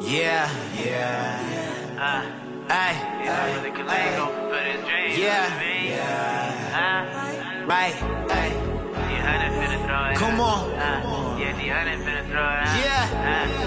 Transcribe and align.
Yeah, 0.00 0.48
yeah. 0.82 1.96
Uh, 2.00 2.72
Ay, 2.72 2.94
yeah, 3.24 3.56
really 3.56 3.70
could 3.70 3.86
let 3.86 4.16
go 4.16 4.26
for 4.26 4.56
this 4.56 4.80
dream. 4.88 5.20
Yeah. 5.20 5.60
Yeah. 5.84 6.80
Uh, 6.80 7.66
right. 7.66 7.94
Ay, 8.30 8.50
the 8.94 9.16
hundred 9.20 9.52
finna 9.60 9.78
throw 9.86 10.10
it. 10.12 10.16
Come 10.16 10.40
on. 10.40 10.70
Yeah, 11.38 11.52
the 11.52 11.68
hundred 11.68 11.98
finna 12.00 12.24
throw 12.30 12.40
it. 12.40 12.64
out. 12.64 12.68
Uh, 12.68 12.80
yeah. 12.80 13.59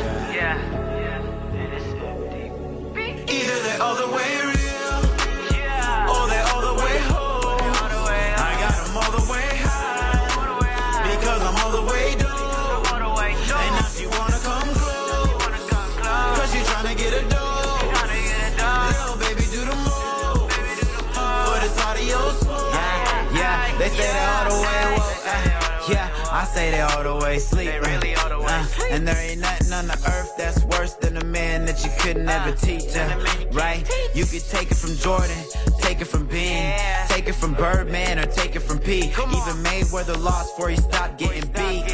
I 26.33 26.45
say 26.45 26.71
they 26.71 26.81
all 26.81 27.03
the 27.03 27.15
way 27.23 27.37
sleep. 27.37 27.67
They 27.69 27.79
really 27.79 28.15
all 28.15 28.29
the 28.29 28.39
way 28.39 28.45
Uh, 28.49 28.63
sleep. 28.65 28.91
and 28.93 29.07
there 29.07 29.17
ain't 29.17 29.39
nothing 29.41 29.71
on 29.71 29.87
the 29.87 29.93
earth 30.07 30.33
that's 30.35 30.63
worse 30.63 30.93
than 30.95 31.17
a 31.17 31.23
man 31.23 31.65
that 31.65 31.83
you 31.85 31.91
could 31.99 32.17
never 32.17 32.51
teach. 32.51 32.95
Uh, 32.95 33.17
right? 33.51 33.87
You 34.15 34.25
could 34.25 34.43
take 34.49 34.71
it 34.71 34.77
from 34.77 34.97
Jordan, 34.97 35.37
take 35.79 36.01
it 36.01 36.05
from 36.05 36.25
Bean, 36.25 36.53
Yeah. 36.73 37.05
take 37.07 37.27
it 37.27 37.35
from 37.35 37.53
Birdman, 37.53 38.17
or 38.17 38.25
take 38.25 38.55
it 38.55 38.61
from 38.61 38.79
P. 38.79 39.09
Come 39.09 39.33
on. 39.35 39.41
Even 39.47 39.63
Mayweather 39.63 40.19
lost 40.19 40.55
before 40.55 40.69
he 40.71 40.77
stopped 40.77 41.17
getting 41.19 41.43
Stop 41.43 41.55
beat. 41.55 41.85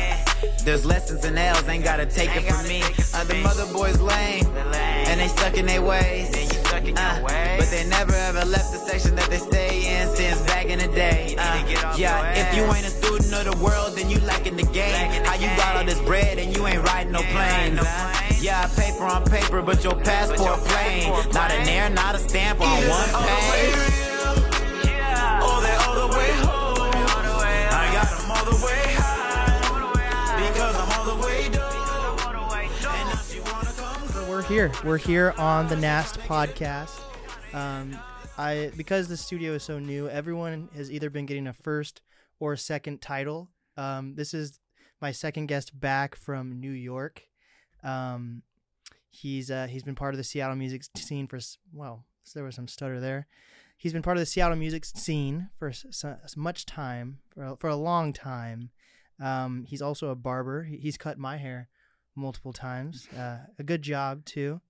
There's 0.64 0.86
lessons 0.86 1.26
in 1.26 1.38
L's, 1.38 1.68
ain't 1.68 1.84
gotta 1.84 2.06
take 2.06 2.34
it 2.36 2.44
Ain't 2.50 2.68
me. 2.70 2.80
it 2.82 2.96
from 2.96 3.20
Uh, 3.22 3.24
the 3.26 3.36
mother 3.36 3.66
boys 3.74 4.00
lame, 4.00 4.46
lame. 4.72 5.08
and 5.10 5.20
they 5.20 5.28
stuck 5.28 5.58
in 5.58 5.66
their 5.66 5.82
ways. 5.82 6.30
Then 6.94 7.18
you 7.18 7.20
your 7.20 7.30
Uh. 7.30 7.58
But 7.60 7.70
they 7.70 7.86
never 7.86 8.14
ever 8.14 8.46
left 8.46 8.72
the 8.72 8.80
section 8.80 9.16
that 9.16 9.30
they 9.30 9.38
stay 9.38 10.02
in 10.02 10.16
since 10.16 10.42
back 10.44 10.66
in 10.66 10.80
the 10.80 10.88
day. 10.88 11.36
You 11.38 11.66
need 11.68 11.76
to 11.76 11.88
Uh, 11.88 11.96
yeah, 11.98 12.34
if 12.34 12.56
you 12.56 12.64
ain't 12.64 12.86
a 12.86 12.90
student 12.90 13.34
of 13.34 13.46
the 13.46 13.64
world, 13.64 13.96
then 13.96 14.10
you 14.10 14.20
lacking 14.22 14.56
the 14.58 14.64
game. 14.64 15.24
How 15.26 15.36
you 15.36 15.48
got 15.58 15.76
all 15.78 15.86
this 15.86 16.00
bread 16.02 16.38
and 16.40 16.56
you 16.56 16.68
ain't 16.68 16.84
riding 16.84 17.12
no 17.12 17.20
You 17.20 17.26
ain't 17.28 17.36
riding 17.36 17.76
planes? 17.78 17.88
planes. 17.88 18.44
Yeah, 18.44 18.68
paper 18.76 19.04
on 19.04 19.26
paper, 19.26 19.62
but 19.62 19.84
your 19.84 19.96
passport 19.96 20.60
plain. 20.66 21.10
Not 21.34 21.52
an 21.52 21.68
air, 21.68 21.90
not 21.90 22.16
a 22.16 22.20
stamp 22.20 22.62
on 22.62 22.88
one 22.88 23.10
page. 23.10 23.99
Here. 34.50 34.72
We're 34.84 34.98
here 34.98 35.34
on 35.38 35.68
the 35.68 35.76
Nast 35.76 36.20
podcast. 36.22 37.00
Um, 37.54 37.98
I 38.38 38.72
because 38.76 39.08
the 39.08 39.16
studio 39.18 39.54
is 39.54 39.64
so 39.64 39.80
new, 39.80 40.10
everyone 40.10 40.70
has 40.76 40.92
either 40.92 41.10
been 41.10 41.26
getting 41.26 41.48
a 41.48 41.54
first 41.54 42.02
or 42.40 42.56
second 42.56 43.02
title. 43.02 43.50
Um, 43.78 44.16
this 44.16 44.34
is 44.34 44.60
my 45.02 45.12
second 45.12 45.46
guest 45.48 45.80
back 45.80 46.16
from 46.16 46.60
New 46.60 46.72
York. 46.72 47.24
Um, 47.84 48.42
he's 49.12 49.52
uh, 49.52 49.68
he's 49.70 49.84
been 49.84 49.96
part 49.96 50.14
of 50.14 50.18
the 50.18 50.24
Seattle 50.24 50.56
music 50.56 50.84
scene 50.98 51.28
for 51.28 51.40
well, 51.74 52.06
there 52.34 52.44
was 52.44 52.56
some 52.56 52.68
stutter 52.68 53.00
there. 53.00 53.28
He's 53.78 53.94
been 53.94 54.02
part 54.02 54.18
of 54.18 54.22
the 54.22 54.26
Seattle 54.26 54.58
music 54.58 54.84
scene 54.84 55.50
for 55.58 55.70
s- 55.70 55.86
s- 55.88 56.04
s- 56.04 56.36
much 56.36 56.66
time, 56.66 57.20
for 57.34 57.44
a, 57.46 57.56
for 57.56 57.70
a 57.70 57.78
long 57.78 58.12
time. 58.12 58.72
Um, 59.22 59.64
he's 59.70 59.82
also 59.82 60.10
a 60.10 60.16
barber. 60.16 60.64
He- 60.64 60.78
He's 60.78 60.98
cut 60.98 61.18
my 61.18 61.38
hair 61.38 61.70
multiple 62.20 62.54
times. 62.54 63.08
Uh, 63.18 63.40
a 63.58 63.64
good 63.64 63.82
job 63.82 64.26
too, 64.26 64.62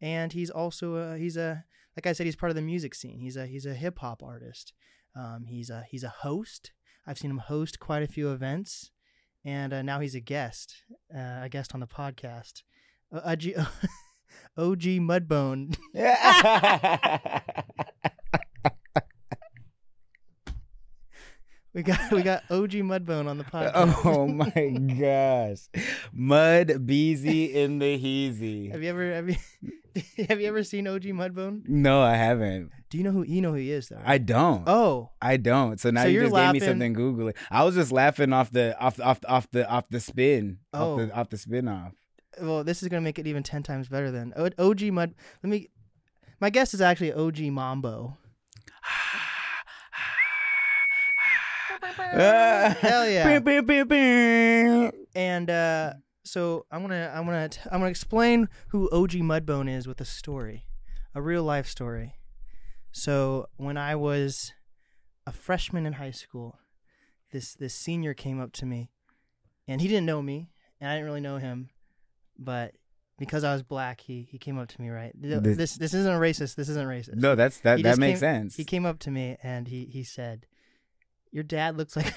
and 0.00 0.32
he's 0.32 0.50
also 0.50 0.96
a, 0.96 1.18
he's 1.18 1.36
a 1.36 1.64
like 1.96 2.06
I 2.06 2.12
said 2.12 2.26
he's 2.26 2.36
part 2.36 2.50
of 2.50 2.56
the 2.56 2.62
music 2.62 2.94
scene. 2.94 3.20
He's 3.20 3.36
a 3.36 3.46
he's 3.46 3.66
a 3.66 3.74
hip 3.74 3.98
hop 3.98 4.22
artist. 4.22 4.72
Um, 5.16 5.46
he's 5.46 5.70
a 5.70 5.84
he's 5.90 6.04
a 6.04 6.08
host. 6.08 6.72
I've 7.06 7.18
seen 7.18 7.30
him 7.30 7.38
host 7.38 7.80
quite 7.80 8.02
a 8.02 8.06
few 8.06 8.30
events, 8.30 8.90
and 9.44 9.72
uh, 9.72 9.82
now 9.82 10.00
he's 10.00 10.14
a 10.14 10.20
guest, 10.20 10.84
uh, 11.14 11.40
a 11.42 11.48
guest 11.50 11.74
on 11.74 11.80
the 11.80 11.86
podcast. 11.86 12.62
Uh, 13.12 13.20
OG, 13.24 13.44
OG 14.56 14.82
Mudbone. 15.00 15.76
We 21.74 21.82
got 21.82 22.10
we 22.12 22.22
got 22.22 22.42
OG 22.50 22.70
Mudbone 22.72 23.28
on 23.28 23.38
the 23.38 23.44
oh 23.52 23.58
podcast. 23.58 24.04
oh 24.06 24.26
my 24.26 24.48
gosh. 25.00 25.82
Mud 26.12 26.86
Beezy 26.86 27.54
in 27.54 27.78
the 27.78 27.98
Heezy. 27.98 28.70
Have 28.72 28.82
you 28.82 28.88
ever 28.90 29.12
have 29.14 29.28
you 29.28 29.36
have 30.28 30.40
you 30.40 30.46
ever 30.48 30.62
seen 30.64 30.86
OG 30.86 31.02
Mudbone? 31.02 31.62
No, 31.68 32.00
I 32.00 32.14
haven't. 32.14 32.70
Do 32.90 32.96
you 32.98 33.04
know 33.04 33.10
who 33.10 33.22
you 33.24 33.40
know 33.42 33.50
who 33.50 33.56
he 33.56 33.70
is 33.70 33.88
though? 33.88 34.00
I 34.04 34.18
don't. 34.18 34.64
oh, 34.66 35.10
I 35.20 35.36
don't. 35.36 35.78
So 35.78 35.90
now 35.90 36.02
So 36.02 36.08
you 36.08 36.20
just 36.22 36.32
laughing- 36.32 36.54
gave 36.54 36.62
me 36.62 36.66
something 36.68 36.92
googly. 36.94 37.34
I 37.50 37.64
was 37.64 37.74
just 37.74 37.92
laughing 37.92 38.32
off 38.32 38.50
the 38.50 38.78
off 38.80 38.98
off 39.00 39.20
off 39.28 39.50
the 39.50 39.68
off 39.68 39.88
the 39.90 40.00
spin. 40.00 40.58
Oh. 40.72 40.92
Off 40.92 40.98
the 40.98 41.14
off 41.14 41.28
the 41.28 41.36
spin 41.38 41.68
off. 41.68 41.92
well, 42.40 42.64
this 42.64 42.82
is 42.82 42.88
gonna 42.88 43.02
make 43.02 43.18
it 43.18 43.26
even 43.26 43.42
ten 43.42 43.62
times 43.62 43.88
better. 43.88 44.10
Then 44.10 44.32
OG 44.58 44.82
Mud. 44.84 45.14
Let 45.42 45.50
me. 45.50 45.68
My 46.40 46.50
guess 46.50 46.72
is 46.72 46.80
actually 46.80 47.12
OG 47.12 47.40
Mambo. 47.52 48.16
Hell 52.80 53.08
yeah! 53.08 53.38
Beep, 53.40 53.44
beep, 53.44 53.66
beep, 53.66 53.88
beep. 53.88 54.94
And 55.14 55.50
uh, 55.50 55.94
so 56.24 56.66
I'm 56.70 56.80
gonna 56.82 57.12
I'm 57.14 57.24
gonna 57.24 57.48
t- 57.48 57.60
I'm 57.70 57.80
gonna 57.80 57.90
explain 57.90 58.48
who 58.68 58.88
OG 58.90 59.12
Mudbone 59.12 59.68
is 59.70 59.86
with 59.86 60.00
a 60.00 60.04
story, 60.04 60.66
a 61.14 61.20
real 61.22 61.42
life 61.42 61.66
story. 61.66 62.14
So 62.92 63.46
when 63.56 63.76
I 63.76 63.94
was 63.96 64.52
a 65.26 65.32
freshman 65.32 65.86
in 65.86 65.94
high 65.94 66.10
school, 66.12 66.58
this 67.32 67.54
this 67.54 67.74
senior 67.74 68.14
came 68.14 68.40
up 68.40 68.52
to 68.52 68.66
me, 68.66 68.90
and 69.66 69.80
he 69.80 69.88
didn't 69.88 70.06
know 70.06 70.22
me, 70.22 70.50
and 70.80 70.90
I 70.90 70.94
didn't 70.94 71.06
really 71.06 71.20
know 71.20 71.38
him, 71.38 71.70
but 72.38 72.74
because 73.18 73.42
I 73.44 73.52
was 73.52 73.62
black, 73.62 74.00
he 74.00 74.26
he 74.30 74.38
came 74.38 74.58
up 74.58 74.68
to 74.68 74.80
me. 74.80 74.88
Right, 74.90 75.12
This- 75.14 75.56
this 75.56 75.74
this 75.76 75.94
isn't 75.94 76.20
racist. 76.20 76.54
This 76.54 76.68
isn't 76.68 76.86
racist. 76.88 77.16
No, 77.16 77.34
that's 77.34 77.58
that 77.60 77.78
He 77.78 77.82
that 77.82 77.98
makes 77.98 78.20
came- 78.20 78.42
sense. 78.44 78.56
He 78.56 78.64
came 78.64 78.86
up 78.86 78.98
to 79.00 79.10
me 79.10 79.36
and 79.42 79.66
he 79.68 79.84
he 79.86 80.04
said, 80.04 80.46
"Your 81.30 81.44
dad 81.44 81.76
looks 81.76 81.96
like, 81.96 82.14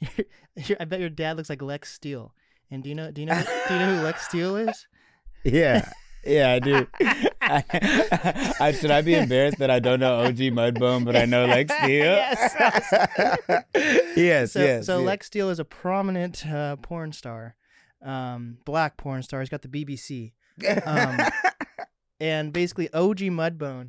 your, 0.56 0.76
I 0.80 0.84
bet 0.84 1.00
your 1.00 1.10
dad 1.10 1.36
looks 1.36 1.50
like 1.50 1.62
Lex 1.62 1.92
Steele." 1.92 2.34
And 2.70 2.82
do 2.82 2.88
you 2.88 2.94
know 2.94 3.10
do 3.10 3.20
you 3.20 3.26
know 3.26 3.42
do 3.68 3.74
you 3.74 3.80
know 3.80 3.96
who 3.96 4.02
Lex 4.02 4.26
Steele 4.26 4.56
is? 4.56 4.86
Yeah. 5.44 5.90
Yeah, 6.24 6.52
I 6.52 6.58
do. 6.60 6.86
I, 7.40 8.54
I, 8.60 8.70
should 8.70 8.92
I 8.92 9.00
be 9.02 9.14
embarrassed 9.14 9.58
that 9.58 9.72
I 9.72 9.80
don't 9.80 9.98
know 9.98 10.20
OG 10.20 10.36
Mudbone, 10.36 11.04
but 11.04 11.16
I 11.16 11.24
know 11.24 11.46
Lex 11.46 11.74
Steele? 11.82 12.04
Yes. 12.04 12.54
yes, 14.16 14.52
So 14.52 14.60
yes. 14.60 14.86
so 14.86 14.98
yes. 14.98 15.06
Lex 15.06 15.26
Steele 15.26 15.50
is 15.50 15.58
a 15.58 15.64
prominent 15.64 16.46
uh, 16.46 16.76
porn 16.76 17.12
star, 17.12 17.56
um, 18.04 18.58
black 18.64 18.96
porn 18.96 19.24
star. 19.24 19.40
He's 19.40 19.48
got 19.48 19.62
the 19.62 19.68
BBC. 19.68 20.32
Um, 20.86 21.18
and 22.20 22.52
basically 22.52 22.92
OG 22.92 23.18
Mudbone 23.18 23.88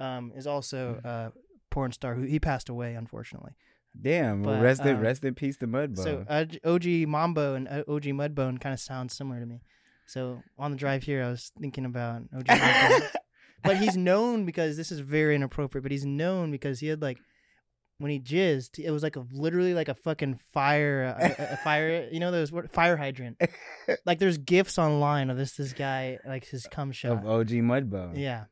um, 0.00 0.32
is 0.34 0.46
also 0.46 1.02
a 1.04 1.32
porn 1.70 1.92
star 1.92 2.14
who 2.14 2.22
he 2.22 2.40
passed 2.40 2.70
away 2.70 2.94
unfortunately. 2.94 3.52
Damn. 4.00 4.42
Well, 4.42 4.56
but, 4.56 4.62
rest 4.62 4.82
in 4.84 4.96
um, 4.96 5.00
rest 5.02 5.24
in 5.24 5.34
peace 5.34 5.56
to 5.58 5.66
Mudbone. 5.66 5.98
So 5.98 6.24
uh, 6.28 6.44
OG 6.64 6.86
Mambo 7.08 7.54
and 7.54 7.68
uh, 7.68 7.82
OG 7.88 8.04
Mudbone 8.04 8.60
kind 8.60 8.72
of 8.72 8.80
sound 8.80 9.10
similar 9.10 9.40
to 9.40 9.46
me. 9.46 9.60
So 10.06 10.42
on 10.58 10.70
the 10.70 10.76
drive 10.76 11.02
here, 11.02 11.22
I 11.24 11.30
was 11.30 11.50
thinking 11.60 11.84
about 11.84 12.22
OG 12.36 12.44
Mudbone. 12.46 13.10
but 13.62 13.76
he's 13.76 13.96
known 13.96 14.44
because 14.46 14.76
this 14.76 14.90
is 14.92 15.00
very 15.00 15.34
inappropriate. 15.34 15.82
But 15.82 15.92
he's 15.92 16.06
known 16.06 16.50
because 16.50 16.80
he 16.80 16.86
had 16.86 17.02
like 17.02 17.18
when 17.98 18.12
he 18.12 18.20
jizzed, 18.20 18.78
it 18.78 18.92
was 18.92 19.02
like 19.02 19.16
a 19.16 19.24
literally 19.32 19.74
like 19.74 19.88
a 19.88 19.94
fucking 19.94 20.38
fire, 20.52 21.02
a, 21.18 21.24
a- 21.24 21.52
a 21.54 21.56
fire. 21.58 22.08
You 22.12 22.20
know 22.20 22.30
those 22.30 22.52
fire 22.70 22.96
hydrant. 22.96 23.40
like 24.06 24.18
there's 24.20 24.38
gifs 24.38 24.78
online 24.78 25.30
of 25.30 25.36
this 25.36 25.52
this 25.56 25.72
guy 25.72 26.18
like 26.26 26.46
his 26.46 26.66
cum 26.70 26.92
shot. 26.92 27.12
of 27.12 27.26
OG 27.26 27.48
Mudbone. 27.48 28.16
yeah. 28.16 28.44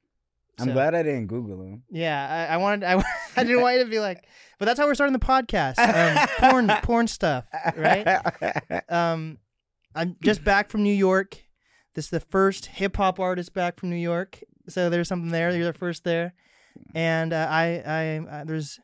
I'm 0.59 0.69
So- 0.69 0.73
glad 0.73 0.95
I 0.95 1.03
didn't 1.03 1.27
Google 1.27 1.63
him. 1.63 1.83
Yeah, 1.91 2.47
I, 2.51 2.55
I 2.55 2.57
wanted. 2.57 2.85
I, 2.85 3.03
I 3.37 3.45
didn't 3.45 3.61
want 3.61 3.77
you 3.79 3.85
to 3.85 3.91
be 3.91 3.99
like, 4.01 4.25
but 4.59 4.65
that's 4.67 4.79
how 4.81 4.87
we're 4.87 4.95
starting 4.95 5.13
the 5.13 5.19
podcast. 5.19 5.79
Um, 5.79 6.29
porn, 6.51 6.69
porn 6.83 7.07
stuff, 7.09 7.45
right? 7.77 8.07
Um, 8.89 9.39
I'm 9.95 10.17
just 10.23 10.43
back 10.45 10.71
from 10.71 10.83
New 10.83 10.95
York. 10.95 11.39
This 11.95 12.07
is 12.07 12.11
the 12.11 12.21
first 12.21 12.67
hip 12.67 12.97
hop 12.97 13.19
artist 13.21 13.53
back 13.55 13.79
from 13.79 13.91
New 13.91 13.97
York. 13.97 14.41
So 14.69 14.89
there's 14.91 15.09
something 15.09 15.31
there. 15.31 15.55
You're 15.55 15.65
the 15.73 15.79
first 15.79 16.05
there, 16.05 16.35
and 16.95 17.33
uh, 17.33 17.47
I, 17.51 17.83
I, 17.87 18.19
uh, 18.41 18.45
there's, 18.45 18.79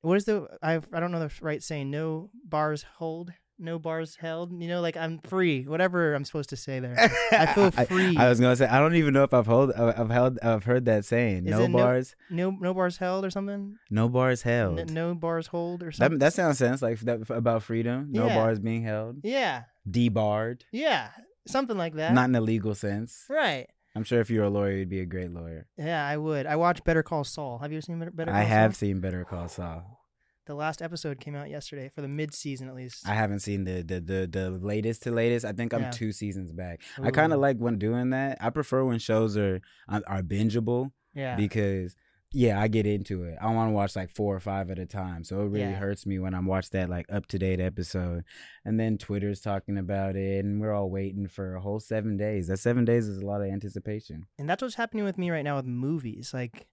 what 0.00 0.16
is 0.16 0.24
the? 0.24 0.46
I, 0.62 0.80
I 0.92 1.00
don't 1.00 1.12
know 1.12 1.20
the 1.20 1.32
right 1.42 1.62
saying. 1.62 1.90
No 1.90 2.30
bars 2.44 2.84
hold. 2.96 3.30
No 3.58 3.78
bars 3.78 4.16
held. 4.16 4.50
You 4.60 4.66
know, 4.68 4.80
like 4.80 4.96
I'm 4.96 5.18
free. 5.20 5.62
Whatever 5.66 6.14
I'm 6.14 6.24
supposed 6.24 6.50
to 6.50 6.56
say 6.56 6.80
there. 6.80 6.96
I 7.32 7.46
feel 7.46 7.70
free. 7.70 8.16
I, 8.16 8.28
was 8.28 8.40
gonna 8.40 8.56
say 8.56 8.66
I 8.66 8.78
don't 8.80 8.96
even 8.96 9.14
know 9.14 9.22
if 9.22 9.32
I've 9.32 9.46
hold 9.46 9.70
uh, 9.76 9.92
I've 9.96 10.10
held 10.10 10.38
I've 10.42 10.64
heard 10.64 10.86
that 10.86 11.04
saying. 11.04 11.46
Is 11.46 11.52
No 11.52 11.62
it 11.62 11.68
no- 11.68 11.78
bars, 11.78 12.16
No, 12.30 12.50
no 12.50 12.74
bars 12.74 12.96
held 12.98 13.24
or 13.24 13.30
something. 13.30 13.76
no, 13.90 14.08
bars 14.08 14.42
held. 14.42 14.80
N- 14.80 14.88
no 14.92 15.14
bars 15.14 15.46
hold 15.46 15.82
or 15.84 15.92
something. 15.92 16.18
that 16.18 16.24
that 16.26 16.32
sounds 16.34 16.58
sense 16.58 16.82
like 16.82 16.98
that 17.00 17.30
about 17.30 17.62
freedom. 17.62 18.08
No 18.10 18.26
Yeah. 18.26 18.34
bars 18.36 18.58
being 18.58 18.82
held. 18.82 19.18
yeah, 19.22 19.64
Debarred. 19.88 20.64
yeah. 20.72 21.10
something 21.46 21.76
like 21.78 21.94
that. 21.94 22.12
Not 22.12 22.28
in 22.28 22.34
a 22.34 22.40
legal 22.40 22.74
sense. 22.74 23.24
right. 23.28 23.68
I'm 23.96 24.02
sure 24.02 24.20
if 24.20 24.28
you 24.28 24.40
were 24.40 24.46
a 24.46 24.50
lawyer, 24.50 24.72
you'd 24.72 24.88
be 24.88 24.98
a 24.98 25.06
great 25.06 25.30
lawyer. 25.30 25.68
Yeah, 25.78 26.04
I 26.04 26.16
would. 26.16 26.46
I 26.46 26.56
watched 26.56 26.82
Better 26.82 27.04
Call 27.04 27.22
Saul. 27.22 27.58
Have 27.58 27.70
you 27.70 27.76
ever 27.78 27.82
seen 27.82 28.00
Better, 28.00 28.32
Call 28.32 28.40
I 28.40 28.42
have 28.42 28.74
Saul? 28.74 28.78
seen 28.80 28.98
Better 29.00 29.24
Call 29.24 29.46
Saul. 29.48 30.00
The 30.46 30.54
last 30.54 30.82
episode 30.82 31.20
came 31.20 31.34
out 31.34 31.48
yesterday 31.48 31.88
for 31.88 32.02
the 32.02 32.08
mid-season 32.08 32.68
at 32.68 32.74
least. 32.74 33.08
I 33.08 33.14
haven't 33.14 33.40
seen 33.40 33.64
the 33.64 33.82
the 33.82 34.00
the, 34.00 34.26
the 34.30 34.50
latest 34.50 35.02
to 35.04 35.10
latest. 35.10 35.44
I 35.44 35.52
think 35.52 35.72
I'm 35.72 35.82
Yeah. 35.82 35.90
two 35.90 36.12
seasons 36.12 36.52
back. 36.52 36.80
I 37.02 37.10
kind 37.10 37.32
of 37.32 37.40
like 37.40 37.56
when 37.58 37.78
doing 37.78 38.10
that. 38.10 38.38
I 38.40 38.50
prefer 38.50 38.84
when 38.84 38.98
shows 38.98 39.36
are 39.36 39.60
are 39.88 40.02
are 40.06 40.22
bingeable 40.22 40.90
yeah. 41.14 41.34
because 41.36 41.96
yeah, 42.36 42.60
I 42.60 42.66
get 42.66 42.84
into 42.84 43.22
it. 43.22 43.38
I 43.40 43.46
want 43.54 43.68
to 43.70 43.72
watch 43.72 43.94
like 43.94 44.10
four 44.10 44.34
or 44.34 44.40
five 44.40 44.68
at 44.68 44.78
a 44.80 44.86
time. 44.86 45.22
So 45.22 45.42
it 45.42 45.44
really 45.44 45.60
Yeah. 45.70 45.76
hurts 45.76 46.04
me 46.04 46.18
when 46.18 46.34
I'm 46.34 46.46
watch 46.46 46.68
that 46.70 46.90
like 46.90 47.06
up 47.08 47.26
to 47.28 47.38
date 47.38 47.60
episode, 47.60 48.24
and 48.64 48.78
then 48.80 48.98
Twitter's 48.98 49.40
talking 49.40 49.78
about 49.78 50.16
it, 50.16 50.44
and 50.44 50.60
we're 50.60 50.72
all 50.74 50.90
waiting 50.90 51.28
for 51.28 51.54
a 51.54 51.60
whole 51.60 51.78
seven 51.80 52.16
days. 52.16 52.48
That 52.48 52.58
seven 52.58 52.84
days 52.84 53.06
is 53.06 53.18
a 53.18 53.24
lot 53.26 53.40
of 53.40 53.46
anticipation. 53.46 54.26
and 54.38 54.48
that's 54.48 54.62
what's 54.62 54.74
happening 54.74 55.04
with 55.04 55.16
me 55.16 55.30
right 55.30 55.44
now 55.44 55.56
with 55.56 55.66
movies. 55.66 56.32
Like, 56.34 56.66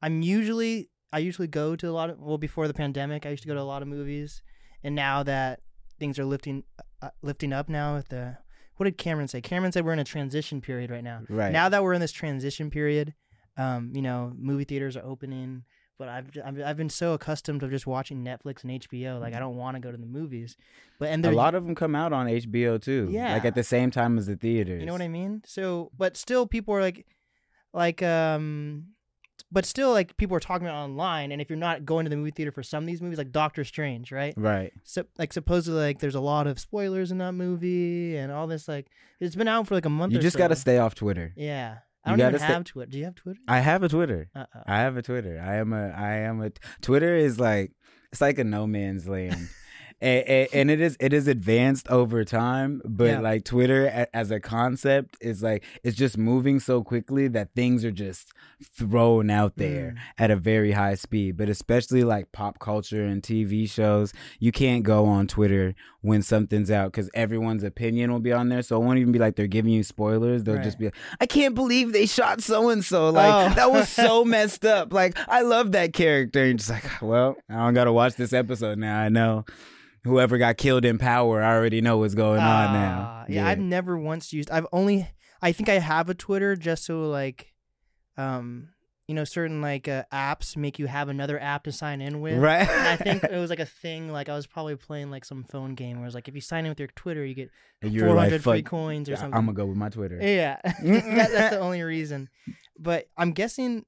I'm 0.00 0.22
usually 0.22 0.88
I 1.12 1.18
usually 1.18 1.48
go 1.48 1.76
to 1.76 1.88
a 1.88 1.92
lot 1.92 2.10
of 2.10 2.18
well 2.18 2.38
before 2.38 2.66
the 2.68 2.74
pandemic 2.74 3.26
I 3.26 3.30
used 3.30 3.42
to 3.42 3.48
go 3.48 3.54
to 3.54 3.60
a 3.60 3.62
lot 3.62 3.82
of 3.82 3.88
movies, 3.88 4.42
and 4.82 4.94
now 4.94 5.22
that 5.22 5.60
things 5.98 6.18
are 6.18 6.24
lifting 6.24 6.64
uh, 7.00 7.10
lifting 7.22 7.52
up 7.52 7.68
now 7.68 7.94
with 7.94 8.08
the 8.08 8.38
what 8.76 8.84
did 8.84 8.98
Cameron 8.98 9.28
say? 9.28 9.40
Cameron 9.40 9.72
said 9.72 9.84
we're 9.84 9.92
in 9.92 9.98
a 9.98 10.04
transition 10.04 10.60
period 10.60 10.90
right 10.90 11.04
now. 11.04 11.20
Right 11.28 11.52
Now 11.52 11.68
that 11.68 11.82
we're 11.82 11.92
in 11.92 12.00
this 12.00 12.12
transition 12.12 12.70
period, 12.70 13.14
um, 13.56 13.92
you 13.94 14.02
know, 14.02 14.32
movie 14.36 14.64
theaters 14.64 14.96
are 14.96 15.04
opening. 15.04 15.64
But 15.98 16.08
I've, 16.08 16.30
I've 16.44 16.60
I've 16.62 16.76
been 16.76 16.90
so 16.90 17.12
accustomed 17.12 17.60
to 17.60 17.68
just 17.68 17.86
watching 17.86 18.24
Netflix 18.24 18.64
and 18.64 18.72
HBO, 18.72 19.20
like 19.20 19.34
I 19.34 19.38
don't 19.38 19.56
want 19.56 19.76
to 19.76 19.80
go 19.80 19.92
to 19.92 19.96
the 19.96 20.06
movies. 20.06 20.56
But 20.98 21.10
and 21.10 21.24
a 21.24 21.30
lot 21.30 21.54
of 21.54 21.64
them 21.64 21.74
come 21.76 21.94
out 21.94 22.12
on 22.12 22.26
HBO 22.26 22.80
too. 22.82 23.08
Yeah. 23.10 23.34
like 23.34 23.44
at 23.44 23.54
the 23.54 23.62
same 23.62 23.90
time 23.92 24.18
as 24.18 24.26
the 24.26 24.34
theaters. 24.34 24.80
You 24.80 24.86
know 24.86 24.92
what 24.94 25.02
I 25.02 25.08
mean? 25.08 25.42
So, 25.46 25.92
but 25.96 26.16
still, 26.16 26.46
people 26.46 26.74
are 26.74 26.80
like, 26.80 27.06
like, 27.72 28.02
um, 28.02 28.86
but 29.50 29.66
still, 29.66 29.90
like, 29.90 30.16
people 30.16 30.36
are 30.36 30.40
talking 30.40 30.66
about 30.66 30.82
online. 30.82 31.30
And 31.32 31.40
if 31.42 31.50
you're 31.50 31.58
not 31.58 31.84
going 31.84 32.04
to 32.04 32.10
the 32.10 32.16
movie 32.16 32.30
theater 32.30 32.52
for 32.52 32.62
some 32.62 32.84
of 32.84 32.86
these 32.86 33.02
movies, 33.02 33.18
like 33.18 33.32
Doctor 33.32 33.64
Strange, 33.64 34.10
right? 34.12 34.34
Right. 34.36 34.72
So, 34.84 35.04
like, 35.18 35.32
supposedly, 35.32 35.80
like, 35.80 35.98
there's 35.98 36.14
a 36.14 36.20
lot 36.20 36.46
of 36.46 36.58
spoilers 36.58 37.10
in 37.10 37.18
that 37.18 37.32
movie 37.32 38.16
and 38.16 38.32
all 38.32 38.46
this. 38.46 38.66
Like, 38.68 38.86
it's 39.20 39.36
been 39.36 39.48
out 39.48 39.66
for 39.66 39.74
like 39.74 39.84
a 39.84 39.90
month. 39.90 40.12
You 40.12 40.18
or 40.18 40.22
just 40.22 40.34
so. 40.34 40.38
got 40.38 40.48
to 40.48 40.56
stay 40.56 40.78
off 40.78 40.94
Twitter. 40.94 41.32
Yeah, 41.36 41.78
I 42.04 42.10
don't 42.10 42.18
even 42.18 42.32
gotta 42.32 42.38
stay- 42.44 42.52
have 42.52 42.64
Twitter. 42.64 42.90
Do 42.90 42.98
you 42.98 43.04
have 43.04 43.14
Twitter? 43.14 43.40
I 43.46 43.60
have 43.60 43.82
a 43.82 43.88
Twitter. 43.88 44.28
Uh 44.34 44.46
oh. 44.54 44.62
I 44.66 44.78
have 44.78 44.96
a 44.96 45.02
Twitter. 45.02 45.40
I 45.44 45.56
am 45.56 45.72
a. 45.72 45.88
I 45.90 46.12
am 46.18 46.42
a. 46.42 46.50
Twitter 46.80 47.14
is 47.14 47.38
like 47.38 47.72
it's 48.10 48.20
like 48.20 48.38
a 48.38 48.44
no 48.44 48.66
man's 48.66 49.08
land. 49.08 49.48
And, 50.02 50.24
and, 50.28 50.48
and 50.52 50.70
it 50.72 50.80
is 50.80 50.96
it 50.98 51.12
is 51.12 51.28
advanced 51.28 51.88
over 51.88 52.24
time, 52.24 52.82
but 52.84 53.04
Yeah. 53.06 53.20
like 53.20 53.44
Twitter 53.44 53.86
a- 53.86 54.14
as 54.16 54.32
a 54.32 54.40
concept 54.40 55.16
is 55.20 55.42
like 55.44 55.62
it's 55.84 55.96
just 55.96 56.18
moving 56.18 56.58
so 56.58 56.82
quickly 56.82 57.28
that 57.28 57.54
things 57.54 57.84
are 57.84 57.92
just 57.92 58.32
thrown 58.76 59.30
out 59.30 59.56
there 59.56 59.94
Mm. 59.96 59.96
at 60.18 60.30
a 60.32 60.36
very 60.36 60.72
high 60.72 60.96
speed. 60.96 61.36
But 61.36 61.48
especially 61.48 62.02
like 62.02 62.32
pop 62.32 62.58
culture 62.58 63.04
and 63.04 63.22
TV 63.22 63.66
shows, 63.70 64.12
you 64.40 64.50
can't 64.50 64.82
go 64.82 65.06
on 65.06 65.28
Twitter 65.28 65.74
when 66.00 66.20
something's 66.22 66.70
out 66.70 66.90
because 66.90 67.08
everyone's 67.14 67.62
opinion 67.62 68.10
will 68.10 68.18
be 68.20 68.32
on 68.32 68.48
there. 68.48 68.62
So 68.62 68.82
it 68.82 68.84
won't 68.84 68.98
even 68.98 69.12
be 69.12 69.20
like 69.20 69.36
they're 69.36 69.46
giving 69.46 69.72
you 69.72 69.84
spoilers. 69.84 70.42
They'll 70.42 70.56
Right. 70.56 70.64
just 70.64 70.80
be 70.80 70.86
like, 70.86 70.96
I 71.20 71.26
can't 71.26 71.54
believe 71.54 71.92
they 71.92 72.06
shot 72.06 72.42
so 72.42 72.70
and 72.70 72.84
so. 72.84 73.10
Like 73.10 73.52
Oh. 73.52 73.54
that 73.54 73.70
was 73.70 73.88
so 73.88 74.24
messed 74.34 74.64
up. 74.64 74.92
Like 74.92 75.16
I 75.28 75.42
love 75.42 75.70
that 75.72 75.92
character. 75.92 76.42
And 76.42 76.58
just 76.58 76.70
like, 76.70 76.84
well, 77.00 77.36
I 77.48 77.54
don't 77.54 77.74
gotta 77.74 77.92
watch 77.92 78.16
this 78.16 78.32
episode 78.32 78.78
now. 78.78 78.98
I 78.98 79.08
know 79.08 79.44
whoever 80.04 80.38
got 80.38 80.56
killed 80.56 80.84
in 80.84 80.98
power. 80.98 81.42
I 81.42 81.54
already 81.54 81.80
know 81.80 81.98
what's 81.98 82.14
going 82.14 82.40
on 82.40 82.72
now. 82.72 83.06
Ah, 83.08 83.24
Yeah, 83.28 83.46
I've 83.46 83.58
never 83.58 83.96
once 83.98 84.32
used. 84.32 84.50
I've 84.50 84.66
only. 84.72 85.08
I 85.40 85.52
think 85.52 85.68
I 85.68 85.74
have 85.78 86.08
a 86.08 86.14
Twitter 86.14 86.54
just 86.54 86.84
so 86.84 87.08
like, 87.08 87.52
um, 88.16 88.68
you 89.08 89.14
know, 89.14 89.24
certain 89.24 89.60
like 89.60 89.88
uh, 89.88 90.04
apps 90.12 90.56
make 90.56 90.78
you 90.78 90.86
have 90.86 91.08
another 91.08 91.38
app 91.40 91.64
to 91.64 91.72
sign 91.72 92.00
in 92.00 92.20
with. 92.20 92.38
right. 92.38 92.68
And 92.68 92.88
I 92.88 92.96
think 92.96 93.24
it 93.30 93.36
was 93.36 93.50
like 93.50 93.58
a 93.58 93.66
thing. 93.66 94.10
Like 94.10 94.28
I 94.28 94.34
was 94.36 94.46
probably 94.46 94.76
playing 94.76 95.10
like 95.10 95.24
some 95.24 95.42
phone 95.44 95.74
game 95.74 95.98
where 95.98 96.06
it's 96.06 96.14
like 96.14 96.28
if 96.28 96.34
you 96.34 96.40
sign 96.40 96.64
in 96.64 96.70
with 96.70 96.78
your 96.78 96.88
Twitter, 96.94 97.24
you 97.24 97.34
get 97.34 97.50
And 97.82 97.92
you're 97.92 98.12
like, 98.12 98.40
free 98.40 98.62
coins 98.62 99.08
or 99.08 99.16
something. 99.16 99.34
I'm 99.34 99.46
gonna 99.46 99.54
go 99.56 99.66
with 99.66 99.76
my 99.76 99.88
Twitter. 99.88 100.18
Yeah, 100.22 100.60
that, 100.64 101.30
that's 101.32 101.54
the 101.54 101.60
only 101.60 101.82
reason. 101.82 102.28
But 102.78 103.08
I'm 103.16 103.32
guessing, 103.32 103.84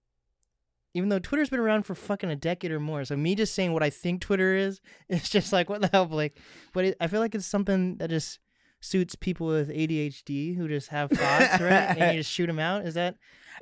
even 0.94 1.08
though 1.08 1.18
Twitter's 1.18 1.50
been 1.50 1.60
around 1.60 1.82
for 1.84 1.94
fucking 1.94 2.30
a 2.30 2.36
decade 2.36 2.70
or 2.70 2.80
more, 2.80 3.04
so 3.04 3.16
me 3.16 3.34
just 3.34 3.54
saying 3.54 3.72
what 3.72 3.82
I 3.82 3.90
think 3.90 4.20
Twitter 4.20 4.54
is, 4.54 4.80
it's 5.08 5.28
just 5.28 5.52
like 5.52 5.68
what 5.68 5.80
the 5.80 5.88
hell, 5.88 6.06
Blake. 6.06 6.38
But 6.72 6.84
it, 6.86 6.96
I 7.00 7.08
feel 7.08 7.20
like 7.20 7.34
it's 7.34 7.46
something 7.46 7.96
that 7.96 8.10
just 8.10 8.38
suits 8.84 9.14
people 9.14 9.46
with 9.46 9.68
ADHD 9.70 10.56
who 10.56 10.68
just 10.68 10.88
have 10.88 11.10
thoughts, 11.10 11.60
right? 11.60 11.96
And 11.96 12.14
you 12.16 12.20
just 12.20 12.30
shoot 12.30 12.46
them 12.46 12.58
out. 12.58 12.84
Is 12.86 12.94
that? 12.94 13.16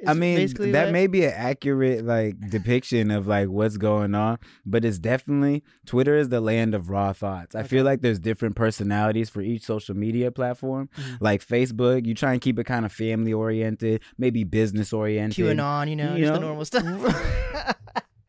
I 0.04 0.14
mean, 0.14 0.48
that 0.72 0.86
what- 0.86 0.92
may 0.92 1.06
be 1.06 1.24
an 1.24 1.32
accurate 1.36 2.04
like 2.04 2.34
depiction 2.50 3.12
of 3.12 3.28
like 3.28 3.48
what's 3.48 3.76
going 3.76 4.16
on, 4.16 4.38
but 4.66 4.84
it's 4.84 4.98
definitely 4.98 5.62
Twitter 5.86 6.16
is 6.16 6.28
the 6.28 6.40
land 6.40 6.74
of 6.74 6.90
raw 6.90 7.12
thoughts. 7.12 7.54
I 7.54 7.62
feel 7.62 7.84
like 7.84 8.00
there's 8.00 8.18
different 8.18 8.56
personalities 8.56 9.30
for 9.30 9.42
each 9.42 9.62
social 9.62 9.94
media 9.94 10.32
platform. 10.32 10.88
Mhm. 10.96 11.18
Like 11.20 11.46
Facebook, 11.46 12.04
you 12.04 12.14
try 12.14 12.32
and 12.32 12.40
keep 12.40 12.58
it 12.58 12.64
kind 12.64 12.84
of 12.84 12.90
family 12.92 13.32
oriented, 13.32 14.00
maybe 14.18 14.42
business 14.42 14.92
oriented, 14.92 15.36
QAnon, 15.56 15.88
you 15.88 15.94
know, 15.96 16.16
You 16.16 16.24
just 16.24 16.34
the 16.34 16.40
normal 16.40 16.64
stuff. 16.64 16.84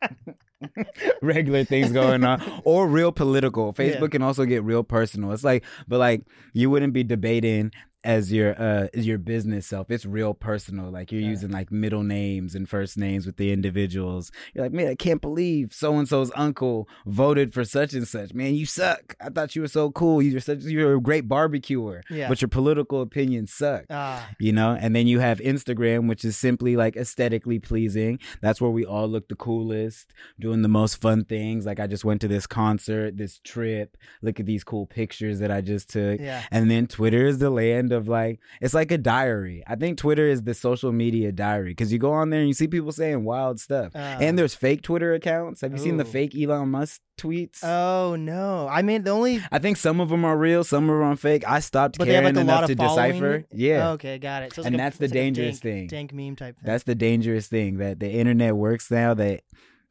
regular 1.22 1.64
things 1.64 1.92
going 1.92 2.24
on, 2.24 2.42
or 2.64 2.86
real 2.86 3.12
political. 3.12 3.74
Yeah. 3.78 3.84
Facebook 3.84 4.12
can 4.12 4.22
also 4.22 4.44
get 4.44 4.62
real 4.62 4.82
personal. 4.82 5.32
It's 5.32 5.44
like, 5.44 5.64
but 5.88 5.98
like 5.98 6.22
you 6.52 6.70
wouldn't 6.70 6.92
be 6.92 7.04
debating 7.04 7.72
as 8.04 8.32
your 8.32 8.54
uh 8.60 8.86
your 8.92 9.18
business 9.18 9.66
self. 9.66 9.90
It's 9.90 10.04
real 10.06 10.34
personal. 10.34 10.90
Like 10.90 11.10
you're 11.10 11.20
Yeah. 11.22 11.30
using 11.30 11.50
like 11.50 11.72
middle 11.72 12.02
names 12.02 12.54
and 12.54 12.68
first 12.68 12.96
names 12.98 13.26
with 13.26 13.36
the 13.38 13.50
individuals. 13.52 14.30
You're 14.54 14.64
like, 14.64 14.72
man, 14.72 14.88
I 14.88 14.94
can't 14.94 15.20
believe 15.22 15.72
so 15.72 15.96
and 15.98 16.06
so's 16.08 16.30
uncle 16.36 16.88
voted 17.06 17.52
for 17.54 17.64
such 17.64 17.94
and 17.94 18.06
such. 18.06 18.34
Man, 18.34 18.54
you 18.54 18.66
suck. 18.66 19.16
I 19.20 19.30
thought 19.30 19.56
you 19.56 19.62
were 19.62 19.68
so 19.68 19.90
cool. 19.90 20.20
You're 20.22 20.40
such 20.40 20.60
you're 20.64 20.94
a 20.96 21.00
great 21.00 21.26
barbecuer, 21.28 22.02
Yeah. 22.10 22.28
but 22.28 22.40
your 22.42 22.48
political 22.48 23.00
opinions 23.00 23.52
suck 23.52 23.84
Ah, 23.90 24.28
you 24.38 24.52
know 24.52 24.76
and 24.78 24.94
then 24.94 25.06
you 25.06 25.20
have 25.20 25.38
instagram 25.38 26.08
which 26.08 26.24
is 26.24 26.36
simply 26.36 26.76
like 26.76 26.96
aesthetically 26.96 27.58
pleasing 27.58 28.18
that's 28.40 28.60
where 28.60 28.70
we 28.70 28.84
all 28.84 29.08
look 29.08 29.28
the 29.28 29.34
coolest 29.34 30.12
doing 30.38 30.62
the 30.62 30.68
most 30.68 31.00
fun 31.00 31.24
things 31.24 31.64
like 31.66 31.80
i 31.80 31.86
just 31.86 32.04
went 32.04 32.20
to 32.20 32.28
this 32.28 32.46
concert 32.46 33.16
this 33.16 33.38
trip 33.44 33.96
look 34.22 34.38
at 34.40 34.46
these 34.46 34.64
cool 34.64 34.86
pictures 34.86 35.38
that 35.38 35.50
i 35.50 35.60
just 35.60 35.88
took 35.90 36.20
yeah. 36.20 36.42
and 36.50 36.70
then 36.70 36.86
twitter 36.86 37.26
is 37.26 37.38
the 37.38 37.50
land 37.50 37.92
of 37.94 38.06
like 38.08 38.38
it's 38.60 38.74
like 38.74 38.90
a 38.92 38.98
diary 38.98 39.62
i 39.66 39.74
think 39.74 39.96
twitter 39.96 40.26
is 40.28 40.42
the 40.42 40.52
social 40.52 40.92
media 40.92 41.32
diary 41.32 41.70
because 41.70 41.90
you 41.92 41.98
go 41.98 42.12
on 42.12 42.28
there 42.28 42.40
and 42.40 42.48
you 42.48 42.52
see 42.54 42.68
people 42.68 42.92
saying 42.92 43.24
wild 43.24 43.58
stuff 43.58 43.92
Ah. 43.94 44.18
and 44.20 44.38
there's 44.38 44.54
fake 44.54 44.82
twitter 44.82 45.14
accounts 45.14 45.62
have 45.62 45.72
you 45.72 45.78
seen 45.78 45.96
the 45.96 46.04
fake 46.04 46.34
elon 46.36 46.68
musk 46.70 47.00
tweets 47.16 47.62
Oh 47.64 48.16
no! 48.16 48.66
I 48.68 48.82
mean, 48.82 49.04
the 49.04 49.12
only 49.12 49.40
I 49.52 49.60
think 49.60 49.76
some 49.76 50.00
of 50.00 50.08
them 50.08 50.24
are 50.24 50.36
real, 50.36 50.64
some 50.64 50.90
of 50.90 50.98
them 50.98 51.04
are 51.12 51.14
fake. 51.16 51.44
I 51.48 51.60
stopped 51.60 51.96
but 51.96 52.08
caring 52.08 52.24
like 52.24 52.36
a 52.36 52.40
enough 52.40 52.66
to 52.66 52.74
following. 52.74 53.12
decipher. 53.12 53.44
Yeah, 53.52 53.90
Okay, 53.90 54.18
got 54.18 54.42
it. 54.42 54.52
So 54.52 54.62
And 54.64 54.74
like 54.74 54.80
a- 54.80 54.82
that's 54.84 54.98
the 54.98 55.04
it's 55.04 55.12
like 55.14 55.20
dangerous 55.22 55.60
dank- 55.60 55.62
thing. 55.62 55.86
Dank 55.86 56.12
meme 56.12 56.34
type 56.34 56.56
thing. 56.56 56.64
That's 56.66 56.82
the 56.82 56.96
dangerous 56.96 57.46
thing 57.46 57.76
that 57.78 58.00
the 58.00 58.10
internet 58.10 58.56
works 58.56 58.90
now. 58.90 59.14
That 59.14 59.42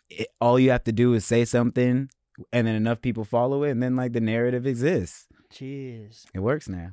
it, 0.09 0.27
all 0.41 0.59
you 0.59 0.71
have 0.71 0.83
to 0.83 0.91
do 0.91 1.13
is 1.13 1.25
say 1.25 1.45
something, 1.45 2.09
and 2.51 2.67
then 2.67 2.75
enough 2.75 3.01
people 3.01 3.23
follow 3.23 3.63
it, 3.63 3.71
and 3.71 3.81
then 3.81 3.95
like 3.95 4.11
the 4.11 4.19
narrative 4.21 4.67
exists. 4.67 5.25
Jeez. 5.53 6.25
It 6.33 6.39
works 6.41 6.67
now. 6.67 6.89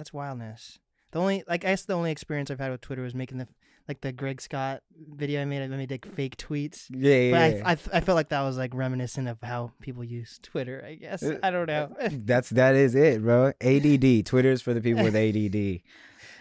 That's 0.00 0.14
wildness. 0.14 0.78
The 1.12 1.18
only 1.18 1.44
like 1.46 1.62
I 1.62 1.68
guess 1.68 1.84
the 1.84 1.92
only 1.92 2.10
experience 2.10 2.50
I've 2.50 2.58
had 2.58 2.70
with 2.70 2.80
Twitter 2.80 3.02
was 3.02 3.14
making 3.14 3.36
the 3.36 3.46
like 3.86 4.00
the 4.00 4.12
Greg 4.12 4.40
Scott 4.40 4.82
video 5.14 5.42
I 5.42 5.44
made. 5.44 5.60
I 5.60 5.66
made 5.66 5.90
like 5.90 6.06
fake 6.06 6.38
tweets. 6.38 6.86
Yeah, 6.88 7.16
yeah. 7.16 7.30
But 7.32 7.58
yeah. 7.58 7.68
I, 7.68 7.72
I 7.72 7.98
I 7.98 8.00
felt 8.00 8.16
like 8.16 8.30
that 8.30 8.40
was 8.40 8.56
like 8.56 8.72
reminiscent 8.72 9.28
of 9.28 9.36
how 9.42 9.72
people 9.82 10.02
use 10.02 10.40
Twitter. 10.42 10.82
I 10.86 10.94
guess 10.94 11.22
Uh, 11.22 11.38
I 11.42 11.50
don't 11.50 11.66
know. 11.66 11.94
That's 12.10 12.48
that 12.48 12.76
is 12.76 12.94
it, 12.94 13.20
bro. 13.20 13.52
ADD. 13.60 14.24
Twitter's 14.24 14.62
for 14.62 14.72
the 14.72 14.80
people 14.80 15.04
with 15.04 15.14
ADD. 15.16 15.82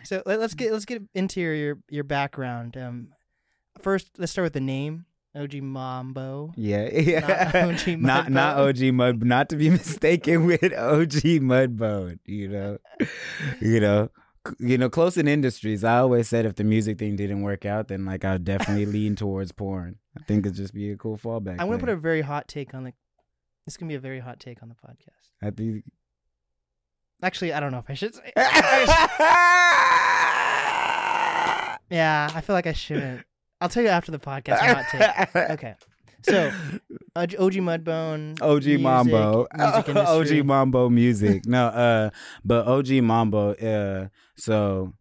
so 0.06 0.24
let, 0.26 0.40
us 0.40 0.54
get 0.54 0.72
let's 0.72 0.86
get 0.86 1.02
into 1.14 1.42
your 1.42 1.54
your, 1.54 1.78
your 1.90 2.04
background. 2.06 2.78
Um, 2.78 3.10
first 3.82 4.12
let's 4.18 4.32
start 4.32 4.46
with 4.46 4.54
the 4.54 4.62
name 4.62 5.04
OG 5.36 5.62
Mambo. 5.62 6.52
Yeah, 6.56 6.90
yeah. 6.92 7.68
OG 7.68 7.88
not 8.00 8.32
not 8.32 8.58
OG 8.58 8.82
Mud, 8.94 9.24
not 9.24 9.50
to 9.50 9.56
be 9.56 9.70
mistaken 9.80 10.46
with 10.46 10.64
OG 10.64 11.42
Mudbone. 11.42 12.20
You 12.26 12.48
know, 12.50 12.78
you 13.62 13.80
know, 13.80 14.10
you 14.60 14.78
know. 14.78 14.90
Close 14.90 15.18
in 15.18 15.28
industries, 15.28 15.84
I 15.84 16.00
always 16.00 16.28
said 16.28 16.46
if 16.46 16.56
the 16.56 16.64
music 16.64 16.98
thing 16.98 17.16
didn't 17.16 17.42
work 17.44 17.66
out, 17.66 17.90
then 17.90 18.06
like 18.06 18.26
I'd 18.26 18.44
definitely 18.44 18.86
lean 18.98 19.16
towards 19.16 19.52
porn. 19.52 19.98
I 20.18 20.24
think 20.24 20.46
it'd 20.46 20.56
just 20.56 20.74
be 20.74 20.92
a 20.92 20.98
cool 20.98 21.18
fallback. 21.18 21.58
I'm 21.60 21.68
gonna 21.68 21.78
put 21.78 21.90
a 21.90 21.96
very 21.96 22.22
hot 22.22 22.48
take 22.48 22.74
on 22.74 22.84
the. 22.86 22.94
This 23.66 23.74
is 23.74 23.78
gonna 23.78 23.90
be 23.90 23.96
a 23.96 24.00
very 24.00 24.20
hot 24.20 24.40
take 24.40 24.64
on 24.64 24.70
the 24.70 24.76
podcast. 24.76 25.30
I 25.44 25.52
think. 25.52 25.84
Actually, 27.22 27.54
I 27.54 27.60
don't 27.60 27.72
know 27.72 27.80
if 27.80 27.90
I 27.90 27.94
should 27.94 28.16
say. 28.16 28.32
Yeah, 31.92 32.30
I 32.34 32.42
feel 32.42 32.56
like 32.56 32.68
I 32.68 32.74
shouldn't. 32.74 33.26
I'll 33.62 33.70
tell 33.70 33.84
you 33.84 33.90
after 33.90 34.12
the 34.12 34.20
podcast. 34.20 34.60
my 34.62 34.84
hot 34.84 34.86
take. 35.34 35.52
Okay. 35.52 35.76
So 36.22 36.52
Uh, 37.16 37.22
OG 37.40 37.54
Mudbone. 37.64 38.42
OG 38.42 38.64
music- 38.66 38.82
Mambo, 38.82 39.48
music. 39.56 39.96
OG 39.96 40.46
Mambo 40.46 40.90
music. 40.90 41.46
no, 41.46 41.68
uh, 41.68 42.10
but 42.44 42.68
OG 42.68 42.90
Mambo. 43.04 43.54
Uh, 43.54 44.08
so 44.38 44.94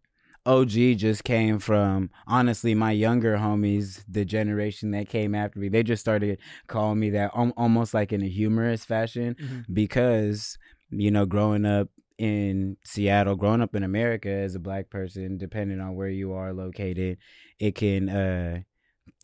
OG 0.45 0.69
just 0.97 1.23
came 1.23 1.59
from 1.59 2.09
honestly 2.25 2.73
my 2.73 2.91
younger 2.91 3.37
homies, 3.37 4.03
the 4.09 4.23
generation 4.25 4.91
that 4.91 5.09
came 5.09 5.35
after 5.35 5.59
me. 5.59 5.69
They 5.69 5.83
just 5.83 5.99
started 6.01 6.39
calling 6.67 6.99
me 6.99 7.09
that 7.11 7.31
al- 7.35 7.53
almost 7.57 7.93
like 7.93 8.11
in 8.13 8.21
a 8.23 8.27
humorous 8.29 8.85
fashion 8.85 9.35
Mhm. 9.35 9.65
because 9.73 10.57
you 10.89 11.11
know 11.11 11.25
growing 11.25 11.65
up 11.65 11.89
in 12.17 12.75
Seattle, 12.83 13.35
growing 13.35 13.61
up 13.61 13.75
in 13.75 13.83
America 13.83 14.29
as 14.29 14.55
a 14.55 14.59
black 14.59 14.89
person, 14.89 15.37
depending 15.37 15.79
on 15.79 15.95
where 15.95 16.09
you 16.09 16.33
are 16.33 16.51
located, 16.53 17.17
it 17.59 17.75
can 17.75 18.09
uh 18.09 18.61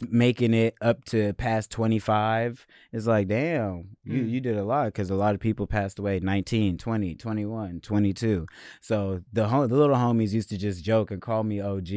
making 0.10 0.54
it 0.54 0.76
up 0.82 1.06
to 1.06 1.32
past 1.36 1.72
25 1.72 2.68
it's 2.92 3.08
like 3.08 3.30
damn 3.30 3.96
you 4.04 4.22
Mm. 4.24 4.30
you 4.30 4.42
did 4.42 4.58
a 4.58 4.64
lot 4.64 4.88
because 4.88 5.10
a 5.10 5.16
lot 5.16 5.34
of 5.36 5.40
people 5.40 5.68
passed 5.68 6.00
away 6.00 6.20
19 6.20 6.78
20 6.78 7.16
21 7.16 7.80
22 7.80 8.46
so 8.82 9.22
the 9.32 9.48
hom- 9.48 9.70
the 9.70 9.76
little 9.76 9.96
homies 9.96 10.34
used 10.34 10.50
to 10.50 10.58
just 10.58 10.84
joke 10.84 11.12
and 11.12 11.22
call 11.22 11.44
me 11.44 11.62
og 11.62 11.88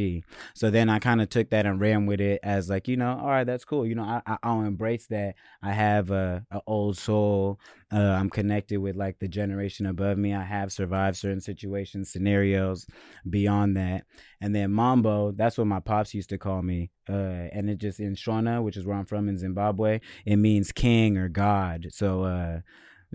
so 0.54 0.70
then 0.70 0.88
i 0.88 1.00
kind 1.00 1.20
of 1.20 1.28
took 1.28 1.50
that 1.50 1.66
and 1.66 1.80
ran 1.80 2.06
with 2.06 2.20
it 2.20 2.38
as 2.44 2.70
like 2.70 2.86
you 2.86 2.96
know 2.96 3.18
all 3.20 3.28
right 3.28 3.44
that's 3.48 3.64
cool. 3.64 3.84
You 3.84 3.96
know 3.96 4.04
i, 4.04 4.22
I 4.26 4.38
i'll 4.44 4.62
embrace 4.62 5.06
that. 5.08 5.34
I 5.60 5.72
have 5.72 6.10
a, 6.12 6.46
a 6.52 6.60
old 6.68 6.96
soul 6.98 7.58
uh, 7.92 7.96
i'm 7.96 8.30
connected 8.30 8.78
with 8.78 8.96
like 8.96 9.18
the 9.18 9.28
generation 9.28 9.86
above 9.86 10.18
me 10.18 10.34
i 10.34 10.44
have 10.44 10.72
survived 10.72 11.16
certain 11.16 11.40
situations 11.40 12.10
scenarios 12.10 12.86
beyond 13.28 13.76
that 13.76 14.04
and 14.40 14.54
then 14.54 14.70
Mambo, 14.70 15.32
that's 15.32 15.58
what 15.58 15.66
my 15.66 15.80
pops 15.80 16.14
used 16.14 16.30
to 16.30 16.38
call 16.38 16.62
me. 16.62 16.90
Uh, 17.08 17.48
and 17.52 17.68
it 17.68 17.78
just 17.78 17.98
in 17.98 18.14
Shona, 18.14 18.62
which 18.62 18.76
is 18.76 18.86
where 18.86 18.96
I'm 18.96 19.06
from 19.06 19.28
in 19.28 19.36
Zimbabwe, 19.36 20.00
it 20.24 20.36
means 20.36 20.70
king 20.70 21.16
or 21.16 21.28
God. 21.28 21.88
So 21.90 22.22
uh, 22.22 22.60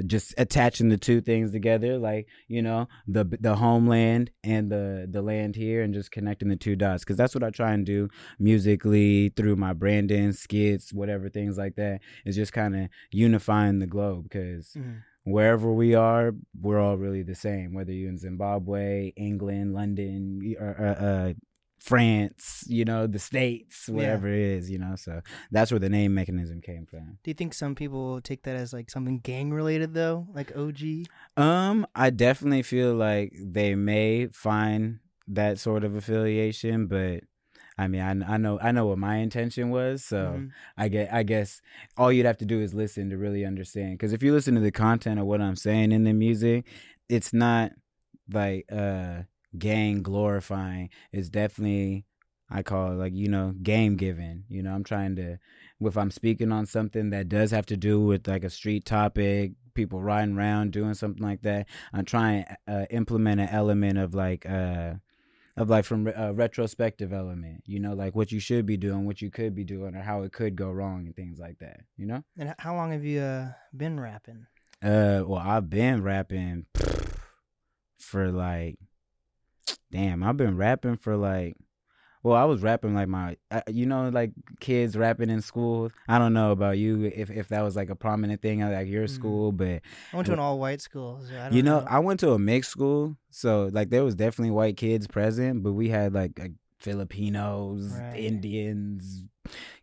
just 0.05 0.33
attaching 0.37 0.89
the 0.89 0.97
two 0.97 1.21
things 1.21 1.51
together, 1.51 1.97
like 1.97 2.27
you 2.47 2.61
know, 2.61 2.87
the 3.07 3.23
the 3.39 3.55
homeland 3.55 4.31
and 4.43 4.71
the 4.71 5.07
the 5.09 5.21
land 5.21 5.55
here, 5.55 5.81
and 5.83 5.93
just 5.93 6.11
connecting 6.11 6.49
the 6.49 6.55
two 6.55 6.75
dots, 6.75 7.03
because 7.03 7.17
that's 7.17 7.35
what 7.35 7.43
I 7.43 7.49
try 7.49 7.73
and 7.73 7.85
do 7.85 8.09
musically 8.39 9.29
through 9.29 9.55
my 9.55 9.73
branding, 9.73 10.31
skits, 10.33 10.93
whatever 10.93 11.29
things 11.29 11.57
like 11.57 11.75
that. 11.75 12.01
Is 12.25 12.35
just 12.35 12.53
kind 12.53 12.75
of 12.75 12.89
unifying 13.11 13.79
the 13.79 13.87
globe, 13.87 14.23
because 14.23 14.73
Mhm. 14.73 15.01
wherever 15.23 15.71
we 15.71 15.93
are, 15.95 16.33
we're 16.59 16.79
all 16.79 16.97
really 16.97 17.23
the 17.23 17.35
same. 17.35 17.73
Whether 17.73 17.93
you're 17.93 18.09
in 18.09 18.17
Zimbabwe, 18.17 19.13
England, 19.15 19.73
London, 19.73 20.55
or, 20.59 20.75
uh, 20.79 21.05
uh, 21.05 21.33
France, 21.83 22.63
you 22.67 22.85
know, 22.85 23.07
the 23.07 23.19
states, 23.19 23.89
Yeah. 23.89 23.95
whatever 23.95 24.29
it 24.29 24.39
is, 24.39 24.71
you 24.71 24.79
know. 24.79 24.95
So 24.95 25.21
that's 25.51 25.69
where 25.69 25.79
the 25.79 25.89
name 25.89 26.13
mechanism 26.13 26.61
came 26.61 26.85
from. 26.85 27.17
Do 27.23 27.29
you 27.29 27.33
think 27.35 27.53
some 27.53 27.75
people 27.75 28.21
take 28.21 28.43
that 28.43 28.55
as 28.55 28.71
like 28.71 28.89
something 28.89 29.19
gang 29.19 29.51
related 29.51 29.93
though, 29.93 30.25
like 30.33 30.55
OG? 30.55 31.07
Um, 31.35 31.85
I 31.93 32.09
definitely 32.09 32.61
feel 32.63 32.95
like 32.95 33.33
they 33.37 33.75
may 33.75 34.27
find 34.27 34.99
that 35.27 35.59
sort 35.59 35.83
of 35.83 35.93
affiliation, 35.93 36.87
but 36.87 37.23
I 37.77 37.87
mean, 37.89 38.01
I, 38.01 38.35
I 38.35 38.37
know 38.37 38.59
I 38.61 38.71
know 38.71 38.85
what 38.85 38.97
my 38.99 39.17
intention 39.17 39.69
was, 39.69 40.05
so. 40.05 40.35
Mhm. 40.39 40.49
I 40.77 40.87
get 40.87 41.11
I 41.13 41.23
guess 41.23 41.59
all 41.97 42.13
you'd 42.13 42.25
have 42.25 42.37
to 42.37 42.45
do 42.45 42.61
is 42.61 42.73
listen 42.73 43.09
to 43.09 43.17
really 43.17 43.43
understand 43.43 43.99
cuz 43.99 44.13
if 44.13 44.23
you 44.23 44.31
listen 44.31 44.55
to 44.55 44.61
the 44.61 44.71
content 44.71 45.19
of 45.19 45.25
what 45.25 45.41
I'm 45.41 45.55
saying 45.57 45.91
in 45.91 46.03
the 46.05 46.13
music 46.13 46.65
it's 47.09 47.33
not 47.33 47.73
like 48.31 48.65
uh 48.71 49.23
gang 49.57 50.01
glorifying 50.01 50.89
it's 51.11 51.29
definitely 51.29 52.05
I 52.49 52.63
call 52.63 52.91
it 52.91 52.95
like 52.95 53.13
you 53.13 53.27
know 53.27 53.53
game 53.61 53.95
giving 53.95 54.43
you 54.49 54.63
know 54.63 54.73
I'm 54.73 54.83
trying 54.83 55.15
to 55.17 55.37
if 55.81 55.97
I'm 55.97 56.11
speaking 56.11 56.51
on 56.51 56.65
something 56.65 57.09
that 57.09 57.29
does 57.29 57.51
have 57.51 57.65
to 57.67 57.77
do 57.77 58.01
with 58.01 58.27
like 58.27 58.43
a 58.43 58.49
street 58.49 58.85
topic 58.85 59.53
people 59.73 60.01
riding 60.01 60.37
around 60.37 60.71
doing 60.71 60.93
something 60.93 61.23
like 61.23 61.41
that 61.41 61.67
I'm 61.93 62.05
trying 62.05 62.45
to 62.45 62.57
uh, 62.73 62.85
implement 62.89 63.41
an 63.41 63.49
element 63.49 63.97
of 63.97 64.13
like 64.13 64.45
uh 64.45 64.95
of 65.55 65.69
like 65.69 65.85
from 65.85 66.07
a 66.07 66.33
retrospective 66.33 67.13
element, 67.13 67.63
you 67.65 67.79
know, 67.79 67.93
like 67.93 68.15
what 68.15 68.31
you 68.31 68.39
should 68.39 68.65
be 68.65 68.77
doing, 68.77 69.05
what 69.05 69.21
you 69.21 69.29
could 69.29 69.53
be 69.53 69.63
doing, 69.63 69.95
or 69.95 70.01
how 70.01 70.23
it 70.23 70.33
could 70.33 70.55
go 70.55 70.71
wrong, 70.71 71.05
and 71.05 71.15
things 71.15 71.39
like 71.39 71.59
that, 71.59 71.81
you 71.95 72.05
know. 72.05 72.23
And 72.37 72.55
how 72.57 72.75
long 72.75 72.91
have 72.91 73.05
you 73.05 73.21
uh, 73.21 73.49
been 73.75 73.99
rapping? 73.99 74.47
Uh, 74.81 75.23
well, 75.25 75.41
I've 75.43 75.69
been 75.69 76.01
rapping 76.01 76.65
for 77.99 78.31
like, 78.31 78.77
damn, 79.93 80.23
I've 80.23 80.37
been 80.37 80.57
rapping 80.57 80.97
for 80.97 81.15
like, 81.15 81.55
well, 82.23 82.35
I 82.35 82.45
was 82.45 82.61
rapping 82.61 82.95
like 82.95 83.07
my, 83.07 83.37
uh, 83.51 83.61
you 83.67 83.85
know, 83.85 84.09
like 84.09 84.31
kids 84.59 84.97
rapping 84.97 85.29
in 85.29 85.41
school. 85.41 85.91
I 86.07 86.17
don't 86.19 86.33
know 86.33 86.51
about 86.51 86.77
you 86.77 87.03
if 87.05 87.29
if 87.29 87.49
that 87.49 87.61
was 87.61 87.75
like 87.75 87.89
a 87.89 87.95
prominent 87.95 88.41
thing 88.41 88.61
at 88.61 88.71
like 88.71 88.87
your 88.87 89.05
Mhm. 89.05 89.09
school, 89.09 89.51
but 89.51 89.81
I 90.11 90.15
went 90.15 90.27
to 90.27 90.33
an 90.33 90.39
all 90.39 90.57
white 90.59 90.81
school. 90.81 91.21
So 91.27 91.35
I 91.37 91.49
don't 91.49 91.57
you 91.57 91.63
know, 91.63 91.79
know. 91.81 91.85
I 91.87 91.99
went 91.99 92.19
to 92.21 92.31
a 92.31 92.39
mixed 92.39 92.71
school, 92.71 93.17
so 93.29 93.69
like 93.71 93.89
there 93.89 94.03
was 94.03 94.15
definitely 94.15 94.51
white 94.51 94.77
kids 94.77 95.05
present, 95.07 95.63
but 95.63 95.73
we 95.73 95.89
had 95.89 96.13
like, 96.13 96.39
like 96.39 96.53
Filipinos, 96.79 97.91
Right. 97.91 98.15
Indians, 98.15 99.25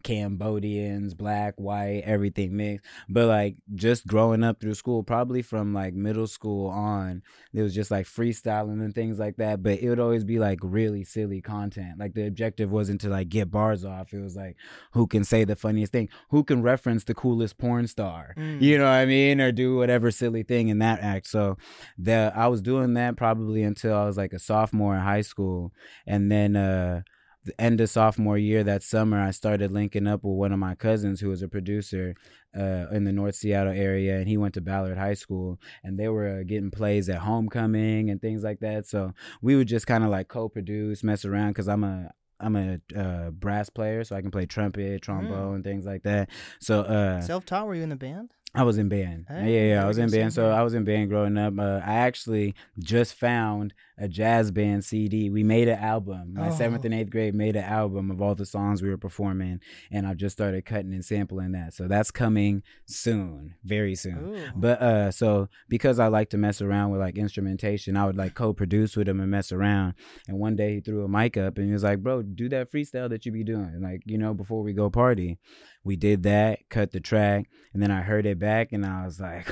Cambodians, 0.02 1.14
black, 1.14 1.54
white, 1.56 2.02
everything 2.04 2.56
mixed. 2.56 2.86
But 3.08 3.26
like 3.26 3.56
just 3.74 4.06
growing 4.06 4.42
up 4.42 4.60
through 4.60 4.74
school, 4.74 5.02
probably 5.02 5.42
from 5.42 5.72
like 5.72 5.94
middle 5.94 6.26
school 6.26 6.68
on, 6.68 7.22
it 7.52 7.62
was 7.62 7.74
just 7.74 7.90
like 7.90 8.06
freestyling 8.06 8.82
and 8.82 8.94
things 8.94 9.18
like 9.18 9.36
that. 9.36 9.62
But 9.62 9.80
it 9.80 9.88
would 9.88 10.00
always 10.00 10.24
be 10.24 10.38
like 10.38 10.58
really 10.62 11.04
silly 11.04 11.40
content. 11.40 11.98
Like 11.98 12.14
the 12.14 12.26
objective 12.26 12.70
wasn't 12.70 13.00
to 13.02 13.08
like 13.08 13.28
get 13.28 13.50
bars 13.50 13.84
off. 13.84 14.12
It 14.12 14.20
was 14.20 14.36
like 14.36 14.56
who 14.92 15.06
can 15.06 15.24
say 15.24 15.44
the 15.44 15.56
funniest 15.56 15.92
thing, 15.92 16.08
who 16.30 16.44
can 16.44 16.62
reference 16.62 17.04
the 17.04 17.14
coolest 17.14 17.58
porn 17.58 17.86
star, 17.86 18.34
Mm. 18.36 18.60
you 18.60 18.78
know 18.78 18.84
what 18.84 18.90
I 18.90 19.06
mean, 19.06 19.40
or 19.40 19.52
do 19.52 19.76
whatever 19.76 20.10
silly 20.10 20.42
thing 20.42 20.68
in 20.68 20.78
that 20.78 21.00
act. 21.00 21.26
So 21.26 21.56
the 21.98 22.32
I 22.34 22.46
was 22.48 22.62
doing 22.62 22.94
that 22.94 23.16
probably 23.16 23.62
until 23.62 23.96
I 23.96 24.04
was 24.04 24.16
like 24.16 24.32
a 24.32 24.38
sophomore 24.38 24.94
in 24.94 25.00
high 25.02 25.20
school, 25.22 25.72
and 26.06 26.30
then 26.30 26.56
uh 26.56 27.02
the 27.44 27.58
end 27.60 27.80
of 27.80 27.88
sophomore 27.88 28.36
year 28.38 28.62
that 28.62 28.82
summer 28.82 29.20
I 29.20 29.30
started 29.30 29.72
linking 29.72 30.06
up 30.06 30.22
with 30.22 30.36
one 30.36 30.52
of 30.52 30.58
my 30.58 30.74
cousins 30.74 31.20
who 31.20 31.28
was 31.28 31.42
a 31.42 31.48
producer 31.48 32.14
uh 32.56 32.86
in 32.92 33.04
the 33.04 33.12
North 33.12 33.34
Seattle 33.34 33.72
area 33.72 34.18
and 34.18 34.28
he 34.28 34.36
went 34.36 34.54
to 34.54 34.60
Ballard 34.60 34.98
High 34.98 35.14
School 35.14 35.58
and 35.82 35.98
they 35.98 36.08
were 36.08 36.40
uh, 36.40 36.42
getting 36.42 36.70
plays 36.70 37.08
at 37.08 37.18
homecoming 37.18 38.10
and 38.10 38.20
things 38.20 38.42
like 38.42 38.60
that 38.60 38.86
so 38.86 39.12
we 39.40 39.56
would 39.56 39.68
just 39.68 39.86
kind 39.86 40.04
of 40.04 40.10
like 40.10 40.28
co-produce 40.28 41.02
mess 41.02 41.24
around 41.24 41.54
cuz 41.54 41.68
I'm 41.68 41.84
a 41.84 42.10
I'm 42.42 42.56
a 42.56 42.80
uh, 42.96 43.30
brass 43.30 43.68
player 43.68 44.02
so 44.02 44.16
I 44.16 44.22
can 44.22 44.30
play 44.30 44.46
trumpet, 44.46 45.02
trombone, 45.02 45.56
and 45.56 45.64
things 45.64 45.84
like 45.84 46.04
that. 46.04 46.30
So 46.58 46.80
uh 46.80 47.20
Self 47.20 47.44
taught? 47.44 47.66
Were 47.66 47.74
you 47.74 47.82
in 47.82 47.90
the 47.90 47.96
band? 47.96 48.30
I 48.54 48.64
was 48.64 48.78
in 48.78 48.88
band. 48.88 49.26
Hey, 49.28 49.68
yeah, 49.68 49.74
yeah, 49.74 49.84
I 49.84 49.86
was 49.86 49.98
in 49.98 50.10
band. 50.10 50.32
So. 50.32 50.50
I 50.50 50.62
was 50.62 50.74
in 50.74 50.82
band 50.84 51.08
growing 51.08 51.38
up. 51.38 51.56
Uh, 51.56 51.80
I 51.84 51.94
actually 51.98 52.54
just 52.80 53.14
found 53.14 53.74
a 54.00 54.08
jazz 54.08 54.50
band 54.50 54.84
CD. 54.84 55.28
We 55.30 55.42
made 55.44 55.68
an 55.68 55.78
album. 55.78 56.32
My 56.34 56.50
seventh 56.50 56.82
Oh. 56.84 56.86
and 56.86 56.94
eighth 56.94 57.10
grade 57.10 57.34
made 57.34 57.54
an 57.54 57.64
album 57.64 58.10
of 58.10 58.20
all 58.22 58.34
the 58.34 58.46
songs 58.46 58.80
we 58.82 58.88
were 58.88 58.96
performing, 58.96 59.60
and 59.92 60.06
I've 60.06 60.16
just 60.16 60.34
started 60.36 60.64
cutting 60.64 60.92
and 60.94 61.04
sampling 61.04 61.52
that. 61.52 61.74
So 61.74 61.86
that's 61.86 62.10
coming 62.10 62.62
soon, 62.86 63.54
very 63.62 63.94
soon. 63.94 64.34
Ooh. 64.34 64.48
But 64.56 64.80
uh, 64.82 65.10
so 65.10 65.48
because 65.68 65.98
I 65.98 66.06
like 66.08 66.30
to 66.30 66.38
mess 66.38 66.60
around 66.62 66.90
with 66.90 67.00
like 67.00 67.18
instrumentation, 67.18 67.96
I 67.96 68.06
would 68.06 68.16
like 68.16 68.34
co-produce 68.34 68.96
with 68.96 69.08
him 69.08 69.20
and 69.20 69.30
mess 69.30 69.52
around. 69.52 69.94
And 70.26 70.38
one 70.38 70.56
day 70.56 70.74
he 70.76 70.80
threw 70.80 71.04
a 71.04 71.08
mic 71.08 71.36
up 71.36 71.58
and 71.58 71.66
he 71.66 71.72
was 71.72 71.84
like, 71.84 72.02
"Bro, 72.02 72.22
do 72.22 72.48
that 72.48 72.72
freestyle 72.72 73.08
that 73.10 73.26
you 73.26 73.32
be 73.32 73.44
doing, 73.44 73.80
like 73.82 74.02
you 74.06 74.16
know, 74.18 74.34
before 74.34 74.62
we 74.62 74.72
go 74.72 74.88
party." 74.90 75.38
We 75.82 75.96
did 75.96 76.24
that, 76.24 76.58
cut 76.68 76.90
the 76.90 77.00
track, 77.00 77.48
and 77.72 77.82
then 77.82 77.90
I 77.90 78.02
heard 78.02 78.26
it 78.26 78.38
back, 78.38 78.70
and 78.72 78.84
I 78.84 79.04
was 79.06 79.18
like, 79.18 79.50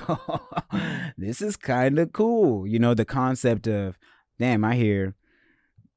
"This 1.17 1.41
is 1.41 1.57
kind 1.57 1.99
of 1.99 2.13
cool." 2.13 2.67
You 2.67 2.79
know, 2.79 2.95
the 2.95 3.05
concept 3.05 3.67
of, 3.67 3.99
damn, 4.39 4.65
I 4.65 4.75
hear 4.75 5.15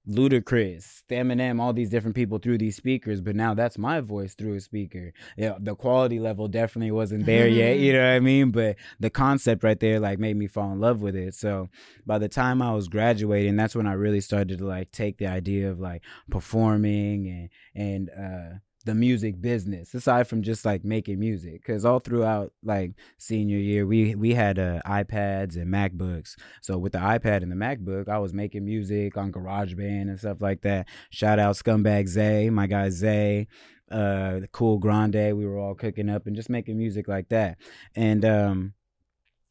Ludacris, 0.10 1.04
Eminem, 1.12 1.62
all 1.62 1.74
these 1.74 1.90
different 1.90 2.16
people 2.16 2.40
through 2.40 2.58
these 2.58 2.76
speakers, 2.76 3.22
but 3.22 3.36
now 3.36 3.54
that's 3.54 3.78
my 3.78 4.02
voice 4.02 4.34
through 4.34 4.56
a 4.56 4.60
speaker. 4.60 5.14
Yeah, 5.38 5.58
the 5.60 5.76
quality 5.76 6.20
level 6.20 6.48
definitely 6.48 6.92
wasn't 6.92 7.28
there 7.28 7.48
yet, 7.48 7.78
you 7.80 7.94
know 7.94 8.00
what 8.00 8.16
I 8.16 8.20
mean? 8.20 8.50
But 8.50 8.78
the 9.00 9.12
concept 9.12 9.64
right 9.64 9.80
there 9.80 10.00
like 10.00 10.18
made 10.18 10.38
me 10.38 10.48
fall 10.48 10.72
in 10.72 10.80
love 10.80 11.02
with 11.02 11.16
it. 11.16 11.36
So 11.36 11.70
by 12.06 12.18
the 12.18 12.30
time 12.30 12.62
I 12.62 12.74
was 12.74 12.88
graduating, 12.88 13.56
that's 13.56 13.76
when 13.76 13.86
I 13.88 13.94
really 13.94 14.22
started 14.22 14.58
to 14.58 14.66
like 14.66 14.92
take 14.92 15.18
the 15.18 15.28
idea 15.28 15.70
of 15.70 15.80
like 15.80 16.04
performing 16.30 17.28
and 17.28 17.50
and 17.76 18.10
uh 18.10 18.58
the 18.86 18.96
music 18.96 19.40
business 19.40 19.94
aside 19.94 20.28
from 20.28 20.42
just 20.42 20.66
like 20.66 20.84
making 20.84 21.20
music 21.20 21.62
because 21.62 21.86
all 21.86 22.00
throughout 22.00 22.52
like 22.64 22.94
senior 23.18 23.58
year 23.58 23.86
we 23.86 24.16
we 24.16 24.34
had 24.34 24.58
uh, 24.58 24.80
ipads 24.86 25.56
and 25.56 25.72
macbooks. 25.72 26.36
So 26.62 26.78
with 26.78 26.94
the 26.94 27.00
ipad 27.00 27.44
and 27.44 27.52
the 27.52 27.56
macbook 27.56 28.10
i 28.10 28.18
was 28.18 28.34
making 28.34 28.66
music 28.66 29.18
on 29.18 29.32
garageband 29.32 30.10
and 30.10 30.20
stuff 30.20 30.42
like 30.42 30.62
that. 30.62 30.88
Shout 31.10 31.40
out 31.40 31.56
scumbag 31.56 32.08
zay 32.08 32.50
my 32.50 32.68
guy 32.68 32.90
zay 32.90 33.48
uh 33.92 34.40
the 34.40 34.50
cool 34.52 34.78
grande 34.80 35.36
we 35.38 35.46
were 35.46 35.58
all 35.58 35.76
cooking 35.76 36.10
up 36.10 36.26
and 36.26 36.36
just 36.36 36.50
making 36.50 36.78
music 36.78 37.08
like 37.08 37.30
that. 37.30 37.58
And 37.96 38.26
um 38.26 38.74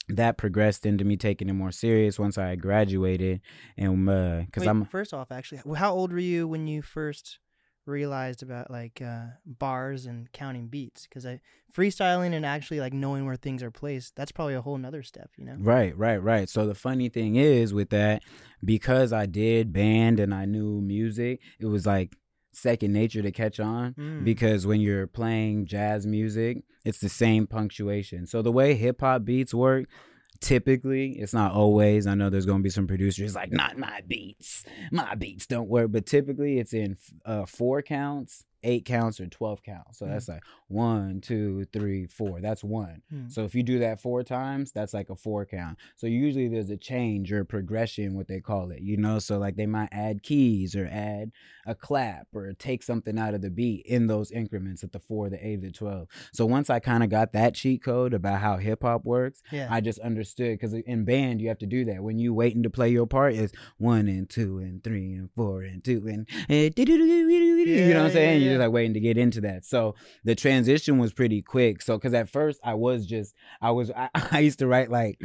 that 0.09 0.39
progressed 0.39 0.87
into 0.87 1.05
me 1.05 1.17
taking 1.17 1.49
it 1.49 1.53
more 1.53 1.71
serious 1.71 2.19
once 2.19 2.37
i 2.37 2.57
graduated 2.57 3.41
and 3.77 4.09
uh 4.09 4.41
because 4.41 4.63
Wait, 4.63 4.69
i'm 4.69 4.85
first 4.87 5.15
off, 5.15 5.31
actually, 5.31 5.61
how 5.77 5.93
old 5.93 6.13
were 6.13 6.19
you 6.19 6.49
when 6.49 6.67
you 6.67 6.83
first 6.83 7.39
realized 7.91 8.43
about 8.43 8.71
like 8.71 9.03
uh, 9.03 9.27
bars 9.45 10.07
and 10.07 10.31
counting 10.33 10.69
beats 10.69 11.07
because 11.07 11.27
I 11.27 11.41
freestyling 11.77 12.33
and 12.33 12.47
actually 12.47 12.81
like 12.81 12.93
knowing 12.93 13.27
where 13.27 13.37
things 13.37 13.63
are 13.63 13.71
placed. 13.71 14.17
That's 14.17 14.33
probably 14.33 14.55
a 14.55 14.63
whole 14.63 14.79
nother 14.79 15.03
step, 15.03 15.31
you 15.37 15.45
know. 15.45 15.57
Right, 15.59 15.97
right, 15.97 16.23
right. 16.23 16.49
So 16.49 16.67
the 16.67 16.75
funny 16.75 17.09
thing 17.09 17.37
is 17.37 17.75
with 17.75 17.91
that, 17.91 18.23
because 18.65 19.13
I 19.13 19.27
did 19.27 19.73
band 19.73 20.21
and 20.21 20.33
I 20.35 20.45
knew 20.47 20.81
music, 20.81 21.41
it 21.59 21.67
was 21.67 21.87
like 21.87 22.17
second 22.53 22.93
nature 22.93 23.23
to 23.23 23.31
catch 23.31 23.61
on 23.61 23.95
Mm. 23.95 24.25
because 24.25 24.67
when 24.67 24.81
you're 24.81 25.07
playing 25.07 25.67
jazz 25.67 26.07
music, 26.07 26.65
it's 26.85 26.99
the 26.99 27.09
same 27.09 27.47
punctuation. 27.47 28.27
So 28.27 28.43
the 28.43 28.51
way 28.53 28.75
hip 28.75 29.01
hop 29.01 29.25
beats 29.25 29.55
work, 29.55 29.87
typically, 30.41 31.13
it's 31.13 31.35
not 31.35 31.53
always. 31.53 32.07
I 32.07 32.15
know 32.15 32.31
there's 32.31 32.47
going 32.47 32.59
to 32.59 32.63
be 32.63 32.71
some 32.71 32.87
producers 32.87 33.35
like, 33.35 33.53
not 33.53 33.79
my 33.79 34.03
beats. 34.07 34.65
My 34.91 35.15
beats 35.15 35.47
don't 35.47 35.69
work. 35.69 35.93
But 35.93 36.07
typically, 36.07 36.59
it's 36.59 36.73
in 36.73 36.97
uh, 37.25 37.47
four 37.47 37.83
counts, 37.83 38.45
eight 38.63 38.85
counts, 38.85 39.21
or 39.21 39.27
12 39.27 39.63
counts. 39.63 39.99
So 39.99 40.07
Mm. 40.07 40.11
that's 40.11 40.29
like 40.29 40.43
one, 40.69 41.21
two, 41.21 41.65
three, 41.73 42.07
four. 42.07 42.41
That's 42.41 42.63
one. 42.63 43.03
Mm. 43.13 43.31
So 43.33 43.45
if 43.45 43.55
you 43.55 43.63
do 43.63 43.79
that 43.81 44.01
four 44.01 44.23
times, 44.23 44.73
that's 44.73 44.95
like 44.95 45.11
a 45.11 45.17
four 45.17 45.45
count. 45.47 45.79
So 45.97 46.07
usually 46.07 46.49
there's 46.49 46.71
a 46.71 46.77
change 46.77 47.33
or 47.33 47.41
a 47.41 47.45
progression, 47.45 48.15
what 48.15 48.29
they 48.29 48.41
call 48.41 48.71
it, 48.71 48.81
you 48.83 48.97
know? 48.97 49.19
So 49.19 49.39
like 49.39 49.57
they 49.57 49.67
might 49.67 49.89
add 49.93 50.23
keys 50.23 50.75
or 50.77 50.87
add 50.91 51.33
a 51.67 51.75
clap 51.75 52.29
or 52.35 52.53
take 52.55 52.83
something 52.83 53.19
out 53.19 53.35
of 53.35 53.43
the 53.43 53.51
beat 53.51 53.85
in 53.87 54.07
those 54.07 54.31
increments 54.31 54.83
at 54.85 54.93
the 54.93 54.99
four, 55.01 55.29
the 55.31 55.45
eight, 55.47 55.61
the 55.61 55.71
12. 55.71 56.09
So 56.33 56.47
once 56.47 56.71
I 56.71 56.79
kind 56.81 57.03
of 57.03 57.11
got 57.11 57.33
that 57.33 57.55
cheat 57.55 57.83
code 57.83 58.15
about 58.15 58.41
how 58.41 58.57
hip 58.57 58.83
hop 58.83 59.05
works, 59.05 59.43
Yeah. 59.53 59.69
I 59.71 59.81
just 59.81 59.99
understood 60.01 60.59
because 60.59 60.75
in 60.75 61.05
band 61.05 61.41
you 61.41 61.49
have 61.49 61.59
to 61.59 61.67
do 61.67 61.85
that. 61.87 62.03
When 62.03 62.19
you 62.19 62.33
waiting 62.35 62.63
to 62.63 62.71
play 62.71 62.91
your 62.91 63.07
part, 63.07 63.35
it's 63.35 63.53
one 63.79 64.09
and 64.09 64.29
two 64.29 64.59
and 64.59 64.83
three 64.83 65.13
and 65.15 65.31
four 65.37 65.63
and 65.63 65.83
two 65.85 66.07
and 66.07 66.27
eh, 66.49 66.71
you 66.77 67.89
know 67.95 68.01
what 68.01 68.07
I'm 68.07 68.13
saying? 68.13 68.43
yeah, 68.43 68.50
yeah. 68.51 68.57
just 68.57 68.61
like 68.67 68.73
waiting 68.73 68.95
to 68.95 69.01
get 69.01 69.17
into 69.19 69.41
that. 69.43 69.65
So 69.65 69.95
the 70.25 70.35
transition 70.35 70.99
was 70.99 71.13
pretty 71.13 71.43
quick. 71.43 71.83
So 71.83 71.97
because 71.97 72.15
at 72.15 72.29
first 72.29 72.61
I 72.65 72.75
was 72.75 73.07
just 73.07 73.35
I 73.61 73.71
was 73.71 73.91
I, 73.91 74.09
I 74.15 74.41
used 74.41 74.59
to 74.61 74.67
write 74.67 74.91
like 74.91 75.21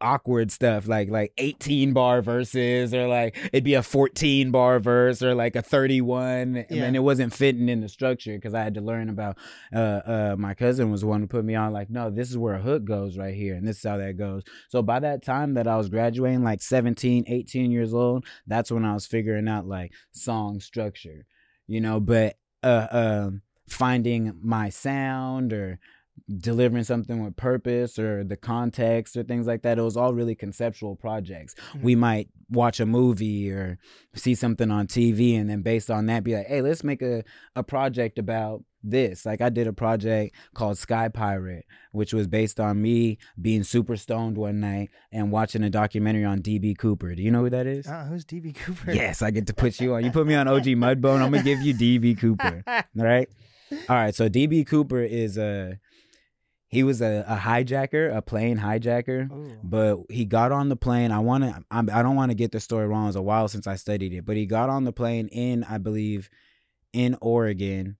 awkward 0.00 0.50
stuff 0.50 0.86
like 0.88 1.10
like 1.10 1.32
18 1.38 1.92
bar 1.92 2.22
verses 2.22 2.94
or 2.94 3.06
like 3.08 3.36
it'd 3.52 3.64
be 3.64 3.74
a 3.74 3.82
14 3.82 4.50
bar 4.50 4.78
verse 4.78 5.22
or 5.22 5.34
like 5.34 5.56
a 5.56 5.62
31 5.62 6.30
and 6.30 6.66
Yeah. 6.70 6.80
then 6.82 6.94
it 6.94 7.02
wasn't 7.02 7.34
fitting 7.34 7.68
in 7.68 7.80
the 7.80 7.88
structure 7.88 8.34
because 8.34 8.54
I 8.54 8.62
had 8.62 8.74
to 8.74 8.80
learn 8.80 9.08
about 9.08 9.36
uh 9.74 9.76
uh 9.78 10.36
my 10.38 10.54
cousin 10.54 10.90
was 10.90 11.02
the 11.02 11.06
one 11.06 11.20
who 11.20 11.26
put 11.26 11.44
me 11.44 11.54
on 11.54 11.72
like 11.72 11.90
no 11.90 12.08
this 12.10 12.30
is 12.30 12.38
where 12.38 12.54
a 12.54 12.62
hook 12.62 12.84
goes 12.84 13.18
right 13.18 13.34
here 13.34 13.54
and 13.54 13.66
this 13.66 13.78
is 13.78 13.84
how 13.84 13.96
that 13.98 14.16
goes 14.16 14.42
so 14.68 14.82
by 14.82 15.00
that 15.00 15.22
time 15.22 15.54
that 15.54 15.66
I 15.66 15.76
was 15.76 15.88
graduating 15.88 16.42
like 16.44 16.62
17 16.62 17.24
18 17.26 17.70
years 17.70 17.92
old 17.92 18.24
that's 18.46 18.70
when 18.70 18.84
I 18.84 18.94
was 18.94 19.06
figuring 19.06 19.48
out 19.48 19.66
like 19.66 19.92
song 20.12 20.60
structure 20.60 21.26
you 21.66 21.80
know 21.80 22.00
but 22.00 22.36
uh 22.62 22.86
um 22.90 23.42
finding 23.68 24.32
my 24.42 24.68
sound 24.68 25.52
or 25.52 25.78
delivering 26.38 26.84
something 26.84 27.22
with 27.24 27.36
purpose 27.36 27.98
or 27.98 28.24
the 28.24 28.36
context 28.36 29.16
or 29.16 29.22
things 29.22 29.46
like 29.46 29.62
that 29.62 29.78
it 29.78 29.82
was 29.82 29.96
all 29.96 30.12
really 30.14 30.34
conceptual 30.34 30.96
projects 30.96 31.54
Mhm. 31.74 31.82
we 31.82 31.94
might 31.94 32.28
watch 32.50 32.80
a 32.80 32.86
movie 32.86 33.50
or 33.50 33.78
see 34.14 34.34
something 34.34 34.70
on 34.70 34.86
tv 34.86 35.38
and 35.38 35.48
then 35.50 35.62
based 35.62 35.90
on 35.90 36.06
that 36.06 36.24
be 36.24 36.34
like 36.36 36.46
hey 36.46 36.62
let's 36.62 36.82
make 36.84 37.02
a, 37.02 37.22
a 37.56 37.62
project 37.62 38.18
about 38.18 38.64
this 38.82 39.26
like 39.26 39.40
i 39.40 39.48
did 39.50 39.66
a 39.66 39.72
project 39.72 40.34
called 40.54 40.78
sky 40.78 41.08
pirate 41.08 41.64
which 41.92 42.14
was 42.14 42.26
based 42.26 42.58
on 42.58 42.80
me 42.80 43.18
being 43.40 43.62
super 43.62 43.96
stoned 43.96 44.36
one 44.38 44.58
night 44.60 44.88
and 45.12 45.30
watching 45.30 45.62
a 45.62 45.70
documentary 45.70 46.24
on 46.24 46.40
db 46.40 46.76
cooper 46.78 47.14
do 47.14 47.22
you 47.22 47.30
know 47.30 47.40
who 47.42 47.50
that 47.50 47.66
is 47.66 47.86
Uh, 47.86 48.04
who's 48.04 48.24
DB 48.24 48.54
Cooper? 48.54 48.92
Yes, 48.92 49.20
I 49.22 49.30
get 49.30 49.46
to 49.48 49.54
put 49.54 49.80
you 49.80 49.94
on. 49.94 50.04
You 50.04 50.10
put 50.10 50.26
me 50.26 50.34
on 50.34 50.46
OG 50.48 50.64
Mudbone. 50.76 51.20
I'm 51.22 51.30
gonna 51.32 51.42
give 51.42 51.60
you 51.62 51.74
DB 51.74 52.16
Cooper. 52.18 52.62
All 52.66 52.82
right. 52.94 53.28
All 53.88 53.96
right. 53.96 54.14
So 54.14 54.28
DB 54.28 54.66
Cooper 54.66 55.00
is 55.02 55.36
a 55.38 55.78
he 56.70 56.84
was 56.84 57.02
a, 57.02 57.24
a 57.26 57.36
hijacker, 57.36 58.16
a 58.16 58.22
plane 58.22 58.58
hijacker. 58.58 59.30
Ooh. 59.30 59.58
But 59.62 59.98
he 60.08 60.24
got 60.24 60.52
on 60.52 60.68
the 60.68 60.76
plane. 60.76 61.10
I 61.10 61.18
want 61.18 61.42
to. 61.44 61.64
I 61.70 62.02
don't 62.02 62.14
want 62.14 62.30
to 62.30 62.36
get 62.36 62.52
the 62.52 62.60
story 62.60 62.86
wrong. 62.86 63.04
It 63.04 63.08
was 63.08 63.16
a 63.16 63.22
while 63.22 63.48
since 63.48 63.66
I 63.66 63.74
studied 63.74 64.12
it. 64.14 64.24
But 64.24 64.36
he 64.36 64.46
got 64.46 64.70
on 64.70 64.84
the 64.84 64.92
plane 64.92 65.26
in, 65.28 65.64
I 65.64 65.78
believe, 65.78 66.30
in 66.92 67.16
Oregon. 67.20 67.96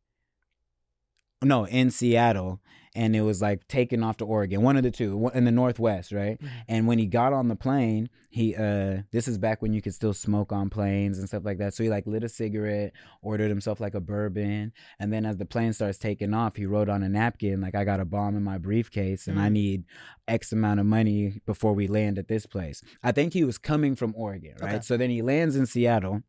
No, 1.42 1.66
in 1.66 1.90
Seattle, 1.90 2.60
and 2.94 3.14
it 3.14 3.22
was 3.22 3.40
like 3.40 3.66
taking 3.68 4.02
off 4.02 4.16
to 4.18 4.24
Oregon, 4.24 4.62
one 4.62 4.76
of 4.76 4.82
the 4.82 4.90
two, 4.90 5.30
in 5.34 5.44
the 5.44 5.52
Northwest, 5.52 6.10
right? 6.12 6.40
And 6.68 6.86
when 6.88 6.98
he 6.98 7.06
got 7.06 7.32
on 7.32 7.48
the 7.48 7.54
plane, 7.56 8.08
he 8.30 8.54
uh, 8.56 9.02
this 9.12 9.28
is 9.28 9.38
back 9.38 9.62
when 9.62 9.72
you 9.72 9.80
could 9.82 9.94
still 9.94 10.12
smoke 10.12 10.52
on 10.52 10.70
planes 10.70 11.18
and 11.18 11.28
stuff 11.28 11.44
like 11.44 11.58
that. 11.58 11.74
So 11.74 11.82
he 11.82 11.88
like 11.88 12.06
lit 12.06 12.24
a 12.24 12.28
cigarette, 12.28 12.92
ordered 13.22 13.48
himself 13.48 13.80
like 13.80 13.94
a 13.94 14.00
bourbon, 14.00 14.72
and 14.98 15.12
then 15.12 15.24
as 15.26 15.36
the 15.36 15.44
plane 15.46 15.72
starts 15.72 15.98
taking 15.98 16.34
off, 16.34 16.56
he 16.56 16.66
wrote 16.66 16.88
on 16.88 17.02
a 17.02 17.08
napkin 17.08 17.60
like, 17.60 17.74
"I 17.74 17.84
got 17.84 18.00
a 18.00 18.04
bomb 18.04 18.36
in 18.36 18.42
my 18.42 18.58
briefcase, 18.58 19.26
and 19.28 19.38
I 19.38 19.48
Mm. 19.48 19.52
need 19.52 19.84
X 20.28 20.52
amount 20.52 20.80
of 20.80 20.86
money 20.86 21.40
before 21.46 21.72
we 21.74 21.86
land 21.86 22.18
at 22.18 22.28
this 22.28 22.46
place." 22.46 22.82
I 23.02 23.12
think 23.12 23.32
he 23.34 23.44
was 23.44 23.58
coming 23.58 23.94
from 23.96 24.14
Oregon, 24.16 24.54
right? 24.60 24.74
Okay. 24.76 24.80
So 24.82 24.96
then 24.96 25.10
he 25.10 25.22
lands 25.22 25.56
in 25.56 25.66
Seattle. 25.66 26.22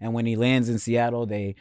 And 0.00 0.14
when 0.14 0.26
he 0.26 0.36
lands 0.36 0.68
in 0.68 0.78
Seattle, 0.78 1.26
they 1.26 1.54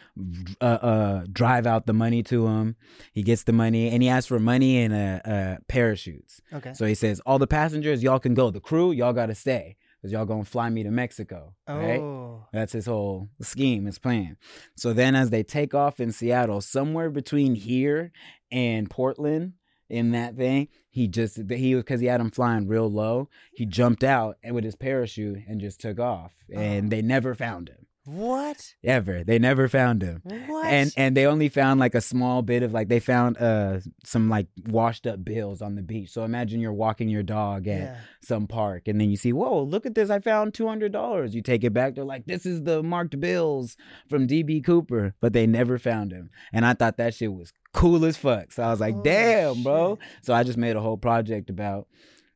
uh, 0.61 0.63
uh, 0.63 1.23
drive 1.31 1.65
out 1.67 1.85
the 1.85 1.93
money 1.93 2.23
to 2.23 2.47
him. 2.47 2.75
He 3.13 3.23
gets 3.23 3.43
the 3.43 3.53
money, 3.53 3.89
and 3.89 4.01
he 4.03 4.09
asks 4.09 4.27
for 4.27 4.39
money 4.39 4.77
and 4.81 4.93
uh, 4.93 5.29
uh, 5.29 5.57
parachutes. 5.67 6.41
Okay. 6.53 6.73
So 6.73 6.85
he 6.85 6.95
says, 6.95 7.19
"All 7.25 7.39
the 7.39 7.47
passengers, 7.47 8.03
y'all 8.03 8.19
can 8.19 8.33
go. 8.33 8.49
The 8.51 8.59
crew, 8.59 8.91
y'all 8.91 9.13
got 9.13 9.27
to 9.27 9.35
stay 9.35 9.77
because 10.01 10.11
y'all 10.11 10.25
gonna 10.25 10.43
fly 10.45 10.69
me 10.69 10.83
to 10.83 10.91
Mexico." 10.91 11.53
Right? 11.67 11.99
oh. 11.99 12.45
That's 12.53 12.73
his 12.73 12.85
whole 12.85 13.29
scheme, 13.41 13.85
his 13.85 13.99
plan. 13.99 14.37
So 14.75 14.93
then, 14.93 15.15
as 15.15 15.29
they 15.31 15.43
take 15.43 15.73
off 15.73 15.99
in 15.99 16.11
Seattle, 16.11 16.61
somewhere 16.61 17.09
between 17.09 17.55
here 17.55 18.11
and 18.51 18.89
Portland, 18.89 19.53
in 19.89 20.11
that 20.11 20.35
thing, 20.35 20.67
he 20.89 21.07
just 21.07 21.37
he 21.49 21.73
because 21.75 21.99
he 22.01 22.07
had 22.07 22.21
him 22.21 22.29
flying 22.31 22.67
real 22.67 22.89
low. 22.91 23.29
He 23.53 23.65
jumped 23.65 24.03
out 24.03 24.37
and 24.43 24.53
with 24.55 24.63
his 24.63 24.75
parachute 24.75 25.39
and 25.47 25.59
just 25.61 25.79
took 25.81 25.99
off, 25.99 26.33
and 26.53 26.87
Oh. 26.87 26.89
they 26.89 27.01
never 27.01 27.35
found 27.35 27.69
him 27.69 27.85
What? 28.07 28.73
ever. 28.85 29.25
They 29.25 29.37
never 29.37 29.67
found 29.67 30.01
him. 30.01 30.21
What? 30.23 30.65
and 30.65 30.93
and 30.95 31.15
they 31.15 31.25
only 31.25 31.49
found 31.49 31.81
like 31.81 31.93
a 31.93 31.99
small 31.99 32.41
bit 32.41 32.63
of 32.63 32.73
like 32.73 32.87
they 32.87 33.01
found 33.01 33.37
uh 33.37 33.81
some 34.05 34.29
like 34.29 34.47
washed 34.65 35.05
up 35.05 35.25
bills 35.25 35.61
on 35.61 35.75
the 35.75 35.81
beach. 35.81 36.11
So 36.11 36.23
imagine 36.23 36.61
you're 36.61 36.71
walking 36.71 37.09
your 37.09 37.23
dog 37.23 37.67
at 37.67 37.81
yeah. 37.81 37.97
some 38.21 38.47
park 38.47 38.87
and 38.87 38.99
then 39.01 39.09
you 39.09 39.17
see 39.17 39.33
whoa 39.33 39.61
look 39.61 39.85
at 39.85 39.93
this. 39.93 40.09
I 40.09 40.19
found 40.19 40.53
$200 40.53 41.33
you 41.33 41.41
take 41.41 41.65
it 41.65 41.73
back. 41.73 41.95
They're 41.95 42.05
like 42.05 42.25
this 42.25 42.45
is 42.45 42.63
the 42.63 42.81
marked 42.81 43.19
bills 43.19 43.75
from 44.09 44.25
db 44.25 44.63
cooper. 44.63 45.13
But 45.19 45.33
they 45.33 45.45
never 45.45 45.77
found 45.77 46.13
him. 46.13 46.29
And 46.53 46.65
i 46.65 46.73
thought 46.73 46.95
that 46.97 47.13
shit 47.13 47.33
was 47.33 47.51
cool 47.73 48.05
as 48.05 48.15
fuck. 48.15 48.53
So 48.53 48.63
i 48.63 48.69
was 48.69 48.79
like 48.79 49.03
damn 49.03 49.63
bro. 49.63 49.99
so 50.21 50.33
i 50.33 50.43
just 50.43 50.57
made 50.57 50.77
a 50.77 50.81
whole 50.81 50.97
project 50.97 51.49
about 51.49 51.87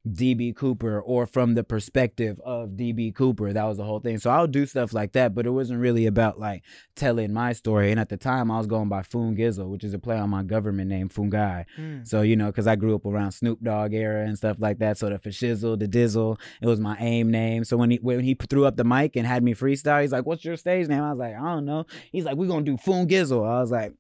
DB 0.07 0.55
Cooper 0.55 0.99
or 0.99 1.25
from 1.25 1.53
the 1.53 1.63
perspective 1.63 2.39
of 2.43 2.71
DB 2.71 3.13
Cooper. 3.13 3.53
That 3.53 3.65
was 3.65 3.77
the 3.77 3.83
whole 3.83 3.99
thing. 3.99 4.17
So 4.17 4.31
I'll 4.31 4.47
do 4.47 4.65
stuff 4.65 4.93
like 4.93 5.11
that, 5.13 5.35
but 5.35 5.45
it 5.45 5.51
wasn't 5.51 5.79
really 5.79 6.07
about 6.07 6.39
like 6.39 6.63
telling 6.95 7.33
my 7.33 7.53
story. 7.53 7.91
And 7.91 7.99
at 7.99 8.09
the 8.09 8.17
time, 8.17 8.49
I 8.49 8.57
was 8.57 8.67
going 8.67 8.89
by 8.89 9.03
Foon 9.03 9.35
Gizzle, 9.35 9.69
which 9.69 9.83
is 9.83 9.93
a 9.93 9.99
play 9.99 10.17
on 10.17 10.29
my 10.29 10.43
government 10.43 10.89
name, 10.89 11.09
Fungai. 11.09 11.65
Mm. 11.77 12.07
So, 12.07 12.21
you 12.21 12.35
know, 12.35 12.47
because 12.47 12.67
I 12.67 12.75
grew 12.75 12.95
up 12.95 13.05
around 13.05 13.33
Snoop 13.33 13.61
Dogg 13.61 13.93
era 13.93 14.25
and 14.25 14.37
stuff 14.37 14.57
like 14.59 14.79
that. 14.79 14.97
So 14.97 15.09
the 15.09 15.19
Fashizzle, 15.19 15.77
the 15.77 15.87
Dizzle, 15.87 16.39
it 16.61 16.67
was 16.67 16.79
my 16.79 16.97
aim 16.99 17.29
name. 17.29 17.63
So 17.63 17.77
when 17.77 17.91
he 17.91 17.97
when 17.97 18.21
he 18.21 18.33
threw 18.33 18.65
up 18.65 18.77
the 18.77 18.83
mic 18.83 19.15
and 19.15 19.27
had 19.27 19.43
me 19.43 19.53
freestyle, 19.53 20.01
he's 20.01 20.11
like, 20.11 20.25
What's 20.25 20.43
your 20.43 20.57
stage 20.57 20.87
name? 20.87 21.03
I 21.03 21.11
was 21.11 21.19
like, 21.19 21.35
I 21.35 21.53
don't 21.53 21.65
know. 21.65 21.85
He's 22.11 22.25
like, 22.25 22.35
We're 22.35 22.47
going 22.47 22.65
to 22.65 22.71
do 22.71 22.77
Foon 22.77 23.05
Gizzle. 23.05 23.43
I 23.43 23.59
was 23.59 23.71
like, 23.71 23.93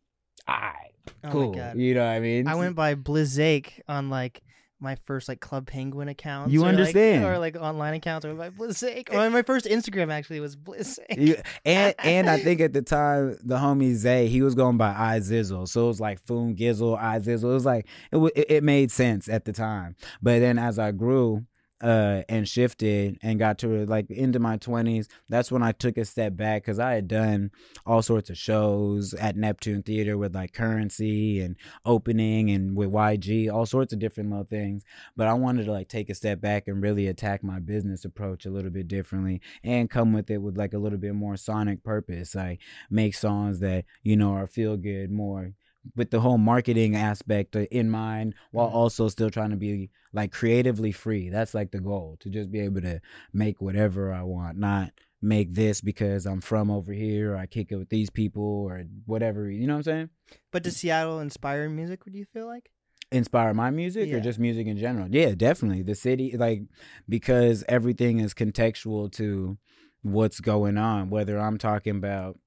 All 0.47 0.55
right, 0.55 0.91
Oh 1.23 1.29
cool. 1.29 1.51
God. 1.53 1.77
You 1.77 1.93
know 1.93 2.05
what 2.05 2.11
I 2.11 2.19
mean? 2.19 2.47
I 2.47 2.55
went 2.55 2.75
by 2.75 2.95
Blizzake 2.95 3.81
on 3.87 4.09
like 4.09 4.41
my 4.81 4.97
first 5.05 5.29
like 5.29 5.39
Club 5.39 5.67
Penguin 5.67 6.07
accounts. 6.09 6.51
You 6.51 6.61
or, 6.61 6.63
like- 6.63 6.69
understand. 6.73 7.23
or 7.23 7.37
like 7.37 7.55
online 7.55 7.93
accounts. 7.93 8.25
Or 8.25 8.33
by 8.33 8.49
Blizzake. 8.49 9.13
Or 9.13 9.29
my 9.29 9.43
first 9.43 9.65
Instagram 9.65 10.11
actually 10.11 10.39
was 10.39 10.55
Blizzake. 10.55 11.17
You- 11.17 11.37
and 11.63 11.93
and 12.03 12.29
I 12.29 12.39
think 12.39 12.59
at 12.61 12.73
the 12.73 12.81
time 12.81 13.37
the 13.43 13.57
homie 13.57 13.93
Zay 13.93 14.27
he 14.27 14.41
was 14.41 14.55
going 14.55 14.77
by 14.77 14.89
I 14.97 15.19
Zizzle, 15.19 15.67
so 15.67 15.85
it 15.85 15.87
was 15.87 15.99
like 16.01 16.19
Foon 16.25 16.55
Gizzle, 16.55 16.95
I 16.95 17.19
Zizzle. 17.19 17.43
It 17.51 17.53
was 17.53 17.65
like 17.65 17.87
it 18.11 18.45
it 18.49 18.63
made 18.63 18.91
sense 18.91 19.29
at 19.29 19.45
the 19.45 19.53
time, 19.53 19.95
but 20.21 20.39
then 20.39 20.57
as 20.57 20.79
I 20.79 20.91
grew 20.91 21.45
uh 21.81 22.21
and 22.29 22.47
shifted 22.47 23.17
and 23.21 23.39
got 23.39 23.57
to 23.57 23.85
like 23.85 24.09
into 24.09 24.39
my 24.39 24.57
20s 24.57 25.07
that's 25.29 25.51
when 25.51 25.63
i 25.63 25.71
took 25.71 25.97
a 25.97 26.05
step 26.05 26.35
back 26.35 26.61
because 26.61 26.79
i 26.79 26.93
had 26.93 27.07
done 27.07 27.51
all 27.85 28.01
sorts 28.01 28.29
of 28.29 28.37
shows 28.37 29.13
at 29.15 29.35
neptune 29.35 29.81
theater 29.81 30.17
with 30.17 30.35
like 30.35 30.53
Curren$y 30.53 31.41
and 31.41 31.55
opening 31.85 32.49
and 32.49 32.75
with 32.75 32.91
yg 32.91 33.51
all 33.51 33.65
sorts 33.65 33.93
of 33.93 33.99
different 33.99 34.29
little 34.29 34.45
things. 34.45 34.83
But 35.15 35.27
i 35.27 35.33
wanted 35.33 35.65
to 35.65 35.71
like 35.71 35.87
take 35.87 36.09
a 36.09 36.15
step 36.15 36.41
back 36.41 36.67
and 36.67 36.81
really 36.81 37.07
attack 37.07 37.43
my 37.43 37.59
business 37.59 38.05
approach 38.05 38.45
a 38.45 38.49
little 38.49 38.71
bit 38.71 38.87
differently 38.87 39.41
and 39.63 39.89
come 39.89 40.13
with 40.13 40.29
it 40.29 40.41
with 40.41 40.57
like 40.57 40.73
a 40.73 40.77
little 40.77 40.99
bit 40.99 41.15
more 41.15 41.37
sonic 41.37 41.83
purpose 41.83 42.35
like 42.35 42.59
make 42.89 43.15
songs 43.15 43.59
that 43.59 43.85
you 44.03 44.15
know 44.15 44.33
are 44.33 44.47
feel 44.47 44.77
good 44.77 45.11
more 45.11 45.53
with 45.95 46.11
the 46.11 46.19
whole 46.19 46.37
marketing 46.37 46.95
aspect 46.95 47.55
in 47.55 47.89
mind 47.89 48.35
while 48.51 48.69
Mhm. 48.69 48.73
also 48.73 49.07
still 49.09 49.29
trying 49.29 49.49
to 49.49 49.57
be 49.57 49.89
like 50.13 50.31
creatively 50.31 50.91
free 50.91 51.29
that's 51.29 51.53
like 51.53 51.71
the 51.71 51.79
goal 51.79 52.17
to 52.19 52.29
just 52.29 52.51
be 52.51 52.59
able 52.59 52.81
to 52.81 52.99
make 53.33 53.59
whatever 53.61 54.13
i 54.13 54.21
want 54.21 54.57
not 54.57 54.91
make 55.23 55.53
this 55.53 55.81
because 55.81 56.25
I'm 56.25 56.41
from 56.41 56.71
over 56.71 56.91
here 56.91 57.33
or 57.33 57.37
I 57.37 57.45
kick 57.45 57.71
it 57.71 57.75
with 57.75 57.89
these 57.89 58.09
people 58.09 58.41
or 58.43 58.83
whatever. 59.05 59.51
You 59.51 59.67
know 59.67 59.73
what 59.73 59.77
I'm 59.77 59.83
saying? 59.83 60.09
But 60.51 60.63
does 60.63 60.77
Seattle 60.77 61.19
inspire 61.19 61.69
music? 61.69 62.05
Would 62.05 62.15
you 62.15 62.25
feel 62.25 62.47
like? 62.47 62.71
inspire 63.11 63.53
my 63.53 63.69
music 63.69 64.09
Yeah. 64.09 64.15
or 64.15 64.19
just 64.21 64.39
music 64.39 64.65
in 64.65 64.77
general? 64.77 65.07
Yeah, 65.11 65.35
definitely. 65.35 65.83
The 65.83 65.93
city, 65.93 66.35
like, 66.35 66.63
because 67.07 67.63
everything 67.67 68.17
is 68.19 68.33
contextual 68.33 69.11
to 69.11 69.59
what's 70.01 70.39
going 70.39 70.79
on, 70.79 71.11
whether 71.11 71.37
I'm 71.37 71.59
talking 71.59 71.97
about 71.97 72.39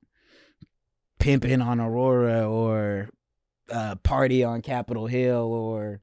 pimping 1.20 1.61
on 1.62 1.81
Aurora 1.81 2.49
or 2.49 3.09
uh, 3.70 3.96
party 3.96 4.44
on 4.44 4.62
Capitol 4.62 5.07
Hill 5.07 5.53
or, 5.53 6.00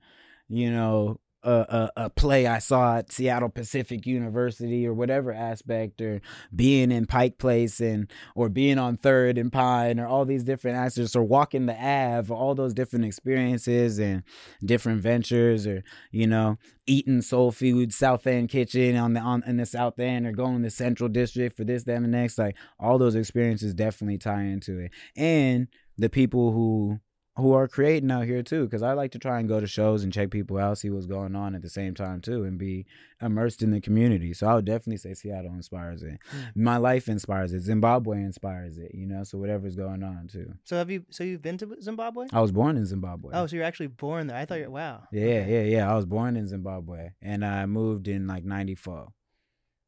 you 0.48 0.72
know, 0.72 1.20
a, 1.44 1.52
a, 1.52 1.92
a 2.06 2.10
play 2.10 2.46
I 2.46 2.60
saw 2.60 2.98
at 2.98 3.12
Seattle 3.12 3.50
Pacific 3.50 4.06
University 4.06 4.86
or 4.86 4.94
whatever 4.94 5.34
aspect, 5.34 6.02
or 6.02 6.22
being 6.56 6.92
in 6.92 7.06
Pike 7.06 7.38
Place 7.38 7.80
and 7.80 8.12
or 8.36 8.50
being 8.50 8.78
on 8.78 8.98
Third 8.98 9.38
and 9.38 9.52
Pine 9.52 10.00
or 10.00 10.06
all 10.06 10.26
these 10.26 10.44
different 10.44 10.78
aspects, 10.78 11.16
or 11.16 11.24
walking 11.24 11.66
the 11.66 11.74
Ave, 11.74 12.32
or 12.32 12.38
all 12.38 12.56
those 12.56 12.74
different 12.74 13.06
experiences 13.06 14.00
and 14.00 14.24
different 14.64 15.02
ventures, 15.02 15.66
or 15.66 15.84
you 16.12 16.28
know, 16.28 16.58
eating 16.86 17.22
soul 17.22 17.52
food 17.52 17.94
South 17.94 18.28
End 18.28 18.50
Kitchen 18.50 18.96
on 18.96 19.14
the 19.14 19.20
on 19.20 19.44
in 19.48 19.58
the 19.58 19.66
South 19.66 20.00
End, 20.00 20.28
or 20.28 20.32
going 20.32 20.62
to 20.64 20.70
Central 20.70 21.10
District 21.10 21.58
for 21.58 21.64
this, 21.64 21.84
that, 21.86 21.96
and 21.96 22.06
the 22.06 22.10
next. 22.10 22.38
Like 22.38 22.56
all 22.80 22.98
those 22.98 23.16
experiences 23.16 23.74
definitely 23.74 24.20
tie 24.20 24.44
into 24.44 24.78
it, 24.80 24.92
and 25.16 25.68
the 25.98 26.10
people 26.10 26.52
who 26.52 27.00
who 27.42 27.54
are 27.54 27.68
creating 27.68 28.12
out 28.12 28.26
here 28.26 28.42
too 28.44 28.66
because 28.66 28.82
i 28.84 28.94
like 28.94 29.12
to 29.12 29.20
try 29.20 29.40
and 29.40 29.50
go 29.50 29.60
to 29.60 29.68
shows 29.68 30.04
and 30.04 30.14
check 30.14 30.30
people 30.30 30.58
out 30.58 30.78
see 30.78 30.90
what's 30.90 31.06
going 31.06 31.36
on 31.36 31.56
at 31.56 31.62
the 31.62 31.70
same 31.70 31.94
time 31.94 32.22
too 32.22 32.44
and 32.44 32.58
be 32.58 32.86
immersed 33.22 33.62
in 33.62 33.72
the 33.72 33.82
community 33.82 34.34
so 34.34 34.48
i 34.48 34.56
would 34.56 34.66
definitely 34.66 34.98
say 34.98 35.14
seattle 35.14 35.54
inspires 35.54 36.04
it 36.04 36.20
hmm. 36.32 36.64
my 36.64 36.78
life 36.78 37.08
inspires 37.08 37.54
it 37.54 37.60
zimbabwe 37.62 38.18
inspires 38.18 38.78
it 38.78 38.94
you 38.96 39.06
know 39.06 39.24
so 39.24 39.38
whatever's 39.38 39.76
going 39.76 40.04
on 40.04 40.28
too 40.32 40.54
So 40.64 40.78
have 40.78 40.90
you? 40.90 41.04
So 41.10 41.24
you've 41.24 41.42
been 41.42 41.58
to 41.60 41.78
Zimbabwe? 41.82 42.28
i 42.32 42.42
was 42.42 42.52
born 42.52 42.78
in 42.78 42.86
zimbabwe 42.86 43.32
Oh, 43.34 43.48
so 43.48 43.56
you're 43.56 43.66
actually 43.66 43.88
born 43.88 44.28
there. 44.28 44.38
I 44.38 44.46
thought 44.46 44.60
you're 44.60 44.70
wow. 44.70 45.04
yeah 45.12 45.46
yeah 45.46 45.62
yeah 45.64 45.92
i 45.92 45.96
was 45.96 46.06
born 46.06 46.36
in 46.38 46.48
zimbabwe 46.48 47.10
and 47.22 47.44
i 47.46 47.66
moved 47.66 48.08
in 48.08 48.28
like 48.28 48.44
94 48.46 49.08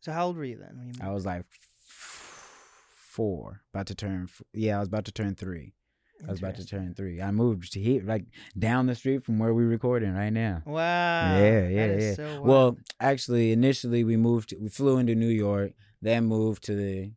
So 0.02 0.12
how 0.12 0.28
old 0.28 0.38
were 0.38 0.44
you 0.46 0.58
then? 0.58 0.94
You 0.94 1.08
i 1.08 1.12
was 1.12 1.26
like 1.26 1.46
four 3.14 3.62
about 3.74 3.86
to 3.88 3.96
turn 3.96 4.28
yeah 4.54 4.78
i 4.78 4.80
was 4.80 4.88
about 4.88 5.06
to 5.06 5.12
turn 5.12 5.36
three 5.36 5.74
i 6.28 6.32
was 6.32 6.40
about 6.40 6.56
to 6.56 6.66
turn 6.66 6.94
three 6.94 7.22
i 7.22 7.32
moved 7.32 7.74
to 7.74 7.80
here 7.80 8.02
like 8.06 8.26
down 8.58 8.86
the 8.88 8.96
street 8.96 9.24
from 9.24 9.40
where 9.40 9.54
we're 9.54 9.68
recording 9.68 10.14
right 10.14 10.32
now 10.34 10.62
Wow. 10.66 11.38
Yeah, 11.38 11.68
yeah, 11.68 11.96
yeah. 11.98 12.14
So. 12.16 12.42
Well, 12.42 12.78
actually, 13.00 13.52
initially 13.52 14.04
we 14.04 14.18
moved. 14.18 14.54
We 14.60 14.70
flew 14.70 14.98
into 14.98 15.16
New 15.16 15.28
York, 15.48 15.72
then 16.02 16.26
moved 16.26 16.64
to 16.66 16.76
the 16.76 17.12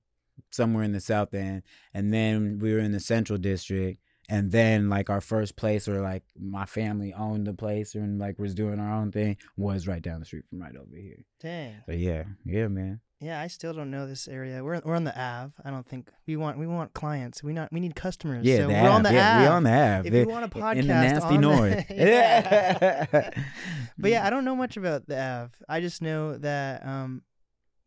somewhere 0.50 0.84
in 0.84 0.92
the 0.92 1.00
South 1.00 1.32
End, 1.34 1.62
and 1.94 2.12
then 2.12 2.58
we 2.58 2.72
were 2.72 2.78
in 2.78 2.92
the 2.92 3.00
Central 3.00 3.38
District. 3.38 4.00
And 4.28 4.50
then, 4.50 4.88
like 4.88 5.08
our 5.08 5.20
first 5.20 5.54
place, 5.56 5.86
or 5.86 6.00
like 6.00 6.24
my 6.36 6.66
family 6.66 7.14
owned 7.14 7.46
the 7.46 7.54
place, 7.54 7.94
and 7.94 8.18
like 8.18 8.40
was 8.40 8.54
doing 8.54 8.80
our 8.80 8.92
own 8.92 9.12
thing, 9.12 9.36
was 9.56 9.86
right 9.86 10.02
down 10.02 10.18
the 10.18 10.26
street 10.26 10.44
from 10.50 10.60
right 10.62 10.74
over 10.74 10.96
here. 10.96 11.24
dang. 11.40 11.76
So 11.86 11.92
yeah, 11.92 12.24
yeah, 12.44 12.66
man. 12.66 13.00
Yeah, 13.26 13.40
I 13.40 13.48
still 13.48 13.72
don't 13.72 13.90
know 13.90 14.06
this 14.06 14.28
area. 14.28 14.62
We're 14.62 14.80
we're 14.84 14.94
on 14.94 15.02
the 15.02 15.20
Ave. 15.20 15.52
I 15.64 15.70
don't 15.70 15.84
think 15.84 16.12
we 16.28 16.36
want 16.36 16.58
we 16.58 16.66
want 16.68 16.94
clients. 16.94 17.42
We 17.42 17.52
not 17.52 17.72
we 17.72 17.80
need 17.80 17.96
customers. 17.96 18.44
Yeah, 18.46 18.58
so 18.58 18.68
we're 18.68 18.88
on 18.88 19.00
Ave, 19.00 19.08
the 19.08 19.14
yeah, 19.14 19.34
Ave. 19.34 19.42
we 19.42 19.48
on 19.48 19.62
the 19.64 19.70
Ave. 19.72 20.08
If 20.08 20.14
you 20.14 20.28
want 20.32 20.54
a 20.54 20.58
in 20.58 20.62
podcast 20.62 20.80
the 20.82 20.86
nasty 20.86 21.34
on 21.34 21.40
the- 21.40 21.84
Yeah. 21.90 23.30
But 23.98 24.10
yeah, 24.12 24.24
I 24.24 24.30
don't 24.30 24.44
know 24.44 24.54
much 24.54 24.76
about 24.76 25.08
the 25.08 25.20
Ave. 25.20 25.52
I 25.68 25.80
just 25.80 26.02
know 26.02 26.38
that 26.38 26.86
um, 26.86 27.22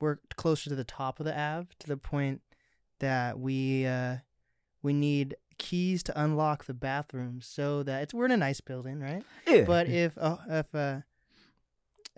we're 0.02 0.18
closer 0.36 0.70
to 0.72 0.76
the 0.76 0.84
top 0.84 1.22
of 1.22 1.26
the 1.26 1.40
Ave 1.40 1.68
to 1.80 1.88
the 1.88 1.96
point 1.96 2.42
that 3.00 3.40
we 3.40 3.86
uh, 3.86 4.18
we 4.84 4.92
need 4.92 5.38
keys 5.58 6.04
to 6.04 6.22
unlock 6.22 6.66
the 6.66 6.74
bathrooms 6.74 7.46
so 7.48 7.82
that 7.84 8.04
it's 8.04 8.14
we're 8.14 8.26
in 8.26 8.32
a 8.32 8.38
nice 8.38 8.60
building, 8.60 9.00
right? 9.00 9.24
yeah. 9.48 9.64
But 9.64 9.88
if 9.88 10.18
uh, 10.18 10.36
if 10.50 10.76
uh, 10.76 11.00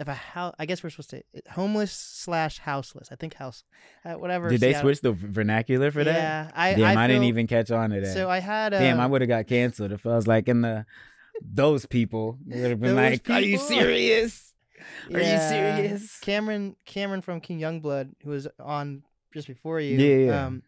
if 0.01 0.07
a 0.07 0.13
house, 0.13 0.53
I 0.57 0.65
guess 0.65 0.83
we're 0.83 0.89
supposed 0.89 1.11
to 1.11 1.23
homeless 1.51 1.91
slash 1.91 2.57
houseless. 2.57 3.09
I 3.11 3.15
think 3.15 3.35
house, 3.35 3.63
uh, 4.03 4.13
whatever. 4.13 4.49
did 4.49 4.59
they 4.59 4.73
switch 4.73 5.01
the 5.01 5.13
vernacular 5.13 5.91
for 5.91 6.03
that? 6.03 6.13
Yeah, 6.13 6.51
I 6.55 6.73
Damn, 6.73 6.97
I, 6.97 7.07
didn't 7.07 7.25
even 7.25 7.47
catch 7.47 7.71
on 7.71 7.91
to 7.91 8.01
that. 8.01 8.13
So 8.13 8.29
I 8.29 8.39
had 8.39 8.73
uh, 8.73 8.79
Damn, 8.79 8.99
I 8.99 9.05
would 9.05 9.21
have 9.21 9.29
got 9.29 9.47
canceled 9.47 9.91
if 9.91 10.05
I 10.05 10.15
was 10.15 10.27
like 10.27 10.49
in 10.49 10.61
the 10.61 10.85
those 11.41 11.85
people 11.85 12.37
would 12.45 12.71
have 12.71 12.79
been 12.79 12.95
like, 12.95 13.29
"Are 13.29 13.39
you 13.39 13.57
people? 13.57 13.67
serious? 13.67 14.53
Are 15.13 15.19
you 15.19 15.37
serious?" 15.37 16.19
Cameron 16.19 16.75
Cameron 16.85 17.21
from 17.21 17.39
King 17.39 17.59
Youngblood, 17.59 18.13
who 18.23 18.31
was 18.31 18.47
on 18.59 19.03
just 19.33 19.47
before 19.47 19.79
you. 19.79 19.97
Yeah, 19.97 20.25
yeah. 20.25 20.45
Um, 20.45 20.63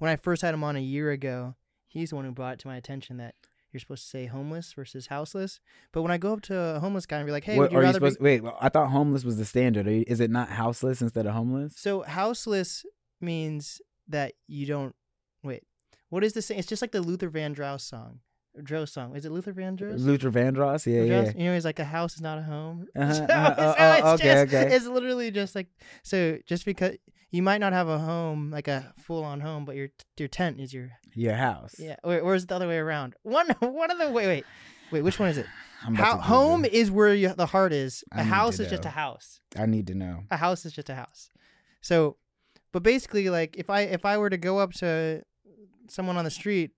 when 0.00 0.10
I 0.10 0.16
first 0.16 0.42
had 0.42 0.54
him 0.54 0.64
on 0.64 0.76
a 0.76 0.80
year 0.80 1.12
ago, 1.12 1.54
he's 1.86 2.10
the 2.10 2.16
one 2.16 2.24
who 2.24 2.32
brought 2.32 2.54
it 2.54 2.58
to 2.60 2.68
my 2.68 2.76
attention 2.76 3.18
that 3.18 3.36
you're 3.72 3.80
supposed 3.80 4.02
to 4.04 4.08
say 4.10 4.26
homeless 4.26 4.72
versus 4.74 5.06
houseless. 5.06 5.58
But 5.92 6.02
when 6.02 6.10
I 6.10 6.18
go 6.18 6.32
up 6.34 6.42
to 6.42 6.56
a 6.56 6.80
homeless 6.80 7.06
guy 7.06 7.18
and 7.18 7.26
be 7.26 7.32
like, 7.32 7.44
"Hey, 7.44 7.56
What- 7.56 7.64
would 7.64 7.72
you 7.72 7.78
are 7.78 7.80
you 7.82 7.86
rather 7.86 7.96
supposed? 7.96 8.18
be?" 8.18 8.24
Wait, 8.24 8.42
well, 8.42 8.56
I 8.60 8.68
thought 8.68 8.90
homeless 8.90 9.24
was 9.24 9.36
the 9.38 9.44
standard. 9.44 9.86
Are 9.86 9.92
you- 9.92 10.04
Is 10.06 10.20
it 10.20 10.30
not 10.30 10.50
houseless 10.50 11.00
instead 11.02 11.26
of 11.26 11.32
homeless? 11.34 11.74
So 11.76 12.02
houseless 12.02 12.84
means 13.20 13.80
that 14.08 14.34
you 14.46 14.66
don't 14.66 14.94
wait. 15.42 15.62
What 16.10 16.22
is 16.24 16.32
the 16.34 16.42
same? 16.42 16.58
It's 16.58 16.68
just 16.68 16.82
like 16.82 16.92
the 16.92 17.00
Luther 17.00 17.30
Vandross 17.30 17.80
song. 17.82 18.20
Dross 18.62 18.92
song. 18.92 19.16
Is 19.16 19.24
it 19.24 19.32
Luther 19.32 19.52
Vandross? 19.52 19.98
Luther 20.04 20.30
Vandross, 20.30 20.84
yeah, 20.86 21.02
yeah. 21.02 21.32
You 21.36 21.44
know, 21.46 21.54
he's 21.54 21.64
like 21.64 21.78
a 21.78 21.84
house 21.84 22.14
is 22.14 22.20
not 22.20 22.38
a 22.38 22.42
home. 22.42 22.86
Uh-huh, 22.96 23.14
So 23.14 23.24
uh-huh, 23.24 23.52
it's- 23.52 23.76
oh, 23.78 24.12
it's 24.14 24.22
okay, 24.22 24.34
just- 24.44 24.54
okay. 24.54 24.74
It's 24.76 24.86
literally 24.86 25.30
just 25.30 25.54
like 25.54 25.68
so. 26.02 26.38
Just 26.46 26.64
because 26.66 26.96
you 27.30 27.42
might 27.42 27.58
not 27.58 27.72
have 27.72 27.88
a 27.88 27.98
home, 27.98 28.50
like 28.50 28.68
a 28.68 28.92
full 28.98 29.24
on 29.24 29.40
home, 29.40 29.64
but 29.64 29.74
your 29.76 29.88
your 30.18 30.28
tent 30.28 30.60
is 30.60 30.72
your 30.74 30.90
Your 31.14 31.34
house. 31.34 31.76
yeah. 31.78 31.96
Or, 32.04 32.18
or 32.20 32.34
is 32.34 32.42
it 32.44 32.48
the 32.50 32.56
other 32.56 32.68
way 32.68 32.76
around? 32.78 33.14
One 33.22 33.48
one 33.60 33.90
of 33.90 33.98
the 33.98 34.10
wait 34.10 34.26
wait 34.26 34.44
wait. 34.90 35.02
Which 35.02 35.18
one 35.18 35.28
is 35.30 35.38
it? 35.38 35.46
I'm 35.86 35.94
about 35.94 36.20
How, 36.20 36.36
home 36.36 36.64
is 36.64 36.90
where 36.90 37.12
you, 37.14 37.32
the 37.34 37.46
heart 37.46 37.72
is. 37.72 38.04
I 38.12 38.20
A 38.20 38.24
house 38.24 38.60
is 38.60 38.68
just 38.70 38.84
a 38.84 38.90
house. 38.90 39.40
I 39.58 39.66
need 39.66 39.86
to 39.88 39.94
know. 39.94 40.24
A 40.30 40.36
house 40.36 40.64
is 40.66 40.72
just 40.72 40.88
a 40.90 40.94
house. 40.94 41.28
So, 41.80 42.18
but 42.72 42.82
basically, 42.84 43.30
like 43.30 43.56
if 43.56 43.68
I 43.70 43.80
if 43.80 44.04
I 44.04 44.18
were 44.18 44.30
to 44.30 44.36
go 44.36 44.58
up 44.58 44.72
to 44.74 45.22
someone 45.88 46.16
on 46.18 46.24
the 46.24 46.30
street 46.30 46.70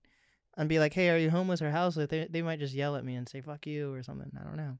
and 0.57 0.69
be 0.69 0.79
like, 0.79 0.93
"Hey, 0.93 1.09
are 1.09 1.17
you 1.17 1.29
homeless 1.29 1.61
or 1.61 1.71
houseless?" 1.71 2.09
They 2.09 2.27
they 2.29 2.41
might 2.41 2.59
just 2.59 2.73
yell 2.73 2.95
at 2.95 3.05
me 3.05 3.15
and 3.15 3.27
say 3.27 3.41
"fuck 3.41 3.65
you" 3.67 3.93
or 3.93 4.03
something. 4.03 4.31
I 4.39 4.43
don't 4.43 4.57
know. 4.57 4.77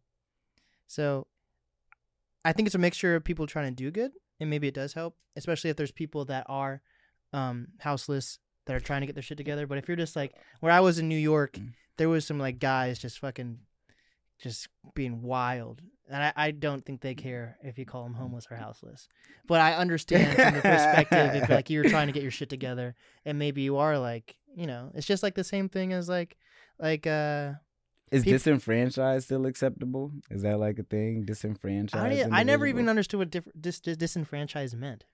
So, 0.87 1.27
I 2.43 2.53
think 2.53 2.67
it's 2.67 2.75
a 2.75 2.79
mixture 2.79 3.15
of 3.15 3.23
people 3.23 3.47
trying 3.47 3.71
to 3.75 3.83
do 3.83 3.91
good, 3.91 4.11
and 4.39 4.49
maybe 4.49 4.67
it 4.67 4.73
does 4.73 4.93
help, 4.93 5.15
especially 5.35 5.69
if 5.69 5.77
there's 5.77 5.91
people 5.91 6.25
that 6.25 6.45
are 6.47 6.81
um, 7.33 7.67
houseless 7.79 8.39
that 8.65 8.75
are 8.75 8.79
trying 8.79 9.01
to 9.01 9.07
get 9.07 9.15
their 9.15 9.23
shit 9.23 9.37
together. 9.37 9.67
But 9.67 9.77
if 9.77 9.87
you're 9.87 9.97
just 9.97 10.15
like 10.15 10.33
where 10.59 10.71
I 10.71 10.79
was 10.79 10.99
in 10.99 11.07
New 11.09 11.17
York, 11.17 11.53
Mm. 11.53 11.73
there 11.97 12.09
was 12.09 12.25
some 12.25 12.39
like 12.39 12.59
guys 12.59 12.99
just 12.99 13.19
fucking 13.19 13.59
just 14.39 14.67
being 14.93 15.21
wild. 15.21 15.81
And 16.07 16.23
I, 16.23 16.33
I 16.35 16.51
don't 16.51 16.85
think 16.85 17.01
they 17.01 17.15
care 17.15 17.57
if 17.63 17.79
you 17.79 17.85
call 17.85 18.03
them 18.03 18.13
homeless 18.13 18.45
or 18.51 18.57
houseless. 18.57 19.07
But 19.47 19.59
I 19.61 19.73
understand 19.73 20.35
from 20.35 20.53
the 20.53 20.61
perspective 20.61 21.33
if 21.41 21.49
like 21.49 21.71
you're 21.71 21.89
trying 21.89 22.07
to 22.07 22.13
get 22.13 22.21
your 22.21 22.31
shit 22.31 22.49
together 22.49 22.93
and 23.25 23.39
maybe 23.39 23.63
you 23.63 23.77
are 23.77 23.97
like, 23.97 24.35
you 24.55 24.65
know, 24.67 24.91
it's 24.95 25.05
just 25.07 25.23
like 25.23 25.35
the 25.35 25.43
same 25.43 25.69
thing 25.69 25.93
as 25.93 26.07
like 26.09 26.37
like 26.79 27.05
uh 27.07 27.53
Is 28.11 28.23
Peop- 28.23 28.33
disenfranchised 28.33 29.25
still 29.25 29.45
acceptable? 29.45 30.11
Is 30.31 30.41
that 30.43 30.59
like 30.59 30.79
a 30.79 30.83
thing? 30.83 31.25
Disenfranchised. 31.25 32.31
I, 32.31 32.39
I 32.39 32.43
never 32.43 32.65
even 32.65 32.89
understood 32.89 33.19
what 33.19 33.31
diff- 33.31 33.47
dis- 33.59 33.79
dis- 33.79 33.97
disenfranchised 33.97 34.75
meant. 34.77 35.05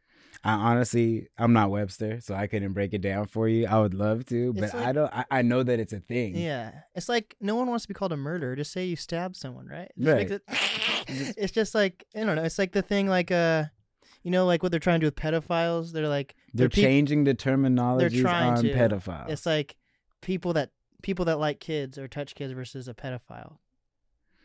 I 0.43 0.53
honestly, 0.53 1.27
I'm 1.37 1.53
not 1.53 1.69
Webster, 1.71 2.19
so 2.21 2.33
I 2.33 2.47
couldn't 2.47 2.71
break 2.73 2.93
it 2.93 3.01
down 3.01 3.25
for 3.27 3.47
you. 3.49 3.67
I 3.67 3.79
would 3.79 3.93
love 3.93 4.25
to, 4.27 4.53
but 4.53 4.63
It's 4.65 4.73
I 4.73 4.91
don't. 4.91 5.13
I, 5.13 5.25
I 5.29 5.41
know 5.41 5.61
that 5.61 5.79
it's 5.79 5.93
a 5.93 5.99
thing. 5.99 6.35
Yeah. 6.35 6.71
It's 6.95 7.09
like 7.09 7.35
no 7.41 7.55
one 7.55 7.67
wants 7.67 7.83
to 7.83 7.87
be 7.89 7.93
called 7.93 8.13
a 8.13 8.17
murderer. 8.17 8.55
Just 8.55 8.71
say 8.71 8.85
you 8.85 8.95
stabbed 8.95 9.35
someone, 9.35 9.67
right? 9.67 9.91
Just 9.99 10.07
Right. 10.13 10.31
it- 10.31 10.43
it's 11.37 11.51
just 11.51 11.75
like 11.75 12.05
I 12.15 12.23
don't 12.23 12.35
know. 12.37 12.43
It's 12.43 12.57
like 12.57 12.71
the 12.71 12.81
thing 12.81 13.07
like 13.07 13.29
uh 13.31 13.65
you 14.23 14.31
know 14.31 14.45
like 14.45 14.63
what 14.63 14.71
they're 14.71 14.79
trying 14.79 14.99
to 15.01 15.05
do 15.05 15.07
with 15.07 15.15
pedophiles. 15.15 15.91
They're 15.91 16.07
like 16.07 16.35
They're 16.53 16.69
peop- 16.69 16.83
changing 16.83 17.23
the 17.23 17.33
terminology 17.33 18.21
trying 18.21 18.53
on 18.57 18.63
to. 18.63 18.73
pedophiles. 18.73 19.29
It's 19.29 19.45
like 19.45 19.75
people 20.21 20.53
that 20.53 20.71
people 21.01 21.25
that 21.25 21.39
like 21.39 21.59
kids 21.59 21.97
or 21.97 22.07
touch 22.07 22.35
kids 22.35 22.53
versus 22.53 22.87
a 22.87 22.93
pedophile. 22.93 23.57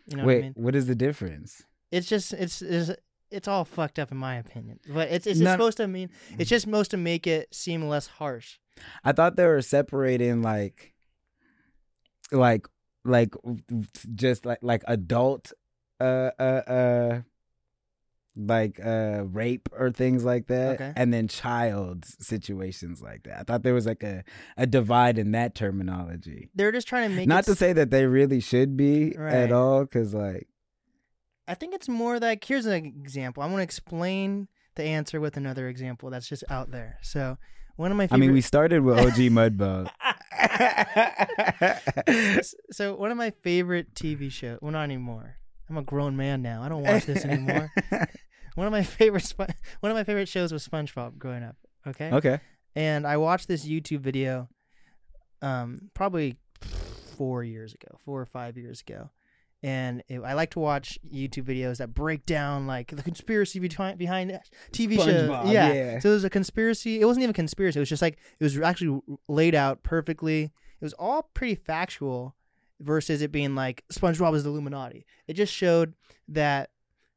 You 0.06 0.16
know 0.18 0.24
Wait, 0.24 0.34
what 0.36 0.38
I 0.38 0.42
mean? 0.42 0.54
what 0.56 0.74
is 0.76 0.86
the 0.86 0.94
difference? 0.94 1.64
It's 1.90 2.08
just 2.08 2.32
it's 2.32 2.62
it's, 2.62 2.90
it's 3.30 3.48
all 3.48 3.64
fucked 3.64 3.98
up 3.98 4.12
in 4.12 4.18
my 4.18 4.36
opinion. 4.36 4.78
But 4.88 5.08
it's 5.10 5.26
it's, 5.26 5.40
Not- 5.40 5.50
it's 5.50 5.54
supposed 5.54 5.76
to 5.78 5.88
mean 5.88 6.10
it's 6.38 6.48
just 6.50 6.64
supposed 6.64 6.90
to 6.92 6.96
make 6.96 7.26
it 7.26 7.52
seem 7.54 7.88
less 7.88 8.06
harsh. 8.06 8.58
I 9.04 9.12
thought 9.12 9.36
they 9.36 9.46
were 9.46 9.62
separating 9.62 10.42
like, 10.42 10.92
like, 12.30 12.66
like 13.04 13.34
just 14.14 14.44
like 14.44 14.58
like 14.62 14.82
adult, 14.86 15.52
uh, 16.00 16.30
uh, 16.38 16.42
uh, 16.42 17.20
like 18.36 18.78
uh 18.84 19.22
rape 19.26 19.68
or 19.72 19.90
things 19.90 20.24
like 20.24 20.46
that, 20.48 20.74
Okay. 20.74 20.92
and 20.94 21.12
then 21.12 21.26
child 21.28 22.04
situations 22.04 23.00
like 23.00 23.22
that. 23.24 23.40
I 23.40 23.42
thought 23.44 23.62
there 23.62 23.74
was 23.74 23.86
like 23.86 24.02
a 24.02 24.24
a 24.56 24.66
divide 24.66 25.18
in 25.18 25.32
that 25.32 25.54
terminology. 25.54 26.50
They're 26.54 26.72
just 26.72 26.86
trying 26.86 27.10
to 27.10 27.16
make 27.16 27.28
Not 27.28 27.44
to 27.44 27.52
s- 27.52 27.58
say 27.58 27.72
that 27.72 27.90
they 27.90 28.06
really 28.06 28.40
should 28.40 28.76
be 28.76 29.14
Right. 29.16 29.32
at 29.32 29.52
all, 29.52 29.84
because 29.84 30.12
like 30.12 30.48
I 31.48 31.54
think 31.54 31.74
it's 31.74 31.88
more 31.88 32.18
like 32.18 32.44
here's 32.44 32.66
an 32.66 32.84
example. 32.84 33.42
I 33.42 33.46
want 33.46 33.58
to 33.58 33.62
explain 33.62 34.48
the 34.74 34.84
answer 34.84 35.20
with 35.20 35.36
another 35.38 35.68
example 35.68 36.10
that's 36.10 36.28
just 36.28 36.44
out 36.50 36.70
there. 36.70 36.98
So 37.02 37.38
one 37.76 37.90
of 37.90 37.96
my 37.96 38.04
I 38.04 38.06
favorite 38.08 38.20
mean, 38.20 38.32
we 38.32 38.40
started 38.42 38.80
with 38.82 38.98
OG 38.98 39.16
Mudbone. 39.30 39.90
so 42.70 42.94
one 42.94 43.10
of 43.10 43.16
my 43.16 43.30
favorite 43.42 43.94
TV 43.94 44.30
shows. 44.30 44.58
Well, 44.60 44.72
not 44.72 44.82
anymore. 44.84 45.36
I'm 45.68 45.78
a 45.78 45.82
grown 45.82 46.16
man 46.16 46.42
now. 46.42 46.62
I 46.62 46.68
don't 46.68 46.82
watch 46.82 47.06
this 47.06 47.24
anymore. 47.24 47.72
one 48.56 48.66
of 48.66 48.72
my 48.72 48.82
favorite 48.98 49.22
Spo- 49.22 49.54
one 49.80 49.92
of 49.92 49.96
my 49.96 50.02
favorite 50.02 50.28
shows 50.28 50.52
was 50.52 50.66
SpongeBob 50.66 51.18
growing 51.18 51.44
up. 51.44 51.56
Okay. 51.86 52.10
okay. 52.10 52.40
And 52.74 53.06
I 53.06 53.16
watched 53.16 53.46
this 53.46 53.64
YouTube 53.64 54.00
video, 54.00 54.48
um, 55.40 55.90
probably 55.94 56.36
four 57.16 57.44
years 57.44 57.72
ago, 57.72 57.96
four 58.04 58.20
or 58.20 58.26
five 58.26 58.56
years 58.58 58.82
ago. 58.86 59.10
And 59.62 60.02
it, 60.08 60.20
I 60.20 60.34
like 60.34 60.50
to 60.50 60.58
watch 60.58 60.98
YouTube 61.10 61.44
videos 61.44 61.78
that 61.78 61.94
break 61.94 62.26
down 62.26 62.66
like 62.66 62.88
the 62.88 63.02
conspiracy 63.02 63.58
behind 63.58 63.98
behind 63.98 64.38
TV 64.72 64.96
shows. 64.96 65.28
Yeah. 65.50 65.72
yeah. 65.72 65.98
So 66.00 66.10
it 66.10 66.14
was 66.14 66.24
a 66.24 66.30
conspiracy. 66.30 67.00
It 67.00 67.04
wasn't 67.06 67.22
even 67.22 67.30
a 67.30 67.34
conspiracy. 67.34 67.78
It 67.78 67.82
was 67.82 67.88
just 67.88 68.02
like 68.02 68.18
it 68.38 68.44
was 68.44 68.58
actually 68.58 69.00
laid 69.28 69.54
out 69.54 69.82
perfectly. 69.82 70.44
It 70.44 70.84
was 70.84 70.92
all 70.94 71.30
pretty 71.32 71.54
factual 71.54 72.36
versus 72.80 73.22
it 73.22 73.32
being 73.32 73.54
like 73.54 73.82
SpongeBob 73.92 74.34
is 74.34 74.44
the 74.44 74.50
Illuminati. 74.50 75.06
It 75.26 75.34
just 75.34 75.52
showed 75.52 75.94
that 76.28 76.70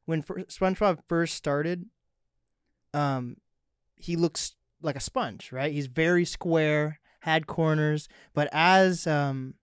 when 0.09 0.23
fir- 0.23 0.43
SpongeBob 0.45 0.97
first 1.07 1.35
started, 1.35 1.85
um, 2.95 3.37
he 3.95 4.15
looks 4.15 4.55
like 4.81 4.95
a 4.95 4.99
sponge, 4.99 5.51
right? 5.51 5.71
He's 5.71 5.85
very 5.85 6.25
square, 6.25 6.99
had 7.19 7.45
corners, 7.45 8.09
but 8.33 8.49
as 8.51 9.05
um, 9.05 9.53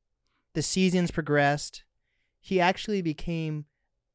the 0.54 0.62
seasons 0.62 1.10
progressed, 1.10 1.82
he 2.38 2.60
actually 2.60 3.02
became 3.02 3.64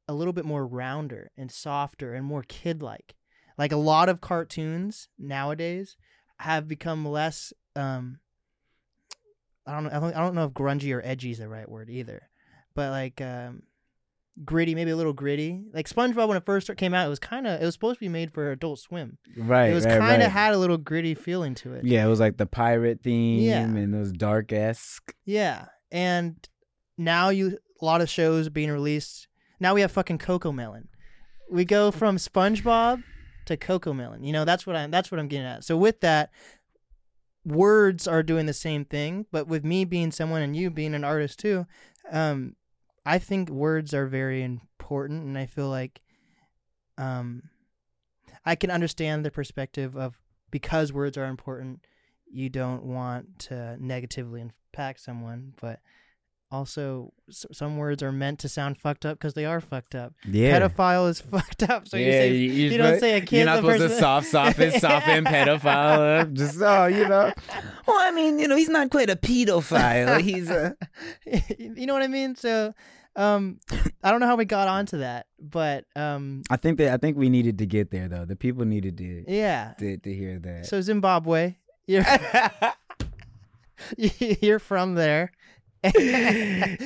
a 0.07 0.13
little 0.13 0.31
bit 0.31 0.45
more 0.45 0.65
rounder 0.65 1.31
and 1.35 1.51
softer 1.51 2.13
and 2.13 2.25
more 2.25 2.43
kid-like. 2.47 3.15
Like 3.57 3.73
a 3.73 3.77
lot 3.77 4.07
of 4.07 4.21
cartoons 4.21 5.09
nowadays 5.19 5.97
have 6.37 6.65
become 6.65 7.05
less. 7.05 7.51
Um, 7.75 8.19
I 9.67 9.73
don't 9.73 9.83
know. 9.83 9.89
I 9.89 9.99
don't, 9.99 10.15
I 10.15 10.19
don't 10.19 10.35
know 10.35 10.45
if 10.45 10.53
grungy 10.53 10.95
or 10.95 11.01
edgy 11.03 11.31
is 11.31 11.39
the 11.39 11.49
right 11.49 11.69
word 11.69 11.89
either, 11.89 12.29
but 12.73 12.89
like 12.89 13.19
um, 13.19 13.63
gritty, 14.45 14.75
maybe 14.75 14.91
a 14.91 14.95
little 14.95 15.13
gritty. 15.13 15.63
Like 15.73 15.87
SpongeBob 15.89 16.27
when 16.27 16.37
it 16.37 16.45
first 16.45 16.69
came 16.77 16.93
out, 16.93 17.05
it 17.05 17.09
was 17.09 17.19
kind 17.19 17.45
of 17.47 17.61
it 17.61 17.65
was 17.65 17.73
supposed 17.73 17.99
to 17.99 18.05
be 18.05 18.09
made 18.09 18.33
for 18.33 18.51
Adult 18.51 18.79
Swim. 18.79 19.17
Right. 19.37 19.71
it 19.71 19.73
was 19.73 19.85
right, 19.85 19.99
kind 19.99 20.21
of 20.21 20.27
right. 20.27 20.31
had 20.31 20.53
a 20.53 20.57
little 20.57 20.77
gritty 20.77 21.13
feeling 21.15 21.55
to 21.55 21.73
it. 21.73 21.85
Yeah, 21.85 22.05
it 22.05 22.09
was 22.09 22.19
like 22.19 22.37
the 22.37 22.45
pirate 22.45 23.01
theme 23.03 23.41
Yeah. 23.41 23.61
and 23.61 23.93
those 23.93 24.11
dark 24.11 24.51
esque. 24.51 25.13
Yeah, 25.25 25.65
and 25.91 26.35
now 26.97 27.29
you 27.29 27.57
a 27.81 27.85
lot 27.85 28.01
of 28.01 28.09
shows 28.09 28.49
being 28.49 28.71
released. 28.71 29.27
Now 29.59 29.73
we 29.73 29.81
have 29.81 29.91
fucking 29.91 30.19
Cocomelon. 30.19 30.87
We 31.49 31.65
go 31.65 31.91
from 31.91 32.17
SpongeBob 32.17 33.03
to 33.45 33.57
Cocomelon. 33.57 34.25
You 34.25 34.33
know 34.33 34.45
that's 34.45 34.65
what 34.65 34.75
I'm 34.75 34.91
that's 34.91 35.11
what 35.11 35.19
I'm 35.19 35.27
getting 35.27 35.45
at. 35.47 35.63
So 35.63 35.75
with 35.77 36.01
that, 36.01 36.29
words 37.45 38.07
are 38.07 38.23
doing 38.23 38.45
the 38.45 38.53
same 38.53 38.85
thing, 38.85 39.25
but 39.31 39.47
with 39.47 39.63
me 39.65 39.85
being 39.85 40.11
someone 40.11 40.41
and 40.41 40.55
you 40.55 40.69
being 40.69 40.93
an 40.93 41.03
artist 41.03 41.39
too, 41.39 41.65
um, 42.11 42.55
I 43.05 43.17
think 43.17 43.49
words 43.49 43.93
are 43.93 44.07
very 44.07 44.43
important, 44.43 45.23
and 45.23 45.37
I 45.37 45.45
feel 45.45 45.69
like, 45.69 46.01
um, 46.97 47.49
I 48.45 48.55
can 48.55 48.71
understand 48.71 49.25
the 49.25 49.31
perspective 49.31 49.95
of 49.95 50.19
because 50.51 50.93
words 50.93 51.17
are 51.17 51.25
important, 51.25 51.85
you 52.31 52.49
don't 52.49 52.83
want 52.83 53.39
to 53.39 53.77
negatively 53.79 54.41
impact 54.41 54.99
someone, 54.99 55.53
but 55.59 55.79
also 56.51 57.13
s- 57.29 57.45
some 57.51 57.77
words 57.77 58.03
are 58.03 58.11
meant 58.11 58.39
to 58.39 58.49
sound 58.49 58.77
fucked 58.77 59.05
up 59.05 59.17
because 59.17 59.33
they 59.33 59.45
are 59.45 59.61
fucked 59.61 59.95
up. 59.95 60.13
Yeah. 60.27 60.59
Pedophile 60.59 61.09
is 61.09 61.21
fucked 61.33 61.63
up, 61.63 61.87
so 61.87 61.97
you 61.97 62.11
say 62.11 62.33
you, 62.33 62.69
you 62.71 62.77
don't 62.77 62.99
say 62.99 63.17
a 63.17 63.21
kid. 63.21 63.37
You're 63.37 63.45
not 63.45 63.57
supposed 63.57 63.79
to 63.79 63.87
person- 63.87 63.99
soft 63.99 64.27
soften 64.27 64.71
soften 64.79 65.23
pedophile. 65.25 66.33
Just 66.33 66.61
oh, 66.61 66.85
you 66.85 67.07
know. 67.07 67.31
Well, 67.87 67.97
I 67.99 68.11
mean, 68.11 68.39
you 68.39 68.47
know, 68.47 68.55
he's 68.55 68.69
not 68.69 68.89
quite 68.89 69.09
a 69.09 69.15
pedophile. 69.15 70.21
He's 70.21 70.49
a 70.49 70.75
you 71.57 71.85
know 71.85 71.93
what 71.93 72.03
I 72.03 72.07
mean? 72.07 72.35
So, 72.35 72.73
um, 73.15 73.59
I 74.03 74.11
don't 74.11 74.19
know 74.19 74.27
how 74.27 74.35
we 74.35 74.45
got 74.45 74.67
onto 74.67 74.99
that, 74.99 75.27
but 75.39 75.85
um, 75.95 76.43
I 76.49 76.57
think 76.57 76.77
that 76.77 76.93
I 76.93 76.97
think 76.97 77.17
we 77.17 77.29
needed 77.29 77.57
to 77.57 77.65
get 77.65 77.91
there 77.91 78.07
though. 78.07 78.25
The 78.25 78.35
people 78.35 78.65
needed 78.65 78.97
to 78.99 79.25
yeah. 79.27 79.73
to, 79.79 79.97
to 79.97 80.13
hear 80.13 80.39
that. 80.39 80.67
So 80.67 80.79
Zimbabwe, 80.81 81.55
you're 81.87 82.05
you're 83.97 84.59
from 84.59 84.95
there. 84.95 85.31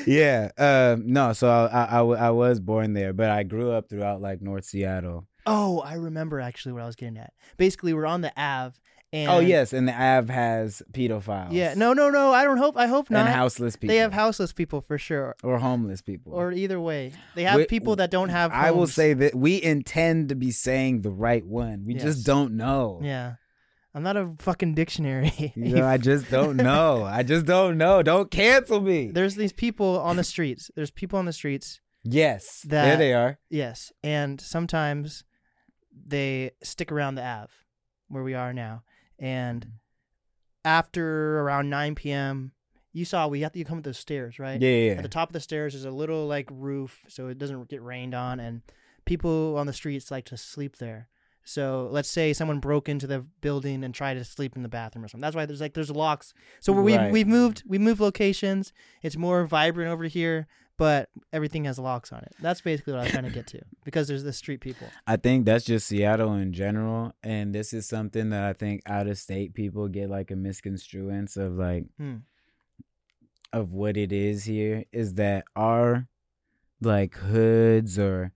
yeah. 0.05 0.49
Um. 0.57 1.03
No. 1.11 1.33
So 1.33 1.49
I 1.49 1.99
I 2.01 2.29
was 2.31 2.59
born 2.59 2.93
there, 2.93 3.13
but 3.13 3.29
I 3.29 3.43
grew 3.43 3.71
up 3.71 3.89
throughout 3.89 4.21
like 4.21 4.41
North 4.41 4.65
Seattle. 4.65 5.27
Oh, 5.45 5.79
I 5.81 5.95
remember 5.95 6.39
actually 6.39 6.73
what 6.73 6.81
I 6.83 6.85
was 6.87 6.95
getting 6.95 7.17
at. 7.17 7.33
Basically, 7.57 7.93
we're 7.93 8.05
on 8.07 8.21
the 8.21 8.31
Ave, 8.35 8.75
and 9.13 9.29
oh 9.29 9.39
yes, 9.39 9.73
and 9.73 9.87
the 9.87 9.93
Ave 9.93 10.33
has 10.33 10.81
pedophiles. 10.91 11.49
yeah. 11.51 11.73
No, 11.75 11.93
no, 11.93 12.09
no. 12.09 12.31
I 12.33 12.43
don't 12.43 12.57
hope. 12.57 12.77
I 12.77 12.87
hope 12.87 13.09
not. 13.11 13.27
and 13.27 13.35
houseless 13.35 13.75
people. 13.75 13.93
They 13.93 13.97
have 13.99 14.13
houseless 14.13 14.53
people 14.53 14.81
for 14.81 14.97
sure, 14.97 15.35
or 15.43 15.59
homeless 15.59 16.01
people. 16.01 16.33
or 16.33 16.51
either 16.51 16.79
way, 16.79 17.11
they 17.35 17.43
have 17.43 17.57
We- 17.57 17.65
people 17.65 17.95
that 17.97 18.09
don't 18.11 18.29
have. 18.29 18.51
I 18.51 18.71
will 18.71 18.87
say 18.87 19.13
that 19.13 19.35
we 19.35 19.61
intend 19.61 20.29
to 20.29 20.35
be 20.35 20.51
saying 20.51 21.01
the 21.01 21.11
right 21.11 21.45
one. 21.45 21.83
We 21.85 21.93
Yes. 21.95 22.03
just 22.03 22.25
don't 22.25 22.53
know. 22.53 22.99
Yeah, 23.03 23.33
I'm 23.95 24.03
not 24.03 24.17
a 24.17 24.33
fucking 24.39 24.73
dictionary. 24.75 25.53
You 25.55 25.75
know, 25.77 25.87
I 25.87 25.97
just 25.97 26.29
don't 26.37 26.57
know. 26.57 27.03
I 27.05 27.23
just 27.23 27.45
don't 27.45 27.77
know. 27.77 28.03
Don't 28.03 28.29
cancel 28.29 28.81
me. 28.81 29.09
There's 29.11 29.35
these 29.35 29.53
people 29.53 29.99
on 30.01 30.17
the 30.17 30.23
streets. 30.23 30.69
There's 30.75 30.91
people 30.91 31.17
on 31.17 31.25
the 31.25 31.33
streets. 31.33 31.79
yes, 32.03 32.61
there 32.65 32.97
they 32.97 33.13
are. 33.13 33.39
Yes, 33.49 33.91
and 34.03 34.39
sometimes 34.41 35.23
they 36.07 36.51
stick 36.61 36.91
around 36.91 37.15
the 37.15 37.25
Ave, 37.25 37.53
where 38.09 38.21
we 38.23 38.33
are 38.33 38.51
now, 38.53 38.83
and 39.17 39.65
after 40.65 41.39
around 41.39 41.69
9 41.69 41.95
p.m., 41.95 42.51
you 42.91 43.05
saw 43.05 43.27
we 43.27 43.41
have 43.41 43.51
to 43.53 43.59
you 43.59 43.65
come 43.65 43.77
up 43.77 43.83
the 43.83 43.93
stairs, 43.93 44.39
right? 44.39 44.61
Yeah, 44.61 44.69
yeah, 44.69 44.91
At 44.93 45.03
the 45.03 45.09
top 45.09 45.29
of 45.29 45.33
the 45.33 45.39
stairs 45.39 45.75
is 45.75 45.85
a 45.85 45.91
little 45.91 46.27
like 46.27 46.49
roof, 46.51 47.01
so 47.07 47.27
it 47.27 47.37
doesn't 47.37 47.69
get 47.69 47.81
rained 47.81 48.13
on, 48.13 48.39
and 48.39 48.61
people 49.05 49.57
on 49.57 49.67
the 49.67 49.73
streets 49.73 50.11
like 50.11 50.25
to 50.25 50.37
sleep 50.37 50.77
there. 50.77 51.07
So 51.45 51.87
let's 51.91 52.09
say 52.09 52.33
someone 52.33 52.59
broke 52.59 52.89
into 52.89 53.07
the 53.07 53.25
building 53.41 53.83
and 53.83 53.93
tried 53.93 54.15
to 54.15 54.25
sleep 54.25 54.55
in 54.55 54.63
the 54.63 54.69
bathroom 54.69 55.05
or 55.05 55.07
something. 55.07 55.21
That's 55.21 55.35
why 55.35 55.45
there's 55.45 55.61
like 55.61 55.73
there's 55.75 55.91
locks. 55.91 56.33
So 56.59 56.73
we've 56.73 56.97
Right. 56.97 57.11
we've 57.11 57.27
moved 57.27 57.63
we 57.67 57.77
moved 57.77 58.01
locations. 58.01 58.73
It's 59.03 59.15
more 59.15 59.45
vibrant 59.45 59.91
over 59.91 60.05
here, 60.05 60.47
but 60.77 61.09
everything 61.31 61.65
has 61.65 61.77
locks 61.77 62.11
on 62.11 62.19
it. 62.23 62.33
That's 62.39 62.61
basically 62.61 62.93
what 62.93 62.99
I 63.01 63.03
was 63.03 63.11
trying 63.13 63.25
to 63.25 63.29
get 63.29 63.45
to 63.47 63.61
because 63.85 64.07
there's 64.07 64.23
the 64.23 64.33
street 64.33 64.59
people. 64.59 64.89
I 65.05 65.17
think 65.17 65.45
that's 65.45 65.65
just 65.65 65.87
Seattle 65.87 66.33
in 66.33 66.51
general, 66.51 67.13
and 67.21 67.53
this 67.53 67.73
is 67.73 67.87
something 67.87 68.31
that 68.31 68.43
I 68.43 68.53
think 68.53 68.81
out 68.87 69.05
of 69.07 69.17
state 69.19 69.53
people 69.53 69.87
get 69.87 70.09
like 70.09 70.31
a 70.31 70.35
misconstruance 70.35 71.37
of 71.37 71.53
like 71.53 71.85
Hmm. 71.99 72.15
of 73.53 73.71
what 73.71 73.95
it 73.97 74.11
is 74.11 74.45
here 74.45 74.85
is 74.91 75.13
that 75.13 75.45
our 75.55 76.07
like 76.81 77.15
hoods 77.15 77.97
or 77.99 78.31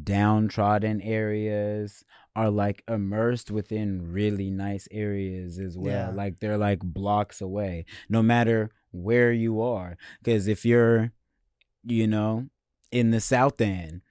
downtrodden 0.00 1.00
areas 1.02 2.04
are 2.34 2.50
like 2.50 2.82
immersed 2.88 3.50
within 3.50 4.10
really 4.12 4.50
nice 4.50 4.88
areas 4.90 5.58
as 5.58 5.76
well. 5.76 6.08
Yeah. 6.08 6.10
Like 6.10 6.40
they're 6.40 6.58
like 6.58 6.80
blocks 6.80 7.40
away, 7.40 7.84
no 8.08 8.22
matter 8.22 8.70
where 8.90 9.32
you 9.32 9.60
are. 9.60 9.96
Because 10.22 10.48
if 10.48 10.64
you're, 10.64 11.12
you 11.84 12.06
know, 12.06 12.48
in 12.90 13.10
the 13.10 13.20
South 13.20 13.60
End, 13.60 14.02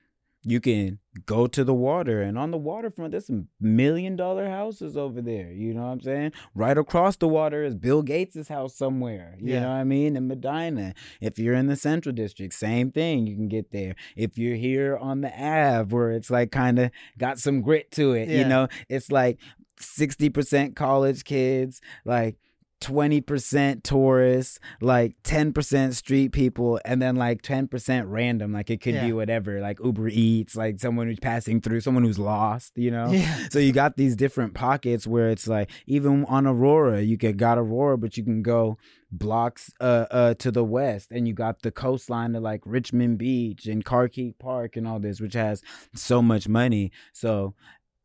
you 0.44 0.60
can 0.60 0.98
go 1.26 1.46
to 1.46 1.64
the 1.64 1.74
water 1.74 2.22
and 2.22 2.38
on 2.38 2.50
the 2.52 2.58
waterfront 2.58 3.12
there's 3.12 3.28
some 3.28 3.48
million 3.60 4.16
dollar 4.16 4.50
houses 4.50 4.96
over 4.98 5.22
there 5.22 5.52
you 5.52 5.74
know 5.74 5.82
what 5.82 5.88
i'm 5.92 6.02
saying? 6.02 6.32
Right 6.56 6.78
across 6.78 7.16
the 7.18 7.28
water 7.28 7.64
is 7.64 7.76
bill 7.76 8.02
gates' 8.02 8.48
house 8.48 8.76
somewhere 8.76 9.36
you 9.40 9.54
Yeah. 9.54 9.60
know 9.62 9.68
what 9.70 9.76
i 9.76 9.84
mean? 9.84 10.16
In 10.16 10.28
medina. 10.28 10.94
If 11.20 11.38
you're 11.38 11.54
in 11.54 11.68
the 11.68 11.76
central 11.76 12.14
district 12.16 12.54
same 12.54 12.92
thing 12.92 13.28
you 13.28 13.36
can 13.36 13.50
get 13.50 13.72
there. 13.72 13.96
If 14.16 14.38
you're 14.38 14.56
here 14.56 14.98
on 14.98 15.22
the 15.22 15.30
ave 15.32 15.94
where 15.94 16.12
it's 16.12 16.32
like 16.32 16.52
kind 16.52 16.80
of 16.80 16.92
got 17.18 17.38
some 17.40 17.62
grit 17.62 17.92
to 17.92 18.14
it 18.14 18.30
Yeah. 18.30 18.40
you 18.40 18.46
know? 18.48 18.68
It's 18.90 19.12
like 19.12 19.38
60% 19.80 20.76
college 20.76 21.24
kids 21.24 21.82
like 22.06 22.38
20% 22.82 23.84
tourists, 23.84 24.60
like 24.82 25.16
10% 25.24 25.94
street 25.94 26.32
people, 26.32 26.80
and 26.84 27.02
then 27.02 27.16
like 27.16 27.42
10% 27.42 28.04
random. 28.08 28.52
Like 28.52 28.70
it 28.70 28.82
could 28.82 28.96
Yeah. 28.96 29.06
be 29.06 29.14
whatever, 29.14 29.62
like 29.62 29.80
Uber 29.84 30.10
Eats, 30.10 30.56
like 30.56 30.80
someone 30.80 31.08
who's 31.08 31.20
passing 31.20 31.62
through, 31.62 31.80
someone 31.82 32.04
who's 32.04 32.20
lost, 32.20 32.74
you 32.76 32.92
know? 32.92 33.12
Yeah. 33.12 33.48
So 33.52 33.60
you 33.60 33.72
got 33.72 33.98
these 33.98 34.16
different 34.16 34.54
pockets 34.54 35.08
where 35.08 35.30
it's 35.30 35.48
like, 35.48 35.70
even 35.88 36.26
on 36.26 36.46
Aurora, 36.48 37.02
you 37.02 37.18
could 37.18 37.38
got 37.38 37.58
Aurora, 37.58 37.98
but 37.98 38.18
you 38.18 38.24
can 38.24 38.42
go 38.42 38.78
blocks 39.14 39.72
uh, 39.82 40.06
uh 40.10 40.34
to 40.36 40.52
the 40.52 40.64
west 40.64 41.12
and 41.12 41.28
you 41.28 41.34
got 41.34 41.62
the 41.64 41.72
coastline 41.72 42.34
of 42.34 42.42
like 42.42 42.62
Richmond 42.66 43.18
Beach 43.18 43.66
and 43.66 43.84
Carkeek 43.84 44.40
Park 44.40 44.76
and 44.76 44.88
all 44.88 45.00
this, 45.00 45.20
which 45.20 45.34
has 45.34 45.62
so 45.94 46.22
much 46.22 46.48
money. 46.48 46.92
So 47.14 47.54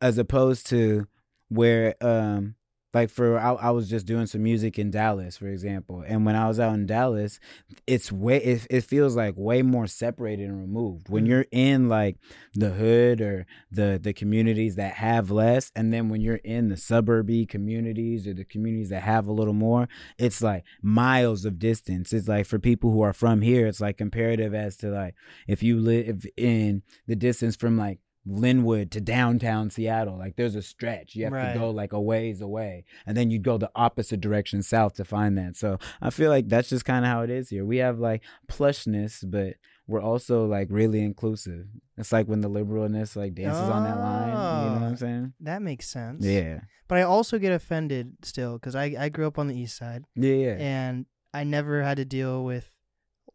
as 0.01 0.19
opposed 0.19 0.67
to 0.71 1.07
where 1.49 1.95
um 2.01 2.57
like 2.95 3.11
for 3.11 3.39
I, 3.39 3.53
I 3.53 3.71
was 3.71 3.91
just 3.91 4.07
doing 4.07 4.27
some 4.27 4.43
music 4.43 4.79
in 4.79 4.91
Dallas, 4.91 5.37
for 5.37 5.49
example, 5.49 6.03
and 6.07 6.25
when 6.25 6.35
I 6.35 6.49
was 6.49 6.59
out 6.59 6.75
in 6.75 6.87
Dallas, 6.87 7.39
it's 7.87 8.11
way 8.11 8.39
it, 8.43 8.67
it 8.71 8.81
feels 8.85 9.15
like 9.17 9.35
way 9.37 9.61
more 9.63 9.87
separated 9.87 10.49
and 10.49 10.59
removed. 10.59 11.09
When 11.09 11.25
Mhm. 11.25 11.29
you're 11.29 11.47
in 11.51 11.89
like 11.89 12.17
the 12.55 12.71
hood 12.71 13.21
or 13.21 13.47
the 13.71 13.99
the 14.03 14.13
communities 14.15 14.77
that 14.77 14.95
have 14.95 15.31
less, 15.31 15.71
and 15.77 15.93
then 15.93 16.09
when 16.09 16.21
you're 16.23 16.37
in 16.37 16.69
the 16.69 16.77
suburby 16.77 17.47
communities 17.49 18.27
or 18.27 18.33
the 18.35 18.45
communities 18.45 18.89
that 18.91 19.03
have 19.03 19.27
a 19.27 19.33
little 19.33 19.55
more, 19.55 19.89
it's 20.19 20.41
like 20.41 20.65
miles 20.83 21.45
of 21.45 21.59
distance. 21.59 22.13
It's 22.13 22.29
like 22.29 22.47
for 22.47 22.59
people 22.59 22.93
who 22.93 23.03
are 23.03 23.13
from 23.13 23.43
here, 23.43 23.67
it's 23.67 23.81
like 23.81 23.99
comparative 23.99 24.55
as 24.55 24.77
to 24.79 24.89
like 24.89 25.15
if 25.47 25.63
you 25.63 25.79
live 25.81 26.25
in 26.37 26.83
the 27.07 27.17
distance 27.17 27.57
from 27.57 27.77
like 27.77 27.99
Lynnwood 28.29 28.91
to 28.91 29.01
downtown 29.01 29.71
Seattle, 29.71 30.19
like 30.19 30.37
there's 30.37 30.57
a 30.57 30.63
stretch. 30.63 31.15
You 31.15 31.25
have 31.25 31.33
Right. 31.33 31.53
to 31.53 31.59
go 31.59 31.71
like 31.71 31.93
a 31.93 32.01
ways 32.01 32.41
away, 32.41 32.85
and 33.07 33.17
then 33.17 33.31
you'd 33.31 33.43
go 33.45 33.57
the 33.59 33.71
opposite 33.77 34.21
direction 34.21 34.63
south 34.63 34.95
to 34.95 35.05
find 35.05 35.39
that. 35.39 35.57
So 35.57 35.79
I 36.03 36.11
feel 36.11 36.31
like 36.31 36.49
that's 36.49 36.69
just 36.69 36.85
kind 36.85 37.05
of 37.05 37.11
how 37.11 37.23
it 37.23 37.31
is 37.31 37.51
here. 37.51 37.65
We 37.65 37.77
have 37.79 37.99
like 37.99 38.23
plushness, 38.49 39.29
but 39.31 39.55
we're 39.87 40.03
also 40.03 40.45
like 40.47 40.67
really 40.71 41.01
inclusive. 41.03 41.67
It's 41.97 42.11
like 42.13 42.27
when 42.27 42.41
the 42.41 42.51
liberalness 42.51 43.15
like 43.15 43.35
dances 43.35 43.69
on 43.69 43.85
that 43.85 43.99
line. 43.99 44.29
You 44.29 44.35
know 44.71 44.73
what 44.75 44.83
Oh. 44.83 44.87
I'm 44.87 44.97
saying? 44.97 45.33
That 45.41 45.63
makes 45.63 45.89
sense. 45.89 46.25
Yeah, 46.25 46.61
But 46.89 46.99
I 46.99 47.03
also 47.03 47.39
get 47.39 47.53
offended 47.53 48.15
still 48.23 48.55
because 48.55 48.75
I, 48.75 48.95
I 48.99 49.09
grew 49.09 49.27
up 49.29 49.39
on 49.39 49.47
the 49.47 49.57
east 49.59 49.77
side 49.77 50.05
yeah, 50.17 50.35
yeah. 50.35 50.57
and 50.59 51.07
I 51.33 51.45
never 51.45 51.83
had 51.83 51.99
to 51.99 52.05
deal 52.05 52.45
with 52.45 52.73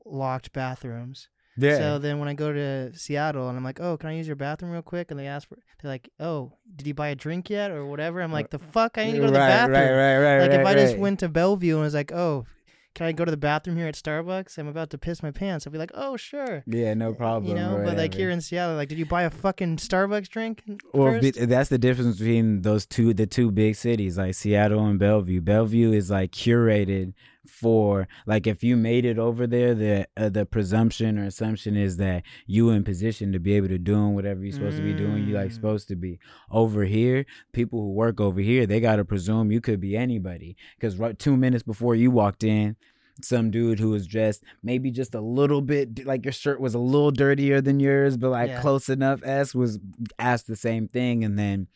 locked 0.06 0.52
bathrooms. 0.52 1.30
Yeah. 1.58 1.78
So 1.78 2.00
then 2.00 2.20
when 2.20 2.28
I 2.28 2.34
go 2.34 2.52
to 2.52 2.94
Seattle 2.94 3.50
and 3.50 3.58
I'm 3.58 3.64
like, 3.64 3.80
oh, 3.80 3.98
can 3.98 4.10
I 4.10 4.14
use 4.14 4.28
your 4.28 4.36
bathroom 4.36 4.72
real 4.72 4.82
quick? 4.82 5.12
And 5.12 5.20
they 5.20 5.28
ask 5.28 5.48
for, 5.48 5.58
they're 5.82 5.92
like, 5.92 6.10
oh, 6.20 6.54
did 6.76 6.88
you 6.88 6.94
buy 6.94 7.10
a 7.10 7.16
drink 7.16 7.50
yet 7.50 7.72
or 7.72 7.86
whatever? 7.86 8.22
I'm 8.22 8.32
like, 8.32 8.50
the 8.50 8.60
fuck, 8.60 8.98
I 8.98 9.06
need 9.06 9.14
to 9.14 9.20
go 9.20 9.26
to 9.26 9.32
the 9.32 9.40
right, 9.40 9.48
bathroom. 9.48 9.78
Right, 9.78 9.92
right, 9.92 10.18
right. 10.18 10.42
like 10.42 10.52
right, 10.52 10.60
if 10.62 10.66
I 10.66 10.74
just 10.74 10.98
went 10.98 11.20
to 11.20 11.30
Bellevue 11.30 11.76
and 11.76 11.84
was 11.84 11.94
like, 11.94 12.12
oh, 12.12 12.46
can 12.94 13.06
I 13.06 13.14
go 13.14 13.24
to 13.24 13.32
the 13.32 13.38
bathroom 13.38 13.78
here 13.78 13.88
at 13.88 13.96
Starbucks? 13.96 14.58
I'm 14.58 14.68
about 14.68 14.90
to 14.90 14.98
piss 14.98 15.24
my 15.24 15.32
pants. 15.32 15.66
I'd 15.66 15.72
be 15.72 15.80
like, 15.80 15.92
oh, 15.94 16.18
sure. 16.18 16.64
Yeah, 16.68 16.94
no 16.94 17.14
problem. 17.14 17.50
You 17.50 17.56
know, 17.56 17.82
but 17.86 17.96
like 17.96 18.14
here 18.14 18.30
in 18.30 18.42
Seattle, 18.42 18.76
like, 18.76 18.90
did 18.90 18.98
you 18.98 19.06
buy 19.06 19.24
a 19.24 19.30
fucking 19.30 19.78
Starbucks 19.78 20.28
drink? 20.28 20.64
Well, 20.94 21.22
be- 21.22 21.32
that's 21.32 21.70
the 21.70 21.78
difference 21.78 22.18
between 22.18 22.64
those 22.64 22.86
two, 22.86 23.14
the 23.14 23.28
two 23.28 23.50
big 23.50 23.76
cities, 23.76 24.18
like 24.18 24.36
Seattle 24.36 24.86
and 24.86 25.00
Bellevue. 25.00 25.40
Bellevue 25.40 25.94
is 25.94 26.12
like 26.12 26.32
curated 26.32 27.14
for, 27.48 28.08
like, 28.28 28.46
if 28.48 28.64
you 28.64 28.78
made 28.78 29.04
it 29.06 29.18
over 29.18 29.48
there, 29.48 29.74
the 29.74 30.08
uh, 30.16 30.30
the 30.30 30.46
presumption 30.46 31.18
or 31.18 31.26
assumption 31.26 31.76
is 31.76 31.98
that 31.98 32.24
you 32.46 32.70
in 32.70 32.84
position 32.84 33.32
to 33.32 33.40
be 33.40 33.54
able 33.54 33.68
to 33.70 33.80
doing 33.80 34.14
whatever 34.14 34.44
you're 34.44 34.54
supposed 34.54 34.78
to 34.78 34.84
be 34.84 34.94
doing. 34.94 35.24
You 35.26 35.36
like 35.36 35.50
Mm. 35.52 35.54
supposed 35.56 35.88
to 35.88 35.96
be 35.96 36.20
over 36.50 36.84
here. 36.86 37.26
People 37.52 37.82
who 37.82 37.92
work 37.94 38.22
over 38.22 38.40
here, 38.42 38.66
they 38.66 38.80
gotta 38.80 39.04
presume 39.06 39.52
you 39.52 39.62
could 39.62 39.80
be 39.80 39.98
anybody 39.98 40.56
because 40.78 40.98
right 40.98 41.18
two 41.18 41.36
minutes 41.36 41.64
before 41.64 41.96
you 41.96 42.12
walked 42.12 42.44
in. 42.44 42.76
Some 43.24 43.52
dude 43.52 43.80
who 43.80 43.90
was 43.90 44.08
dressed 44.08 44.44
maybe 44.64 44.90
just 44.90 45.14
a 45.14 45.22
little 45.22 45.62
bit 45.62 46.06
like 46.08 46.26
your 46.26 46.32
shirt 46.32 46.60
was 46.60 46.74
a 46.74 46.80
little 46.80 47.12
dirtier 47.12 47.62
than 47.62 47.80
yours, 47.80 48.18
but 48.18 48.30
like 48.32 48.50
Yeah. 48.52 48.62
close 48.62 48.90
enough. 48.90 49.22
S 49.24 49.54
was 49.54 49.80
asked 50.18 50.48
the 50.48 50.56
same 50.56 50.88
thing 50.88 51.24
and 51.24 51.38
then 51.38 51.68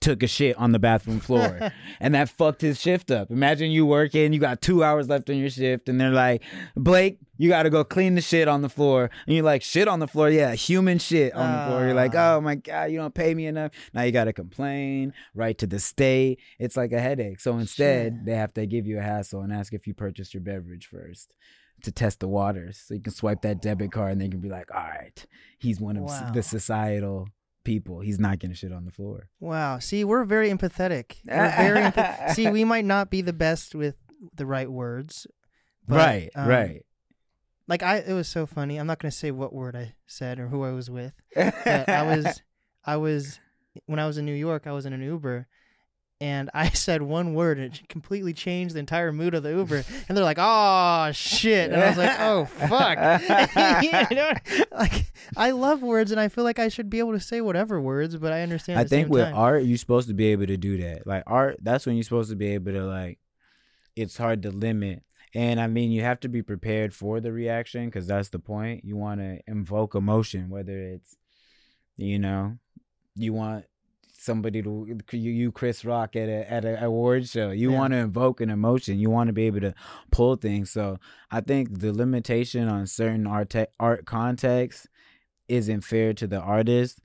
took 0.00 0.22
a 0.22 0.26
shit 0.26 0.56
on 0.56 0.72
the 0.72 0.78
bathroom 0.78 1.20
floor. 1.20 1.72
and 2.00 2.14
that 2.14 2.28
fucked 2.28 2.60
his 2.60 2.80
shift 2.80 3.10
up. 3.10 3.30
Imagine 3.30 3.70
you 3.70 3.86
working, 3.86 4.32
you 4.32 4.38
got 4.38 4.60
two 4.60 4.84
hours 4.84 5.08
left 5.08 5.28
on 5.30 5.36
your 5.36 5.50
shift, 5.50 5.88
and 5.88 6.00
they're 6.00 6.10
like, 6.10 6.42
Blake, 6.76 7.18
you 7.38 7.48
got 7.48 7.64
to 7.64 7.70
go 7.70 7.82
clean 7.84 8.14
the 8.14 8.20
shit 8.20 8.46
on 8.48 8.62
the 8.62 8.68
floor. 8.68 9.10
And 9.26 9.34
you're 9.34 9.44
like, 9.44 9.62
shit 9.62 9.88
on 9.88 10.00
the 10.00 10.06
floor? 10.06 10.30
Yeah, 10.30 10.54
human 10.54 10.98
shit 10.98 11.34
on 11.34 11.50
the 11.52 11.66
floor. 11.66 11.84
You're 11.86 11.94
like, 11.94 12.12
Ah. 12.14 12.34
oh 12.36 12.40
my 12.40 12.54
God, 12.56 12.84
you 12.90 12.98
don't 12.98 13.14
pay 13.14 13.34
me 13.34 13.46
enough. 13.46 13.72
Now 13.94 14.02
you 14.02 14.12
got 14.12 14.24
to 14.24 14.32
complain, 14.32 15.12
write 15.34 15.58
to 15.58 15.66
the 15.66 15.78
state. 15.80 16.40
It's 16.58 16.76
like 16.76 16.92
a 16.92 17.00
headache. 17.00 17.40
So 17.40 17.58
instead, 17.58 18.12
Shit. 18.12 18.24
they 18.26 18.34
have 18.34 18.54
to 18.54 18.66
give 18.66 18.86
you 18.86 18.98
a 18.98 19.02
hassle 19.02 19.40
and 19.42 19.52
ask 19.52 19.72
if 19.72 19.86
you 19.86 19.94
purchased 19.94 20.34
your 20.34 20.42
beverage 20.42 20.86
first. 20.86 21.34
To 21.82 21.92
test 21.92 22.20
the 22.20 22.26
waters, 22.28 22.82
so 22.86 22.94
you 22.94 23.00
can 23.00 23.12
swipe 23.12 23.42
that 23.42 23.60
debit 23.60 23.92
card, 23.92 24.12
and 24.12 24.20
they 24.20 24.28
can 24.28 24.40
be 24.40 24.48
like, 24.48 24.74
"All 24.74 24.80
right, 24.80 25.26
he's 25.58 25.78
one 25.78 25.98
of 25.98 26.04
Wow. 26.04 26.30
the 26.32 26.42
societal 26.42 27.28
people. 27.66 28.00
He's 28.00 28.18
not 28.18 28.38
getting 28.38 28.54
shit 28.56 28.72
on 28.72 28.84
the 28.86 28.90
floor." 28.90 29.28
Wow. 29.40 29.78
See, 29.78 30.04
we're 30.04 30.24
very 30.24 30.48
empathetic. 30.50 31.16
We're 31.26 31.54
very 31.56 31.80
empath- 31.80 32.34
See, 32.34 32.48
we 32.48 32.64
might 32.64 32.84
not 32.86 33.10
be 33.10 33.20
the 33.20 33.32
best 33.34 33.74
with 33.74 33.96
the 34.34 34.46
right 34.46 34.70
words. 34.70 35.26
but, 35.86 35.96
right, 35.96 36.30
um, 36.34 36.48
right. 36.48 36.82
Like 37.68 37.82
I, 37.82 37.96
it 37.98 38.12
was 38.14 38.28
so 38.28 38.46
funny. 38.46 38.78
I'm 38.78 38.86
not 38.86 38.98
gonna 39.00 39.10
say 39.10 39.30
what 39.30 39.52
word 39.52 39.76
I 39.76 39.94
said 40.06 40.38
or 40.38 40.48
who 40.48 40.64
I 40.64 40.70
was 40.72 40.88
with. 40.88 41.12
But 41.34 41.88
I 41.88 42.02
was, 42.16 42.42
I 42.84 42.96
was, 42.96 43.40
when 43.86 43.98
I 43.98 44.06
was 44.06 44.16
in 44.18 44.24
New 44.24 44.32
York, 44.34 44.66
I 44.66 44.72
was 44.72 44.86
in 44.86 44.92
an 44.92 45.02
Uber, 45.02 45.46
and 46.20 46.50
I 46.54 46.68
said 46.70 47.02
one 47.02 47.34
word, 47.34 47.58
and 47.58 47.74
it 47.74 47.88
completely 47.88 48.32
changed 48.32 48.74
the 48.74 48.78
entire 48.78 49.12
mood 49.12 49.34
of 49.34 49.42
the 49.42 49.50
Uber. 49.50 49.84
And 50.08 50.16
they're 50.16 50.24
like, 50.24 50.38
"Oh 50.40 51.10
shit!" 51.12 51.72
And 51.72 51.82
I 51.82 51.88
was 51.88 51.98
like, 51.98 52.16
"Oh 52.18 52.44
fuck!" 52.44 52.98
you 54.10 54.16
know, 54.16 54.32
like 54.72 55.06
I 55.36 55.50
love 55.50 55.82
words, 55.82 56.10
and 56.10 56.20
I 56.20 56.28
feel 56.28 56.44
like 56.44 56.58
I 56.58 56.68
should 56.68 56.90
be 56.90 56.98
able 56.98 57.12
to 57.12 57.20
say 57.20 57.40
whatever 57.40 57.80
words, 57.80 58.16
but 58.16 58.32
I 58.32 58.42
understand. 58.42 58.78
I 58.78 58.82
at 58.82 58.88
think 58.88 59.06
same 59.06 59.10
with 59.10 59.24
time. 59.24 59.34
art, 59.34 59.64
you're 59.64 59.78
supposed 59.78 60.08
to 60.08 60.14
be 60.14 60.26
able 60.26 60.46
to 60.46 60.56
do 60.56 60.78
that. 60.78 61.06
Like 61.06 61.24
art, 61.26 61.58
that's 61.62 61.86
when 61.86 61.96
you're 61.96 62.04
supposed 62.04 62.30
to 62.30 62.36
be 62.36 62.54
able 62.54 62.72
to 62.72 62.84
like. 62.84 63.18
It's 63.94 64.18
hard 64.18 64.42
to 64.42 64.50
limit, 64.50 65.02
and 65.34 65.58
I 65.58 65.68
mean 65.68 65.90
you 65.90 66.02
have 66.02 66.20
to 66.20 66.28
be 66.28 66.42
prepared 66.42 66.92
for 66.92 67.18
the 67.18 67.32
reaction 67.32 67.86
because 67.86 68.06
that's 68.06 68.28
the 68.28 68.38
point. 68.38 68.84
You 68.84 68.96
want 68.96 69.20
to 69.20 69.38
invoke 69.46 69.94
emotion, 69.94 70.50
whether 70.50 70.78
it's, 70.78 71.16
you 71.96 72.18
know, 72.18 72.58
you 73.14 73.32
want 73.32 73.64
somebody 74.26 74.60
to 74.62 74.86
you, 75.12 75.50
Chris 75.52 75.84
Rock 75.84 76.14
at 76.16 76.28
a 76.28 76.52
at 76.52 76.64
a 76.66 76.84
award 76.84 77.26
show. 77.28 77.50
You 77.50 77.70
Yeah. 77.70 77.78
want 77.78 77.92
to 77.92 77.98
invoke 77.98 78.42
an 78.42 78.50
emotion. 78.50 78.98
You 78.98 79.08
want 79.08 79.28
to 79.28 79.32
be 79.32 79.44
able 79.46 79.60
to 79.60 79.74
pull 80.10 80.36
things. 80.36 80.70
So 80.70 80.98
I 81.30 81.40
think 81.40 81.78
the 81.78 81.92
limitation 81.92 82.68
on 82.68 82.86
certain 82.86 83.26
art 83.26 83.54
art 83.80 84.04
contexts 84.04 84.88
isn't 85.48 85.80
fair 85.82 86.12
to 86.14 86.26
the 86.26 86.40
artist. 86.40 87.00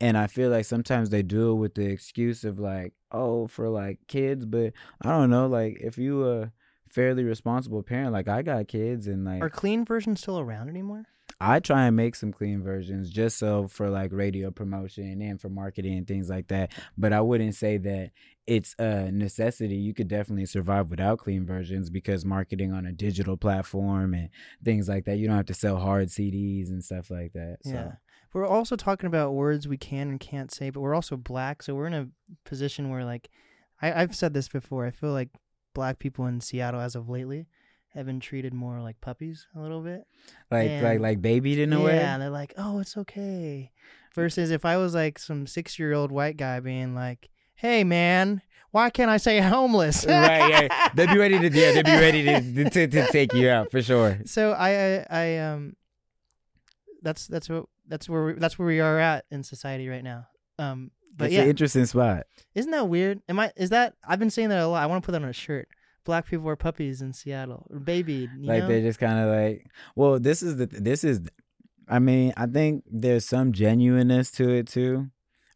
And 0.00 0.16
I 0.16 0.28
feel 0.28 0.48
like 0.48 0.64
sometimes 0.64 1.10
they 1.10 1.22
do 1.22 1.50
it 1.52 1.56
with 1.56 1.74
the 1.74 1.84
excuse 1.86 2.42
of 2.44 2.58
like, 2.58 2.94
oh, 3.12 3.46
for 3.48 3.68
like 3.68 3.98
kids, 4.08 4.46
but 4.46 4.72
I 5.02 5.10
don't 5.10 5.28
know, 5.28 5.46
like 5.46 5.78
if 5.82 5.98
you 5.98 6.26
a 6.26 6.52
fairly 6.90 7.22
responsible 7.22 7.82
parent, 7.82 8.12
like 8.12 8.26
I 8.26 8.40
got 8.42 8.66
kids 8.68 9.06
and 9.06 9.24
like 9.26 9.42
Are 9.42 9.50
clean 9.50 9.84
versions 9.84 10.20
still 10.20 10.38
around 10.40 10.70
anymore? 10.70 11.04
I 11.40 11.58
try 11.60 11.86
and 11.86 11.96
make 11.96 12.16
some 12.16 12.32
clean 12.32 12.62
versions 12.62 13.08
just 13.08 13.38
so 13.38 13.66
for 13.66 13.88
like 13.88 14.12
radio 14.12 14.50
promotion 14.50 15.22
and 15.22 15.40
for 15.40 15.48
marketing 15.48 15.96
and 15.96 16.06
things 16.06 16.28
like 16.28 16.48
that. 16.48 16.72
But 16.98 17.14
I 17.14 17.22
wouldn't 17.22 17.54
say 17.54 17.78
that 17.78 18.10
it's 18.46 18.74
a 18.78 19.10
necessity. 19.10 19.76
You 19.76 19.94
could 19.94 20.08
definitely 20.08 20.44
survive 20.44 20.90
without 20.90 21.18
clean 21.18 21.46
versions 21.46 21.88
because 21.88 22.26
marketing 22.26 22.72
on 22.72 22.84
a 22.84 22.92
digital 22.92 23.38
platform 23.38 24.12
and 24.12 24.28
things 24.62 24.86
like 24.86 25.06
that, 25.06 25.16
you 25.16 25.28
don't 25.28 25.36
have 25.36 25.46
to 25.46 25.54
sell 25.54 25.76
hard 25.76 26.08
CDs 26.08 26.68
and 26.68 26.84
stuff 26.84 27.10
like 27.10 27.32
that. 27.32 27.58
So. 27.64 27.70
Yeah. 27.70 27.92
We're 28.34 28.46
also 28.46 28.76
talking 28.76 29.06
about 29.06 29.32
words 29.32 29.66
we 29.66 29.78
can 29.78 30.08
and 30.08 30.20
can't 30.20 30.52
say, 30.52 30.70
but 30.70 30.80
we're 30.80 30.94
also 30.94 31.16
black, 31.16 31.62
so 31.62 31.74
we're 31.74 31.86
in 31.86 31.94
a 31.94 32.08
position 32.44 32.90
where 32.90 33.04
like 33.04 33.30
I, 33.80 34.02
I've 34.02 34.14
said 34.14 34.34
this 34.34 34.48
before. 34.48 34.86
I 34.86 34.90
feel 34.90 35.12
like 35.12 35.30
black 35.74 35.98
people 35.98 36.26
in 36.26 36.40
Seattle 36.40 36.80
as 36.80 36.94
of 36.94 37.08
lately 37.08 37.46
have 37.94 38.06
been 38.06 38.20
treated 38.20 38.54
more 38.54 38.80
like 38.80 39.00
puppies 39.00 39.46
a 39.56 39.60
little 39.60 39.80
bit. 39.80 40.04
Like 40.50 40.82
like 40.82 41.00
like 41.00 41.22
babied 41.22 41.58
in 41.58 41.72
a 41.72 41.78
yeah, 41.78 41.84
way. 41.84 41.96
Yeah, 41.96 42.18
they're 42.18 42.30
like, 42.30 42.54
Oh, 42.56 42.78
it's 42.78 42.96
okay. 42.96 43.72
Versus 44.14 44.50
if 44.50 44.64
I 44.64 44.76
was 44.76 44.94
like 44.94 45.18
some 45.18 45.46
six 45.46 45.78
year 45.78 45.92
old 45.92 46.10
white 46.12 46.36
guy 46.36 46.60
being 46.60 46.94
like, 46.94 47.30
Hey 47.54 47.84
man, 47.84 48.42
why 48.70 48.90
can't 48.90 49.10
I 49.10 49.16
say 49.16 49.40
homeless? 49.40 50.06
right, 50.06 50.48
yeah. 50.50 50.88
They'd 50.94 51.10
be 51.10 51.18
ready 51.18 51.38
to 51.38 51.48
yeah, 51.58 51.72
they'd 51.72 51.84
be 51.84 51.90
ready 51.90 52.24
to, 52.24 52.70
to 52.70 52.86
to 52.86 53.06
take 53.08 53.32
you 53.34 53.48
out 53.50 53.70
for 53.70 53.82
sure. 53.82 54.20
so 54.24 54.52
I, 54.52 54.70
I 54.70 55.06
I 55.10 55.38
um 55.38 55.76
that's 57.02 57.26
that's 57.26 57.48
what 57.48 57.64
that's 57.88 58.08
where 58.08 58.24
we, 58.26 58.32
that's 58.34 58.58
where 58.58 58.68
we 58.68 58.80
are 58.80 58.98
at 58.98 59.24
in 59.30 59.42
society 59.42 59.88
right 59.88 60.04
now. 60.04 60.26
Um 60.58 60.90
but 61.16 61.26
it's 61.26 61.34
yeah, 61.34 61.42
an 61.42 61.48
interesting 61.48 61.86
spot. 61.86 62.26
isn't 62.54 62.70
that 62.70 62.88
weird? 62.88 63.20
Am 63.28 63.38
I 63.40 63.52
is 63.56 63.70
that 63.70 63.94
I've 64.06 64.20
been 64.20 64.30
saying 64.30 64.48
that 64.50 64.60
a 64.60 64.68
lot. 64.68 64.82
I 64.82 64.86
want 64.86 65.02
to 65.02 65.06
put 65.06 65.12
that 65.12 65.22
on 65.22 65.28
a 65.28 65.32
shirt. 65.32 65.68
Black 66.04 66.26
people 66.26 66.48
are 66.48 66.56
puppies 66.56 67.02
in 67.02 67.12
Seattle 67.12 67.66
or 67.70 67.78
babied, 67.78 68.30
you 68.38 68.48
like 68.48 68.62
know? 68.62 68.68
they're 68.68 68.80
just 68.82 68.98
kind 68.98 69.18
of 69.18 69.28
like 69.28 69.66
well 69.96 70.18
this 70.18 70.42
is 70.42 70.56
the 70.56 70.66
this 70.66 71.04
is 71.04 71.20
i 71.88 71.98
mean 71.98 72.32
i 72.36 72.46
think 72.46 72.84
there's 72.90 73.24
some 73.26 73.52
genuineness 73.52 74.30
to 74.30 74.48
it 74.48 74.66
too 74.68 75.08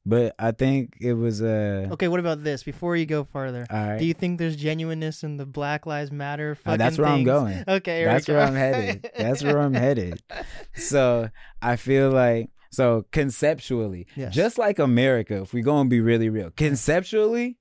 but 0.04 0.34
i 0.38 0.50
think 0.50 0.94
it 1.00 1.14
was 1.14 1.40
uh 1.42 1.88
Okay, 1.92 2.08
what 2.08 2.20
about 2.20 2.42
this? 2.42 2.62
Before 2.64 2.96
you 2.96 3.06
go 3.06 3.24
farther, 3.24 3.66
right 3.70 3.98
do 3.98 4.04
you 4.04 4.14
think 4.14 4.38
there's 4.38 4.56
genuineness 4.56 5.22
in 5.24 5.36
the 5.36 5.46
Black 5.46 5.86
Lives 5.86 6.10
Matter 6.12 6.52
Uh, 6.52 6.54
fucking 6.56 6.78
that's 6.78 6.98
where 6.98 7.08
i'm 7.08 7.24
going 7.24 7.64
Okay, 7.68 8.04
that's 8.04 8.28
where 8.28 8.40
i'm 8.40 8.54
headed 8.54 9.08
that's 9.16 9.42
where 9.42 9.58
i'm 9.60 9.74
headed 9.74 10.22
so 10.74 11.28
i 11.62 11.76
feel 11.76 12.10
like 12.10 12.50
so 12.70 13.06
conceptually 13.12 14.06
Yes. 14.16 14.34
just 14.34 14.58
like 14.58 14.78
america 14.80 15.42
if 15.42 15.54
we're 15.54 15.62
gonna 15.62 15.88
be 15.88 16.00
really 16.00 16.28
real 16.28 16.50
conceptually 16.50 17.56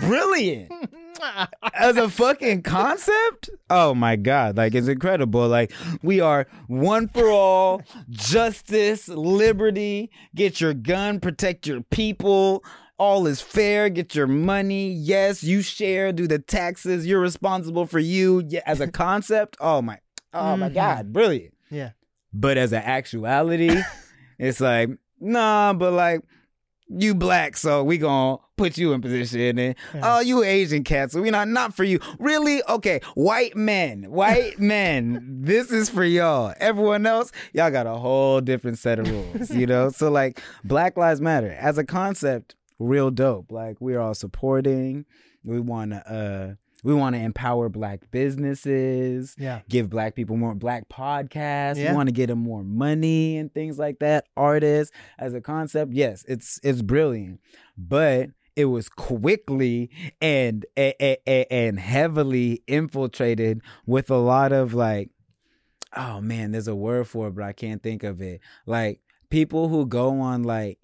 brilliant 0.00 0.70
as 1.74 1.96
a 1.96 2.08
fucking 2.08 2.62
concept 2.62 3.50
oh 3.70 3.94
my 3.94 4.16
god 4.16 4.56
like 4.56 4.74
it's 4.74 4.88
incredible 4.88 5.48
like 5.48 5.72
we 6.02 6.20
are 6.20 6.46
one 6.68 7.08
for 7.08 7.28
all 7.28 7.82
justice 8.10 9.08
liberty 9.08 10.10
get 10.34 10.60
your 10.60 10.74
gun 10.74 11.20
protect 11.20 11.66
your 11.66 11.80
people 11.90 12.62
all 12.98 13.26
is 13.26 13.42
fair. 13.42 13.90
Get 13.90 14.14
your 14.14 14.26
money. 14.26 14.88
Yes, 14.90 15.44
you 15.44 15.60
share. 15.60 16.12
Do 16.12 16.26
the 16.26 16.38
taxes. 16.38 17.06
You're 17.06 17.20
responsible 17.20 17.84
for 17.84 17.98
you. 17.98 18.42
Yeah, 18.48 18.62
as 18.64 18.80
a 18.80 18.90
concept, 18.90 19.54
oh 19.60 19.82
my, 19.82 19.98
oh 20.32 20.56
my 20.56 20.70
Mhm. 20.70 20.74
God, 20.74 21.12
brilliant. 21.12 21.52
Yeah. 21.70 21.90
But 22.32 22.56
as 22.56 22.72
an 22.72 22.82
actuality, 22.82 23.82
it's 24.38 24.60
like 24.62 24.88
nah. 25.20 25.74
But 25.74 25.92
like 25.92 26.22
you 26.88 27.14
black, 27.14 27.56
so 27.56 27.82
we 27.82 27.98
gonna 27.98 28.38
put 28.56 28.78
you 28.78 28.92
in 28.92 29.00
position. 29.00 29.58
And 29.58 29.74
Yeah. 29.94 30.00
oh, 30.16 30.20
you 30.20 30.42
Asian 30.44 30.84
cats, 30.84 31.12
so 31.12 31.20
we 31.22 31.30
not 31.30 31.48
not 31.48 31.74
for 31.74 31.84
you. 31.84 31.98
Really? 32.18 32.62
Okay, 32.68 33.00
white 33.14 33.56
men, 33.56 34.04
white 34.10 34.58
men. 34.60 35.40
This 35.42 35.70
is 35.72 35.88
for 35.90 36.04
y'all. 36.04 36.54
Everyone 36.60 37.04
else, 37.06 37.32
y'all 37.52 37.70
got 37.70 37.86
a 37.86 37.96
whole 37.96 38.40
different 38.40 38.78
set 38.78 38.98
of 38.98 39.10
rules. 39.10 39.50
You 39.50 39.66
know. 39.66 39.90
so 39.90 40.10
like, 40.10 40.40
Black 40.64 40.96
Lives 40.96 41.20
Matter 41.20 41.50
as 41.52 41.76
a 41.78 41.84
concept, 41.84 42.54
real 42.78 43.10
dope. 43.10 43.50
Like 43.50 43.80
we're 43.80 44.00
all 44.00 44.14
supporting. 44.14 45.06
We 45.44 45.60
want 45.60 45.90
to. 45.92 45.98
uh 46.10 46.54
we 46.86 46.94
want 46.94 47.16
to 47.16 47.20
empower 47.20 47.68
black 47.68 48.10
businesses 48.10 49.34
Yeah. 49.38 49.60
give 49.68 49.90
black 49.90 50.14
people 50.14 50.36
more 50.36 50.54
black 50.54 50.88
podcasts. 50.88 51.76
Yeah. 51.76 51.90
We 51.90 51.96
want 51.96 52.08
to 52.08 52.12
get 52.12 52.28
them 52.28 52.38
more 52.38 52.62
money 52.62 53.36
and 53.36 53.52
things 53.52 53.78
like 53.78 53.98
that. 53.98 54.26
Artists 54.36 54.94
as 55.18 55.34
a 55.34 55.40
concept, 55.40 55.92
yes, 55.92 56.24
it's 56.28 56.60
it's 56.62 56.82
brilliant, 56.82 57.40
but 57.76 58.30
it 58.54 58.66
was 58.66 58.88
quickly 58.88 59.90
and 60.20 60.64
a- 60.78 60.94
a- 61.02 61.18
a- 61.26 61.52
and 61.52 61.78
heavily 61.78 62.62
infiltrated 62.66 63.60
with 63.84 64.10
a 64.10 64.16
lot 64.16 64.52
of 64.52 64.72
like, 64.72 65.10
oh 65.96 66.20
man, 66.20 66.52
there's 66.52 66.68
a 66.68 66.74
word 66.74 67.06
for 67.08 67.28
it, 67.28 67.34
but 67.34 67.44
I 67.44 67.52
can't 67.52 67.82
think 67.82 68.02
of 68.02 68.22
it. 68.22 68.40
Like 68.64 69.00
people 69.28 69.68
who 69.68 69.86
go 69.86 70.20
on 70.20 70.42
like 70.44 70.78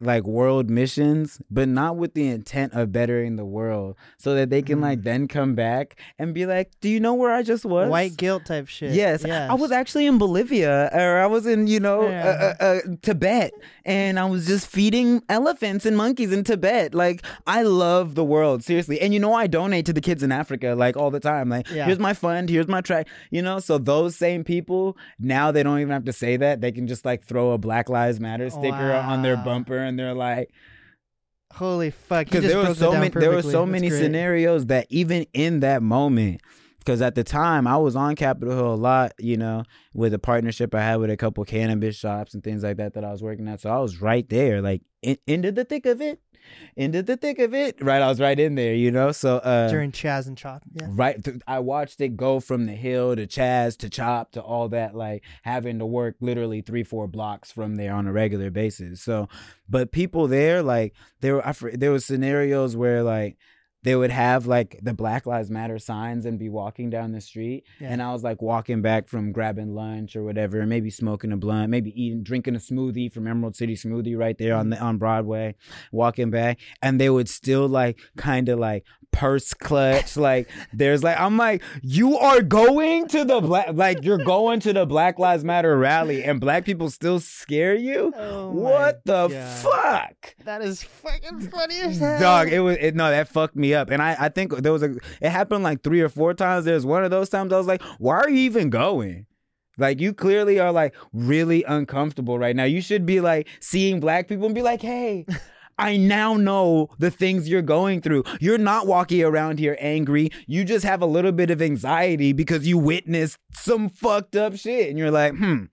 like 0.00 0.24
world 0.24 0.70
missions, 0.70 1.40
but 1.50 1.68
not 1.68 1.96
with 1.96 2.14
the 2.14 2.28
intent 2.28 2.72
of 2.72 2.92
bettering 2.92 3.36
the 3.36 3.44
world, 3.44 3.96
so 4.16 4.34
that 4.34 4.48
they 4.50 4.62
can 4.62 4.80
like 4.80 5.02
then 5.02 5.26
come 5.28 5.54
back 5.54 5.98
and 6.18 6.32
be 6.32 6.46
like, 6.46 6.70
"Do 6.80 6.88
you 6.88 7.00
know 7.00 7.14
where 7.14 7.32
I 7.32 7.42
just 7.42 7.64
was?" 7.64 7.90
White 7.90 8.16
guilt 8.16 8.44
type 8.44 8.68
shit. 8.68 8.92
Yes, 8.92 9.24
I 9.24 9.54
was 9.54 9.72
actually 9.72 10.06
in 10.06 10.18
Bolivia, 10.18 10.90
or 10.92 11.18
I 11.18 11.26
was 11.26 11.46
in, 11.46 11.66
you 11.66 11.80
know, 11.80 12.08
Yeah. 12.08 12.54
uh, 12.60 12.64
uh, 12.64 12.64
uh, 12.64 12.80
Tibet, 13.02 13.52
and 13.84 14.18
I 14.20 14.24
was 14.26 14.46
just 14.46 14.66
feeding 14.68 15.22
elephants 15.28 15.84
and 15.84 15.96
monkeys 15.96 16.32
in 16.32 16.44
Tibet. 16.44 16.94
Like, 16.94 17.24
I 17.46 17.62
love 17.62 18.14
the 18.14 18.24
world, 18.24 18.62
seriously. 18.62 19.00
And 19.00 19.12
you 19.12 19.20
know, 19.20 19.34
I 19.34 19.46
donate 19.48 19.86
to 19.86 19.92
the 19.92 20.00
kids 20.00 20.22
in 20.22 20.30
Africa, 20.32 20.74
like 20.76 20.96
all 20.96 21.10
the 21.10 21.20
time. 21.20 21.48
Like, 21.48 21.68
Yeah. 21.70 21.86
here's 21.86 21.98
my 21.98 22.12
fund, 22.14 22.48
here's 22.48 22.68
my 22.68 22.80
track, 22.82 23.08
you 23.30 23.42
know. 23.42 23.58
So 23.58 23.78
those 23.78 24.14
same 24.16 24.44
people 24.44 24.96
now 25.18 25.50
they 25.50 25.62
don't 25.62 25.80
even 25.80 25.92
have 25.92 26.04
to 26.04 26.12
say 26.12 26.36
that; 26.36 26.60
they 26.60 26.70
can 26.72 26.86
just 26.86 27.04
like 27.04 27.24
throw 27.24 27.50
a 27.52 27.58
Black 27.58 27.88
Lives 27.88 28.20
Matter 28.20 28.48
sticker 28.50 28.92
on 28.92 29.22
their 29.22 29.36
bumper, 29.36 29.78
and 29.88 29.98
they're 29.98 30.14
like, 30.14 30.50
Holy 31.54 31.90
fuck! 31.90 32.26
Because 32.26 32.44
there 32.44 32.58
were 32.58 32.74
so 32.74 32.92
many 32.92 33.08
there 33.08 33.30
were 33.30 33.42
so 33.42 33.62
That's 33.62 33.72
many 33.72 33.88
great. 33.88 34.00
scenarios 34.00 34.66
that 34.66 34.86
even 34.90 35.26
in 35.32 35.60
that 35.60 35.82
moment 35.82 36.42
because 36.78 37.02
at 37.02 37.14
the 37.14 37.24
time 37.24 37.66
I 37.66 37.76
was 37.76 37.96
on 37.96 38.16
Capitol 38.16 38.54
Hill 38.54 38.74
a 38.74 38.76
lot, 38.76 39.12
you 39.18 39.36
know, 39.36 39.64
with 39.94 40.14
a 40.14 40.18
partnership 40.18 40.74
I 40.74 40.80
had 40.80 40.96
with 40.96 41.10
a 41.10 41.16
couple 41.16 41.44
cannabis 41.44 41.96
shops 41.96 42.34
and 42.34 42.42
things 42.42 42.62
like 42.62 42.76
that 42.78 42.94
that 42.94 43.04
I 43.04 43.12
was 43.12 43.22
working 43.22 43.48
at. 43.48 43.60
So 43.60 43.70
I 43.70 43.78
was 43.78 44.00
right 44.00 44.28
there, 44.28 44.62
like 44.62 44.82
in, 45.02 45.18
into 45.26 45.52
the 45.52 45.64
thick 45.64 45.86
of 45.86 46.00
it, 46.00 46.20
into 46.76 47.02
the 47.02 47.16
thick 47.16 47.38
of 47.38 47.54
it. 47.54 47.82
Right, 47.82 48.02
I 48.02 48.08
was 48.08 48.20
right 48.20 48.38
in 48.38 48.54
there, 48.54 48.74
you 48.74 48.90
know. 48.90 49.12
So 49.12 49.36
uh, 49.36 49.68
during 49.68 49.92
CHAZ 49.92 50.26
and 50.26 50.36
CHOP. 50.36 50.62
Yeah. 50.74 50.88
right, 50.90 51.22
th- 51.22 51.38
I 51.46 51.58
watched 51.60 52.00
it 52.00 52.16
go 52.16 52.40
from 52.40 52.66
the 52.66 52.72
hill 52.72 53.16
to 53.16 53.26
CHAZ 53.26 53.76
to 53.78 53.90
CHOP 53.90 54.32
to 54.32 54.42
all 54.42 54.68
that, 54.70 54.94
like 54.94 55.24
having 55.42 55.78
to 55.78 55.86
work 55.86 56.16
literally 56.20 56.60
three, 56.60 56.84
four 56.84 57.06
blocks 57.06 57.52
from 57.52 57.76
there 57.76 57.94
on 57.94 58.06
a 58.06 58.12
regular 58.12 58.50
basis. 58.50 59.00
So, 59.00 59.28
but 59.68 59.92
people 59.92 60.28
there, 60.28 60.62
like 60.62 60.94
there, 61.20 61.34
were, 61.36 61.46
I, 61.46 61.54
there 61.74 61.92
was 61.92 62.04
scenarios 62.04 62.76
where 62.76 63.02
like 63.02 63.36
they 63.82 63.94
would 63.94 64.10
have 64.10 64.46
like 64.46 64.78
the 64.82 64.94
Black 64.94 65.26
Lives 65.26 65.50
Matter 65.50 65.78
signs 65.78 66.26
and 66.26 66.38
be 66.38 66.48
walking 66.48 66.90
down 66.90 67.12
the 67.12 67.20
street, 67.20 67.64
Yeah. 67.80 67.88
and 67.90 68.02
I 68.02 68.12
was 68.12 68.24
like 68.24 68.42
walking 68.42 68.82
back 68.82 69.08
from 69.08 69.32
grabbing 69.32 69.74
lunch 69.74 70.16
or 70.16 70.24
whatever, 70.24 70.60
and 70.60 70.68
maybe 70.68 70.90
smoking 70.90 71.32
a 71.32 71.36
blunt, 71.36 71.70
maybe 71.70 71.90
eating, 72.00 72.22
drinking 72.22 72.56
a 72.56 72.58
smoothie 72.58 73.12
from 73.12 73.26
Emerald 73.26 73.56
City 73.56 73.74
Smoothie 73.74 74.18
right 74.18 74.36
there 74.36 74.54
on 74.54 74.66
mm-hmm. 74.66 74.70
the 74.70 74.80
on 74.80 74.98
Broadway, 74.98 75.54
walking 75.92 76.30
back, 76.30 76.58
and 76.82 77.00
they 77.00 77.10
would 77.10 77.28
still 77.28 77.68
like 77.68 77.98
kind 78.16 78.48
of 78.48 78.58
like 78.58 78.84
purse 79.10 79.52
clutch 79.52 80.16
like 80.16 80.48
there's 80.72 81.02
like 81.02 81.18
i'm 81.18 81.36
like 81.36 81.62
you 81.82 82.16
are 82.16 82.40
going 82.40 83.08
to 83.08 83.24
the 83.24 83.40
black 83.40 83.68
like 83.72 84.04
you're 84.04 84.18
going 84.18 84.60
to 84.60 84.72
the 84.72 84.86
black 84.86 85.18
lives 85.18 85.42
matter 85.42 85.76
rally 85.76 86.22
and 86.22 86.40
black 86.40 86.64
people 86.64 86.90
still 86.90 87.18
scare 87.18 87.74
you? 87.74 88.12
Oh 88.16 88.50
what 88.50 89.00
the 89.04 89.28
God. 89.28 89.58
fuck? 89.58 90.34
That 90.44 90.62
is 90.62 90.82
fucking 90.82 91.40
funny 91.48 91.80
as 91.80 91.98
hell. 91.98 92.20
dog 92.20 92.48
it 92.48 92.60
was 92.60 92.76
it, 92.80 92.94
no 92.94 93.10
that 93.10 93.28
fucked 93.28 93.56
me 93.56 93.74
up. 93.74 93.90
And 93.90 94.02
i 94.02 94.16
i 94.18 94.28
think 94.28 94.54
there 94.56 94.72
was 94.72 94.82
a 94.82 94.96
it 95.20 95.30
happened 95.30 95.64
like 95.64 95.82
three 95.82 96.00
or 96.00 96.08
four 96.08 96.34
times. 96.34 96.64
There's 96.64 96.86
one 96.86 97.04
of 97.04 97.10
those 97.10 97.28
times 97.28 97.52
i 97.52 97.58
was 97.58 97.66
like 97.66 97.82
why 97.98 98.16
are 98.16 98.30
you 98.30 98.40
even 98.40 98.70
going? 98.70 99.26
Like 99.78 100.00
you 100.00 100.12
clearly 100.12 100.58
are 100.58 100.72
like 100.72 100.94
really 101.12 101.62
uncomfortable 101.64 102.38
right 102.38 102.54
now. 102.54 102.64
You 102.64 102.80
should 102.80 103.06
be 103.06 103.20
like 103.20 103.48
seeing 103.60 104.00
black 104.00 104.28
people 104.28 104.46
and 104.46 104.54
be 104.54 104.62
like 104.62 104.82
hey 104.82 105.26
I 105.78 105.96
now 105.96 106.34
know 106.34 106.88
the 106.98 107.10
things 107.10 107.48
you're 107.48 107.62
going 107.62 108.00
through. 108.00 108.24
You're 108.40 108.58
not 108.58 108.86
walking 108.86 109.22
around 109.22 109.58
here 109.58 109.76
angry. 109.80 110.30
You 110.46 110.64
just 110.64 110.84
have 110.84 111.02
a 111.02 111.06
little 111.06 111.32
bit 111.32 111.50
of 111.50 111.62
anxiety 111.62 112.32
because 112.32 112.66
you 112.66 112.78
witnessed 112.78 113.38
some 113.52 113.88
fucked 113.88 114.36
up 114.36 114.56
shit. 114.56 114.88
And 114.90 114.98
you're 114.98 115.10
like, 115.10 115.36
hmm, 115.36 115.64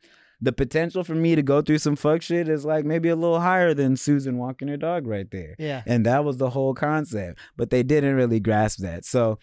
the 0.41 0.51
potential 0.51 1.03
for 1.03 1.15
me 1.15 1.35
to 1.35 1.41
go 1.41 1.61
through 1.61 1.79
some 1.79 1.95
fuck 1.95 2.21
shit 2.21 2.47
is 2.47 2.65
like 2.65 2.85
maybe 2.85 3.09
a 3.09 3.15
little 3.15 3.39
higher 3.39 3.73
than 3.73 3.97
Susan 3.97 4.37
walking 4.37 4.67
her 4.67 4.77
dog 4.77 5.07
right 5.07 5.29
there. 5.31 5.55
Yeah. 5.57 5.81
And 5.85 6.05
that 6.05 6.23
was 6.23 6.37
the 6.37 6.51
whole 6.51 6.73
concept. 6.73 7.39
But 7.57 7.71
they 7.71 7.83
didn't 7.83 8.15
really 8.15 8.39
grasp 8.39 8.79
that. 8.79 9.05
So 9.05 9.39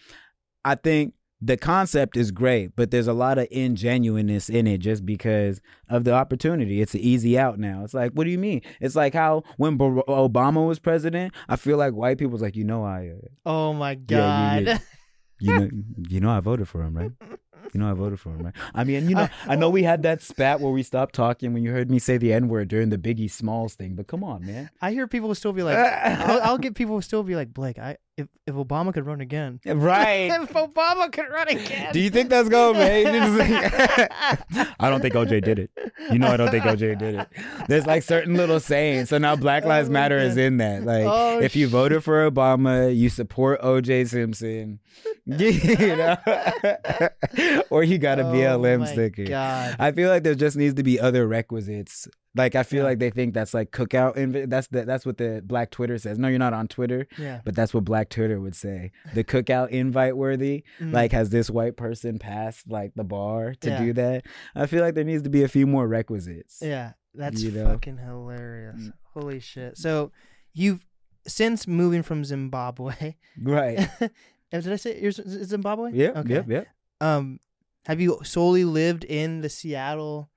I 0.63 0.75
think 0.75 1.13
the 1.45 1.57
concept 1.57 2.15
is 2.15 2.31
great, 2.31 2.75
but 2.75 2.89
there's 2.91 3.07
a 3.07 3.13
lot 3.13 3.37
of 3.37 3.47
ingenuineness 3.51 4.49
in 4.49 4.65
it 4.67 4.77
just 4.77 5.05
because 5.05 5.59
of 5.89 6.03
the 6.05 6.13
opportunity. 6.13 6.81
It's 6.81 6.93
an 6.93 7.01
easy 7.01 7.37
out 7.37 7.59
now. 7.59 7.83
It's 7.83 7.93
like, 7.93 8.11
what 8.13 8.23
do 8.23 8.29
you 8.29 8.37
mean? 8.37 8.61
It's 8.79 8.95
like 8.95 9.13
how 9.13 9.43
when 9.57 9.75
Bar- 9.75 10.03
Obama 10.07 10.65
was 10.65 10.79
president, 10.79 11.33
I 11.49 11.55
feel 11.57 11.77
like 11.77 11.93
white 11.93 12.17
people 12.17 12.31
was 12.31 12.41
like, 12.41 12.55
you 12.55 12.63
know, 12.63 12.83
I, 12.85 13.09
uh, 13.09 13.27
Oh 13.45 13.73
my 13.73 13.91
Yeah, 13.91 13.97
god. 14.61 14.67
you- 14.67 14.77
you 15.39 15.53
know, 15.59 15.69
you 16.09 16.19
know, 16.21 16.29
I 16.29 16.39
voted 16.39 16.69
for 16.69 16.81
him, 16.81 16.95
right? 16.95 17.11
You 17.73 17.79
know, 17.79 17.89
I 17.89 17.93
voted 17.93 18.19
for 18.19 18.29
him, 18.29 18.45
right? 18.45 18.53
I 18.73 18.83
mean, 18.83 19.09
you 19.09 19.15
know, 19.15 19.27
I 19.47 19.55
know 19.55 19.69
we 19.69 19.83
had 19.83 20.03
that 20.03 20.21
spat 20.21 20.59
where 20.59 20.71
we 20.71 20.83
stopped 20.83 21.15
talking 21.15 21.53
when 21.53 21.63
you 21.63 21.71
heard 21.71 21.89
me 21.89 21.99
say 21.99 22.17
the 22.17 22.33
N 22.33 22.47
word 22.49 22.67
during 22.67 22.89
the 22.89 22.97
Biggie 22.97 23.31
Smalls 23.31 23.75
thing, 23.75 23.95
but 23.95 24.07
come 24.07 24.23
on, 24.23 24.45
man. 24.45 24.69
I 24.81 24.91
hear 24.91 25.07
people 25.07 25.27
will 25.29 25.35
still 25.35 25.53
be 25.53 25.63
like, 25.63 25.77
I'll, 25.77 26.41
I'll 26.41 26.57
get 26.57 26.75
people 26.75 26.95
will 26.95 27.01
still 27.01 27.23
be 27.23 27.35
like, 27.35 27.53
Blake, 27.53 27.79
I 27.79 27.97
if 28.15 28.27
if 28.45 28.53
Obama 28.53 28.93
could 28.93 29.05
run 29.05 29.21
again. 29.21 29.59
Right. 29.65 30.29
if 30.41 30.53
Obama 30.53 31.11
could 31.11 31.29
run 31.29 31.47
again. 31.47 31.93
Do 31.93 31.99
you 31.99 32.09
think 32.09 32.29
that's 32.29 32.49
going, 32.49 32.77
man? 32.77 33.07
I 34.79 34.89
don't 34.89 35.01
think 35.01 35.15
OJ 35.15 35.43
did 35.43 35.59
it. 35.59 35.71
You 36.11 36.19
know, 36.19 36.27
I 36.27 36.37
don't 36.37 36.51
think 36.51 36.63
OJ 36.63 36.99
did 36.99 37.15
it. 37.15 37.27
There's 37.67 37.87
like 37.87 38.03
certain 38.03 38.35
little 38.35 38.59
sayings. 38.59 39.09
So 39.09 39.17
now 39.17 39.35
Black 39.35 39.65
Lives 39.65 39.89
Oh 39.89 39.93
Matter 39.93 40.17
is 40.19 40.37
in 40.37 40.57
that. 40.57 40.83
Like, 40.83 41.05
Oh, 41.05 41.39
if 41.39 41.55
you 41.55 41.67
voted 41.67 42.03
for 42.03 42.29
Obama, 42.29 42.95
you 42.95 43.09
support 43.09 43.61
OJ 43.61 44.07
Simpson, 44.09 44.79
you 45.25 45.95
know, 45.95 46.17
or 47.69 47.83
you 47.83 47.97
got 47.97 48.19
a 48.19 48.23
Oh 48.27 48.33
BLM 48.33 48.85
sticker. 48.87 49.23
God. 49.25 49.75
I 49.79 49.91
feel 49.93 50.09
like 50.09 50.23
there 50.23 50.35
just 50.35 50.57
needs 50.57 50.73
to 50.75 50.83
be 50.83 50.99
other 50.99 51.27
requisites. 51.27 52.07
Like 52.35 52.55
I 52.55 52.63
feel 52.63 52.79
Yeah. 52.79 52.89
like 52.89 52.99
they 52.99 53.09
think 53.09 53.33
that's 53.33 53.53
like 53.53 53.71
cookout. 53.71 54.17
Inv- 54.17 54.49
that's 54.49 54.67
the 54.67 54.83
that's 54.85 55.05
what 55.05 55.17
the 55.17 55.41
Black 55.45 55.69
Twitter 55.71 55.97
says. 55.97 56.17
No, 56.19 56.27
you're 56.27 56.39
not 56.39 56.53
on 56.53 56.67
Twitter. 56.67 57.07
Yeah. 57.17 57.41
But 57.45 57.55
that's 57.55 57.73
what 57.73 57.85
Black 57.85 58.09
Twitter 58.09 58.41
would 58.41 58.55
say. 58.55 58.91
The 59.13 59.23
cookout 59.23 59.69
invite 59.69 60.17
worthy. 60.17 60.63
Mm. 60.81 60.91
Like, 60.93 61.11
has 61.13 61.29
this 61.29 61.49
white 61.49 61.77
person 61.77 62.19
passed 62.19 62.69
like 62.69 62.93
the 62.95 63.03
bar 63.05 63.53
to 63.61 63.69
Yeah. 63.69 63.79
do 63.79 63.93
that? 63.93 64.25
I 64.55 64.65
feel 64.65 64.81
like 64.81 64.95
there 64.95 65.03
needs 65.03 65.23
to 65.23 65.29
be 65.29 65.43
a 65.43 65.47
few 65.47 65.67
more 65.67 65.87
requisites. 65.87 66.57
Yeah, 66.61 66.93
that's 67.13 67.41
You 67.41 67.51
know? 67.51 67.65
fucking 67.67 67.97
hilarious. 67.99 68.81
Mm. 68.81 68.93
Holy 69.13 69.39
shit. 69.39 69.77
So 69.77 70.11
you've 70.53 70.85
since 71.25 71.67
moving 71.67 72.03
from 72.03 72.25
Zimbabwe. 72.25 73.15
Right. 73.41 73.87
Did 74.61 74.71
I 74.71 74.75
say 74.77 75.01
yours 75.01 75.19
is 75.19 75.49
Zimbabwe? 75.49 75.91
Yeah. 75.93 76.11
Okay. 76.17 76.33
Yep. 76.35 76.45
Yep. 76.49 76.67
Um, 77.01 77.39
have 77.85 77.99
you 77.99 78.19
solely 78.23 78.63
lived 78.65 79.03
in 79.03 79.41
the 79.41 79.49
Seattle 79.49 80.29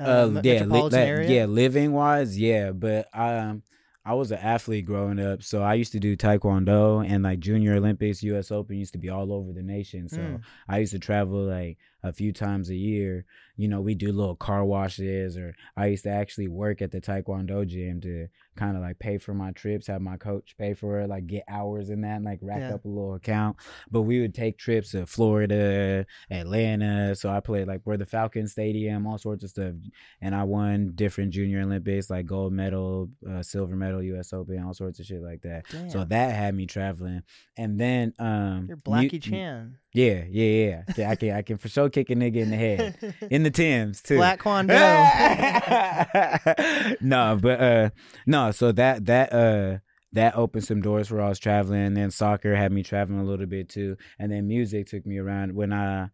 uh, 0.00 0.02
Uh, 0.04 0.40
yeah, 0.42 0.52
li- 0.64 0.68
that- 0.90 1.06
yeah, 1.30 1.44
living 1.46 1.92
wise, 1.92 2.38
yeah. 2.38 2.72
But 2.72 3.08
um, 3.14 3.62
I 4.04 4.14
was 4.14 4.30
an 4.32 4.38
athlete 4.38 4.84
growing 4.84 5.18
up, 5.20 5.42
so 5.42 5.62
I 5.62 5.74
used 5.74 5.92
to 5.92 6.00
do 6.00 6.16
taekwondo 6.16 7.08
and 7.08 7.22
like 7.22 7.38
Junior 7.38 7.74
Olympics, 7.74 8.22
U.S. 8.24 8.50
Open 8.50 8.76
used 8.76 8.92
to 8.92 8.98
be 8.98 9.08
all 9.08 9.32
over 9.32 9.52
the 9.52 9.62
nation. 9.62 10.08
So 10.08 10.18
Mm. 10.18 10.40
I 10.68 10.78
used 10.78 10.92
to 10.92 10.98
travel 10.98 11.44
like 11.44 11.78
a 12.04 12.12
few 12.12 12.32
times 12.32 12.70
a 12.70 12.76
year. 12.76 13.24
You 13.56 13.68
know, 13.68 13.80
we 13.80 13.94
do 13.94 14.12
little 14.12 14.34
car 14.36 14.64
washes, 14.64 15.36
or 15.38 15.54
I 15.76 15.86
used 15.86 16.02
to 16.04 16.10
actually 16.10 16.48
work 16.48 16.82
at 16.82 16.90
the 16.90 17.00
taekwondo 17.00 17.64
gym 17.66 18.00
to 18.00 18.26
kind 18.56 18.76
of 18.76 18.82
like 18.82 18.98
pay 18.98 19.16
for 19.18 19.32
my 19.32 19.52
trips, 19.52 19.86
have 19.86 20.00
my 20.00 20.16
coach 20.16 20.56
pay 20.58 20.74
for 20.74 20.98
it, 21.00 21.08
like 21.08 21.28
get 21.28 21.44
hours 21.48 21.88
in 21.90 22.00
that, 22.00 22.16
and 22.16 22.24
like 22.24 22.40
rack 22.42 22.60
Yeah. 22.60 22.74
up 22.74 22.84
a 22.84 22.88
little 22.88 23.14
account. 23.14 23.56
But 23.90 24.02
we 24.02 24.20
would 24.20 24.34
take 24.34 24.58
trips 24.58 24.90
to 24.90 25.06
Florida, 25.06 26.04
Atlanta. 26.30 27.14
So 27.14 27.30
I 27.30 27.40
played 27.40 27.68
like 27.68 27.80
where 27.84 27.96
the 27.96 28.06
Falcon 28.06 28.48
Stadium, 28.48 29.06
all 29.06 29.18
sorts 29.18 29.44
of 29.44 29.50
stuff, 29.50 29.74
and 30.20 30.34
I 30.34 30.42
won 30.44 30.92
different 30.94 31.32
junior 31.32 31.60
Olympics, 31.62 32.10
like 32.10 32.26
gold 32.26 32.52
medal, 32.52 33.08
uh, 33.28 33.42
silver 33.42 33.76
medal, 33.76 34.02
U.S. 34.02 34.32
Open, 34.32 34.62
all 34.62 34.74
sorts 34.74 34.98
of 35.00 35.06
shit 35.06 35.22
like 35.22 35.42
that. 35.42 35.64
Damn. 35.70 35.90
So 35.90 36.04
that 36.04 36.34
had 36.34 36.54
me 36.54 36.66
traveling, 36.66 37.22
and 37.56 37.78
then 37.78 38.12
um, 38.18 38.66
You're 38.68 38.76
mu- 38.78 38.82
Blackie 38.82 39.22
Chan. 39.22 39.76
Yeah, 39.94 40.24
yeah, 40.28 40.82
yeah. 40.96 41.10
I 41.10 41.14
can, 41.14 41.30
I 41.30 41.42
can 41.42 41.56
for 41.56 41.68
sure 41.68 41.88
kick 41.88 42.10
a 42.10 42.16
nigga 42.16 42.38
in 42.38 42.50
the 42.50 42.56
head 42.56 43.14
in 43.30 43.44
the 43.44 43.50
Tims 43.50 44.02
too. 44.02 44.16
Black 44.16 44.38
Quando. 44.40 44.74
no, 47.00 47.38
but 47.40 47.60
uh, 47.60 47.90
no. 48.26 48.50
So 48.50 48.72
that 48.72 49.06
that 49.06 49.32
uh 49.32 49.78
that 50.12 50.34
opened 50.34 50.64
some 50.64 50.80
doors 50.80 51.08
for 51.08 51.20
I 51.20 51.28
was 51.28 51.38
traveling. 51.38 51.80
And 51.80 51.96
then 51.96 52.10
soccer 52.10 52.56
had 52.56 52.72
me 52.72 52.82
traveling 52.82 53.20
a 53.20 53.24
little 53.24 53.46
bit 53.46 53.68
too, 53.68 53.96
and 54.18 54.32
then 54.32 54.48
music 54.48 54.88
took 54.88 55.06
me 55.06 55.18
around 55.18 55.54
when 55.54 55.72
I 55.72 56.10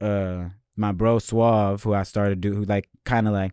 uh 0.00 0.50
my 0.76 0.92
bro 0.92 1.18
Suave, 1.18 1.82
who 1.82 1.94
I 1.94 2.02
started 2.02 2.42
do, 2.42 2.54
who 2.54 2.64
like 2.64 2.90
kind 3.06 3.26
of 3.26 3.32
like 3.32 3.52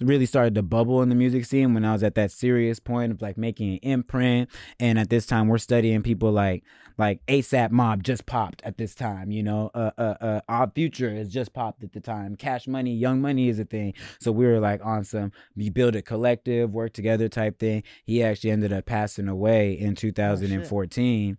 really 0.00 0.26
started 0.26 0.54
to 0.54 0.62
bubble 0.62 1.02
in 1.02 1.08
the 1.08 1.14
music 1.14 1.44
scene 1.44 1.74
when 1.74 1.84
I 1.84 1.92
was 1.92 2.02
at 2.02 2.14
that 2.14 2.30
serious 2.30 2.78
point 2.78 3.12
of 3.12 3.20
like 3.20 3.36
making 3.36 3.72
an 3.72 3.78
imprint. 3.78 4.48
And 4.78 4.98
at 4.98 5.10
this 5.10 5.26
time, 5.26 5.48
we're 5.48 5.58
studying 5.58 6.02
people 6.02 6.30
like 6.30 6.64
like 6.96 7.24
ASAP 7.26 7.70
Mob 7.70 8.02
just 8.02 8.26
popped 8.26 8.62
at 8.64 8.76
this 8.76 8.94
time. 8.94 9.30
You 9.30 9.42
know, 9.42 9.70
uh, 9.74 9.90
uh, 9.98 10.14
uh, 10.20 10.40
Our 10.48 10.70
Future 10.74 11.14
has 11.14 11.28
just 11.28 11.52
popped 11.52 11.82
at 11.82 11.92
the 11.92 12.00
time. 12.00 12.36
Cash 12.36 12.66
Money, 12.66 12.94
Young 12.94 13.20
Money 13.20 13.48
is 13.48 13.58
a 13.58 13.64
thing. 13.64 13.94
So 14.20 14.32
we 14.32 14.46
were 14.46 14.60
like 14.60 14.84
on 14.84 15.04
some 15.04 15.32
we 15.56 15.70
build 15.70 15.96
a 15.96 16.02
collective, 16.02 16.72
work 16.72 16.92
together 16.92 17.28
type 17.28 17.58
thing. 17.58 17.82
He 18.04 18.22
actually 18.22 18.50
ended 18.50 18.72
up 18.72 18.86
passing 18.86 19.28
away 19.28 19.72
in 19.72 19.94
2014. 19.94 21.38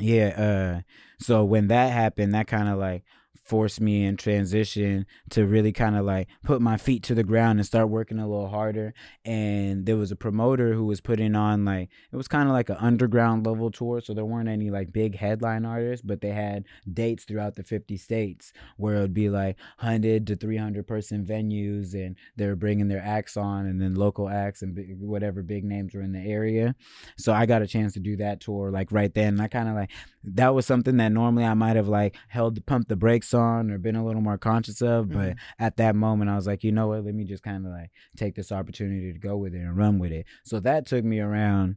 Yeah, 0.00 0.28
uh 0.28 0.80
so 1.20 1.44
when 1.44 1.68
that 1.68 1.92
happened, 1.92 2.34
that 2.34 2.46
kind 2.46 2.68
of 2.68 2.78
like 2.78 3.02
forced 3.48 3.80
me 3.80 4.04
in 4.04 4.16
transition 4.16 5.06
to 5.30 5.46
really 5.46 5.72
kind 5.72 5.96
of 5.96 6.04
like 6.04 6.28
put 6.44 6.60
my 6.60 6.76
feet 6.76 7.02
to 7.02 7.14
the 7.14 7.24
ground 7.24 7.58
and 7.58 7.64
start 7.64 7.88
working 7.88 8.18
a 8.18 8.28
little 8.28 8.48
harder. 8.48 8.92
And 9.24 9.86
there 9.86 9.96
was 9.96 10.12
a 10.12 10.16
promoter 10.16 10.74
who 10.74 10.84
was 10.84 11.00
putting 11.00 11.34
on 11.34 11.64
like 11.64 11.88
it 12.12 12.16
was 12.16 12.28
kind 12.28 12.46
of 12.46 12.52
like 12.52 12.68
an 12.68 12.76
underground 12.78 13.46
level 13.46 13.70
tour, 13.70 14.02
so 14.02 14.12
there 14.12 14.26
weren't 14.26 14.50
any 14.50 14.70
like 14.70 14.92
big 14.92 15.16
headline 15.16 15.64
artists, 15.64 16.04
but 16.04 16.20
they 16.20 16.32
had 16.32 16.66
dates 16.92 17.24
throughout 17.24 17.56
the 17.56 17.62
50 17.62 17.96
states 17.96 18.52
where 18.76 18.96
it 18.96 19.00
would 19.00 19.14
be 19.14 19.30
like 19.30 19.56
100 19.80 20.26
to 20.26 20.36
300 20.36 20.86
person 20.86 21.24
venues 21.24 21.94
and 21.94 22.16
they 22.36 22.46
were 22.46 22.56
bringing 22.56 22.88
their 22.88 23.02
acts 23.02 23.36
on 23.36 23.66
and 23.66 23.80
then 23.80 23.94
local 23.94 24.28
acts 24.28 24.60
and 24.60 24.74
big, 24.74 25.00
whatever 25.00 25.42
big 25.42 25.64
names 25.64 25.94
were 25.94 26.02
in 26.02 26.12
the 26.12 26.20
area. 26.20 26.74
So 27.16 27.32
I 27.32 27.46
got 27.46 27.62
a 27.62 27.66
chance 27.66 27.94
to 27.94 28.00
do 28.00 28.16
that 28.16 28.40
tour 28.40 28.70
like 28.70 28.92
right 28.92 29.14
then. 29.14 29.28
And 29.28 29.42
I 29.42 29.48
kind 29.48 29.68
of 29.68 29.74
like 29.74 29.90
that 30.24 30.54
was 30.54 30.66
something 30.66 30.98
that 30.98 31.12
normally 31.12 31.44
I 31.44 31.54
might 31.54 31.76
have 31.76 31.88
like 31.88 32.14
held 32.28 32.54
the 32.54 32.60
pump 32.60 32.88
the 32.88 32.96
brakes 32.96 33.28
on 33.38 33.70
or 33.70 33.78
been 33.78 33.96
a 33.96 34.04
little 34.04 34.20
more 34.20 34.36
conscious 34.36 34.82
of. 34.82 35.10
But 35.10 35.36
at 35.58 35.76
that 35.78 35.94
moment, 35.96 36.30
I 36.30 36.36
was 36.36 36.46
like, 36.46 36.62
you 36.64 36.72
know 36.72 36.88
what? 36.88 37.04
Let 37.04 37.14
me 37.14 37.24
just 37.24 37.42
kind 37.42 37.64
of 37.64 37.72
like 37.72 37.90
take 38.16 38.34
this 38.34 38.52
opportunity 38.52 39.12
to 39.12 39.18
go 39.18 39.36
with 39.36 39.54
it 39.54 39.58
and 39.60 39.76
run 39.76 39.98
with 39.98 40.12
it. 40.12 40.26
So 40.44 40.60
that 40.60 40.86
took 40.86 41.04
me 41.04 41.20
around 41.20 41.76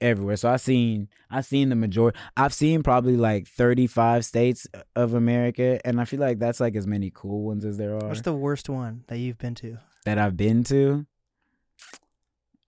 everywhere. 0.00 0.36
So 0.36 0.50
I 0.50 0.56
seen 0.56 1.08
I 1.30 1.40
seen 1.42 1.68
the 1.68 1.76
majority. 1.76 2.18
I've 2.36 2.52
seen 2.54 2.82
probably 2.82 3.16
like 3.16 3.46
thirty 3.46 3.86
five 3.86 4.24
states 4.24 4.66
of 4.96 5.14
America, 5.14 5.78
and 5.84 6.00
I 6.00 6.04
feel 6.04 6.20
like 6.20 6.38
that's 6.40 6.58
like 6.60 6.74
as 6.74 6.86
many 6.86 7.12
cool 7.14 7.42
ones 7.44 7.64
as 7.64 7.76
there 7.76 7.94
are 7.94 8.08
What's 8.08 8.22
the 8.22 8.32
worst 8.32 8.68
one 8.68 9.04
that 9.06 9.18
you've 9.18 9.38
been 9.38 9.54
to? 9.56 9.78
that 10.04 10.18
I've 10.18 10.36
been 10.36 10.64
to. 10.64 11.06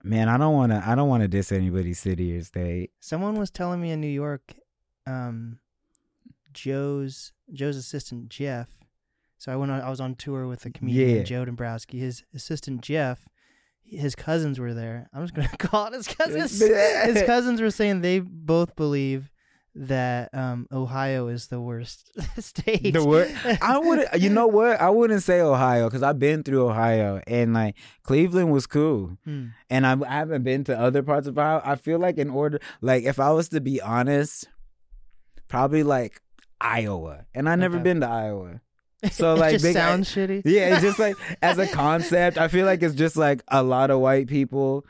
Man, 0.03 0.29
I 0.29 0.37
don't 0.39 0.55
want 0.55 0.71
to. 0.71 0.83
I 0.87 0.95
don't 0.95 1.09
want 1.09 1.23
to 1.23 1.29
diss 1.29 1.51
anybody's 1.51 1.99
city 1.99 2.37
or 2.37 2.43
state. 2.43 2.93
Someone 3.01 3.35
was 3.35 3.51
telling 3.51 3.81
me 3.81 3.91
in 3.91 4.01
New 4.01 4.07
York, 4.07 4.55
um, 5.07 5.59
Joe's 6.53 7.33
Joe's 7.53 7.77
assistant 7.77 8.29
Jeff. 8.29 8.69
So 9.39 9.53
I 9.53 9.57
went 9.57 9.71
on. 9.71 9.81
I 9.81 9.91
was 9.91 10.01
on 10.01 10.15
tour 10.15 10.47
with 10.47 10.61
the 10.63 10.71
comedian 10.71 11.17
Yeah. 11.19 11.23
Joe 11.23 11.45
Dombrowski. 11.45 11.99
His 11.99 12.25
assistant 12.35 12.81
Jeff, 12.81 13.29
his 13.85 14.15
cousins 14.15 14.59
were 14.59 14.75
there. 14.75 15.09
I'm 15.13 15.23
just 15.23 15.35
gonna 15.35 15.49
call 15.59 15.87
it 15.89 15.93
his 15.95 16.09
cousins. 16.09 16.59
his 16.61 17.23
cousins 17.25 17.61
were 17.61 17.71
saying 17.71 18.01
they 18.01 18.21
both 18.21 18.75
believe 18.77 19.31
that 19.79 20.33
um, 20.33 20.67
Ohio 20.73 21.29
is 21.29 21.49
the 21.49 21.61
worst 21.61 22.11
state. 22.43 22.95
The 22.95 23.05
worst. 23.05 23.35
I 23.61 23.77
would. 23.77 24.07
You 24.19 24.31
know 24.31 24.47
what? 24.47 24.81
I 24.81 24.89
wouldn't 24.89 25.23
say 25.23 25.41
Ohio 25.43 25.87
because 25.89 26.03
I've 26.03 26.19
been 26.19 26.43
through 26.43 26.67
Ohio 26.67 27.21
and 27.27 27.53
like 27.53 27.77
Cleveland 28.03 28.51
was 28.51 28.67
cool. 28.67 29.19
Hmm. 29.25 29.49
and 29.69 29.87
I, 29.87 29.93
I 30.01 30.15
haven't 30.15 30.45
been 30.45 30.65
to 30.65 30.81
other 30.81 31.03
parts 31.03 31.27
of 31.27 31.37
Ohio. 31.37 31.61
I 31.63 31.77
feel 31.77 31.99
like 31.99 32.17
in 32.17 32.31
order, 32.31 32.59
like 32.81 33.05
if 33.05 33.21
I 33.21 33.33
was 33.33 33.51
to 33.51 33.61
be 33.61 33.83
honest, 33.83 34.49
probably 35.47 35.83
like 35.83 36.23
Iowa, 36.67 37.27
and 37.35 37.49
I 37.49 37.55
never 37.57 37.77
Okay. 37.77 37.85
been 37.85 38.01
to 38.01 38.09
Iowa. 38.09 38.61
So 39.13 39.35
it 39.35 39.39
like 39.39 39.53
just 39.53 39.65
big- 39.65 39.75
sounds 39.75 40.09
shitty. 40.13 40.43
Yeah, 40.45 40.73
it's 40.75 40.83
just 40.83 40.99
like 40.99 41.15
as 41.43 41.59
a 41.59 41.67
concept, 41.69 42.39
I 42.39 42.49
feel 42.49 42.67
like 42.67 42.83
it's 42.83 42.95
just 42.95 43.17
like 43.17 43.43
a 43.49 43.63
lot 43.63 43.91
of 43.91 44.01
white 44.01 44.27
people, 44.27 44.85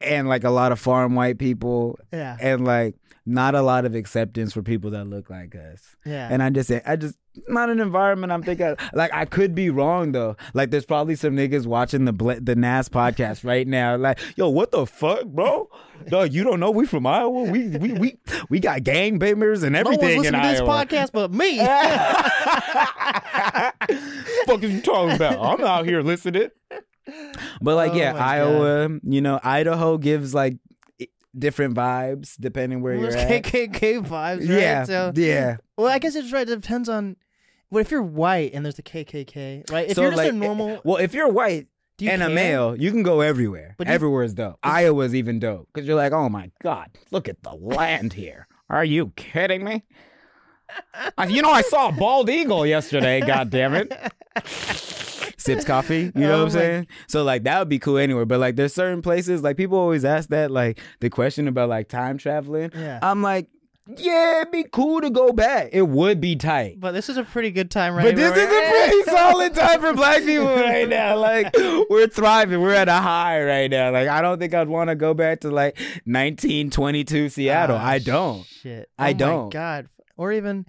and 0.00 0.28
like 0.28 0.44
a 0.44 0.50
lot 0.50 0.72
of 0.72 0.80
farm 0.80 1.14
white 1.14 1.38
people, 1.38 1.98
Yeah, 2.12 2.36
and 2.40 2.64
like 2.64 2.96
not 3.24 3.54
a 3.54 3.62
lot 3.62 3.84
of 3.84 3.94
acceptance 3.94 4.52
for 4.52 4.62
people 4.62 4.90
that 4.92 5.04
look 5.06 5.30
like 5.30 5.54
us. 5.54 5.94
yeah. 6.04 6.26
And 6.30 6.42
I 6.42 6.50
just 6.50 6.70
I 6.86 6.96
just 6.96 7.16
not 7.48 7.70
an 7.70 7.80
environment 7.80 8.32
I'm 8.32 8.42
thinking. 8.42 8.76
Like 8.92 9.12
I 9.14 9.24
could 9.24 9.54
be 9.54 9.70
wrong 9.70 10.12
though. 10.12 10.36
Like 10.54 10.70
there's 10.70 10.84
probably 10.86 11.16
some 11.16 11.36
niggas 11.36 11.66
watching 11.66 12.04
the 12.04 12.12
Bla- 12.12 12.40
the 12.40 12.56
Nas 12.56 12.88
podcast 12.88 13.44
right 13.44 13.66
now. 13.66 13.96
Like, 13.96 14.18
yo, 14.36 14.48
what 14.48 14.70
the 14.70 14.86
fuck, 14.86 15.24
bro? 15.26 15.68
Dog, 16.08 16.32
you 16.32 16.42
don't 16.44 16.60
know 16.60 16.70
we 16.70 16.86
from 16.86 17.06
Iowa. 17.06 17.42
We 17.44 17.68
we 17.68 17.92
we 17.92 18.18
we 18.48 18.60
got 18.60 18.82
gang 18.82 19.18
bangers 19.18 19.62
and 19.62 19.72
no 19.74 19.80
everything 19.80 20.10
in 20.10 20.18
listening 20.18 20.42
to 20.42 20.48
this 20.48 20.60
Iowa. 20.60 20.84
podcast 20.84 21.12
but 21.12 21.32
me. 21.32 21.58
fuck 24.46 24.62
is 24.62 24.72
you 24.72 24.80
talking 24.80 25.16
about? 25.16 25.38
I'm 25.40 25.64
out 25.64 25.86
here 25.86 26.02
listening. 26.02 26.50
But 27.60 27.74
like, 27.74 27.92
Oh 27.92 27.96
yeah, 27.96 28.12
my 28.12 28.18
God. 28.18 28.28
Iowa. 28.28 28.98
You 29.02 29.20
know, 29.20 29.40
Idaho 29.42 29.98
gives 29.98 30.34
like 30.34 30.56
different 31.38 31.74
vibes 31.74 32.36
depending 32.38 32.82
where 32.82 32.98
There's 33.00 33.14
you're 33.14 33.22
at. 33.36 33.42
KKK 33.44 34.06
vibes, 34.06 34.40
right? 34.40 34.42
Yeah, 34.48 34.84
So, 34.84 35.12
yeah. 35.14 35.56
well, 35.76 35.88
I 35.88 35.98
guess 35.98 36.14
it's 36.14 36.32
right. 36.32 36.48
It 36.48 36.60
depends 36.60 36.88
on. 36.88 37.16
What 37.70 37.80
if 37.80 37.90
you're 37.90 38.02
white 38.02 38.52
and 38.52 38.64
there's 38.66 38.74
the 38.74 38.82
KKK, 38.82 39.70
right? 39.70 39.88
If 39.88 39.94
so 39.94 40.02
you're 40.02 40.10
just 40.10 40.22
like, 40.22 40.30
a 40.30 40.34
normal, 40.34 40.80
well, 40.84 40.98
if 40.98 41.14
you're 41.14 41.28
white 41.28 41.68
and 42.02 42.22
a 42.22 42.28
male, 42.28 42.76
you 42.76 42.90
can 42.90 43.02
go 43.02 43.22
everywhere. 43.22 43.74
But 43.78 43.86
do 43.86 43.90
you- 43.90 43.94
Everywhere 43.94 44.24
is 44.24 44.34
dope. 44.34 44.58
Iowa's 44.62 45.14
even 45.14 45.38
dope 45.38 45.68
because 45.72 45.86
you're 45.88 45.96
like, 45.96 46.12
oh 46.12 46.28
my 46.28 46.50
god, 46.62 46.90
look 47.10 47.28
at 47.30 47.42
the 47.42 47.54
land 47.54 48.12
here. 48.12 48.46
Are 48.68 48.84
you 48.84 49.12
kidding 49.16 49.64
me? 49.64 49.84
Uh, 51.16 51.26
you 51.30 51.40
know, 51.42 51.50
I 51.50 51.62
saw 51.62 51.88
a 51.88 51.92
bald 51.92 52.28
eagle 52.30 52.66
yesterday. 52.66 53.20
God 53.20 53.48
damn 53.50 53.74
it. 53.74 53.92
Sips 55.42 55.64
coffee. 55.64 56.12
You 56.14 56.20
know 56.22 56.34
Oh 56.34 56.38
what 56.38 56.44
I'm 56.44 56.50
saying? 56.50 56.86
So 57.08 57.22
like 57.24 57.44
that 57.44 57.58
would 57.58 57.68
be 57.68 57.78
cool 57.78 57.98
anywhere. 57.98 58.24
But 58.26 58.40
like 58.40 58.56
there's 58.56 58.72
certain 58.74 59.02
places 59.02 59.42
like 59.42 59.56
people 59.56 59.78
always 59.78 60.04
ask 60.04 60.28
that 60.30 60.50
like 60.50 60.80
the 61.00 61.10
question 61.10 61.48
about 61.48 61.68
like 61.68 61.88
time 61.88 62.18
traveling. 62.18 62.70
Yeah. 62.74 62.98
I'm 63.02 63.22
like, 63.22 63.48
yeah, 63.96 64.42
it'd 64.42 64.52
be 64.52 64.62
cool 64.62 65.00
to 65.00 65.10
go 65.10 65.32
back. 65.32 65.70
It 65.72 65.82
would 65.82 66.20
be 66.20 66.36
tight. 66.36 66.78
But 66.78 66.92
this 66.92 67.08
is 67.08 67.16
a 67.16 67.24
pretty 67.24 67.50
good 67.50 67.68
time, 67.68 67.94
right? 67.96 68.04
Now. 68.04 68.10
But 68.10 68.16
this 68.16 68.36
is 68.36 68.44
a 68.44 68.70
pretty 68.70 69.02
solid 69.10 69.54
time 69.54 69.80
for 69.80 69.92
black 69.92 70.22
people 70.22 70.46
right 70.46 70.88
now. 70.88 71.18
Like 71.18 71.52
we're 71.90 72.06
thriving. 72.06 72.60
We're 72.60 72.74
at 72.74 72.88
a 72.88 72.92
high 72.92 73.42
right 73.44 73.68
now. 73.70 73.90
Like 73.90 74.06
I 74.08 74.22
don't 74.22 74.38
think 74.38 74.54
I'd 74.54 74.68
want 74.68 74.88
to 74.90 74.94
go 74.94 75.14
back 75.14 75.40
to 75.40 75.50
like 75.50 75.76
1922 76.04 77.28
Seattle. 77.28 77.76
Ah, 77.76 77.84
I 77.84 77.98
don't. 77.98 78.44
Shit. 78.46 78.88
I 78.98 79.10
Oh 79.10 79.14
don't. 79.14 79.50
God. 79.52 79.88
Or 80.16 80.32
even, 80.32 80.66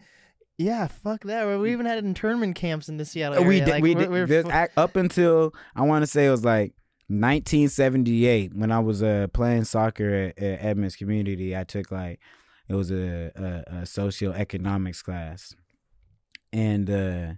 yeah, 0.58 0.88
fuck 0.88 1.24
that. 1.24 1.60
We 1.60 1.72
even 1.72 1.86
had 1.86 2.04
internment 2.04 2.56
camps 2.56 2.88
in 2.89 2.97
the 2.97 3.06
Seattle 3.06 3.36
area. 3.39 3.47
we 3.47 3.60
did. 3.60 3.68
Like, 3.70 3.84
we 3.84 3.95
we're- 3.95 4.06
did. 4.06 4.12
we're 4.30 4.43
fu- 4.43 4.49
act, 4.49 4.78
up 4.78 4.95
until 4.95 5.54
I 5.76 5.82
want 5.82 6.04
to 6.04 6.08
say 6.08 6.26
it 6.28 6.32
was 6.32 6.45
like 6.45 6.74
1978 7.08 8.54
when 8.56 8.72
I 8.72 8.80
was 8.80 9.01
uh, 9.04 9.28
playing 9.34 9.66
soccer 9.66 10.14
at, 10.14 10.38
at 10.43 10.64
Edmonds 10.66 10.95
Community. 10.95 11.56
I 11.58 11.64
took 11.64 11.91
like 11.91 12.20
it 12.68 12.76
was 12.76 12.91
a, 12.91 13.32
a, 13.36 13.64
a 13.72 13.82
socioeconomics 13.84 15.04
class, 15.04 15.54
and 16.51 16.89
uh, 16.89 17.34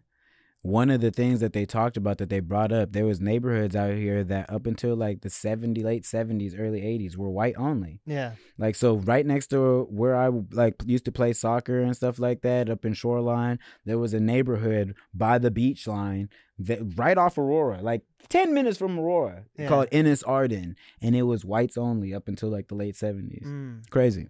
one 0.66 0.90
of 0.90 1.00
the 1.00 1.12
things 1.12 1.40
that 1.42 1.54
they 1.54 1.66
talked 1.66 1.96
about 1.96 2.18
that 2.18 2.30
they 2.30 2.40
brought 2.40 2.72
up 2.72 2.92
there 2.92 3.06
was 3.06 3.22
neighborhoods 3.22 3.76
out 3.76 3.94
here 3.94 4.24
that 4.24 4.50
up 4.50 4.66
until 4.66 4.96
like 4.96 5.22
the 5.22 5.30
70 5.30 5.84
late 5.84 6.04
70s 6.04 6.56
early 6.58 6.82
80s 6.82 7.16
were 7.16 7.30
white 7.30 7.54
only 7.58 8.02
yeah. 8.06 8.32
like 8.58 8.76
so 8.76 8.96
right 8.96 9.26
next 9.26 9.48
to 9.48 9.84
where 9.92 10.16
i 10.16 10.28
like 10.52 10.76
used 10.86 11.06
to 11.06 11.12
play 11.12 11.34
soccer 11.34 11.80
and 11.82 11.96
stuff 11.96 12.18
like 12.18 12.42
that 12.42 12.70
up 12.70 12.84
in 12.84 12.94
shoreline 12.94 13.60
there 13.86 14.00
was 14.00 14.14
a 14.14 14.20
neighborhood 14.20 14.96
by 15.14 15.38
the 15.38 15.52
beach 15.52 15.86
line 15.88 16.30
that 16.58 16.80
right 16.96 17.18
off 17.18 17.38
aurora 17.38 17.82
like 17.82 18.02
10 18.30 18.54
minutes 18.54 18.78
from 18.80 18.98
aurora 18.98 19.44
Yeah. 19.58 19.68
called 19.68 19.88
Innis 19.92 20.24
Arden 20.24 20.76
and 21.02 21.16
it 21.16 21.24
was 21.24 21.46
whites 21.46 21.78
only 21.78 22.14
up 22.14 22.28
until 22.28 22.50
like 22.50 22.70
the 22.70 22.76
late 22.76 22.96
70s 22.96 23.46
Mm. 23.46 23.90
crazy 23.92 24.30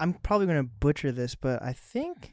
I'm 0.00 0.14
probably 0.14 0.46
going 0.46 0.56
to 0.64 0.70
butcher 0.80 1.12
this, 1.12 1.34
but 1.34 1.62
I 1.62 1.74
think. 1.74 2.32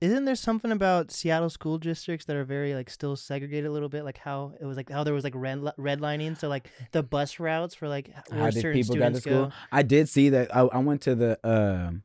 Isn't 0.00 0.24
there 0.24 0.34
something 0.34 0.72
about 0.72 1.10
Seattle 1.10 1.50
school 1.50 1.76
districts 1.76 2.24
that 2.26 2.34
are 2.34 2.44
very 2.44 2.74
like 2.74 2.88
still 2.88 3.16
segregated 3.16 3.66
a 3.66 3.72
little 3.72 3.90
bit, 3.90 4.02
like 4.02 4.16
how 4.16 4.52
it 4.58 4.64
was 4.64 4.76
like 4.76 4.88
how 4.88 5.04
there 5.04 5.12
was 5.12 5.24
like 5.24 5.34
red 5.36 5.60
redlining, 5.78 6.38
so 6.38 6.48
like 6.48 6.70
the 6.92 7.02
bus 7.02 7.38
routes 7.38 7.74
for 7.74 7.86
like 7.88 8.10
where 8.30 8.40
how 8.40 8.50
did 8.50 8.62
certain 8.62 8.80
people 8.80 8.94
students 8.94 9.20
school 9.20 9.46
go. 9.46 9.52
i 9.72 9.82
did 9.82 10.08
see 10.08 10.30
that 10.30 10.54
i, 10.54 10.60
I 10.60 10.78
went 10.78 11.02
to 11.02 11.14
the 11.14 11.38
um 11.44 12.02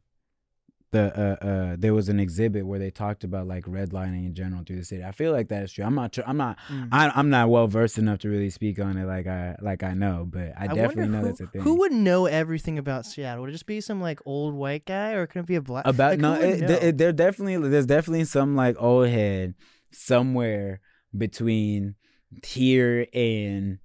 the 0.95 1.37
uh, 1.41 1.45
uh 1.45 1.75
there 1.77 1.93
was 1.93 2.09
an 2.09 2.19
exhibit 2.19 2.65
where 2.65 2.79
they 2.79 2.89
talked 2.89 3.23
about 3.23 3.47
like 3.47 3.65
redlining 3.65 4.25
in 4.25 4.33
general 4.33 4.63
through 4.65 4.77
the 4.77 4.85
city. 4.85 5.03
I 5.03 5.11
feel 5.11 5.31
like 5.31 5.49
that's 5.49 5.73
true. 5.73 5.85
I'm 5.85 5.95
not. 5.95 6.13
Tr- 6.13 6.21
I'm 6.25 6.37
not. 6.37 6.57
Mm. 6.69 6.89
I, 6.91 7.11
I'm 7.13 7.29
not 7.29 7.49
well 7.49 7.67
versed 7.67 7.97
enough 7.97 8.19
to 8.19 8.29
really 8.29 8.49
speak 8.49 8.79
on 8.79 8.97
it 8.97 9.05
like 9.05 9.27
I 9.27 9.55
like 9.61 9.83
I 9.83 9.93
know, 9.93 10.25
but 10.27 10.53
I, 10.57 10.63
I 10.63 10.67
definitely 10.67 11.09
know 11.09 11.19
who, 11.19 11.25
that's 11.25 11.41
a 11.41 11.47
thing. 11.47 11.61
Who 11.61 11.75
would 11.79 11.91
know 11.91 12.25
everything 12.25 12.79
about 12.79 13.05
Seattle? 13.05 13.41
Would 13.41 13.49
it 13.49 13.53
just 13.53 13.65
be 13.65 13.81
some 13.81 14.01
like 14.01 14.19
old 14.25 14.53
white 14.53 14.85
guy, 14.85 15.11
or 15.11 15.27
could 15.27 15.39
it 15.39 15.47
be 15.47 15.55
a 15.55 15.61
black? 15.61 15.85
about 15.85 16.13
like, 16.13 16.19
no 16.19 16.33
it, 16.33 16.67
th- 16.67 16.83
it, 16.83 16.97
there 16.97 17.11
definitely 17.11 17.69
there's 17.69 17.85
definitely 17.85 18.25
some 18.25 18.55
like 18.55 18.75
old 18.79 19.07
head 19.07 19.55
somewhere 19.91 20.81
between 21.15 21.95
here 22.43 23.07
and 23.13 23.79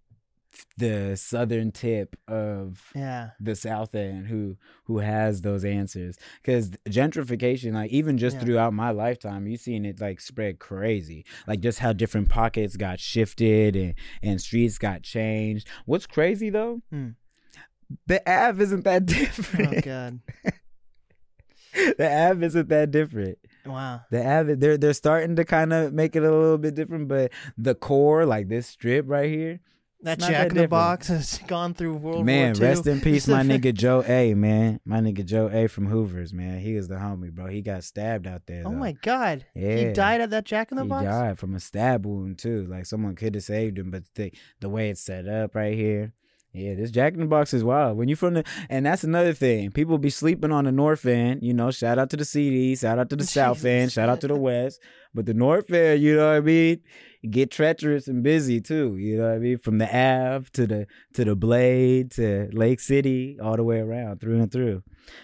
the 0.79 1.17
southern 1.17 1.73
tip 1.73 2.17
of 2.29 2.91
yeah, 2.95 3.31
the 3.41 3.55
south 3.57 3.95
end 3.95 4.27
who 4.29 4.57
who 4.85 4.99
has 4.99 5.43
those 5.43 5.65
answers. 5.65 6.17
Because 6.43 6.71
gentrification 6.89 7.73
like 7.75 7.91
even 7.91 8.19
just 8.19 8.37
Yeah. 8.37 8.43
throughout 8.45 8.73
my 8.75 8.91
lifetime 8.91 9.47
you've 9.47 9.61
seen 9.61 9.85
it 9.85 10.01
like 10.01 10.21
spread 10.21 10.59
crazy. 10.59 11.25
Like 11.47 11.61
just 11.61 11.79
how 11.81 11.93
different 11.93 12.29
pockets 12.29 12.77
got 12.77 13.01
shifted 13.01 13.77
and 13.77 13.95
and 14.23 14.41
streets 14.41 14.79
got 14.79 15.03
changed. 15.03 15.69
What's 15.87 16.07
crazy 16.07 16.51
though? 16.51 16.83
Hmm. 16.91 17.11
the 18.07 18.21
Ave 18.31 18.63
isn't 18.63 18.85
that 18.85 19.07
different. 19.19 19.79
Oh 19.79 19.81
god, 19.81 20.21
the 21.99 22.29
Ave 22.31 22.45
isn't 22.47 22.69
that 22.69 22.91
different. 22.91 23.39
Wow. 23.67 24.01
the 24.11 24.27
Ave 24.27 24.55
they're 24.55 24.79
they're 24.79 24.95
starting 24.95 25.37
to 25.37 25.45
kind 25.45 25.73
of 25.73 25.93
make 25.93 26.17
it 26.17 26.23
a 26.25 26.31
little 26.31 26.57
bit 26.59 26.75
different 26.75 27.09
but 27.09 27.31
the 27.59 27.75
core 27.75 28.25
like 28.25 28.49
this 28.49 28.67
strip 28.67 29.05
right 29.09 29.29
here 29.31 29.61
That 30.03 30.19
not 30.19 30.31
Jack 30.31 30.39
that 30.39 30.43
in 30.43 30.49
the 30.49 30.55
different. 30.55 30.71
Box 30.71 31.09
has 31.09 31.39
gone 31.47 31.75
through 31.75 31.95
World 31.97 32.25
Man, 32.25 32.55
War 32.55 32.63
II. 32.63 32.69
rest 32.69 32.87
in 32.87 33.01
peace, 33.03 33.29
my 33.29 33.43
nigga 33.43 33.75
Joe 33.75 34.03
A. 34.07 34.33
Man, 34.35 34.81
my 34.85 34.99
nigga 35.01 35.25
Joe 35.27 35.49
A. 35.53 35.67
from 35.69 35.87
Hoovers. 35.87 36.33
Man, 36.33 36.59
he 36.61 36.75
was 36.75 36.89
the 36.89 36.95
homie, 36.95 37.31
bro. 37.31 37.47
He 37.49 37.61
got 37.61 37.85
stabbed 37.85 38.27
out 38.27 38.43
there. 38.47 38.63
Oh 38.67 38.71
though. 38.71 38.77
my 38.77 38.93
god, 38.93 39.45
Yeah, 39.55 39.77
he 39.77 39.93
died 39.93 40.21
at 40.23 40.31
that 40.31 40.45
Jack 40.47 40.71
in 40.71 40.79
the 40.79 40.85
box? 40.85 41.03
he 41.03 41.07
Box. 41.09 41.19
died 41.21 41.39
from 41.39 41.55
a 41.55 41.61
stab 41.61 42.07
wound 42.07 42.39
too. 42.39 42.63
Like 42.67 42.87
someone 42.87 43.15
could 43.15 43.35
have 43.35 43.45
saved 43.45 43.79
him, 43.79 43.91
but 43.91 44.05
the 44.15 44.33
the 44.61 44.69
way 44.71 44.89
it's 44.91 45.03
set 45.03 45.29
up 45.29 45.55
right 45.55 45.75
here. 45.75 46.13
Yeah, 46.53 46.75
this 46.75 46.91
Jack 46.91 47.15
in 47.15 47.21
the 47.21 47.27
Box 47.27 47.55
is 47.55 47.63
wild. 47.63 47.97
When 47.97 48.09
you 48.09 48.17
from 48.17 48.35
the 48.35 48.45
and 48.69 48.85
that's 48.85 49.05
another 49.05 49.33
thing. 49.33 49.71
People 49.71 49.99
be 49.99 50.11
sleeping 50.11 50.51
on 50.51 50.65
the 50.65 50.73
north 50.73 51.07
end. 51.07 51.43
You 51.43 51.55
know, 51.55 51.71
shout 51.71 51.99
out 51.99 52.11
to 52.11 52.17
the 52.17 52.25
CD, 52.25 52.75
shout 52.75 52.99
out 52.99 53.09
to 53.11 53.17
the 53.17 53.27
south 53.39 53.65
end, 53.65 53.93
shout 53.93 54.09
out 54.09 54.21
to 54.23 54.29
the 54.29 54.37
west. 54.37 54.81
But 55.15 55.27
the 55.27 55.35
north 55.35 55.73
end, 55.73 56.03
you 56.03 56.17
know 56.17 56.27
what 56.29 56.37
I 56.37 56.41
mean? 56.41 56.81
Get 57.29 57.53
treacherous 57.53 58.09
and 58.09 58.25
busy 58.25 58.61
too. 58.61 58.97
You 58.97 59.19
know 59.19 59.29
what 59.29 59.35
I 59.35 59.39
mean? 59.39 59.59
From 59.59 59.79
the 59.79 59.87
Ave 59.87 60.49
to 60.55 60.67
the 60.67 60.87
to 61.15 61.25
the 61.25 61.37
Blade 61.37 62.11
to 62.13 62.49
Lake 62.53 62.81
City, 62.81 63.39
all 63.41 63.57
the 63.57 63.65
way 63.65 63.79
around 63.79 64.21
through 64.21 64.41
and 64.41 64.51
through. 64.51 64.83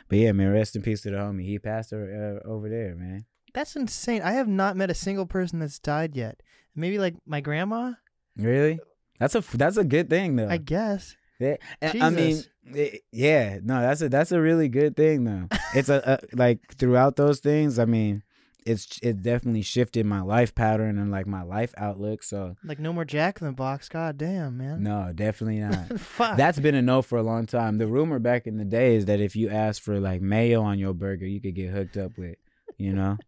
But 0.08 0.18
yeah, 0.18 0.32
man, 0.32 0.52
rest 0.52 0.76
in 0.76 0.82
peace 0.82 1.00
to 1.02 1.10
the 1.10 1.16
homie. 1.16 1.44
He 1.44 1.58
passed 1.58 1.90
her, 1.90 2.40
uh, 2.44 2.48
over 2.48 2.68
there, 2.68 2.94
man. 2.94 3.24
That's 3.52 3.74
insane. 3.74 4.22
I 4.22 4.32
have 4.32 4.48
not 4.48 4.76
met 4.76 4.90
a 4.90 4.94
single 4.94 5.26
person 5.26 5.58
that's 5.58 5.78
died 5.78 6.14
yet. 6.14 6.40
Maybe 6.76 6.98
like 6.98 7.14
my 7.26 7.40
grandma. 7.40 7.94
Really? 8.36 8.78
That's 9.18 9.34
a 9.34 9.40
that's 9.56 9.76
a 9.76 9.84
good 9.84 10.08
thing 10.10 10.36
though. 10.36 10.48
I 10.48 10.58
guess. 10.58 11.16
Yeah, 11.38 11.56
I 11.82 12.08
mean, 12.10 12.42
it- 12.64 12.94
eh, 12.94 12.98
yeah, 13.12 13.58
no, 13.62 13.80
that's 13.82 14.00
a 14.02 14.08
that's 14.08 14.32
a 14.32 14.40
really 14.40 14.68
good 14.68 14.96
thing 14.96 15.24
though. 15.24 15.48
It's 15.74 15.88
a, 15.90 16.20
a 16.32 16.36
like 16.36 16.60
throughout 16.74 17.16
those 17.16 17.40
things. 17.40 17.78
I 17.78 17.84
mean, 17.84 18.22
it's 18.64 18.98
it 19.02 19.20
definitely 19.22 19.60
shifted 19.62 20.06
my 20.06 20.22
life 20.22 20.54
pattern 20.54 20.96
and 20.98 21.10
like 21.10 21.26
my 21.26 21.42
life 21.42 21.74
outlook. 21.76 22.22
So 22.22 22.56
Like 22.64 22.78
no 22.78 22.92
more 22.94 23.04
Jack 23.04 23.40
in 23.42 23.46
the 23.46 23.52
Box. 23.52 23.88
God 23.90 24.16
damn, 24.16 24.56
man. 24.56 24.82
no, 24.82 25.12
definitely 25.14 25.58
not. 25.60 26.00
Fuck. 26.00 26.38
That's 26.38 26.58
been 26.58 26.74
a 26.74 26.80
no 26.82 27.02
for 27.02 27.18
a 27.18 27.22
long 27.22 27.44
time. 27.46 27.76
The 27.76 27.86
rumor 27.86 28.18
back 28.18 28.46
in 28.46 28.56
the 28.56 28.64
day 28.64 28.96
is 28.96 29.04
that 29.04 29.20
if 29.20 29.36
you 29.36 29.50
asked 29.50 29.82
for 29.82 30.00
like 30.00 30.22
mayo 30.22 30.62
on 30.62 30.78
your 30.78 30.94
burger, 30.94 31.26
you 31.26 31.40
could 31.42 31.54
get 31.54 31.70
hooked 31.70 31.96
up 31.98 32.16
with, 32.16 32.36
you 32.78 32.92
know. 32.94 33.18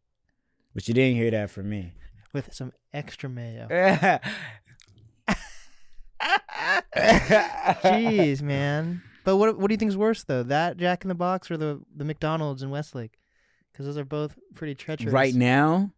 But 0.74 0.86
you 0.86 0.95
didn't 0.95 1.16
hear 1.16 1.30
that 1.32 1.51
from 1.51 1.68
me. 1.70 1.93
with 2.32 2.55
some 2.55 2.72
extra 2.95 3.28
mayo. 3.28 3.66
Jeez, 6.97 8.43
man. 8.43 9.03
But 9.25 9.37
what 9.37 9.59
what 9.59 9.69
do 9.69 9.75
you 9.75 9.79
think's 9.79 9.97
worse 9.97 10.25
though? 10.25 10.43
That 10.43 10.77
Jack 10.77 11.05
in 11.05 11.09
the 11.09 11.14
Box 11.14 11.51
or 11.51 11.57
the 11.57 11.81
the 11.95 12.05
McDonald's 12.05 12.62
in 12.62 12.71
Westlake? 12.71 13.19
Because 13.73 13.87
those 13.87 13.99
are 13.99 14.05
both 14.05 14.37
pretty 14.55 14.75
treacherous. 14.75 15.12
right 15.12 15.35
now, 15.35 15.93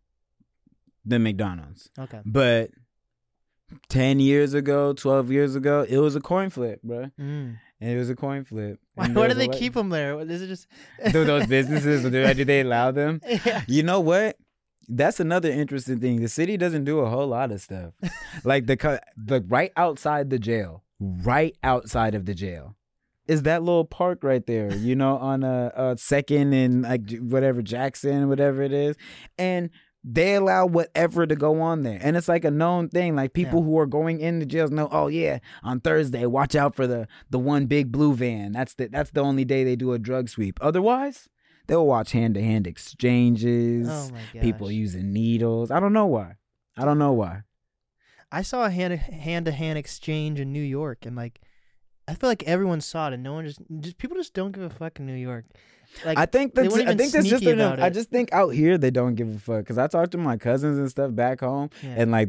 the 1.04 1.18
McDonald's. 1.18 1.90
Okay. 1.98 2.20
But 2.26 2.70
10 3.88 4.20
years 4.20 4.54
ago, 4.54 4.92
12 4.92 5.30
years 5.30 5.54
ago, 5.54 5.86
it 5.88 5.98
was 5.98 6.16
a 6.16 6.20
coin 6.20 6.50
flip, 6.50 6.82
bro. 6.82 7.10
Mm. 7.18 7.58
And 7.80 7.90
it 7.90 7.96
was 7.96 8.10
a 8.10 8.16
coin 8.16 8.44
flip. 8.44 8.78
Why, 8.94 9.08
why 9.08 9.28
do 9.28 9.34
they 9.34 9.48
keep 9.48 9.74
them 9.74 9.88
there? 9.88 10.20
Is 10.20 10.42
it 10.42 10.48
just 10.48 10.66
Do 11.10 11.24
those 11.24 11.46
businesses, 11.46 12.02
do, 12.02 12.34
do 12.34 12.44
they 12.44 12.60
allow 12.60 12.90
them? 12.90 13.20
yeah. 13.46 13.62
You 13.66 13.82
know 13.82 14.00
what? 14.00 14.36
That's 14.92 15.20
another 15.20 15.48
interesting 15.50 16.00
thing. 16.00 16.20
The 16.20 16.28
city 16.28 16.56
doesn't 16.56 16.84
do 16.84 16.98
a 16.98 17.08
whole 17.08 17.28
lot 17.28 17.52
of 17.52 17.60
stuff. 17.60 17.92
like 18.44 18.66
the 18.66 19.00
the 19.16 19.40
right 19.46 19.72
outside 19.76 20.30
the 20.30 20.38
jail, 20.38 20.82
right 21.00 21.56
outside 21.62 22.14
of 22.14 22.26
the 22.26 22.34
jail, 22.34 22.76
is 23.28 23.42
that 23.42 23.62
little 23.62 23.84
park 23.84 24.24
right 24.24 24.44
there. 24.46 24.74
You 24.74 24.96
know, 24.96 25.16
on 25.18 25.44
a, 25.44 25.72
a 25.76 25.96
second 25.96 26.52
and 26.52 26.82
like 26.82 27.10
whatever 27.20 27.62
Jackson, 27.62 28.28
whatever 28.28 28.62
it 28.62 28.72
is, 28.72 28.96
and 29.38 29.70
they 30.02 30.34
allow 30.34 30.64
whatever 30.66 31.26
to 31.26 31.36
go 31.36 31.60
on 31.60 31.82
there, 31.82 31.98
and 32.02 32.16
it's 32.16 32.26
like 32.28 32.44
a 32.44 32.50
known 32.50 32.88
thing. 32.88 33.14
Like 33.14 33.32
people 33.32 33.60
Yeah. 33.60 33.66
who 33.66 33.78
are 33.78 33.86
going 33.86 34.18
in 34.20 34.38
the 34.40 34.46
jails 34.46 34.70
know, 34.70 34.88
oh 34.90 35.06
yeah, 35.08 35.38
on 35.62 35.80
Thursday, 35.80 36.26
watch 36.26 36.54
out 36.56 36.74
for 36.74 36.86
the 36.88 37.06
the 37.28 37.38
one 37.38 37.66
big 37.66 37.92
blue 37.92 38.14
van. 38.14 38.52
That's 38.52 38.74
the 38.74 38.88
that's 38.88 39.10
the 39.12 39.20
only 39.20 39.44
day 39.44 39.62
they 39.62 39.76
do 39.76 39.92
a 39.92 39.98
drug 39.98 40.28
sweep. 40.28 40.58
Otherwise. 40.60 41.28
They'll 41.70 41.86
watch 41.86 42.10
hand 42.10 42.34
to 42.34 42.42
hand 42.42 42.66
exchanges 42.66 43.88
Oh 43.88 44.10
people 44.32 44.72
using 44.72 45.12
needles. 45.12 45.70
I 45.70 45.78
don't 45.78 45.92
know 45.92 46.06
why. 46.06 46.34
I 46.76 46.84
don't 46.84 46.98
know 46.98 47.12
why. 47.12 47.42
I 48.32 48.42
saw 48.42 48.64
a 48.64 48.70
hand 48.70 48.94
hand 48.94 49.46
to 49.46 49.52
hand 49.52 49.78
exchange 49.78 50.40
in 50.40 50.52
New 50.52 50.60
York, 50.60 51.06
and 51.06 51.14
like, 51.14 51.40
I 52.08 52.14
feel 52.14 52.28
like 52.28 52.42
everyone 52.42 52.80
saw 52.80 53.06
it, 53.06 53.14
and 53.14 53.22
no 53.22 53.34
one 53.34 53.46
just 53.46 53.60
just 53.78 53.98
people 53.98 54.16
just 54.16 54.34
don't 54.34 54.50
give 54.50 54.64
a 54.64 54.68
fuck 54.70 54.98
in 54.98 55.06
New 55.06 55.14
York. 55.14 55.44
Like, 56.04 56.18
I 56.18 56.26
think 56.26 56.54
that's 56.54 56.74
I 56.74 56.94
think 56.94 57.12
that's 57.12 57.28
just 57.28 57.44
an, 57.44 57.60
I 57.60 57.90
just 57.90 58.10
think 58.10 58.32
out 58.32 58.50
here 58.50 58.78
they 58.78 58.90
don't 58.90 59.14
give 59.14 59.28
a 59.34 59.38
fuck 59.38 59.58
because 59.60 59.78
I 59.78 59.86
talk 59.86 60.10
to 60.12 60.18
my 60.18 60.36
cousins 60.36 60.78
and 60.78 60.88
stuff 60.90 61.14
back 61.14 61.40
home 61.40 61.70
yeah. 61.82 61.94
and 61.96 62.10
like 62.10 62.28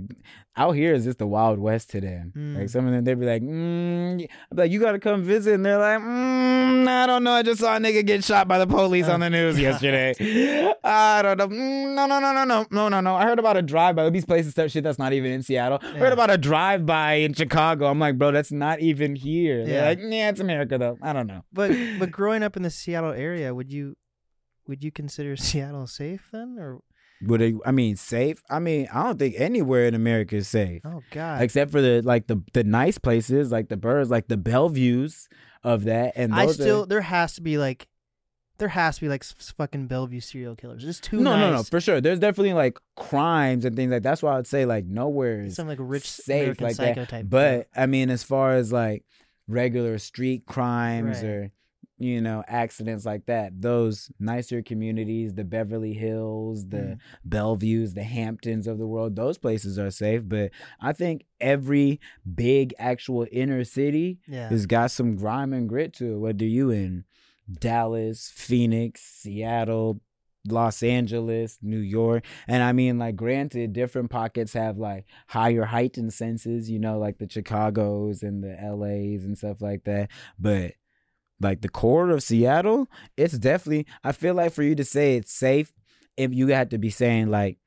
out 0.57 0.71
here 0.73 0.93
is 0.93 1.05
just 1.05 1.17
the 1.17 1.27
wild 1.27 1.59
west 1.59 1.89
to 1.91 2.01
them. 2.01 2.33
Mm. 2.35 2.57
Like 2.57 2.69
some 2.69 2.85
of 2.85 2.91
them 2.91 3.03
they'd 3.05 3.19
be 3.19 3.25
like, 3.25 3.41
mm, 3.41 4.21
I'm 4.21 4.57
like 4.57 4.71
you 4.71 4.79
got 4.79 4.91
to 4.91 4.99
come 4.99 5.23
visit 5.23 5.53
and 5.53 5.65
they're 5.65 5.77
like, 5.77 5.99
mm, 5.99 6.87
I 6.87 7.07
don't 7.07 7.23
know. 7.23 7.31
I 7.31 7.43
just 7.43 7.61
saw 7.61 7.77
a 7.77 7.79
nigga 7.79 8.05
get 8.05 8.23
shot 8.23 8.47
by 8.47 8.59
the 8.59 8.67
police 8.67 9.07
Oh, 9.07 9.13
on 9.13 9.21
the 9.21 9.29
news 9.29 9.55
God. 9.55 9.61
yesterday. 9.61 10.73
I 10.83 11.21
don't 11.21 11.37
know. 11.37 11.47
Mm, 11.47 11.95
no, 11.95 12.05
no, 12.05 12.19
no, 12.19 12.33
no, 12.33 12.43
no, 12.43 12.65
no, 12.69 12.89
no, 12.89 12.99
no. 12.99 13.15
I 13.15 13.23
heard 13.23 13.39
about 13.39 13.55
a 13.55 13.61
drive 13.61 13.95
by. 13.95 14.09
These 14.09 14.25
places 14.25 14.51
stuff 14.51 14.71
shit 14.71 14.83
that's 14.83 14.99
not 14.99 15.13
even 15.13 15.31
in 15.31 15.43
Seattle. 15.43 15.79
Yeah. 15.81 15.91
Heard 15.93 16.13
about 16.13 16.29
a 16.29 16.37
drive 16.37 16.85
by 16.85 17.13
in 17.13 17.33
Chicago. 17.33 17.87
I'm 17.87 17.99
like, 17.99 18.17
bro, 18.17 18.31
that's 18.31 18.51
not 18.51 18.81
even 18.81 19.15
here. 19.15 19.65
They're 19.65 19.85
like, 19.85 19.99
yeah, 20.01 20.29
it's 20.29 20.39
America 20.39 20.77
though. 20.77 20.97
I 21.01 21.13
don't 21.13 21.27
know. 21.27 21.43
but 21.53 21.71
but 21.99 22.11
growing 22.11 22.43
up 22.43 22.57
in 22.57 22.63
the 22.63 22.69
Seattle 22.69 23.11
area, 23.13 23.50
would 23.55 23.71
you 23.71 23.95
would 24.67 24.83
you 24.83 24.91
consider 24.91 25.35
Seattle 25.47 25.87
safe 25.87 26.29
then, 26.31 26.57
or 26.59 26.79
Would 27.23 27.41
it, 27.41 27.55
I 27.65 27.71
mean 27.71 27.95
safe? 27.95 28.41
I 28.49 28.59
mean, 28.59 28.87
I 28.93 29.03
don't 29.03 29.19
think 29.19 29.35
anywhere 29.37 29.85
in 29.85 29.93
America 29.95 30.35
is 30.37 30.47
safe. 30.47 30.81
oh 30.85 31.01
god, 31.11 31.41
Except 31.41 31.71
for 31.71 31.81
the 31.81 32.01
like 32.01 32.27
the 32.27 32.41
the 32.53 32.63
nice 32.63 32.97
places, 32.97 33.51
like 33.51 33.69
the 33.69 33.77
birds, 33.77 34.09
like 34.09 34.27
the 34.27 34.37
Bellevues 34.37 35.27
of 35.63 35.83
that. 35.85 36.13
And 36.15 36.33
I 36.33 36.47
still 36.47 36.83
are, 36.83 36.85
there 36.87 37.01
has 37.01 37.33
to 37.35 37.41
be 37.41 37.57
like 37.57 37.87
there 38.57 38.67
has 38.69 38.95
to 38.95 39.01
be 39.01 39.09
like 39.09 39.23
fucking 39.23 39.87
Bellevue 39.87 40.19
serial 40.19 40.55
killers. 40.55 40.85
It's 40.85 40.99
too 40.99 41.19
no, 41.19 41.31
nice. 41.35 41.39
no, 41.41 41.51
no, 41.57 41.63
for 41.63 41.81
sure. 41.81 41.99
There's 41.99 42.19
definitely 42.19 42.53
like 42.53 42.77
crimes 42.95 43.65
and 43.65 43.75
things 43.75 43.91
like 43.91 44.03
that's 44.03 44.21
why 44.21 44.33
I 44.33 44.35
would 44.35 44.45
say 44.47 44.65
like 44.65 44.85
nowhere 44.85 45.41
is 45.41 45.55
Some 45.55 45.67
like 45.67 45.79
rich 45.81 46.07
safe 46.09 46.41
American 46.43 46.67
like 46.67 46.75
psycho 46.75 46.99
that. 47.01 47.09
type. 47.09 47.25
But 47.27 47.67
I 47.75 47.87
mean, 47.87 48.11
as 48.11 48.21
far 48.23 48.53
as 48.53 48.71
like 48.71 49.03
regular 49.47 49.97
street 49.97 50.45
crimes 50.45 51.17
Right. 51.23 51.25
or 51.25 51.51
you 52.03 52.21
know 52.21 52.43
accidents 52.47 53.05
like 53.05 53.25
that, 53.27 53.61
those 53.61 54.11
nicer 54.19 54.61
communities, 54.61 55.33
the 55.33 55.43
Beverly 55.43 55.93
Hills, 55.93 56.67
the 56.67 56.77
Mm. 56.77 56.99
Bellevues, 57.25 57.93
the 57.93 58.03
Hamptons 58.03 58.67
of 58.67 58.77
the 58.77 58.87
world, 58.87 59.15
those 59.15 59.37
places 59.37 59.77
are 59.77 59.91
safe. 59.91 60.23
But 60.25 60.51
I 60.79 60.93
think 60.93 61.25
every 61.39 61.99
big 62.33 62.73
actual 62.79 63.27
inner 63.31 63.63
city 63.63 64.19
yeah, 64.27 64.49
has 64.49 64.65
got 64.65 64.91
some 64.91 65.15
grime 65.15 65.53
and 65.53 65.69
grit 65.69 65.93
to 65.93 66.15
it. 66.15 66.17
Whether 66.17 66.45
you 66.45 66.69
in 66.71 67.05
Dallas, 67.59 68.31
Phoenix, 68.33 69.01
Seattle, 69.01 70.01
Los 70.47 70.81
Angeles, 70.81 71.59
New 71.61 71.79
York. 71.79 72.25
And 72.47 72.63
I 72.63 72.71
mean, 72.71 72.97
like, 72.97 73.15
granted, 73.15 73.73
different 73.73 74.09
pockets 74.09 74.53
have 74.53 74.77
like 74.77 75.05
higher 75.27 75.65
heightened 75.65 76.13
senses, 76.13 76.69
you 76.69 76.79
know, 76.79 76.97
like 76.97 77.19
the 77.19 77.27
Chicagos 77.27 78.23
and 78.23 78.43
the 78.43 78.57
LAs 78.61 79.23
and 79.25 79.37
stuff 79.37 79.61
like 79.61 79.83
that. 79.83 80.09
But 80.39 80.73
like 81.41 81.61
the 81.61 81.69
core 81.69 82.09
of 82.09 82.23
Seattle, 82.23 82.87
it's 83.17 83.37
definitely, 83.37 83.85
I 84.03 84.11
feel 84.11 84.33
like 84.35 84.53
for 84.53 84.63
you 84.63 84.75
to 84.75 84.85
say 84.85 85.15
it's 85.15 85.33
safe, 85.33 85.71
if 86.17 86.33
you 86.33 86.47
had 86.47 86.69
to 86.71 86.77
be 86.77 86.89
saying, 86.89 87.29
like, 87.29 87.57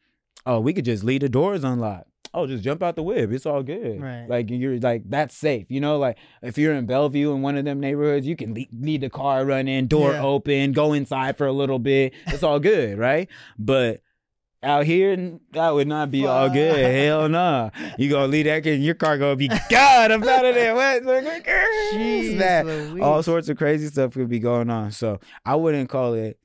oh, 0.46 0.60
we 0.60 0.72
could 0.72 0.84
just 0.84 1.02
leave 1.04 1.20
the 1.22 1.28
doors 1.28 1.64
unlocked. 1.64 2.08
oh, 2.34 2.46
just 2.46 2.64
jump 2.64 2.82
out 2.82 2.96
the 2.96 3.02
whip. 3.02 3.30
It's 3.32 3.46
all 3.46 3.62
good. 3.62 4.00
Right. 4.02 4.26
Like 4.28 4.50
you're 4.50 4.78
like 4.80 5.02
that's 5.08 5.36
safe. 5.36 5.66
You 5.70 5.80
know, 5.80 5.98
like 5.98 6.18
if 6.42 6.58
you're 6.58 6.74
in 6.74 6.84
Bellevue 6.86 7.32
in 7.32 7.42
one 7.42 7.56
of 7.56 7.64
them 7.64 7.78
neighborhoods, 7.80 8.26
you 8.26 8.34
can 8.36 8.54
le- 8.54 8.66
leave 8.72 9.00
the 9.02 9.08
car 9.10 9.44
running, 9.44 9.86
door 9.86 10.12
Yeah. 10.12 10.22
open, 10.22 10.72
go 10.72 10.92
inside 10.94 11.36
for 11.38 11.46
a 11.46 11.52
little 11.52 11.78
bit. 11.78 12.12
It's 12.26 12.42
all 12.42 12.58
good, 12.60 12.98
right? 13.08 13.28
But 13.58 14.00
out 14.64 14.86
here, 14.86 15.38
that 15.52 15.70
would 15.70 15.86
not 15.88 16.10
be 16.10 16.26
all 16.26 16.48
good. 16.48 16.76
Hell 16.94 17.28
no. 17.28 17.70
You 17.98 18.10
gonna 18.10 18.26
leave 18.28 18.46
that 18.46 18.62
kid, 18.62 18.80
your 18.80 18.94
car 18.94 19.18
gonna 19.18 19.36
be 19.36 19.48
God. 19.70 20.10
I'm 20.10 20.22
out 20.22 20.44
of 20.44 20.54
there. 20.54 20.74
What? 20.74 21.02
Jeez 21.02 22.38
That- 22.38 22.66
Louise. 22.66 23.02
all 23.02 23.22
sorts 23.22 23.48
of 23.48 23.56
crazy 23.56 23.86
stuff 23.88 24.14
could 24.14 24.28
be 24.28 24.38
going 24.38 24.70
on. 24.70 24.90
So 24.92 25.20
I 25.44 25.54
wouldn't 25.54 25.88
call 25.88 26.14
it 26.14 26.38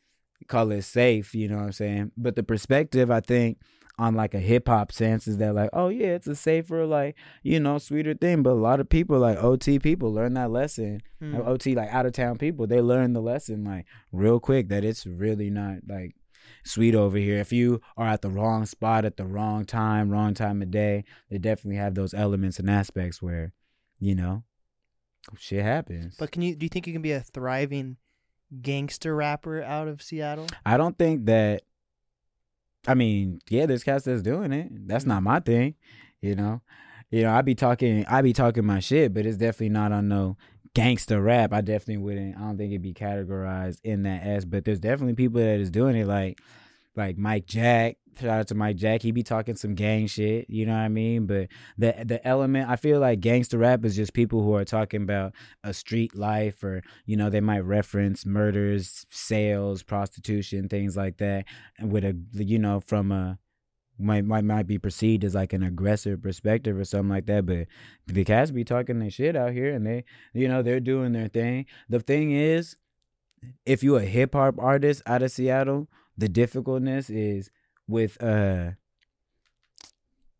call 0.47 0.71
it 0.71 0.81
safe, 0.83 1.35
you 1.35 1.47
know 1.47 1.57
what 1.57 1.65
I'm 1.65 1.71
saying? 1.71 2.11
But 2.17 2.35
the 2.35 2.43
perspective 2.43 3.11
I 3.11 3.19
think 3.19 3.59
on 3.99 4.15
like 4.15 4.33
a 4.33 4.39
hip 4.39 4.67
hop 4.67 4.91
sense 4.91 5.27
is 5.27 5.37
that 5.37 5.53
like, 5.53 5.69
oh 5.73 5.89
yeah, 5.89 6.07
it's 6.15 6.25
a 6.27 6.33
safer, 6.35 6.85
like, 6.85 7.15
you 7.43 7.59
know, 7.59 7.77
sweeter 7.77 8.13
thing. 8.13 8.41
But 8.41 8.51
a 8.51 8.53
lot 8.53 8.79
of 8.79 8.87
people 8.89 9.19
like 9.19 9.37
OT 9.43 9.77
people 9.77 10.13
learn 10.13 10.33
that 10.35 10.49
lesson. 10.51 11.01
Hmm. 11.19 11.35
OT 11.45 11.75
like 11.75 11.89
out 11.89 12.05
of 12.05 12.13
town 12.13 12.37
people, 12.37 12.65
they 12.65 12.81
learn 12.81 13.13
the 13.13 13.21
lesson 13.21 13.63
like 13.65 13.85
real 14.11 14.39
quick 14.39 14.69
that 14.69 14.83
it's 14.85 15.05
really 15.05 15.49
not 15.49 15.79
like 15.87 16.15
sweet 16.63 16.95
over 16.95 17.17
here. 17.17 17.37
If 17.37 17.51
you 17.51 17.81
are 17.97 18.07
at 18.07 18.21
the 18.21 18.29
wrong 18.29 18.65
spot 18.65 19.05
at 19.05 19.17
the 19.17 19.25
wrong 19.25 19.65
time, 19.65 20.09
wrong 20.09 20.33
time 20.33 20.61
of 20.61 20.71
day, 20.71 21.03
they 21.29 21.37
definitely 21.37 21.77
have 21.77 21.95
those 21.95 22.13
elements 22.13 22.59
and 22.59 22.69
aspects 22.69 23.21
where, 23.21 23.53
you 23.99 24.15
know, 24.15 24.43
shit 25.37 25.63
happens. 25.63 26.15
But 26.17 26.31
can 26.31 26.41
you 26.41 26.55
do 26.55 26.65
you 26.65 26.69
think 26.69 26.87
you 26.87 26.93
can 26.93 27.01
be 27.01 27.11
a 27.11 27.21
thriving 27.21 27.97
gangster 28.61 29.15
rapper 29.15 29.61
out 29.61 29.87
of 29.87 30.01
Seattle? 30.01 30.47
I 30.65 30.77
don't 30.77 30.97
think 30.97 31.25
that. 31.25 31.63
I 32.87 32.93
mean, 32.93 33.39
yeah, 33.49 33.65
there's 33.65 33.83
cats 33.83 34.05
that's 34.05 34.21
doing 34.21 34.53
it. 34.53 34.69
That's 34.87 35.03
mm-hmm. 35.03 35.09
not 35.09 35.23
my 35.23 35.39
thing, 35.41 35.75
you 36.21 36.35
know. 36.35 36.61
You 37.11 37.23
know, 37.23 37.31
I 37.31 37.41
be 37.41 37.55
talking, 37.55 38.05
I 38.05 38.21
be 38.21 38.33
talking 38.33 38.65
my 38.65 38.79
shit, 38.79 39.13
but 39.13 39.25
it's 39.25 39.37
definitely 39.37 39.69
not 39.69 39.91
on 39.91 40.07
no 40.07 40.37
gangster 40.73 41.21
rap. 41.21 41.53
I 41.53 41.61
definitely 41.61 41.97
wouldn't. 41.97 42.37
I 42.37 42.41
don't 42.41 42.57
think 42.57 42.71
it'd 42.71 42.81
be 42.81 42.93
categorized 42.93 43.79
in 43.83 44.03
that 44.03 44.23
as. 44.23 44.45
But 44.45 44.65
there's 44.65 44.79
definitely 44.79 45.15
people 45.15 45.41
that 45.41 45.59
is 45.59 45.71
doing 45.71 45.95
it, 45.95 46.07
like 46.07 46.41
like 46.95 47.17
Mike 47.17 47.45
Jack. 47.45 47.97
Shout 48.19 48.29
out 48.29 48.47
to 48.49 48.55
Mike 48.55 48.75
Jack. 48.75 49.01
He 49.01 49.11
be 49.11 49.23
talking 49.23 49.55
some 49.55 49.75
gang 49.75 50.05
shit. 50.07 50.49
You 50.49 50.65
know 50.65 50.73
what 50.73 50.79
I 50.79 50.89
mean? 50.89 51.25
But 51.25 51.47
the 51.77 51.95
the 52.05 52.25
element, 52.27 52.69
I 52.69 52.75
feel 52.75 52.99
like 52.99 53.21
gangster 53.21 53.57
rap 53.57 53.85
is 53.85 53.95
just 53.95 54.13
people 54.13 54.43
who 54.43 54.55
are 54.55 54.65
talking 54.65 55.03
about 55.03 55.33
a 55.63 55.73
street 55.73 56.15
life, 56.15 56.63
or 56.63 56.83
you 57.05 57.15
know, 57.15 57.29
they 57.29 57.41
might 57.41 57.59
reference 57.59 58.25
murders, 58.25 59.05
sales, 59.09 59.83
prostitution, 59.83 60.67
things 60.67 60.97
like 60.97 61.17
that, 61.17 61.45
with 61.81 62.03
a 62.03 62.17
you 62.33 62.59
know 62.59 62.81
from 62.81 63.11
a 63.11 63.39
might 63.99 64.25
might 64.25 64.43
might 64.43 64.67
be 64.67 64.77
perceived 64.77 65.23
as 65.23 65.35
like 65.35 65.53
an 65.53 65.63
aggressive 65.63 66.21
perspective 66.21 66.77
or 66.77 66.85
something 66.85 67.09
like 67.09 67.25
that. 67.27 67.45
But 67.45 67.67
the 68.07 68.23
cats 68.23 68.51
be 68.51 68.63
talking 68.63 68.99
their 68.99 69.09
shit 69.09 69.35
out 69.35 69.53
here, 69.53 69.73
and 69.73 69.85
they 69.85 70.03
you 70.33 70.47
know 70.47 70.61
they're 70.61 70.79
doing 70.79 71.11
their 71.11 71.27
thing. 71.27 71.65
The 71.89 71.99
thing 71.99 72.31
is, 72.31 72.77
if 73.65 73.83
you're 73.83 73.99
a 73.99 74.05
hip 74.05 74.33
hop 74.33 74.55
artist 74.59 75.01
out 75.05 75.23
of 75.23 75.31
Seattle, 75.31 75.87
the 76.17 76.29
difficultness 76.29 77.09
is 77.09 77.51
with 77.87 78.21
uh 78.23 78.71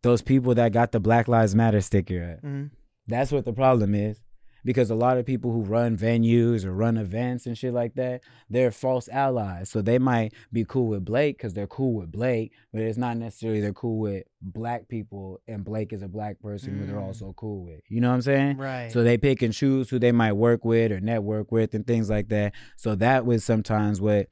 those 0.02 0.22
people 0.22 0.54
that 0.54 0.72
got 0.72 0.92
the 0.92 1.00
Black 1.00 1.28
Lives 1.28 1.54
Matter 1.54 1.80
sticker. 1.80 2.38
Mm-hmm. 2.42 2.66
That's 3.06 3.32
what 3.32 3.44
the 3.44 3.52
problem 3.52 3.94
is. 3.94 4.20
Because 4.64 4.90
a 4.90 4.94
lot 4.94 5.16
of 5.18 5.24
people 5.26 5.52
who 5.52 5.62
run 5.62 5.96
venues 5.96 6.64
or 6.64 6.72
run 6.72 6.96
events 6.96 7.46
and 7.46 7.56
shit 7.56 7.72
like 7.72 7.94
that, 7.94 8.22
they're 8.48 8.70
false 8.70 9.08
allies. 9.08 9.70
So 9.70 9.80
they 9.82 9.98
might 9.98 10.32
be 10.52 10.64
cool 10.64 10.88
with 10.88 11.04
Blake 11.04 11.38
because 11.38 11.54
they're 11.54 11.66
cool 11.66 11.94
with 11.94 12.12
Blake, 12.12 12.52
but 12.72 12.82
it's 12.82 12.98
not 12.98 13.16
necessarily 13.16 13.60
they're 13.60 13.72
cool 13.72 13.98
with 13.98 14.24
black 14.42 14.88
people 14.88 15.40
and 15.46 15.64
Blake 15.64 15.92
is 15.92 16.02
a 16.02 16.08
black 16.08 16.40
person 16.40 16.78
who 16.78 16.86
they're 16.86 16.96
Mm. 16.96 17.06
also 17.06 17.32
cool 17.36 17.64
with. 17.64 17.80
You 17.88 18.00
know 18.00 18.08
what 18.08 18.14
I'm 18.14 18.22
saying? 18.22 18.56
Right. 18.56 18.90
So 18.90 19.02
they 19.02 19.18
pick 19.18 19.42
and 19.42 19.52
choose 19.52 19.90
who 19.90 19.98
they 19.98 20.12
might 20.12 20.32
work 20.32 20.64
with 20.64 20.92
or 20.92 21.00
network 21.00 21.52
with 21.52 21.74
and 21.74 21.86
things 21.86 22.08
like 22.08 22.28
that. 22.28 22.54
So 22.76 22.94
that 22.96 23.26
was 23.26 23.44
sometimes 23.44 24.00
what 24.00 24.28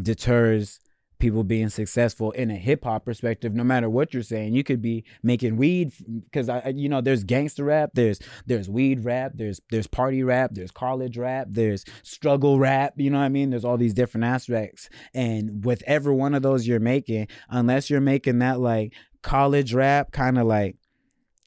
deters 0.00 0.80
people 1.18 1.44
being 1.44 1.68
successful 1.68 2.30
in 2.32 2.50
a 2.50 2.56
hip 2.56 2.84
hop 2.84 3.04
perspective. 3.04 3.54
No 3.54 3.64
matter 3.64 3.88
what 3.88 4.14
you're 4.14 4.22
saying, 4.22 4.54
you 4.54 4.64
could 4.64 4.80
be 4.80 5.04
making 5.22 5.56
weed 5.56 5.92
because 6.24 6.48
I, 6.48 6.72
you 6.74 6.88
know, 6.88 7.00
there's 7.00 7.24
gangster 7.24 7.64
rap, 7.64 7.90
there's 7.94 8.18
there's 8.46 8.68
weed 8.68 9.04
rap, 9.04 9.32
there's 9.34 9.60
there's 9.70 9.86
party 9.86 10.22
rap, 10.22 10.50
there's 10.54 10.70
college 10.70 11.18
rap, 11.18 11.48
there's 11.50 11.84
struggle 12.02 12.58
rap. 12.58 12.94
You 12.96 13.10
know 13.10 13.18
what 13.18 13.24
I 13.24 13.30
mean? 13.30 13.50
There's 13.50 13.64
all 13.64 13.76
these 13.76 13.94
different 13.94 14.24
aspects, 14.24 14.88
and 15.14 15.64
with 15.64 15.82
every 15.86 16.14
one 16.14 16.34
of 16.34 16.42
those 16.42 16.66
you're 16.66 16.80
making, 16.80 17.28
unless 17.48 17.90
you're 17.90 18.00
making 18.00 18.38
that 18.40 18.60
like 18.60 18.94
college 19.22 19.74
rap, 19.74 20.12
kind 20.12 20.38
of 20.38 20.46
like 20.46 20.76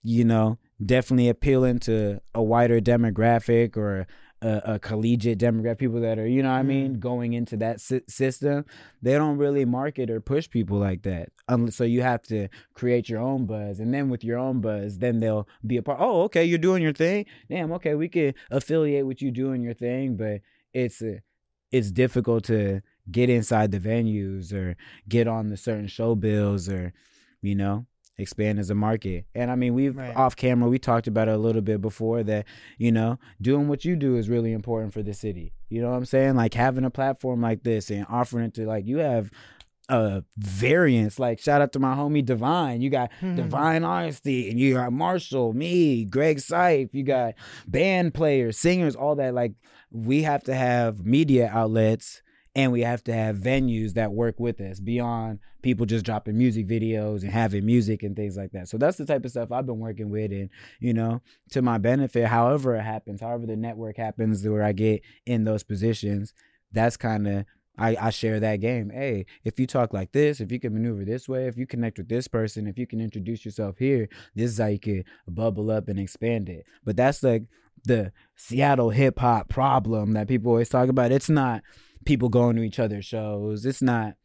you 0.03 0.25
know, 0.25 0.57
definitely 0.83 1.29
appealing 1.29 1.79
to 1.79 2.19
a 2.33 2.41
wider 2.41 2.79
demographic 2.79 3.77
or 3.77 4.07
a, 4.41 4.61
a 4.65 4.79
collegiate 4.79 5.37
demographic, 5.37 5.77
people 5.77 6.01
that 6.01 6.17
are, 6.17 6.27
you 6.27 6.41
know 6.41 6.49
what 6.49 6.57
I 6.57 6.63
mean, 6.63 6.99
going 6.99 7.33
into 7.33 7.57
that 7.57 7.79
sy- 7.79 8.01
system. 8.07 8.65
They 9.01 9.13
don't 9.13 9.37
really 9.37 9.65
market 9.65 10.09
or 10.09 10.19
push 10.19 10.49
people 10.49 10.77
like 10.77 11.03
that. 11.03 11.29
Um, 11.47 11.69
so 11.69 11.83
you 11.83 12.01
have 12.01 12.23
to 12.23 12.47
create 12.73 13.07
your 13.09 13.21
own 13.21 13.45
buzz. 13.45 13.79
And 13.79 13.93
then 13.93 14.09
with 14.09 14.23
your 14.23 14.39
own 14.39 14.61
buzz, 14.61 14.97
then 14.97 15.19
they'll 15.19 15.47
be 15.65 15.77
a 15.77 15.83
part. 15.83 15.99
Oh, 16.01 16.23
okay, 16.23 16.43
you're 16.43 16.57
doing 16.57 16.81
your 16.81 16.93
thing. 16.93 17.25
Damn, 17.49 17.71
okay, 17.73 17.93
we 17.93 18.09
could 18.09 18.35
affiliate 18.49 19.05
with 19.05 19.21
you 19.21 19.31
doing 19.31 19.61
your 19.61 19.75
thing. 19.75 20.17
But 20.17 20.41
it's, 20.73 21.01
uh, 21.01 21.19
it's 21.71 21.91
difficult 21.91 22.43
to 22.45 22.81
get 23.09 23.29
inside 23.29 23.71
the 23.71 23.79
venues 23.79 24.53
or 24.53 24.75
get 25.07 25.27
on 25.27 25.49
the 25.49 25.57
certain 25.57 25.87
show 25.87 26.15
bills 26.15 26.67
or, 26.67 26.93
you 27.41 27.55
know, 27.55 27.85
expand 28.21 28.59
as 28.59 28.69
a 28.69 28.75
market. 28.75 29.25
And 29.35 29.51
I 29.51 29.55
mean, 29.55 29.73
we've 29.73 29.95
Right. 29.95 30.15
off 30.15 30.35
camera, 30.35 30.69
we 30.69 30.79
talked 30.79 31.07
about 31.07 31.27
it 31.27 31.33
a 31.33 31.37
little 31.37 31.61
bit 31.61 31.81
before 31.81 32.23
that, 32.23 32.45
you 32.77 32.91
know, 32.91 33.19
doing 33.41 33.67
what 33.67 33.85
you 33.85 33.95
do 33.95 34.15
is 34.15 34.29
really 34.29 34.53
important 34.53 34.93
for 34.93 35.03
the 35.03 35.13
city. 35.13 35.53
You 35.69 35.81
know 35.81 35.89
what 35.89 35.97
I'm 35.97 36.05
saying? 36.05 36.35
Like 36.35 36.53
having 36.53 36.85
a 36.85 36.89
platform 36.89 37.41
like 37.41 37.63
this 37.63 37.89
and 37.89 38.05
offering 38.09 38.45
it 38.45 38.53
to 38.55 38.65
like 38.65 38.85
you 38.85 38.97
have 38.97 39.31
a 39.89 40.23
variance. 40.37 41.19
Like 41.19 41.39
shout 41.39 41.61
out 41.61 41.73
to 41.73 41.79
my 41.79 41.95
homie 41.95 42.25
Divine. 42.25 42.81
You 42.81 42.89
got 42.89 43.11
hmm. 43.19 43.35
Divine 43.35 43.83
Honesty 43.83 44.49
and 44.49 44.59
you 44.59 44.75
got 44.75 44.93
Marshall, 44.93 45.53
me, 45.53 46.05
Greg 46.05 46.37
Syfe, 46.37 46.93
you 46.93 47.03
got 47.03 47.35
band 47.67 48.13
players, 48.13 48.57
singers, 48.57 48.95
all 48.95 49.15
that. 49.15 49.33
Like 49.33 49.53
we 49.91 50.23
have 50.23 50.43
to 50.45 50.53
have 50.53 51.05
media 51.05 51.49
outlets 51.53 52.21
and 52.55 52.71
we 52.71 52.81
have 52.81 53.03
to 53.05 53.13
have 53.13 53.37
venues 53.37 53.93
that 53.93 54.11
work 54.11 54.39
with 54.39 54.59
us 54.59 54.79
beyond 54.79 55.39
people 55.61 55.85
just 55.85 56.05
dropping 56.05 56.37
music 56.37 56.67
videos 56.67 57.21
and 57.21 57.31
having 57.31 57.65
music 57.65 58.03
and 58.03 58.15
things 58.15 58.35
like 58.35 58.51
that. 58.51 58.67
So 58.67 58.77
that's 58.77 58.97
the 58.97 59.05
type 59.05 59.23
of 59.23 59.31
stuff 59.31 59.51
I've 59.51 59.65
been 59.65 59.79
working 59.79 60.09
with 60.09 60.31
and, 60.31 60.49
you 60.79 60.93
know, 60.93 61.21
to 61.51 61.61
my 61.61 61.77
benefit, 61.77 62.27
however 62.27 62.75
it 62.75 62.81
happens, 62.81 63.21
however 63.21 63.45
the 63.45 63.55
network 63.55 63.97
happens 63.97 64.45
where 64.47 64.63
I 64.63 64.73
get 64.73 65.01
in 65.25 65.45
those 65.45 65.63
positions, 65.63 66.33
that's 66.71 66.97
kind 66.97 67.27
of 67.27 67.45
I, 67.77 67.95
I 67.99 68.09
share 68.09 68.39
that 68.39 68.57
game. 68.57 68.89
Hey, 68.89 69.25
if 69.43 69.59
you 69.59 69.65
talk 69.65 69.93
like 69.93 70.11
this, 70.11 70.41
if 70.41 70.51
you 70.51 70.59
can 70.59 70.73
maneuver 70.73 71.05
this 71.05 71.29
way, 71.29 71.47
if 71.47 71.57
you 71.57 71.65
connect 71.65 71.97
with 71.97 72.09
this 72.09 72.27
person, 72.27 72.67
if 72.67 72.77
you 72.77 72.85
can 72.85 72.99
introduce 72.99 73.45
yourself 73.45 73.77
here, 73.77 74.09
this 74.35 74.51
is 74.51 74.59
how 74.59 74.67
you 74.67 74.79
could 74.79 75.05
bubble 75.27 75.71
up 75.71 75.87
and 75.87 75.97
expand 75.97 76.49
it. 76.49 76.65
But 76.83 76.97
that's 76.97 77.23
like 77.23 77.43
the 77.83 78.11
Seattle 78.35 78.89
hip 78.89 79.19
hop 79.19 79.49
problem 79.49 80.13
that 80.13 80.27
people 80.27 80.51
always 80.51 80.69
talk 80.69 80.89
about. 80.89 81.11
It's 81.11 81.29
not 81.29 81.63
people 82.05 82.29
going 82.29 82.55
to 82.55 82.63
each 82.63 82.79
other's 82.79 83.05
shows. 83.05 83.65
It's 83.65 83.81
not 83.81 84.15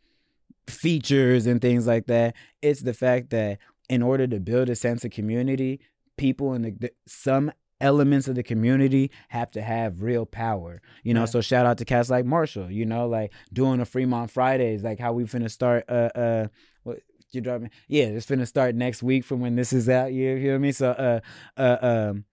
features 0.66 1.46
and 1.46 1.60
things 1.60 1.86
like 1.86 2.06
that. 2.06 2.34
It's 2.62 2.80
the 2.82 2.94
fact 2.94 3.30
that 3.30 3.58
in 3.88 4.02
order 4.02 4.26
to 4.26 4.40
build 4.40 4.68
a 4.68 4.74
sense 4.76 5.04
of 5.04 5.10
community, 5.12 5.80
people 6.16 6.54
in 6.54 6.62
the, 6.62 6.70
the 6.72 6.90
some 7.06 7.52
elements 7.80 8.26
of 8.26 8.34
the 8.34 8.42
community 8.42 9.10
have 9.28 9.50
to 9.50 9.60
have 9.60 10.02
real 10.02 10.24
power. 10.26 10.80
You 11.04 11.12
know, 11.14 11.20
Yeah. 11.20 11.26
so 11.26 11.40
shout 11.40 11.66
out 11.66 11.78
to 11.78 11.84
cats 11.84 12.08
like 12.10 12.24
Marshall, 12.24 12.70
you 12.70 12.86
know, 12.86 13.06
like 13.06 13.32
doing 13.52 13.80
a 13.80 13.84
Fremont 13.84 14.30
Fridays, 14.30 14.82
like 14.82 14.98
how 14.98 15.12
we 15.12 15.24
finna 15.24 15.50
start 15.50 15.84
uh 15.88 16.08
uh 16.14 16.46
what 16.84 17.00
you 17.32 17.40
driving? 17.42 17.70
Yeah, 17.86 18.04
it's 18.06 18.26
finna 18.26 18.46
start 18.46 18.74
next 18.74 19.02
week 19.02 19.24
from 19.24 19.40
when 19.40 19.56
this 19.56 19.72
is 19.72 19.88
out. 19.88 20.12
You 20.12 20.36
hear 20.36 20.58
me? 20.58 20.72
So 20.72 20.90
uh 20.90 21.20
uh 21.56 21.76
um 21.82 22.24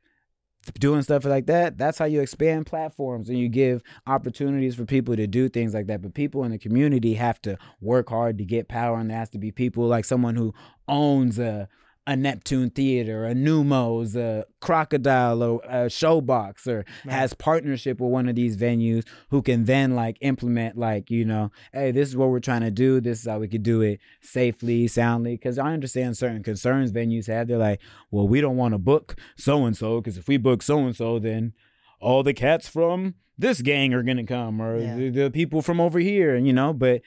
doing 0.79 1.01
stuff 1.01 1.25
like 1.25 1.45
that 1.45 1.77
that's 1.77 1.97
how 1.97 2.05
you 2.05 2.21
expand 2.21 2.65
platforms 2.65 3.29
and 3.29 3.37
you 3.37 3.49
give 3.49 3.83
opportunities 4.07 4.75
for 4.75 4.85
people 4.85 5.15
to 5.15 5.27
do 5.27 5.49
things 5.49 5.73
like 5.73 5.87
that. 5.87 6.01
But 6.01 6.13
people 6.13 6.43
in 6.43 6.51
the 6.51 6.57
community 6.57 7.15
have 7.15 7.41
to 7.43 7.57
work 7.81 8.09
hard 8.09 8.37
to 8.37 8.45
get 8.45 8.67
power 8.67 8.97
and 8.97 9.09
there 9.09 9.17
has 9.17 9.29
to 9.31 9.37
be 9.37 9.51
people 9.51 9.87
like 9.87 10.05
someone 10.05 10.35
who 10.35 10.53
owns 10.87 11.39
a 11.39 11.67
a 12.05 12.17
Neptune 12.17 12.69
Theater, 12.69 13.25
a 13.25 13.33
Neumos, 13.33 14.15
a 14.17 14.45
Crocodile, 14.59 15.41
or 15.41 15.61
a 15.63 15.85
Showbox, 15.87 16.67
or 16.67 16.83
has 17.05 17.33
partnership 17.33 18.01
with 18.01 18.11
one 18.11 18.27
of 18.27 18.35
these 18.35 18.57
venues 18.57 19.05
who 19.29 19.41
can 19.41 19.63
then 19.65 19.95
like 19.95 20.17
implement 20.19 20.77
like 20.77 21.09
you 21.09 21.23
know, 21.23 21.51
hey, 21.71 21.91
this 21.91 22.09
is 22.09 22.17
what 22.17 22.29
we're 22.29 22.39
trying 22.41 22.61
to 22.61 22.71
do. 22.71 22.99
This 22.99 23.21
is 23.21 23.27
how 23.29 23.39
we 23.39 23.47
could 23.47 23.63
do 23.63 23.81
it 23.81 23.99
safely, 24.21 24.87
soundly. 24.87 25.35
Because 25.35 25.57
I 25.57 25.71
understand 25.71 26.17
certain 26.17 26.43
concerns 26.43 26.91
venues 26.91 27.27
have. 27.27 27.47
They're 27.47 27.57
like, 27.57 27.79
well, 28.11 28.27
we 28.27 28.41
don't 28.41 28.57
want 28.57 28.73
to 28.73 28.77
book 28.79 29.15
so 29.37 29.63
and 29.65 29.75
so 29.77 30.01
because 30.01 30.17
if 30.17 30.27
we 30.27 30.35
book 30.37 30.61
so 30.61 30.79
and 30.79 30.95
so, 30.95 31.19
then 31.19 31.53
all 32.01 32.21
the 32.21 32.33
cats 32.33 32.67
from 32.67 33.15
this 33.37 33.61
gang 33.61 33.93
are 33.93 34.03
gonna 34.03 34.25
come, 34.25 34.61
or 34.61 34.77
Yeah. 34.77 34.95
the, 34.95 35.09
the 35.09 35.31
people 35.31 35.61
from 35.61 35.79
over 35.79 35.99
here, 35.99 36.35
and 36.35 36.45
you 36.45 36.53
know, 36.53 36.73
but 36.73 37.01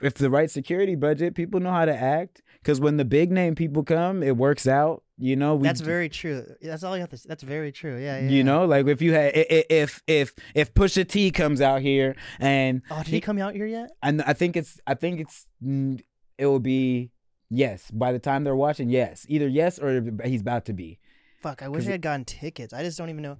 if 0.00 0.14
the 0.14 0.30
right 0.30 0.50
security 0.50 0.94
budget, 0.94 1.34
people 1.34 1.60
know 1.60 1.70
how 1.72 1.84
to 1.84 1.94
act. 1.94 2.40
Because 2.62 2.78
when 2.80 2.96
the 2.98 3.04
big 3.06 3.30
name 3.32 3.54
people 3.54 3.82
come, 3.82 4.22
it 4.22 4.36
works 4.36 4.66
out. 4.66 5.02
You 5.16 5.36
know, 5.36 5.54
we, 5.54 5.66
That's 5.66 5.80
very 5.80 6.08
true. 6.08 6.46
That's 6.62 6.82
all 6.82 6.94
you 6.96 7.00
have 7.00 7.10
to. 7.10 7.16
s- 7.16 7.26
That's 7.28 7.42
very 7.42 7.72
true. 7.72 7.96
Yeah, 7.98 8.20
yeah. 8.20 8.28
You 8.28 8.42
know, 8.44 8.64
like 8.64 8.86
if 8.86 9.00
you 9.02 9.12
had 9.12 9.32
if 9.34 10.02
if 10.06 10.32
if 10.54 10.72
Pusha 10.74 11.06
T 11.06 11.30
comes 11.30 11.60
out 11.60 11.82
here 11.82 12.16
and 12.38 12.82
Oh, 12.90 12.98
did 13.02 13.08
he 13.08 13.20
come 13.20 13.38
out 13.38 13.54
here 13.54 13.66
yet? 13.66 13.90
and 14.02 14.22
I 14.22 14.32
think 14.32 14.56
it's 14.56 14.80
I 14.86 14.94
think 14.94 15.20
it's 15.20 15.46
it 16.38 16.46
will 16.46 16.58
be 16.60 17.10
yes 17.50 17.90
by 17.90 18.12
the 18.12 18.18
time 18.18 18.44
they're 18.44 18.56
watching 18.56 18.88
yes 18.88 19.26
either 19.28 19.48
yes 19.48 19.78
or 19.78 20.02
he's 20.24 20.40
about 20.40 20.64
to 20.66 20.72
be. 20.72 20.98
Fuck, 21.42 21.62
I 21.62 21.68
wish 21.68 21.86
I 21.86 21.92
had 21.92 22.02
gotten 22.02 22.24
tickets. 22.24 22.72
I 22.74 22.82
just 22.82 22.96
don't 22.98 23.08
even 23.10 23.22
know. 23.22 23.36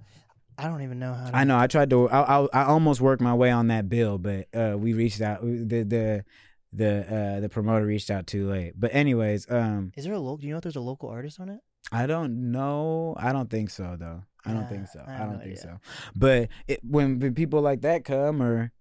I 0.57 0.67
don't 0.67 0.81
even 0.83 0.99
know 0.99 1.13
how. 1.13 1.29
to... 1.29 1.35
I 1.35 1.43
know 1.43 1.57
I 1.57 1.65
tried 1.67 1.89
to 1.91 2.09
I 2.09 2.41
I, 2.41 2.47
I 2.53 2.63
almost 2.65 3.01
worked 3.01 3.21
my 3.21 3.33
way 3.33 3.49
on 3.51 3.67
that 3.67 3.89
bill, 3.89 4.17
but 4.19 4.47
uh, 4.53 4.75
we 4.77 4.93
reached 4.93 5.21
out 5.21 5.41
the 5.41 5.83
the 5.83 6.25
the 6.73 7.05
uh, 7.13 7.39
the 7.39 7.49
promoter 7.49 7.85
reached 7.85 8.09
out 8.09 8.27
too 8.27 8.49
late. 8.49 8.73
But 8.77 8.93
anyways, 8.93 9.49
um, 9.51 9.91
Is 9.95 10.05
there 10.05 10.13
a 10.13 10.19
local? 10.19 10.37
Do 10.37 10.47
you 10.47 10.53
know 10.53 10.57
if 10.57 10.63
there's 10.63 10.75
a 10.75 10.81
local 10.81 11.09
artist 11.09 11.39
on 11.39 11.49
it? 11.49 11.59
I 11.91 12.05
don't 12.05 12.51
know. 12.51 13.15
I 13.17 13.33
don't 13.33 13.49
think 13.49 13.69
so 13.69 13.95
though. 13.99 14.23
I 14.45 14.53
don't 14.53 14.61
Yeah, 14.61 14.67
think 14.69 14.87
so. 14.87 15.03
I 15.07 15.15
I, 15.15 15.19
don't 15.19 15.39
think 15.39 15.43
idea. 15.57 15.57
so. 15.57 15.79
But 16.15 16.49
it, 16.67 16.79
when, 16.83 17.19
when 17.19 17.33
people 17.35 17.61
like 17.61 17.81
that 17.81 18.05
come, 18.05 18.41
or 18.41 18.71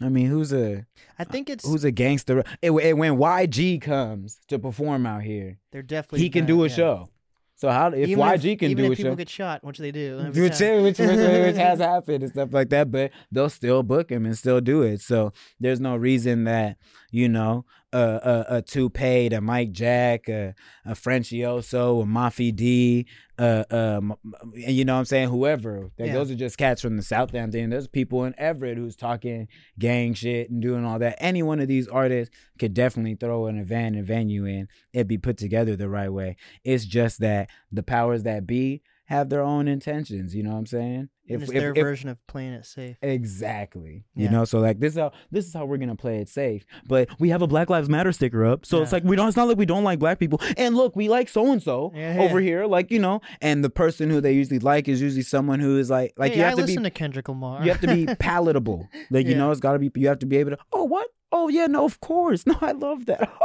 I 0.00 0.08
mean, 0.08 0.26
who's 0.26 0.52
a 0.52 0.86
I 1.18 1.24
think 1.24 1.50
it's. 1.50 1.66
who's 1.66 1.84
a 1.84 1.90
gangster? 1.92 2.42
It, 2.62 2.70
it, 2.70 2.96
when 2.96 3.16
YG 3.16 3.80
comes 3.80 4.38
to 4.48 4.58
perform 4.58 5.06
out 5.06 5.22
here, 5.22 5.58
they're 5.70 5.82
definitely. 5.82 6.20
he 6.20 6.30
can 6.30 6.46
do 6.46 6.64
a 6.64 6.68
yeah. 6.68 6.74
show. 6.74 7.08
So 7.56 7.70
how 7.70 7.88
if 7.88 8.08
Even 8.08 8.24
YG 8.24 8.58
can 8.58 8.70
even 8.72 8.86
do 8.86 8.92
if 8.92 8.98
people 8.98 9.12
show? 9.12 9.16
get 9.16 9.28
shot, 9.28 9.62
which 9.62 9.78
they 9.78 9.92
do, 9.92 10.16
which, 10.16 10.36
which, 10.36 10.60
which, 10.60 10.98
which 10.98 11.56
has 11.56 11.78
happened 11.92 12.24
and 12.24 12.32
stuff 12.32 12.52
like 12.52 12.68
that, 12.70 12.90
but 12.90 13.12
they'll 13.30 13.48
still 13.48 13.82
book 13.84 14.10
him 14.10 14.26
and 14.26 14.36
still 14.36 14.60
do 14.60 14.82
it. 14.82 15.00
So 15.00 15.32
there's 15.60 15.80
no 15.80 15.94
reason 15.96 16.44
that 16.44 16.76
you 17.12 17.28
know 17.28 17.64
a 17.94 18.44
a, 18.50 18.56
a 18.58 18.90
paid 18.90 19.32
a 19.32 19.40
Mike 19.40 19.72
Jack 19.72 20.28
a 20.28 20.54
a 20.84 20.92
Frencioso 20.92 22.02
a 22.02 22.04
Mafi 22.06 22.54
D 22.54 23.06
uh 23.38 23.64
um 23.70 24.14
you 24.54 24.84
know 24.84 24.94
what 24.94 25.00
I'm 25.00 25.04
saying 25.04 25.28
whoever 25.28 25.90
that 25.96 26.08
Yeah. 26.08 26.12
those 26.14 26.30
are 26.30 26.34
just 26.34 26.58
cats 26.58 26.80
from 26.82 26.96
the 26.96 27.02
South 27.02 27.34
End 27.34 27.52
thing. 27.52 27.70
There's 27.70 27.88
people 27.88 28.24
in 28.24 28.34
Everett 28.38 28.76
who's 28.78 28.96
talking 28.96 29.48
gang 29.78 30.14
shit 30.14 30.50
and 30.50 30.60
doing 30.60 30.84
all 30.84 30.98
that. 30.98 31.16
Any 31.18 31.42
one 31.42 31.60
of 31.60 31.68
these 31.68 31.88
artists 31.88 32.34
could 32.58 32.74
definitely 32.74 33.14
throw 33.16 33.46
an 33.46 33.58
event 33.58 33.96
and 33.96 34.06
venue 34.06 34.44
in. 34.44 34.68
It'd 34.92 35.08
be 35.08 35.18
put 35.18 35.36
together 35.36 35.74
the 35.76 35.88
right 35.88 36.12
way. 36.12 36.36
It's 36.64 36.84
just 36.84 37.20
that 37.20 37.48
the 37.72 37.82
powers 37.82 38.22
that 38.24 38.46
be 38.46 38.82
have 39.06 39.28
their 39.28 39.42
own 39.42 39.68
intentions. 39.68 40.34
You 40.34 40.42
know 40.42 40.50
what 40.52 40.58
I'm 40.58 40.66
saying? 40.66 41.08
And 41.28 41.42
it's 41.42 41.50
their 41.50 41.72
version 41.72 42.10
of 42.10 42.18
playing 42.26 42.52
it 42.52 42.66
safe. 42.66 42.96
exactly, 43.02 44.04
Yeah. 44.14 44.24
you 44.24 44.30
know, 44.30 44.44
so 44.44 44.60
like 44.60 44.78
this 44.78 44.92
is 44.92 44.98
how 44.98 45.12
this 45.30 45.46
is 45.46 45.54
how 45.54 45.64
we're 45.64 45.78
gonna 45.78 45.96
play 45.96 46.18
it 46.18 46.28
safe. 46.28 46.64
But 46.86 47.08
we 47.18 47.30
have 47.30 47.40
a 47.42 47.46
Black 47.46 47.70
Lives 47.70 47.88
Matter 47.88 48.12
sticker 48.12 48.44
up, 48.44 48.66
so 48.66 48.82
it's 48.82 48.92
like 48.92 49.04
we 49.04 49.16
don't. 49.16 49.28
It's 49.28 49.36
not 49.36 49.48
like 49.48 49.56
we 49.56 49.64
don't 49.66 49.84
like 49.84 49.98
black 49.98 50.18
people. 50.18 50.40
And 50.56 50.74
look, 50.76 50.94
we 50.96 51.08
like 51.08 51.28
so 51.28 51.50
and 51.50 51.62
so 51.62 51.92
over 52.18 52.40
here, 52.40 52.66
like 52.66 52.90
you 52.90 52.98
know. 52.98 53.20
And 53.40 53.64
the 53.64 53.70
person 53.70 54.10
who 54.10 54.20
they 54.20 54.32
usually 54.32 54.58
like 54.58 54.86
is 54.88 55.00
usually 55.00 55.22
someone 55.22 55.60
who 55.60 55.78
is 55.78 55.88
like 55.90 56.12
like 56.18 56.32
hey, 56.32 56.38
you 56.38 56.44
I 56.44 56.48
have 56.48 56.56
to 56.56 56.62
listen 56.62 56.82
be 56.82 56.90
to 56.90 56.94
Kendrick 56.94 57.28
Lamar. 57.28 57.62
you 57.62 57.70
have 57.70 57.80
to 57.80 57.86
be 57.86 58.06
palatable. 58.18 58.88
Like 59.10 59.26
you 59.26 59.34
know, 59.34 59.50
it's 59.50 59.60
got 59.60 59.72
to 59.72 59.78
be. 59.78 59.90
You 59.94 60.08
have 60.08 60.18
to 60.20 60.26
be 60.26 60.36
able 60.36 60.50
to. 60.52 60.58
Oh, 60.72 60.84
what? 60.84 61.08
Oh 61.32 61.48
yeah, 61.48 61.66
no, 61.66 61.84
of 61.84 62.00
course. 62.00 62.44
No, 62.46 62.56
I 62.60 62.72
love 62.72 63.06
that. 63.06 63.30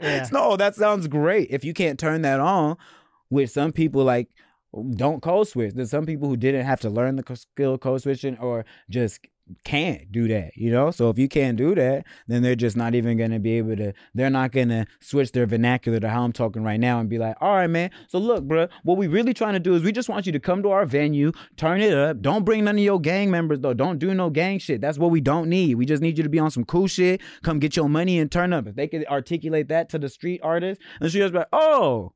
Yeah. 0.00 0.26
No, 0.32 0.56
that 0.56 0.74
sounds 0.74 1.06
great. 1.08 1.48
If 1.50 1.64
you 1.64 1.72
can't 1.72 1.98
turn 1.98 2.22
that 2.22 2.38
on, 2.38 2.76
with 3.30 3.50
some 3.50 3.72
people 3.72 4.04
like 4.04 4.28
don't 4.96 5.22
code 5.22 5.48
switch. 5.48 5.74
There's 5.74 5.90
some 5.90 6.06
people 6.06 6.28
who 6.28 6.36
didn't 6.36 6.66
have 6.66 6.80
to 6.80 6.90
learn 6.90 7.16
the 7.16 7.36
skill 7.36 7.78
code 7.78 8.02
switching 8.02 8.38
or 8.38 8.64
just 8.90 9.20
can't 9.64 10.10
do 10.10 10.26
that, 10.28 10.56
you 10.56 10.70
know? 10.70 10.90
So 10.90 11.10
if 11.10 11.18
you 11.18 11.28
can't 11.28 11.56
do 11.56 11.74
that, 11.74 12.04
then 12.26 12.42
they're 12.42 12.54
just 12.54 12.76
not 12.76 12.94
even 12.94 13.16
going 13.18 13.30
to 13.30 13.38
be 13.38 13.58
able 13.58 13.76
to 13.76 13.92
they're 14.14 14.30
not 14.30 14.52
going 14.52 14.70
to 14.70 14.86
switch 15.00 15.32
their 15.32 15.46
vernacular 15.46 16.00
to 16.00 16.08
how 16.08 16.24
I'm 16.24 16.32
talking 16.32 16.62
right 16.62 16.80
now 16.80 16.98
and 16.98 17.08
be 17.08 17.18
like, 17.18 17.36
"All 17.40 17.54
right, 17.54 17.68
man. 17.68 17.90
So 18.08 18.18
look, 18.18 18.44
bro, 18.44 18.68
what 18.84 18.96
we 18.96 19.06
really 19.06 19.34
trying 19.34 19.52
to 19.54 19.60
do 19.60 19.74
is 19.74 19.82
we 19.82 19.92
just 19.92 20.08
want 20.08 20.26
you 20.26 20.32
to 20.32 20.40
come 20.40 20.62
to 20.62 20.70
our 20.70 20.86
venue, 20.86 21.32
turn 21.56 21.80
it 21.80 21.92
up. 21.92 22.22
Don't 22.22 22.44
bring 22.44 22.64
none 22.64 22.76
of 22.76 22.84
your 22.84 23.00
gang 23.00 23.30
members 23.30 23.60
though. 23.60 23.74
Don't 23.74 23.98
do 23.98 24.14
no 24.14 24.30
gang 24.30 24.58
shit. 24.58 24.80
That's 24.80 24.98
what 24.98 25.10
we 25.10 25.20
don't 25.20 25.48
need. 25.48 25.74
We 25.74 25.86
just 25.86 26.02
need 26.02 26.16
you 26.16 26.24
to 26.24 26.30
be 26.30 26.38
on 26.38 26.50
some 26.50 26.64
cool 26.64 26.86
shit. 26.86 27.20
Come 27.42 27.58
get 27.58 27.76
your 27.76 27.88
money 27.88 28.18
and 28.18 28.32
turn 28.32 28.52
up. 28.52 28.66
If 28.66 28.76
they 28.76 28.88
could 28.88 29.04
articulate 29.06 29.68
that 29.68 29.88
to 29.90 29.98
the 29.98 30.08
street 30.08 30.40
artists, 30.42 30.82
and 31.00 31.10
she 31.10 31.20
was 31.20 31.32
like, 31.32 31.48
"Oh, 31.52 32.12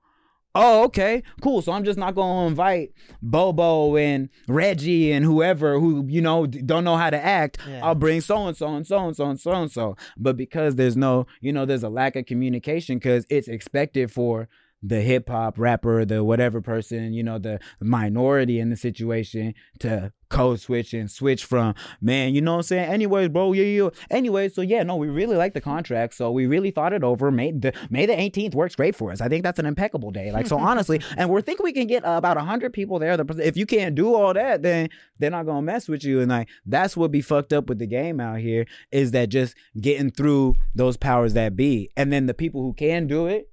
Oh, 0.55 0.85
okay, 0.85 1.23
cool. 1.41 1.63
So 1.63 1.73
I'm 1.73 1.85
just 1.85 1.99
not 1.99 2.15
gonna 2.15 2.49
invite 2.49 2.93
Bobo 3.23 3.97
and 3.97 4.29
Reggie 4.49 5.13
and 5.13 5.25
whoever 5.25 5.79
who 5.79 6.05
you 6.09 6.21
know 6.21 6.47
d- 6.47 6.63
don't 6.63 6.85
know 6.85 6.97
how 6.97 7.11
to 7.11 7.23
act. 7.23 7.59
Yeah. 7.69 7.85
I'll 7.85 7.95
bring 7.95 8.21
so 8.21 8.47
and 8.47 8.57
so 8.57 8.75
and 8.75 8.87
so 8.87 9.07
and 9.07 9.15
so 9.17 9.27
and 9.31 9.41
so 9.41 9.53
and 9.53 9.71
so. 9.71 9.97
But 10.17 10.37
because 10.37 10.77
there's 10.77 10.97
no, 10.97 11.27
you 11.41 11.53
know, 11.53 11.65
there's 11.65 11.83
a 11.83 11.89
lack 11.89 12.17
of 12.17 12.27
communication 12.27 12.97
because 12.99 13.27
it's 13.31 13.47
expected 13.47 14.11
for 14.11 14.49
the 14.83 15.01
hip 15.01 15.29
hop 15.29 15.59
rapper, 15.59 16.05
the 16.05 16.23
whatever 16.23 16.61
person, 16.61 17.13
you 17.13 17.23
know, 17.23 17.39
the 17.39 17.59
minority 17.81 18.61
in 18.61 18.71
the 18.71 18.77
situation 18.77 19.55
to 19.81 20.13
code 20.29 20.61
switch 20.61 20.93
and 20.93 21.11
switch 21.11 21.43
from 21.45 21.75
man, 22.03 22.35
you 22.35 22.41
know 22.41 22.53
what 22.53 22.57
I'm 22.59 22.63
saying? 22.65 22.91
Anyways, 22.91 23.31
bro, 23.31 23.53
yeah, 23.55 23.65
yeah. 23.65 23.89
Anyway, 24.11 24.49
so 24.51 24.61
yeah, 24.61 24.83
no, 24.83 24.95
we 24.97 25.09
really 25.09 25.37
like 25.37 25.55
the 25.55 25.61
contract, 25.61 26.15
so 26.15 26.31
we 26.31 26.47
really 26.47 26.71
thought 26.71 26.93
it 26.93 27.03
over. 27.03 27.31
May 27.31 27.51
the 27.53 27.73
May 27.91 28.07
the 28.07 28.13
18th 28.13 28.55
works 28.55 28.77
great 28.77 28.95
for 28.95 29.11
us. 29.11 29.21
I 29.21 29.29
think 29.29 29.43
that's 29.43 29.59
an 29.59 29.67
impeccable 29.67 30.11
day. 30.11 30.31
Like 30.31 30.47
so, 30.47 30.59
honestly, 30.71 31.01
and 31.17 31.29
we're 31.31 31.41
thinking 31.41 31.65
we 31.65 31.73
can 31.73 31.87
get 31.87 32.05
uh, 32.05 32.13
about 32.19 32.37
hundred 32.39 32.73
people 32.73 32.99
there. 32.99 33.17
The- 33.17 33.47
If 33.47 33.57
you 33.57 33.67
can't 33.67 33.95
do 33.95 34.15
all 34.15 34.35
that, 34.35 34.63
then 34.63 34.91
they're 35.19 35.31
not 35.31 35.47
gonna 35.47 35.63
mess 35.63 35.89
with 35.89 36.05
you. 36.05 36.21
And 36.21 36.31
like 36.31 36.49
that's 36.67 36.97
what 36.97 37.11
be 37.11 37.21
fucked 37.23 37.53
up 37.53 37.69
with 37.69 37.79
the 37.79 37.87
game 37.87 38.21
out 38.21 38.39
here 38.39 38.67
is 38.93 39.11
that 39.13 39.31
just 39.31 39.57
getting 39.81 40.11
through 40.11 40.55
those 40.75 40.97
powers 40.97 41.33
that 41.35 41.57
be, 41.57 41.91
and 41.97 42.13
then 42.13 42.27
the 42.27 42.35
people 42.35 42.63
who 42.63 42.75
can 42.75 43.07
do 43.07 43.27
it, 43.27 43.51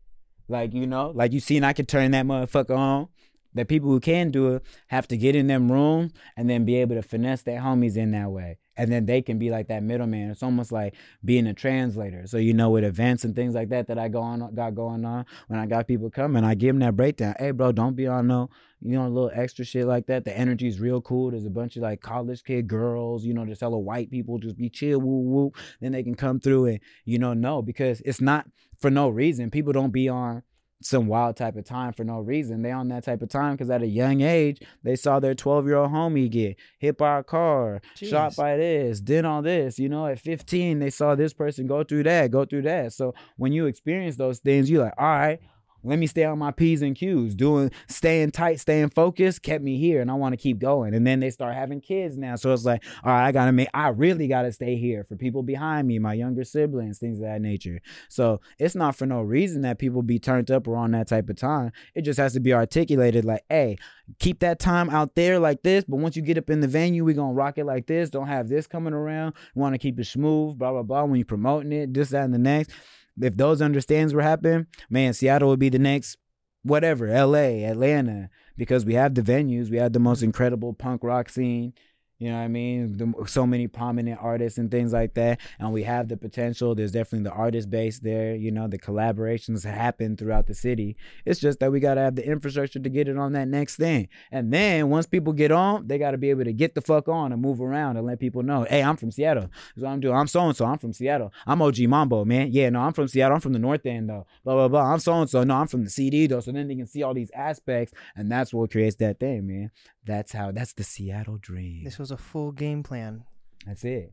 like 0.48 0.74
you 0.74 0.88
know, 0.88 1.12
like 1.14 1.34
you 1.34 1.40
seen, 1.40 1.64
I 1.64 1.74
could 1.74 1.88
turn 1.88 2.12
that 2.12 2.26
motherfucker 2.26 2.78
on. 2.78 3.08
The 3.54 3.64
people 3.64 3.90
who 3.90 4.02
can 4.02 4.32
do 4.32 4.56
it 4.56 4.64
have 4.88 5.08
to 5.08 5.18
get 5.18 5.34
in 5.34 5.48
them 5.48 5.72
room 5.72 6.12
and 6.36 6.50
then 6.50 6.66
be 6.66 6.76
able 6.76 6.96
to 6.96 7.02
finesse 7.02 7.42
their 7.44 7.62
homies 7.62 7.96
in 7.96 8.12
that 8.12 8.30
way. 8.30 8.58
And 8.78 8.92
then 8.92 9.06
they 9.06 9.22
can 9.22 9.38
be 9.40 9.50
like 9.50 9.68
that 9.68 9.84
middleman. 9.84 10.32
It's 10.32 10.44
almost 10.44 10.72
like 10.72 10.96
being 11.24 11.48
a 11.48 11.54
translator. 11.54 12.28
So 12.28 12.38
you 12.38 12.54
know, 12.54 12.70
with 12.70 12.84
events 12.84 13.24
and 13.24 13.36
things 13.36 13.56
like 13.56 13.70
that 13.70 13.88
that 13.88 13.98
I 13.98 14.08
go 14.08 14.22
on 14.22 14.54
got 14.54 14.76
going 14.76 15.06
on, 15.06 15.26
when 15.48 15.60
I 15.60 15.66
got 15.66 15.88
people 15.88 16.10
coming, 16.10 16.44
I 16.44 16.56
give 16.56 16.76
them 16.76 16.80
that 16.80 16.96
breakdown. 16.96 17.36
Hey, 17.40 17.52
bro, 17.52 17.72
don't 17.72 17.96
be 17.96 18.08
on 18.08 18.28
no, 18.28 18.50
you 18.82 18.94
know, 18.98 19.08
a 19.08 19.10
little 19.10 19.32
extra 19.34 19.66
shit 19.66 19.86
like 19.86 20.08
that. 20.08 20.26
The 20.26 20.38
energy's 20.38 20.80
real 20.80 21.02
cool. 21.02 21.32
There's 21.32 21.46
a 21.46 21.50
bunch 21.50 21.76
of 21.76 21.84
like 21.84 22.02
college 22.02 22.44
kid 22.44 22.68
girls, 22.68 23.26
you 23.26 23.34
know, 23.34 23.46
just 23.46 23.62
hella 23.62 23.80
white 23.80 24.12
people, 24.12 24.38
just 24.38 24.58
be 24.58 24.70
chill, 24.70 25.00
woo 25.00 25.22
woo. 25.22 25.54
Then 25.82 25.92
they 25.92 26.04
can 26.04 26.16
come 26.16 26.40
through 26.40 26.66
and 26.66 26.80
you 27.06 27.20
know, 27.20 27.34
no, 27.34 27.62
because 27.62 28.02
it's 28.02 28.22
not 28.22 28.48
for 28.78 28.90
no 28.90 29.10
reason. 29.10 29.52
People 29.52 29.74
don't 29.74 29.92
be 29.92 30.10
on 30.10 30.44
some 30.86 31.08
wild 31.08 31.36
type 31.36 31.56
of 31.56 31.66
time 31.66 31.92
for 31.94 32.04
no 32.04 32.20
reason. 32.20 32.62
They 32.62 32.72
on 32.72 32.90
that 32.90 33.04
type 33.04 33.24
of 33.24 33.30
time 33.30 33.54
because 33.54 33.72
at 33.72 33.82
a 33.82 33.88
young 33.88 34.22
age 34.22 34.62
they 34.84 34.96
saw 34.96 35.20
their 35.20 35.34
12 35.34 35.66
year 35.66 35.78
old 35.78 35.90
homie 35.92 36.30
get 36.30 36.58
hit 36.78 36.96
by 36.96 37.18
a 37.18 37.24
car, 37.24 37.82
shot 37.96 38.36
by 38.36 38.56
this, 38.56 39.02
did 39.02 39.26
all 39.26 39.42
this. 39.42 39.80
You 39.80 39.90
know, 39.90 40.06
at 40.06 40.20
15 40.20 40.78
they 40.78 40.92
saw 40.92 41.16
this 41.16 41.34
person 41.34 41.66
go 41.66 41.84
through 41.84 42.04
that, 42.04 42.30
go 42.30 42.46
through 42.46 42.62
that. 42.64 42.94
So 42.94 43.16
when 43.36 43.52
you 43.52 43.66
experience 43.66 44.16
those 44.18 44.38
things, 44.38 44.70
you're 44.70 44.84
like, 44.84 44.94
all 45.00 45.08
right. 45.08 45.40
Let 45.86 46.00
me 46.00 46.08
stay 46.08 46.24
on 46.24 46.40
my 46.40 46.52
P's 46.52 46.82
and 46.82 46.96
Q's. 46.96 47.36
Doing 47.36 47.72
staying 47.88 48.32
tight, 48.32 48.60
staying 48.60 48.90
focused 48.90 49.44
kept 49.44 49.64
me 49.64 49.78
here 49.78 50.02
and 50.02 50.10
I 50.10 50.16
want 50.16 50.34
to 50.34 50.38
keep 50.38 50.60
going. 50.60 50.94
And 50.94 51.06
then 51.06 51.20
they 51.20 51.30
start 51.30 51.56
having 51.56 51.82
kids 51.82 52.18
now. 52.18 52.36
So 52.36 52.52
it's 52.52 52.66
like, 52.66 52.84
all 53.04 53.12
right, 53.12 53.28
I 53.28 53.32
gotta 53.32 53.52
make 53.52 53.70
I 53.74 53.90
really 53.90 54.28
gotta 54.28 54.52
stay 54.52 54.76
here 54.76 55.04
for 55.04 55.16
people 55.16 55.44
behind 55.44 55.88
me, 55.88 56.00
my 56.00 56.14
younger 56.14 56.44
siblings, 56.44 56.98
things 56.98 57.20
of 57.20 57.24
that 57.24 57.42
nature. 57.42 57.80
So 58.10 58.42
it's 58.58 58.76
not 58.76 58.96
for 58.96 59.06
no 59.06 59.22
reason 59.22 59.62
that 59.62 59.80
people 59.80 60.02
be 60.02 60.20
turned 60.20 60.50
up 60.52 60.68
or 60.68 60.76
on 60.76 60.92
that 60.92 61.08
type 61.08 61.30
of 61.30 61.38
time. 61.38 61.72
It 61.94 62.02
just 62.02 62.20
has 62.20 62.34
to 62.34 62.40
be 62.40 62.54
articulated 62.54 63.26
like, 63.26 63.44
hey, 63.50 63.78
keep 64.20 64.40
that 64.40 64.60
time 64.60 64.90
out 64.90 65.16
there 65.16 65.40
like 65.40 65.64
this, 65.64 65.84
but 65.88 65.98
once 65.98 66.16
you 66.16 66.22
get 66.22 66.38
up 66.38 66.50
in 66.50 66.62
the 66.62 66.68
venue, 66.68 67.04
we 67.04 67.14
gonna 67.14 67.34
rock 67.34 67.58
it 67.58 67.66
like 67.66 67.88
this. 67.88 68.10
Don't 68.10 68.28
have 68.28 68.50
this 68.50 68.68
coming 68.68 68.94
around. 68.94 69.34
Wanna 69.54 69.78
keep 69.78 70.00
it 70.00 70.06
smooth, 70.06 70.58
blah, 70.58 70.72
blah, 70.72 70.84
blah. 70.84 71.04
When 71.04 71.20
you 71.20 71.26
promoting 71.26 71.72
it, 71.72 71.94
this, 71.94 72.10
that, 72.10 72.26
and 72.26 72.34
the 72.34 72.40
next. 72.40 72.72
If 73.20 73.38
those 73.38 73.62
understands 73.62 74.14
were 74.14 74.22
happening, 74.22 74.68
man, 74.90 75.14
Seattle 75.14 75.50
would 75.50 75.60
be 75.60 75.70
the 75.70 75.80
next 75.80 76.18
whatever, 76.64 77.08
LA, 77.08 77.64
Atlanta, 77.66 78.30
because 78.58 78.86
we 78.86 78.96
have 78.96 79.16
the 79.16 79.22
venues, 79.22 79.70
we 79.70 79.78
have 79.78 79.94
the 79.94 80.00
most 80.00 80.24
incredible 80.24 80.74
punk 80.74 81.04
rock 81.04 81.30
scene. 81.30 81.74
You 82.18 82.32
know 82.32 82.38
what 82.38 82.44
I 82.44 82.48
mean? 82.48 82.98
The, 82.98 83.28
so 83.28 83.46
many 83.46 83.68
prominent 83.68 84.20
artists 84.22 84.58
and 84.58 84.72
things 84.72 84.94
like 84.94 85.16
that. 85.16 85.42
And 85.60 85.74
we 85.74 85.84
have 85.84 86.08
the 86.08 86.16
potential. 86.16 86.74
There's 86.74 86.94
definitely 86.94 87.30
the 87.30 87.36
artist 87.36 87.70
base 87.70 88.00
there. 88.00 88.36
You 88.36 88.52
know, 88.52 88.68
the 88.68 88.80
collaborations 88.80 89.66
happen 89.66 90.16
throughout 90.16 90.48
the 90.48 90.54
city. 90.54 90.96
It's 91.26 91.40
just 91.42 91.60
that 91.60 91.72
we 91.72 91.82
got 91.82 91.96
to 91.96 92.02
have 92.02 92.16
the 92.16 92.26
infrastructure 92.26 92.80
to 92.80 92.90
get 92.90 93.10
it 93.10 93.18
on 93.18 93.34
that 93.34 93.50
next 93.50 93.76
thing. 93.76 94.08
And 94.32 94.54
then 94.54 94.90
once 94.90 95.06
people 95.06 95.34
get 95.34 95.52
on, 95.52 95.88
they 95.88 95.98
got 95.98 96.12
to 96.12 96.18
be 96.18 96.30
able 96.30 96.46
to 96.46 96.54
get 96.54 96.74
the 96.74 96.82
fuck 96.82 97.10
on 97.10 97.34
and 97.34 97.42
move 97.42 97.60
around 97.60 97.98
and 97.98 98.08
let 98.08 98.20
people 98.20 98.44
know, 98.44 98.66
hey, 98.70 98.82
I'm 98.82 98.96
from 98.96 99.12
Seattle. 99.12 99.50
That's 99.76 99.84
what 99.84 99.90
I'm 99.90 100.00
doing. 100.00 100.16
I'm 100.16 100.28
so 100.28 100.42
and 100.48 100.56
so. 100.56 100.66
I'm 100.66 100.78
from 100.78 100.94
Seattle. 100.94 101.34
I'm 101.46 101.62
OG 101.62 101.80
Mambo, 101.82 102.24
man. 102.24 102.50
Yeah, 102.52 102.70
no, 102.70 102.80
I'm 102.80 102.94
from 102.94 103.10
Seattle. 103.10 103.36
I'm 103.36 103.42
from 103.42 103.54
the 103.54 103.60
North 103.60 103.86
End, 103.86 104.10
though. 104.10 104.26
Blah, 104.46 104.54
blah, 104.54 104.68
blah. 104.70 104.94
I'm 104.94 105.00
so 105.00 105.20
and 105.20 105.30
so. 105.30 105.44
No, 105.44 105.56
I'm 105.56 105.68
from 105.68 105.84
the 105.84 105.90
CD, 105.90 106.28
though. 106.28 106.40
So 106.40 106.54
then 106.54 106.70
they 106.70 106.76
can 106.76 106.88
see 106.88 107.04
all 107.04 107.14
these 107.14 107.32
aspects. 107.36 107.94
And 108.16 108.32
that's 108.32 108.54
what 108.54 108.72
creates 108.72 108.96
that 108.98 109.20
thing, 109.20 109.48
man. 109.48 109.72
That's 110.06 110.32
how, 110.34 110.52
that's 110.52 110.74
the 110.74 110.84
Seattle 110.84 111.38
dream. 111.38 111.84
This 111.84 111.98
was 111.98 112.12
a 112.12 112.18
full 112.18 112.52
game 112.52 112.84
plan. 112.84 113.24
That's 113.66 113.84
it. 113.84 114.12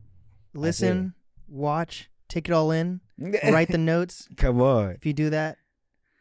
Listen, 0.53 1.13
watch, 1.47 2.09
take 2.29 2.47
it 2.49 2.51
all 2.53 2.71
in, 2.71 3.01
write 3.43 3.69
the 3.69 3.77
notes. 3.77 4.27
Come 4.37 4.61
on, 4.61 4.91
If 4.91 5.05
you 5.05 5.13
do 5.13 5.29
that, 5.31 5.57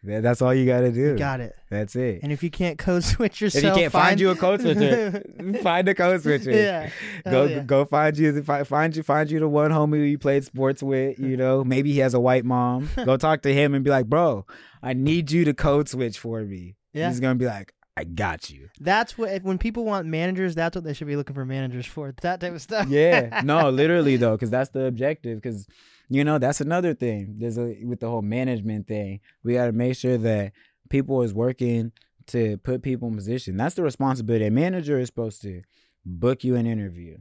That- 0.04 0.22
that's 0.22 0.42
all 0.42 0.52
you 0.54 0.66
got 0.66 0.80
to 0.80 0.90
do. 0.92 1.00
you 1.12 1.16
got 1.18 1.40
it. 1.40 1.54
That's 1.70 1.94
it. 1.96 2.20
And 2.22 2.32
if 2.32 2.42
you 2.42 2.50
can't 2.50 2.76
code 2.78 3.04
switch 3.12 3.36
If 3.36 3.40
yourself, 3.54 3.76
you 3.76 3.82
can't 3.82 3.92
find 3.92 4.18
you 4.20 4.30
a 4.30 4.34
code 4.36 4.60
switcher, 4.60 5.22
find 5.62 5.88
a 5.88 5.94
code 5.94 6.22
switcher. 6.22 6.50
yeah. 6.50 6.90
Go 7.24 7.44
yeah. 7.44 7.60
go 7.60 7.84
find 7.84 8.16
you 8.18 8.42
find 8.42 8.96
you 8.96 9.02
find 9.02 9.30
you 9.30 9.38
the 9.40 9.48
one 9.48 9.70
homie 9.70 10.10
you 10.10 10.18
played 10.18 10.44
sports 10.44 10.82
with. 10.82 11.18
You 11.18 11.36
know, 11.36 11.62
maybe 11.62 11.92
he 11.92 12.00
has 12.00 12.14
a 12.14 12.20
white 12.20 12.44
mom. 12.44 12.88
Go 12.96 13.16
talk 13.16 13.42
to 13.42 13.54
him 13.54 13.74
and 13.74 13.84
be 13.84 13.90
like, 13.90 14.06
bro, 14.06 14.44
I 14.82 14.92
need 14.94 15.30
you 15.30 15.44
to 15.44 15.54
code 15.54 15.88
switch 15.88 16.18
for 16.18 16.40
me. 16.42 16.76
Yeah. 16.92 17.08
He's 17.08 17.20
gonna 17.20 17.36
be 17.36 17.46
like, 17.46 17.72
I 17.96 18.04
got 18.04 18.48
you. 18.50 18.70
That's 18.80 19.18
what 19.18 19.30
if- 19.32 19.42
when 19.42 19.58
people 19.58 19.84
want 19.84 20.06
managers. 20.06 20.54
That's 20.54 20.74
what 20.74 20.84
they 20.84 20.94
should 20.94 21.06
be 21.06 21.16
looking 21.16 21.34
for 21.34 21.44
managers 21.44 21.86
for. 21.86 22.14
That 22.22 22.40
type 22.40 22.54
of 22.54 22.62
stuff. 22.62 22.88
Yeah, 22.88 23.40
no, 23.44 23.68
literally 23.70 24.16
though, 24.16 24.32
because 24.32 24.50
that's 24.50 24.70
the 24.70 24.86
objective. 24.86 25.36
Because 25.42 25.66
you 26.08 26.24
know 26.24 26.38
that's 26.38 26.60
another 26.60 26.94
thing. 26.94 27.34
There's 27.38 27.58
a 27.58 27.76
with 27.84 28.00
the 28.00 28.08
whole 28.08 28.22
management 28.22 28.86
thing. 28.88 29.20
We 29.44 29.54
got 29.54 29.66
to 29.66 29.72
make 29.72 29.96
sure 29.96 30.16
that 30.18 30.52
people 30.88 31.22
is 31.22 31.34
working 31.34 31.92
to 32.28 32.56
put 32.58 32.82
people 32.82 33.08
in 33.08 33.14
position. 33.16 33.56
That's 33.56 33.74
the 33.74 33.82
responsibility. 33.82 34.46
A 34.46 34.50
manager 34.50 34.98
is 34.98 35.08
supposed 35.08 35.42
to 35.42 35.62
book 36.06 36.44
you 36.44 36.56
an 36.56 36.66
interview, 36.66 37.18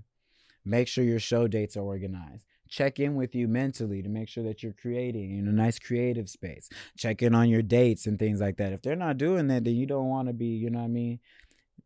make 0.63 0.88
sure 0.88 1.03
your 1.03 1.19
show 1.19 1.47
dates 1.47 1.76
are 1.76 1.82
organized. 1.82 2.45
Check 2.72 2.99
in 2.99 3.15
with 3.15 3.36
you 3.36 3.47
mentally 3.47 4.01
to 4.01 4.09
make 4.09 4.30
sure 4.30 4.43
that 4.45 4.63
you're 4.63 4.74
creating 4.74 5.38
in 5.38 5.47
a 5.47 5.51
nice 5.51 5.78
creative 5.78 6.30
space. 6.30 6.69
Check 6.97 7.22
in 7.22 7.36
on 7.36 7.49
your 7.49 7.61
dates 7.61 8.07
and 8.07 8.17
things 8.17 8.39
like 8.39 8.57
that. 8.57 8.74
If 8.74 8.82
they're 8.82 8.95
not 8.95 9.17
doing 9.17 9.47
that, 9.47 9.65
then 9.65 9.76
you 9.76 9.86
don't 9.86 10.07
want 10.07 10.30
to 10.30 10.34
be, 10.34 10.47
you 10.47 10.69
know 10.69 10.80
what 10.80 10.86
I 10.86 10.88
mean, 10.88 11.19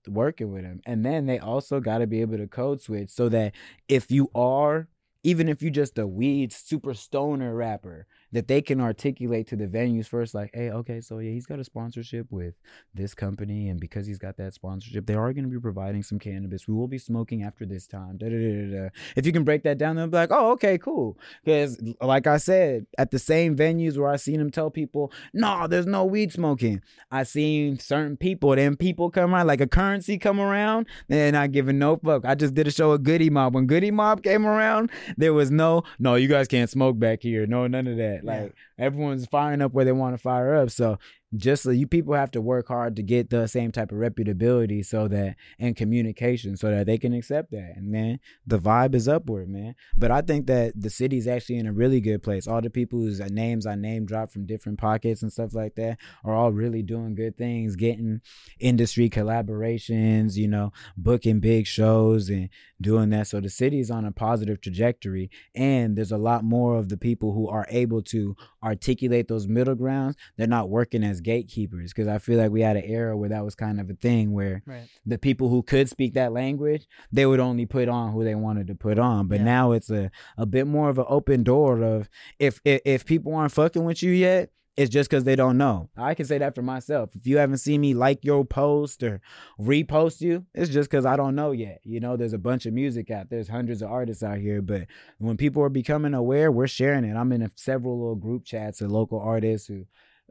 working 0.08 0.54
with 0.54 0.64
them. 0.64 0.82
And 0.86 1.04
then 1.04 1.26
they 1.26 1.40
also 1.40 1.80
got 1.80 1.98
to 1.98 2.08
be 2.08 2.22
able 2.22 2.38
to 2.38 2.48
code 2.48 2.82
switch 2.82 3.10
so 3.10 3.30
that 3.30 3.54
if 3.90 4.12
you 4.12 4.30
are 4.36 4.88
even 5.26 5.50
if 5.50 5.60
you're 5.64 5.72
just 5.72 5.98
a 5.98 6.06
weed 6.06 6.54
super 6.54 6.94
stoner 6.94 7.56
rapper 7.56 8.06
that 8.32 8.48
they 8.48 8.62
can 8.62 8.82
articulate 8.82 9.48
to 9.48 9.56
the 9.56 9.68
venues 9.68 10.08
first 10.08 10.34
like 10.34 10.50
hey 10.54 10.70
okay 10.70 11.02
so 11.02 11.20
yeah 11.20 11.32
he's 11.32 11.46
got 11.46 11.60
a 11.60 11.64
sponsorship 11.64 12.28
with 12.30 12.56
this 12.94 13.14
company 13.14 13.70
and 13.70 13.80
because 13.80 14.08
he's 14.08 14.18
got 14.18 14.38
that 14.38 14.54
sponsorship 14.54 15.06
they 15.06 15.14
are 15.14 15.34
going 15.34 15.44
to 15.44 15.50
be 15.50 15.60
providing 15.60 16.04
some 16.04 16.20
cannabis. 16.20 16.68
We 16.68 16.74
will 16.74 16.88
be 16.88 16.98
smoking 16.98 17.44
after 17.44 17.66
this 17.66 17.88
time. 17.88 18.18
Da, 18.18 18.30
da, 18.30 18.72
da, 18.72 18.90
if 19.16 19.26
you 19.26 19.32
can 19.32 19.44
break 19.44 19.64
that 19.64 19.78
down 19.78 19.96
they'll 19.96 20.08
be 20.08 20.18
like 20.18 20.32
oh 20.32 20.52
okay 20.52 20.78
cool. 20.78 21.18
Because 21.44 21.82
like 22.02 22.28
i 22.28 22.38
said 22.38 22.86
at 22.98 23.12
the 23.12 23.20
same 23.20 23.56
venues 23.56 23.98
where 23.98 24.10
i 24.10 24.16
seen 24.16 24.40
him 24.40 24.52
tell 24.52 24.70
people 24.70 25.12
no 25.34 25.68
there's 25.68 25.86
no 25.86 26.06
weed 26.06 26.32
smoking. 26.32 26.82
I 27.12 27.24
seen 27.24 27.80
certain 27.80 28.18
people 28.18 28.56
then 28.56 28.76
people 28.76 29.10
come 29.10 29.34
around 29.34 29.48
like 29.48 29.62
a 29.62 29.68
Curren$y 29.68 30.18
come 30.18 30.40
around 30.40 30.88
they're 31.08 31.32
not 31.32 31.52
giving 31.52 31.80
no 31.80 31.98
fuck. 31.98 32.26
I 32.26 32.36
just 32.36 32.54
did 32.54 32.68
a 32.68 32.72
show 32.72 32.92
with 32.92 33.04
Goodie 33.04 33.30
Mob. 33.30 33.56
When 33.56 33.68
Goodie 33.68 33.92
Mob 33.92 34.24
came 34.24 34.46
around 34.46 34.92
there 35.18 35.34
was 35.34 35.52
no 35.52 35.84
no 36.00 36.16
you 36.16 36.28
guys 36.28 36.48
can't 36.48 36.70
smoke 36.70 37.00
back 37.00 37.22
here. 37.22 37.46
No 37.46 37.68
none 37.68 37.88
of 37.88 37.98
that 37.98 38.15
like 38.24 38.54
everyone's 38.78 39.26
firing 39.26 39.62
up 39.62 39.74
where 39.74 39.86
they 39.86 39.92
want 39.92 40.16
to 40.16 40.22
fire 40.22 40.56
up. 40.56 40.72
So 40.72 41.00
just 41.36 41.64
so 41.64 41.72
you 41.72 41.88
people 41.88 42.14
have 42.14 42.32
to 42.32 42.42
work 42.42 42.68
hard 42.68 42.96
to 42.96 43.04
get 43.04 43.30
the 43.30 43.48
same 43.48 43.72
type 43.72 43.92
of 43.92 43.98
reputability 43.98 44.86
so 44.86 45.08
that 45.08 45.36
and 45.60 45.76
communication 45.76 46.56
so 46.58 46.70
that 46.72 46.86
they 46.86 46.98
can 46.98 47.14
accept 47.14 47.52
that. 47.52 47.74
And 47.76 47.90
man 47.90 48.20
the 48.46 48.60
vibe 48.60 48.96
is 48.96 49.08
upward 49.08 49.50
man. 49.50 49.76
But 49.96 50.12
i 50.12 50.22
think 50.22 50.48
that 50.48 50.74
the 50.80 50.90
city's 50.90 51.28
actually 51.28 51.58
in 51.58 51.68
a 51.68 51.74
really 51.74 52.02
good 52.02 52.24
place. 52.24 52.48
All 52.48 52.62
the 52.62 52.70
people 52.70 53.00
whose 53.00 53.22
uh, 53.22 53.28
names 53.32 53.66
i 53.66 53.76
name 53.76 54.06
drop 54.06 54.32
from 54.32 54.46
different 54.46 54.80
pockets 54.80 55.22
and 55.22 55.32
stuff 55.32 55.54
like 55.54 55.76
that 55.76 55.98
are 56.24 56.34
all 56.34 56.52
really 56.52 56.82
doing 56.82 57.16
good 57.16 57.38
things 57.38 57.76
getting 57.76 58.22
industry 58.60 59.10
collaborations 59.10 60.36
you 60.36 60.48
know 60.48 60.72
booking 60.98 61.40
big 61.40 61.68
shows 61.68 62.30
and 62.30 62.50
doing 62.82 63.10
that. 63.12 63.28
So 63.28 63.40
the 63.40 63.50
city 63.50 63.80
is 63.80 63.92
on 63.92 64.06
a 64.06 64.12
positive 64.12 64.62
trajectory. 64.62 65.30
And 65.54 65.98
there's 65.98 66.12
a 66.12 66.18
lot 66.18 66.44
more 66.44 66.78
of 66.78 66.90
the 66.90 66.98
people 66.98 67.34
who 67.34 67.48
are 67.48 67.66
able 67.70 68.02
to 68.04 68.36
articulate 68.64 69.28
those 69.28 69.48
middle 69.48 69.76
grounds. 69.76 70.16
They're 70.38 70.48
not 70.48 70.70
working 70.70 71.04
as 71.04 71.22
gatekeepers 71.26 71.92
because 71.92 72.08
i 72.08 72.18
feel 72.18 72.38
like 72.38 72.52
we 72.52 72.62
had 72.62 72.78
an 72.78 72.84
era 72.86 73.18
where 73.18 73.30
that 73.30 73.44
was 73.44 73.56
kind 73.56 73.80
of 73.82 73.90
a 73.90 73.94
thing 73.96 74.32
where 74.32 74.62
Right. 74.66 74.88
the 75.06 75.18
people 75.18 75.50
who 75.50 75.62
could 75.64 75.90
speak 75.90 76.14
that 76.14 76.32
language 76.32 76.88
they 77.12 77.26
would 77.26 77.40
only 77.40 77.66
put 77.66 77.90
on 77.90 78.14
who 78.14 78.24
they 78.24 78.36
wanted 78.36 78.68
to 78.68 78.76
put 78.76 78.98
on 79.00 79.28
but 79.28 79.40
Yeah. 79.40 79.46
now 79.56 79.72
it's 79.74 79.90
a, 79.90 80.12
a 80.38 80.46
bit 80.46 80.68
more 80.68 80.90
of 80.90 80.98
an 81.00 81.06
open 81.10 81.44
door 81.44 81.82
of 81.82 82.08
if 82.40 82.62
if, 82.64 82.80
if 82.86 83.06
people 83.06 83.34
aren't 83.36 83.52
fucking 83.52 83.84
with 83.84 84.02
you 84.04 84.12
yet 84.12 84.52
it's 84.78 84.92
just 84.92 85.10
because 85.10 85.24
they 85.24 85.38
don't 85.38 85.58
know. 85.58 85.90
I 85.96 86.16
can 86.16 86.26
say 86.26 86.38
that 86.38 86.54
for 86.54 86.62
myself. 86.62 87.12
If 87.16 87.26
you 87.26 87.38
haven't 87.38 87.60
seen 87.60 87.80
me 87.80 87.94
like 87.94 88.26
your 88.26 88.44
post 88.44 89.02
or 89.04 89.22
repost 89.58 90.20
you, 90.20 90.46
it's 90.54 90.70
just 90.70 90.90
because 90.90 91.06
I 91.06 91.16
don't 91.16 91.34
know 91.34 91.52
yet. 91.52 91.80
You 91.86 92.02
know, 92.02 92.18
there's 92.18 92.34
a 92.34 92.38
bunch 92.38 92.66
of 92.66 92.74
music 92.74 93.10
out. 93.10 93.30
There's 93.30 93.48
hundreds 93.48 93.82
of 93.82 93.90
artists 93.90 94.22
out 94.22 94.38
here, 94.40 94.62
but 94.62 94.88
when 95.18 95.38
people 95.38 95.64
are 95.64 95.70
becoming 95.70 96.14
aware, 96.14 96.52
we're 96.52 96.68
sharing 96.68 97.06
it. 97.06 97.16
I'm 97.16 97.32
in 97.32 97.42
a, 97.44 97.52
several 97.56 97.98
little 97.98 98.16
group 98.16 98.44
chats 98.44 98.82
of 98.82 98.92
local 98.92 99.18
artists 99.18 99.68
who, 99.70 99.86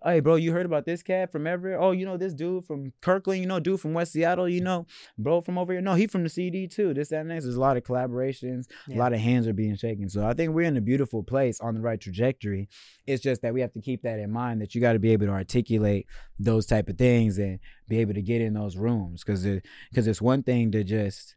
hey, 0.04 0.20
bro, 0.20 0.36
you 0.36 0.52
heard 0.52 0.66
about 0.66 0.84
this 0.84 1.02
cat 1.02 1.32
from 1.32 1.46
Everett? 1.46 1.78
Oh, 1.80 1.92
you 1.92 2.04
know 2.04 2.16
this 2.16 2.34
dude 2.34 2.66
from 2.66 2.92
Kirkland? 3.00 3.40
You 3.40 3.46
know, 3.46 3.58
dude 3.58 3.80
from 3.80 3.94
West 3.94 4.12
Seattle? 4.12 4.48
You 4.48 4.60
know, 4.60 4.86
bro 5.16 5.40
from 5.40 5.58
over 5.58 5.72
here? 5.72 5.80
No, 5.80 5.94
he 5.94 6.06
from 6.06 6.22
the 6.22 6.28
CD 6.28 6.68
too. 6.68 6.92
This 6.92 7.08
that 7.08 7.20
and 7.20 7.28
next. 7.28 7.44
There's 7.44 7.56
a 7.56 7.60
lot 7.60 7.76
of 7.76 7.84
collaborations. 7.84 8.66
Yeah. 8.86 8.96
A 8.96 8.98
lot 8.98 9.12
of 9.12 9.20
hands 9.20 9.48
are 9.48 9.52
being 9.52 9.76
shaken. 9.76 10.08
So 10.10 10.26
I 10.26 10.34
think 10.34 10.52
we're 10.52 10.66
in 10.66 10.76
a 10.76 10.82
beautiful 10.82 11.22
place 11.22 11.60
on 11.60 11.74
the 11.74 11.80
right 11.80 12.00
trajectory. 12.00 12.68
It's 13.06 13.22
just 13.22 13.42
that 13.42 13.54
we 13.54 13.60
have 13.62 13.72
to 13.72 13.80
keep 13.80 14.02
that 14.02 14.18
in 14.18 14.30
mind 14.30 14.60
that 14.60 14.74
you 14.74 14.80
got 14.80 14.92
to 14.92 14.98
be 14.98 15.12
able 15.12 15.26
to 15.26 15.32
articulate 15.32 16.06
those 16.38 16.66
type 16.66 16.88
of 16.88 16.98
things 16.98 17.38
and 17.38 17.58
be 17.88 17.98
able 17.98 18.14
to 18.14 18.22
get 18.22 18.40
in 18.40 18.54
those 18.54 18.76
rooms 18.76 19.22
because 19.24 19.44
it, 19.44 19.64
cause 19.94 20.06
it's 20.06 20.20
one 20.20 20.42
thing 20.42 20.70
to 20.72 20.84
just 20.84 21.36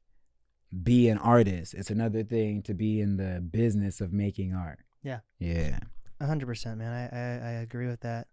be 0.83 1.07
an 1.07 1.17
artist. 1.17 1.73
It's 1.73 1.89
another 1.89 2.23
thing 2.23 2.61
to 2.63 2.73
be 2.73 2.99
in 2.99 3.17
the 3.17 3.41
business 3.41 4.01
of 4.01 4.11
making 4.11 4.53
art. 4.53 4.79
Yeah. 5.03 5.19
Yeah. 5.39 5.79
A 6.19 6.25
hundred 6.25 6.47
percent, 6.47 6.79
man. 6.79 6.91
I, 6.91 7.15
I 7.15 7.49
I 7.49 7.51
agree 7.61 7.87
with 7.87 8.01
that 8.01 8.27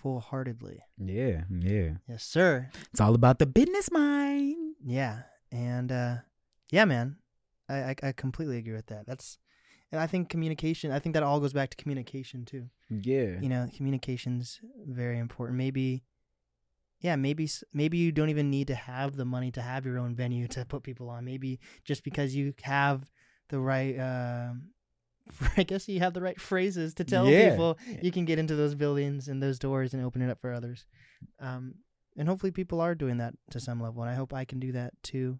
full 0.00 0.20
heartedly. 0.20 0.80
Yeah. 0.96 1.44
Yeah. 1.50 1.90
Yes, 2.08 2.24
sir. 2.24 2.70
It's 2.90 3.00
all 3.00 3.14
about 3.14 3.38
the 3.38 3.46
business 3.46 3.90
mind. 3.90 4.76
Yeah, 4.82 5.22
and 5.52 5.92
uh, 5.92 6.16
yeah, 6.70 6.86
man, 6.86 7.16
I, 7.68 7.74
I 7.74 7.94
I 8.02 8.12
completely 8.12 8.56
agree 8.56 8.72
with 8.72 8.86
that. 8.86 9.06
That's, 9.06 9.38
and 9.92 10.00
I 10.00 10.06
think 10.06 10.30
communication. 10.30 10.90
I 10.90 10.98
think 10.98 11.12
that 11.14 11.22
all 11.22 11.40
goes 11.40 11.52
back 11.52 11.70
to 11.70 11.76
communication 11.76 12.44
too. 12.44 12.70
Yeah. 12.88 13.38
You 13.40 13.48
know, 13.48 13.68
communication's 13.76 14.60
very 14.86 15.18
important. 15.18 15.58
Maybe, 15.58 16.04
yeah, 17.00 17.16
maybe 17.16 17.48
maybe 17.74 17.98
you 17.98 18.10
don't 18.10 18.30
even 18.30 18.48
need 18.50 18.68
to 18.68 18.74
have 18.74 19.16
the 19.16 19.26
money 19.26 19.50
to 19.52 19.60
have 19.60 19.84
your 19.84 19.98
own 19.98 20.14
venue 20.14 20.48
to 20.48 20.64
put 20.64 20.82
people 20.82 21.10
on. 21.10 21.24
Maybe 21.24 21.60
just 21.84 22.02
because 22.04 22.34
you 22.34 22.54
have 22.62 23.10
the 23.50 23.60
right. 23.60 23.98
um 23.98 24.70
I 25.56 25.62
guess 25.62 25.88
you 25.88 26.00
have 26.00 26.14
the 26.14 26.20
right 26.22 26.40
phrases 26.40 26.94
to 26.94 27.04
tell 27.04 27.28
Yeah. 27.28 27.50
people 27.50 27.78
you 28.02 28.10
can 28.12 28.24
get 28.24 28.38
into 28.38 28.54
those 28.56 28.74
buildings 28.74 29.28
and 29.28 29.42
those 29.42 29.58
doors 29.58 29.94
and 29.94 30.04
open 30.04 30.22
it 30.22 30.30
up 30.30 30.40
for 30.40 30.52
others. 30.52 30.86
Um, 31.38 31.74
and 32.16 32.28
hopefully 32.28 32.50
people 32.52 32.80
are 32.80 32.94
doing 32.94 33.18
that 33.18 33.34
to 33.50 33.60
some 33.60 33.80
level. 33.80 34.02
And 34.02 34.10
I 34.10 34.14
hope 34.14 34.32
I 34.34 34.44
can 34.44 34.58
do 34.60 34.72
that 34.72 34.92
too 35.02 35.38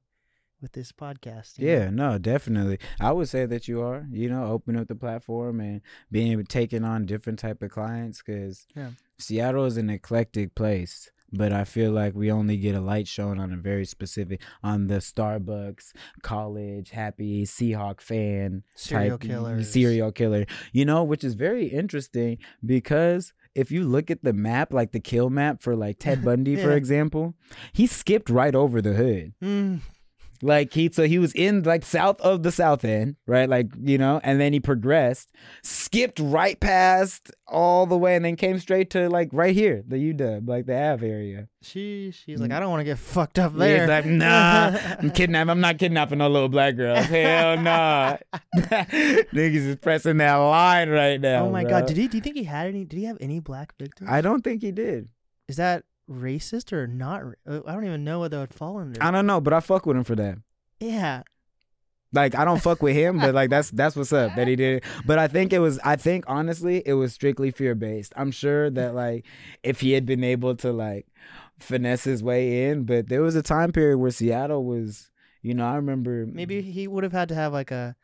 with 0.62 0.72
this 0.72 0.92
podcast. 0.92 1.58
you 1.58 1.66
know? 1.66 1.72
Yeah, 1.72 1.90
no, 1.90 2.18
definitely. 2.18 2.78
I 3.00 3.12
would 3.12 3.28
say 3.28 3.46
that 3.46 3.66
you 3.66 3.80
are, 3.82 4.06
you 4.10 4.28
know, 4.28 4.44
open 4.44 4.76
up 4.76 4.88
the 4.88 4.94
platform 4.94 5.58
and 5.60 5.80
being 6.10 6.44
taking 6.44 6.84
on 6.84 7.06
different 7.06 7.38
type 7.38 7.62
of 7.62 7.70
clients 7.70 8.22
because 8.22 8.66
Yeah. 8.76 8.90
Seattle 9.18 9.64
is 9.64 9.76
an 9.78 9.88
eclectic 9.90 10.54
place. 10.54 11.10
But 11.32 11.52
I 11.52 11.64
feel 11.64 11.92
like 11.92 12.14
we 12.14 12.30
only 12.30 12.56
get 12.56 12.74
a 12.74 12.80
light 12.80 13.06
shown 13.06 13.38
on 13.38 13.52
a 13.52 13.56
very 13.56 13.84
specific 13.84 14.40
on 14.62 14.88
the 14.88 14.96
Starbucks, 14.96 15.92
college, 16.22 16.90
happy 16.90 17.44
Seahawk 17.44 18.00
fan, 18.00 18.62
Serial 18.74 19.18
killers. 19.18 19.70
serial 19.70 20.12
killer. 20.12 20.46
You 20.72 20.84
know, 20.84 21.04
which 21.04 21.24
is 21.24 21.34
very 21.34 21.66
interesting 21.66 22.38
because 22.64 23.32
if 23.54 23.70
you 23.70 23.84
look 23.84 24.10
at 24.10 24.22
the 24.22 24.32
map, 24.32 24.72
like 24.72 24.92
the 24.92 25.00
kill 25.00 25.30
map 25.30 25.60
for 25.62 25.74
like 25.76 25.98
Ted 25.98 26.24
Bundy, 26.24 26.56
for 26.56 26.72
example, 26.76 27.34
he 27.72 27.86
skipped 27.86 28.30
right 28.30 28.54
over 28.54 28.80
the 28.80 28.92
hood. 28.94 29.32
Mm, 29.42 29.80
Like 30.42 30.72
he 30.72 30.90
so 30.90 31.04
he 31.04 31.18
was 31.18 31.32
in 31.34 31.62
like 31.64 31.84
south 31.84 32.20
of 32.22 32.42
the 32.42 32.50
south 32.52 32.84
end, 32.84 33.16
right? 33.26 33.48
Like, 33.48 33.66
you 33.78 33.98
know, 33.98 34.20
and 34.24 34.40
then 34.40 34.52
he 34.54 34.60
progressed, 34.60 35.30
skipped 35.62 36.18
right 36.18 36.58
past 36.58 37.30
all 37.46 37.84
the 37.84 37.98
way 37.98 38.16
and 38.16 38.24
then 38.24 38.36
came 38.36 38.58
straight 38.58 38.88
to 38.90 39.08
like 39.10 39.28
right 39.32 39.54
here, 39.54 39.82
the 39.86 39.96
UW, 39.96 40.48
like 40.48 40.64
the 40.66 40.80
Ave 40.80 41.06
area. 41.06 41.48
she 41.60 42.10
she's 42.12 42.40
like, 42.40 42.52
I 42.52 42.60
don't 42.60 42.70
want 42.70 42.80
to 42.80 42.84
get 42.84 42.98
fucked 42.98 43.38
up 43.38 43.52
He's 43.52 43.58
there. 43.60 43.86
like, 43.86 44.06
nah, 44.06 44.78
I'm 44.98 45.10
kidnapping 45.10 45.50
I'm 45.50 45.60
not 45.60 45.78
kidnapping 45.78 46.18
no 46.18 46.28
little 46.28 46.48
black 46.48 46.76
girl. 46.76 46.96
Hell 46.96 47.58
nah. 47.58 48.16
Niggas 48.56 49.54
is 49.66 49.76
pressing 49.76 50.16
that 50.18 50.34
line 50.36 50.88
right 50.88 51.20
now. 51.20 51.46
oh 51.46 51.50
my 51.50 51.62
bro. 51.62 51.70
god, 51.80 51.86
did 51.86 51.96
he? 51.96 52.08
Do 52.08 52.16
you 52.16 52.22
think 52.22 52.36
he 52.36 52.44
had 52.44 52.66
any? 52.66 52.84
Did 52.84 52.98
he 52.98 53.04
have 53.04 53.18
any 53.20 53.40
black 53.40 53.74
victims? 53.78 54.08
I 54.10 54.20
don't 54.20 54.42
think 54.42 54.62
he 54.62 54.72
did. 54.72 55.08
Is 55.48 55.56
that 55.56 55.84
racist 56.10 56.72
or 56.72 56.86
not? 56.86 57.24
ra- 57.24 57.32
uh, 57.46 57.60
I 57.66 57.72
don't 57.72 57.84
even 57.84 58.04
know 58.04 58.26
that 58.26 58.36
would 58.38 58.54
fall 58.54 58.78
under. 58.78 59.02
I 59.02 59.10
don't 59.10 59.26
know, 59.26 59.40
but 59.40 59.52
I 59.52 59.60
fuck 59.60 59.86
with 59.86 59.96
him 59.96 60.04
for 60.04 60.16
that. 60.16 60.38
yeah, 60.80 61.22
Like 62.12 62.34
I 62.34 62.44
don't 62.44 62.60
fuck 62.60 62.82
with 62.82 62.96
him, 62.96 63.18
but 63.18 63.34
like 63.34 63.50
that's 63.50 63.70
that's 63.70 63.94
what's 63.94 64.12
up 64.12 64.34
that 64.34 64.48
he 64.48 64.56
did. 64.56 64.82
But 65.06 65.18
I 65.18 65.28
think 65.28 65.52
it 65.52 65.60
was 65.60 65.78
I 65.84 65.96
think 65.96 66.24
honestly 66.26 66.82
it 66.84 66.94
was 66.94 67.12
strictly 67.14 67.50
fear 67.52 67.74
based. 67.74 68.12
I'm 68.16 68.32
sure 68.32 68.68
that 68.70 68.94
like 68.94 69.24
if 69.62 69.80
he 69.80 69.92
had 69.92 70.06
been 70.06 70.24
able 70.24 70.56
to 70.56 70.72
like 70.72 71.06
finesse 71.60 72.04
his 72.04 72.22
way 72.22 72.68
in, 72.70 72.84
but 72.84 73.08
there 73.08 73.22
was 73.22 73.36
a 73.36 73.42
time 73.42 73.70
period 73.70 73.98
where 73.98 74.10
Seattle 74.10 74.64
was 74.64 75.09
You 75.42 75.54
know, 75.54 75.66
I 75.66 75.76
remember 75.76 76.26
Maybe 76.26 76.60
he 76.60 76.86
would 76.86 77.02
have 77.02 77.12
had 77.12 77.28
to 77.30 77.34
have 77.34 77.52
like 77.52 77.70
a, 77.70 77.96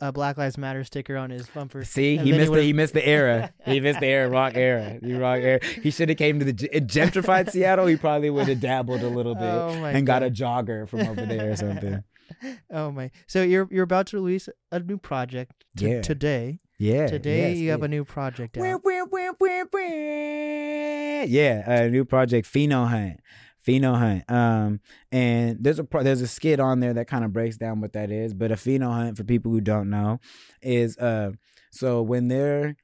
a 0.00 0.12
Black 0.12 0.38
Lives 0.38 0.56
Matter 0.56 0.82
sticker 0.82 1.16
on 1.16 1.28
his 1.30 1.46
bumper. 1.48 1.84
See, 1.84 2.16
he 2.16 2.32
missed 2.32 2.52
the, 2.52 2.62
he 2.62 2.72
missed 2.72 2.94
the 2.94 3.06
era. 3.06 3.52
He 3.66 3.80
missed 3.80 4.00
the 4.00 4.06
era, 4.06 4.28
rock 4.30 4.54
era, 4.56 4.98
the 5.02 5.14
rock 5.14 5.40
era. 5.40 5.60
He 5.82 5.90
should 5.90 6.08
have 6.08 6.16
came 6.18 6.38
to 6.38 6.44
the 6.46 6.52
gentrified 6.54 7.50
Seattle. 7.50 7.86
He 7.86 7.96
probably 7.96 8.30
would 8.30 8.48
have 8.48 8.60
dabbled 8.60 9.02
a 9.02 9.08
little 9.08 9.34
bit 9.34 9.44
Oh 9.44 9.84
and 9.84 10.06
got 10.06 10.22
a 10.22 10.30
jogger 10.30 10.88
from 10.88 11.00
over 11.00 11.26
there 11.26 11.50
or 11.52 11.56
something. 11.56 12.02
Oh 12.70 12.92
my! 12.92 13.10
So 13.26 13.42
you're 13.42 13.66
you're 13.72 13.82
about 13.82 14.06
to 14.08 14.16
release 14.16 14.48
a 14.70 14.78
new 14.78 14.98
project 14.98 15.64
t- 15.76 15.88
Yeah. 15.90 16.00
today. 16.00 16.60
Yeah, 16.78 17.08
Today 17.08 17.50
yes, 17.50 17.58
you 17.58 17.70
have 17.72 17.80
yeah. 17.80 17.84
a 17.86 17.88
new 17.88 18.04
project 18.04 18.56
out. 18.56 18.62
Yeah, 21.28 21.70
a 21.70 21.90
new 21.90 22.04
project, 22.06 22.46
Pheno 22.50 22.88
Hunt. 22.88 23.20
Pheno 23.66 23.98
Hunt. 23.98 24.24
Um, 24.28 24.80
and 25.12 25.58
there's 25.60 25.78
a 25.78 25.86
there's 26.02 26.20
a 26.20 26.26
skit 26.26 26.60
on 26.60 26.80
there 26.80 26.94
that 26.94 27.08
kind 27.08 27.24
of 27.24 27.32
breaks 27.32 27.56
down 27.56 27.80
what 27.80 27.92
that 27.92 28.10
is. 28.10 28.34
But 28.34 28.52
a 28.52 28.56
Pheno 28.56 28.92
Hunt, 28.92 29.16
for 29.16 29.24
people 29.24 29.52
who 29.52 29.60
don't 29.60 29.90
know, 29.90 30.20
is 30.62 30.96
uh, 30.98 31.32
so 31.70 32.02
when 32.02 32.28
they're 32.28 32.76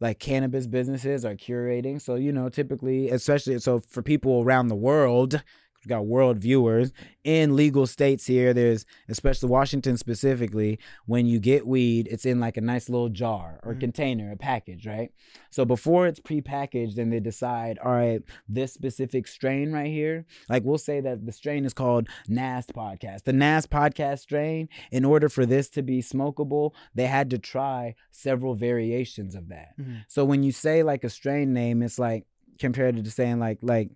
like 0.00 0.18
cannabis 0.18 0.66
businesses 0.66 1.24
are 1.24 1.34
curating. 1.34 2.00
So 2.00 2.16
you 2.16 2.32
know, 2.32 2.48
typically, 2.48 3.10
especially 3.10 3.58
so 3.60 3.80
for 3.80 4.02
people 4.02 4.42
around 4.42 4.68
the 4.68 4.76
world. 4.76 5.42
We 5.84 5.88
got 5.88 6.06
world 6.06 6.38
viewers 6.38 6.92
in 7.24 7.56
legal 7.56 7.86
states 7.86 8.26
here. 8.26 8.54
There's 8.54 8.86
especially 9.08 9.48
Washington 9.50 9.96
specifically. 9.96 10.78
When 11.06 11.26
you 11.26 11.38
get 11.38 11.66
weed, 11.66 12.08
it's 12.10 12.24
in 12.24 12.40
like 12.40 12.56
a 12.56 12.60
nice 12.60 12.88
little 12.88 13.08
jar 13.08 13.60
or 13.62 13.74
Mhm. 13.74 13.80
container, 13.80 14.32
a 14.32 14.36
package, 14.36 14.86
right? 14.86 15.10
So 15.50 15.64
before 15.64 16.06
it's 16.06 16.20
prepackaged, 16.20 16.98
and 16.98 17.12
they 17.12 17.20
decide, 17.20 17.78
all 17.78 17.92
right, 17.92 18.22
this 18.48 18.72
specific 18.72 19.26
strain 19.26 19.72
right 19.72 19.86
here, 19.90 20.24
like 20.48 20.64
we'll 20.64 20.78
say 20.78 21.00
that 21.00 21.26
the 21.26 21.32
strain 21.32 21.64
is 21.64 21.74
called 21.74 22.08
NAST 22.28 22.72
podcast. 22.74 23.24
The 23.24 23.32
NAST 23.32 23.70
podcast 23.70 24.20
strain, 24.20 24.68
in 24.90 25.04
order 25.04 25.28
for 25.28 25.44
this 25.46 25.68
to 25.70 25.82
be 25.82 26.00
smokable, 26.00 26.72
they 26.94 27.06
had 27.06 27.30
to 27.30 27.38
try 27.38 27.94
several 28.10 28.54
variations 28.54 29.34
of 29.34 29.48
that. 29.48 29.78
Mhm. 29.78 30.04
So 30.08 30.24
when 30.24 30.42
you 30.42 30.52
say 30.52 30.82
like 30.82 31.04
a 31.04 31.10
strain 31.10 31.52
name, 31.52 31.82
it's 31.82 31.98
like 31.98 32.24
compared 32.58 33.02
to 33.02 33.10
saying 33.10 33.38
like 33.40 33.58
like 33.62 33.90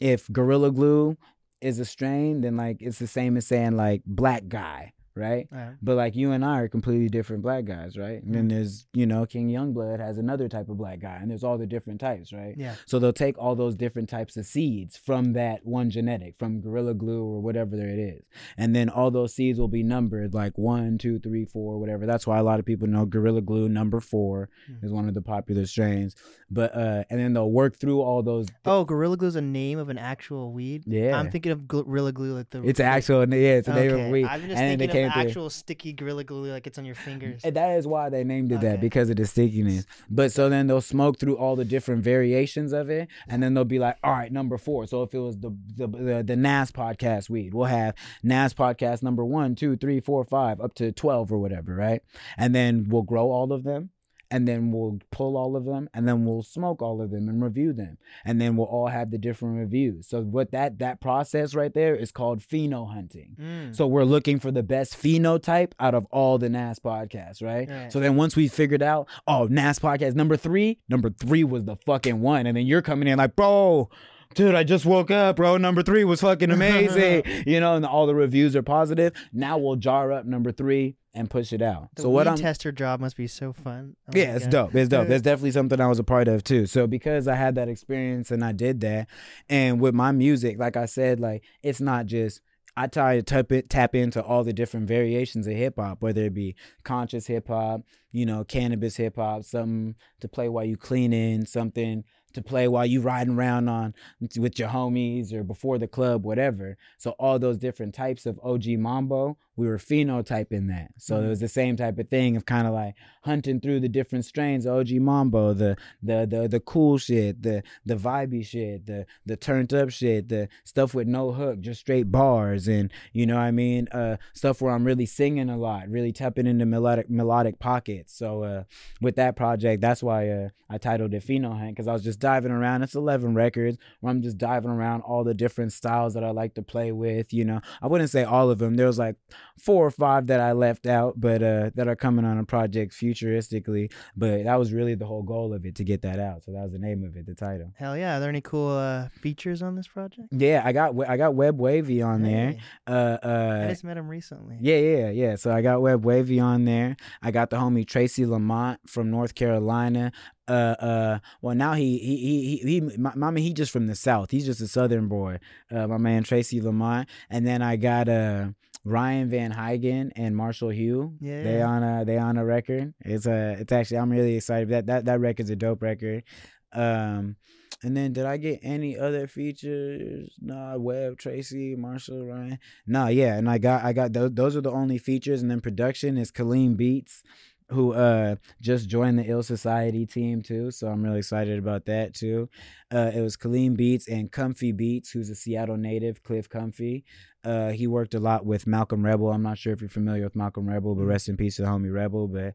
if 0.00 0.30
Gorilla 0.30 0.70
Glue 0.70 1.16
is 1.60 1.78
a 1.78 1.84
strain, 1.84 2.40
then 2.40 2.56
like 2.56 2.78
it's 2.80 2.98
the 2.98 3.06
same 3.06 3.36
as 3.36 3.46
saying 3.46 3.76
like 3.76 4.02
black 4.06 4.48
guy, 4.48 4.92
right? 5.14 5.48
Uh, 5.54 5.70
But 5.82 5.96
like 5.96 6.16
you 6.16 6.32
and 6.32 6.44
I 6.44 6.60
are 6.60 6.68
completely 6.68 7.08
different 7.08 7.42
black 7.42 7.64
guys, 7.64 7.96
right? 7.98 8.22
And 8.22 8.30
Mm. 8.30 8.34
then 8.34 8.48
there's, 8.48 8.86
you 8.92 9.06
know, 9.06 9.26
King 9.26 9.48
Youngblood 9.48 10.00
has 10.00 10.18
another 10.18 10.48
type 10.48 10.68
of 10.68 10.76
black 10.78 11.00
guy, 11.00 11.18
and 11.20 11.30
there's 11.30 11.44
all 11.44 11.58
the 11.58 11.66
different 11.66 12.00
types, 12.00 12.32
right? 12.32 12.54
yeah. 12.56 12.74
So 12.86 12.98
they'll 12.98 13.12
take 13.12 13.36
all 13.38 13.54
those 13.56 13.74
different 13.74 14.08
types 14.08 14.36
of 14.36 14.46
seeds 14.46 14.96
from 14.96 15.32
that 15.34 15.64
one 15.66 15.90
genetic, 15.90 16.36
from 16.38 16.60
Gorilla 16.60 16.94
Glue 16.94 17.24
or 17.24 17.40
whatever 17.40 17.76
it 17.76 17.98
is. 17.98 18.22
And 18.56 18.74
then 18.76 18.88
all 18.88 19.10
those 19.10 19.34
seeds 19.34 19.58
will 19.58 19.68
be 19.68 19.82
numbered 19.82 20.34
like 20.34 20.56
one, 20.58 20.98
two, 20.98 21.18
three, 21.18 21.44
four, 21.44 21.78
whatever. 21.78 22.06
That's 22.06 22.26
why 22.26 22.38
a 22.38 22.42
lot 22.42 22.58
of 22.60 22.64
people 22.66 22.88
know 22.88 23.04
Gorilla 23.06 23.40
Glue 23.42 23.68
number 23.68 24.00
four 24.00 24.48
Mhm. 24.70 24.84
is 24.84 24.92
one 24.92 25.08
of 25.08 25.14
the 25.14 25.22
popular 25.22 25.66
strains. 25.66 26.14
But 26.50 26.74
uh 26.76 27.04
and 27.10 27.18
then 27.18 27.32
they'll 27.32 27.50
work 27.50 27.76
through 27.76 28.00
all 28.02 28.22
those 28.22 28.46
Oh, 28.64 28.84
Gorilla 28.84 29.16
Glue 29.16 29.28
is 29.28 29.36
a 29.36 29.40
name 29.40 29.78
of 29.78 29.88
an 29.88 29.98
actual 29.98 30.52
weed. 30.52 30.84
Yeah. 30.86 31.18
I'm 31.18 31.30
thinking 31.30 31.52
of 31.52 31.66
Gorilla 31.66 32.12
Glue 32.12 32.34
like 32.34 32.50
the. 32.50 32.62
it's 32.62 32.80
actual 32.80 33.20
yeah, 33.28 33.54
it's 33.54 33.68
a 33.68 33.74
name 33.74 33.92
okay. 33.92 34.04
of 34.06 34.10
weed. 34.12 34.26
And 34.30 34.42
then 34.50 34.78
they 34.78 34.86
thinking 34.86 35.01
came 35.02 35.12
through- 35.12 35.22
actual 35.30 35.50
sticky 35.50 35.92
Gorilla 35.92 36.24
Glue 36.24 36.50
like 36.50 36.66
it's 36.66 36.78
on 36.78 36.84
your 36.84 36.94
fingers. 36.94 37.42
And 37.44 37.56
that 37.56 37.76
is 37.76 37.86
why 37.86 38.08
they 38.10 38.24
named 38.24 38.52
it 38.52 38.56
Okay. 38.56 38.68
that 38.68 38.80
because 38.80 39.10
of 39.10 39.16
the 39.16 39.26
stickiness. 39.26 39.86
But 40.10 40.32
so 40.32 40.48
then 40.48 40.66
they'll 40.66 40.80
smoke 40.80 41.18
through 41.18 41.36
all 41.36 41.56
the 41.56 41.64
different 41.64 42.02
variations 42.04 42.72
of 42.72 42.90
it, 42.90 43.08
and 43.28 43.42
then 43.42 43.54
they'll 43.54 43.64
be 43.64 43.78
like, 43.78 43.96
"All 44.02 44.12
right, 44.12 44.32
number 44.32 44.58
four. 44.58 44.86
So 44.86 45.02
if 45.02 45.14
it 45.14 45.18
was 45.18 45.38
the 45.38 45.50
the 45.76 45.86
the, 45.86 46.22
the 46.22 46.36
NAS 46.36 46.70
podcast 46.72 47.28
weed, 47.30 47.54
we'll 47.54 47.66
have 47.66 47.94
NAS 48.22 48.54
podcast 48.54 49.02
number 49.02 49.24
one, 49.24 49.54
two, 49.54 49.76
three, 49.76 50.00
four, 50.00 50.24
five, 50.24 50.60
up 50.60 50.74
to 50.74 50.92
twelve 50.92 51.32
or 51.32 51.38
whatever, 51.38 51.74
right? 51.74 52.02
And 52.36 52.54
then 52.54 52.86
we'll 52.88 53.02
grow 53.02 53.30
all 53.30 53.52
of 53.52 53.64
them. 53.64 53.90
And 54.32 54.48
then 54.48 54.72
we'll 54.72 54.98
pull 55.10 55.36
all 55.36 55.56
of 55.56 55.66
them, 55.66 55.90
and 55.92 56.08
then 56.08 56.24
we'll 56.24 56.42
smoke 56.42 56.80
all 56.80 57.02
of 57.02 57.10
them 57.10 57.28
and 57.28 57.44
review 57.44 57.74
them, 57.74 57.98
and 58.24 58.40
then 58.40 58.56
we'll 58.56 58.66
all 58.66 58.88
have 58.88 59.10
the 59.10 59.18
different 59.18 59.58
reviews. 59.58 60.08
So 60.08 60.22
what 60.22 60.52
that 60.52 60.78
that 60.78 61.02
process 61.02 61.54
right 61.54 61.72
there 61.72 61.94
is 61.94 62.10
called 62.10 62.40
pheno 62.40 62.90
hunting. 62.90 63.36
Mm. 63.38 63.76
So 63.76 63.86
we're 63.86 64.04
looking 64.04 64.40
for 64.40 64.50
the 64.50 64.62
best 64.62 64.94
phenotype 64.94 65.72
out 65.78 65.94
of 65.94 66.06
all 66.10 66.38
the 66.38 66.48
NAS 66.48 66.78
podcasts, 66.78 67.42
right? 67.42 67.68
Right. 67.68 67.92
So 67.92 68.00
then 68.00 68.16
once 68.16 68.34
we 68.34 68.48
figured 68.48 68.82
out, 68.82 69.06
oh, 69.26 69.48
NAS 69.50 69.78
podcast 69.78 70.14
number 70.14 70.38
three, 70.38 70.78
number 70.88 71.10
three 71.10 71.44
was 71.44 71.64
the 71.64 71.76
fucking 71.76 72.22
one. 72.22 72.46
And 72.46 72.56
then 72.56 72.66
you're 72.66 72.80
coming 72.80 73.08
in 73.08 73.18
like, 73.18 73.36
bro, 73.36 73.90
dude, 74.34 74.54
I 74.54 74.64
just 74.64 74.84
woke 74.84 75.10
up, 75.10 75.36
bro. 75.36 75.56
Number 75.56 75.82
three 75.82 76.04
was 76.04 76.20
fucking 76.20 76.50
amazing. 76.50 77.22
you 77.46 77.60
know, 77.60 77.76
and 77.76 77.86
all 77.86 78.06
the 78.06 78.14
reviews 78.14 78.56
are 78.56 78.62
positive. 78.62 79.12
Now 79.32 79.58
we'll 79.58 79.76
jar 79.76 80.12
up 80.12 80.24
number 80.24 80.52
three 80.52 80.96
and 81.14 81.28
push 81.28 81.52
it 81.52 81.60
out. 81.60 81.88
the 81.94 82.02
so 82.02 82.08
what 82.08 82.26
I'm 82.26 82.36
tester 82.36 82.72
job 82.72 83.00
must 83.00 83.16
be 83.16 83.26
so 83.26 83.52
fun. 83.52 83.96
Oh 84.08 84.12
yeah, 84.14 84.34
it's 84.36 84.46
dope. 84.46 84.74
It's 84.74 84.88
dope. 84.88 85.08
That's 85.08 85.22
definitely 85.22 85.52
something 85.52 85.80
I 85.80 85.86
was 85.86 85.98
a 85.98 86.04
part 86.04 86.28
of 86.28 86.42
too. 86.42 86.66
So 86.66 86.86
because 86.86 87.28
I 87.28 87.34
had 87.34 87.54
that 87.56 87.68
experience 87.68 88.30
and 88.30 88.44
I 88.44 88.52
did 88.52 88.80
that, 88.80 89.08
and 89.48 89.80
with 89.80 89.94
my 89.94 90.12
music, 90.12 90.58
like 90.58 90.76
I 90.76 90.86
said, 90.86 91.20
like 91.20 91.42
it's 91.62 91.80
not 91.80 92.06
just 92.06 92.40
I 92.76 92.86
try 92.86 93.16
to 93.16 93.22
tap 93.22 93.52
it, 93.52 93.68
tap 93.68 93.94
into 93.94 94.22
all 94.22 94.44
the 94.44 94.52
different 94.52 94.88
variations 94.88 95.46
of 95.46 95.54
hip 95.54 95.74
hop, 95.76 96.00
whether 96.00 96.24
it 96.24 96.34
be 96.34 96.56
conscious 96.84 97.26
hip 97.26 97.48
hop, 97.48 97.82
you 98.12 98.24
know, 98.24 98.44
cannabis 98.44 98.96
hip 98.96 99.16
hop, 99.16 99.44
something 99.44 99.94
to 100.20 100.28
play 100.28 100.48
while 100.48 100.64
you 100.64 100.78
cleaning, 100.78 101.44
something 101.44 102.04
to 102.34 102.42
play 102.42 102.68
while 102.68 102.86
you 102.86 103.00
riding 103.00 103.34
around 103.34 103.68
on 103.68 103.94
with 104.38 104.58
your 104.58 104.68
homies 104.68 105.32
or 105.32 105.42
before 105.42 105.78
the 105.78 105.88
club, 105.88 106.24
whatever. 106.24 106.76
So 106.98 107.10
all 107.12 107.38
those 107.38 107.58
different 107.58 107.94
types 107.94 108.26
of 108.26 108.40
OG 108.42 108.66
mambo, 108.78 109.36
we 109.56 109.66
were 109.66 109.78
phenotyping 109.78 110.68
that. 110.68 110.92
So 110.98 111.16
Mhm. 111.16 111.24
it 111.24 111.28
was 111.28 111.40
the 111.40 111.48
same 111.48 111.76
type 111.76 111.98
of 111.98 112.08
thing 112.08 112.36
of 112.36 112.46
kind 112.46 112.66
of 112.66 112.72
like 112.72 112.94
hunting 113.22 113.60
through 113.60 113.80
the 113.80 113.88
different 113.88 114.24
strains 114.24 114.66
OG 114.66 114.98
mambo, 114.98 115.52
the 115.52 115.76
the 116.02 116.26
the 116.28 116.48
the 116.48 116.60
cool 116.60 116.98
shit, 116.98 117.42
the 117.42 117.62
the 117.84 117.94
vibey 117.96 118.44
shit, 118.44 118.86
the 118.86 119.06
the 119.26 119.36
turned 119.36 119.72
up 119.74 119.90
shit, 119.90 120.28
the 120.28 120.48
stuff 120.64 120.94
with 120.94 121.06
no 121.06 121.32
hook, 121.32 121.60
just 121.60 121.80
straight 121.80 122.10
bars, 122.10 122.66
and 122.68 122.90
you 123.12 123.26
know 123.26 123.34
what 123.36 123.42
I 123.42 123.50
mean, 123.50 123.88
uh, 123.92 124.16
stuff 124.32 124.60
where 124.62 124.72
I'm 124.74 124.84
really 124.84 125.06
singing 125.06 125.50
a 125.50 125.56
lot, 125.58 125.88
really 125.88 126.12
tapping 126.12 126.46
into 126.46 126.66
melodic 126.66 127.10
melodic 127.10 127.58
pockets. 127.58 128.14
So 128.16 128.42
uh, 128.44 128.64
with 129.00 129.16
that 129.16 129.36
project, 129.36 129.80
that's 129.82 130.02
why 130.02 130.28
uh, 130.30 130.48
I 130.70 130.78
titled 130.78 131.12
it 131.14 131.24
Pheno 131.24 131.58
Hunt 131.58 131.70
because 131.72 131.88
I 131.88 131.92
was 131.92 132.02
just 132.04 132.18
diving 132.18 132.50
around. 132.52 132.82
It's 132.82 132.94
11 132.94 133.34
records 133.34 133.76
where 134.00 134.10
I'm 134.10 134.22
just 134.22 134.38
diving 134.38 134.70
around 134.70 135.02
all 135.02 135.24
the 135.24 135.34
different 135.34 135.72
styles 135.72 136.14
that 136.14 136.24
I 136.24 136.30
like 136.30 136.54
to 136.54 136.62
play 136.62 136.90
with. 136.92 137.32
You 137.32 137.44
know, 137.44 137.60
I 137.82 137.86
wouldn't 137.86 138.10
say 138.10 138.24
all 138.24 138.50
of 138.50 138.58
them. 138.58 138.74
There 138.76 138.86
was 138.86 138.98
like 138.98 139.16
four 139.58 139.86
or 139.86 139.90
five 139.90 140.26
that 140.28 140.40
I 140.40 140.52
left 140.52 140.86
out, 140.86 141.20
but 141.20 141.42
uh, 141.42 141.70
that 141.74 141.88
are 141.88 141.96
coming 141.96 142.24
on 142.24 142.38
a 142.38 142.44
project 142.44 142.92
futuristically. 142.92 143.90
But 144.16 144.44
that 144.44 144.58
was 144.58 144.72
really 144.72 144.94
the 144.94 145.06
whole 145.06 145.22
goal 145.22 145.52
of 145.54 145.64
it 145.66 145.74
to 145.76 145.84
get 145.84 146.02
that 146.02 146.18
out. 146.18 146.44
So 146.44 146.52
that 146.52 146.62
was 146.62 146.72
the 146.72 146.78
name 146.78 147.04
of 147.04 147.16
it, 147.16 147.26
the 147.26 147.34
title. 147.34 147.72
Hell 147.76 147.96
yeah! 147.96 148.16
Are 148.16 148.20
there 148.20 148.28
any 148.28 148.40
cool 148.40 148.70
uh, 148.76 149.08
features 149.20 149.62
on 149.62 149.76
this 149.76 149.88
project? 149.88 150.28
Yeah, 150.30 150.62
I 150.64 150.72
got 150.72 150.94
I 151.08 151.16
got 151.16 151.34
Web 151.34 151.58
Wavy 151.58 152.02
on 152.02 152.22
there. 152.22 152.52
Hey, 152.52 152.60
Uh, 152.86 153.18
I 153.22 153.26
uh, 153.26 153.68
just 153.68 153.84
met 153.84 153.96
him 153.96 154.08
recently. 154.08 154.58
yeah, 154.60 154.78
yeah, 154.78 155.10
yeah. 155.10 155.36
So 155.36 155.52
I 155.52 155.62
got 155.62 155.80
Web 155.82 156.04
Wavy 156.04 156.40
on 156.40 156.64
there. 156.64 156.96
I 157.22 157.30
got 157.30 157.50
the 157.50 157.56
homie 157.56 157.86
Tracy 157.86 158.26
Lamont 158.26 158.80
from 158.86 159.10
North 159.10 159.34
Carolina. 159.34 160.12
Uh, 160.48 160.74
uh. 160.78 161.18
Well, 161.40 161.54
now 161.54 161.74
he 161.74 161.98
he 161.98 162.16
he 162.16 162.56
he. 162.56 162.80
he 162.80 162.80
my, 162.98 163.12
my 163.14 163.30
man, 163.30 163.42
he 163.42 163.52
just 163.52 163.70
from 163.70 163.86
the 163.86 163.94
South. 163.94 164.30
He's 164.30 164.44
just 164.46 164.60
a 164.60 164.68
Southern 164.68 165.08
boy. 165.08 165.38
Uh, 165.70 165.86
my 165.86 165.98
man 165.98 166.24
Tracy 166.24 166.60
Lamont. 166.60 167.08
And 167.30 167.46
then 167.46 167.62
I 167.62 167.76
got 167.76 168.08
uh 168.08 168.48
Ryan 168.84 169.28
Van 169.28 169.52
Huygen 169.52 170.10
and 170.16 170.36
Marshall 170.36 170.70
Hugh. 170.70 171.14
Yeah, 171.20 171.42
They 171.42 171.62
on 171.62 171.82
a 171.82 172.04
they 172.04 172.18
on 172.18 172.36
a 172.36 172.44
record. 172.44 172.94
It's 173.00 173.26
a 173.26 173.56
it's 173.60 173.72
actually 173.72 173.98
I'm 173.98 174.10
really 174.10 174.36
excited. 174.36 174.68
That 174.70 174.86
that 174.86 175.04
that 175.04 175.20
record's 175.20 175.50
a 175.50 175.56
dope 175.56 175.82
record. 175.82 176.24
Um. 176.72 177.36
And 177.84 177.96
then 177.96 178.12
did 178.12 178.26
I 178.26 178.36
get 178.36 178.60
any 178.62 178.96
other 178.96 179.26
features? 179.26 180.30
Nah, 180.40 180.76
Web, 180.76 181.18
Tracy, 181.18 181.74
Marshall, 181.74 182.24
Ryan. 182.24 182.60
Nah, 182.86 183.08
yeah, 183.08 183.36
and 183.36 183.50
I 183.50 183.58
got 183.58 183.84
I 183.84 183.92
got 183.92 184.12
those 184.12 184.30
those 184.32 184.56
are 184.56 184.60
the 184.60 184.70
only 184.70 184.98
features 184.98 185.42
and 185.42 185.50
then 185.50 185.60
production 185.60 186.16
is 186.16 186.30
Kaleem 186.30 186.76
Beats 186.76 187.24
who 187.70 187.92
uh 187.94 188.36
just 188.60 188.88
joined 188.88 189.18
the 189.18 189.24
Ill 189.24 189.42
Society 189.42 190.06
team 190.06 190.42
too, 190.42 190.70
so 190.70 190.88
I'm 190.88 191.02
really 191.02 191.18
excited 191.18 191.58
about 191.58 191.86
that 191.86 192.14
too. 192.14 192.48
Uh 192.94 193.10
it 193.12 193.20
was 193.20 193.36
Kaleem 193.36 193.76
Beats 193.76 194.06
and 194.06 194.30
Comfy 194.30 194.70
Beats, 194.70 195.10
who's 195.10 195.30
a 195.30 195.34
Seattle 195.34 195.76
native, 195.76 196.22
Cliff 196.22 196.48
Comfy. 196.48 197.04
Uh 197.44 197.70
he 197.70 197.86
worked 197.86 198.14
a 198.14 198.20
lot 198.20 198.46
with 198.46 198.66
Malcolm 198.66 199.04
Rebel. 199.04 199.32
I'm 199.32 199.42
not 199.42 199.58
sure 199.58 199.72
if 199.72 199.80
you're 199.80 199.90
familiar 199.90 200.24
with 200.24 200.36
Malcolm 200.36 200.68
Rebel, 200.68 200.94
but 200.94 201.04
rest 201.04 201.28
in 201.28 201.36
peace 201.36 201.56
to 201.56 201.62
the 201.62 201.68
homie 201.68 201.92
Rebel, 201.92 202.28
but 202.28 202.54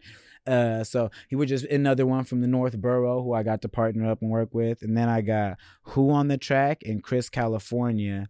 uh, 0.52 0.82
so 0.84 1.12
he 1.28 1.36
was 1.36 1.50
just 1.50 1.66
another 1.66 2.06
one 2.06 2.24
from 2.24 2.40
the 2.40 2.48
North 2.48 2.78
Borough 2.78 3.22
who 3.22 3.34
I 3.34 3.44
got 3.44 3.62
to 3.64 3.68
partner 3.70 4.10
up 4.10 4.22
and 4.22 4.32
work 4.32 4.54
with. 4.54 4.82
And 4.82 4.96
then 4.96 5.10
I 5.10 5.20
got 5.20 5.58
Who 5.82 6.10
on 6.12 6.30
the 6.30 6.38
track 6.38 6.84
and 6.86 7.04
Chris 7.04 7.30
California 7.30 8.30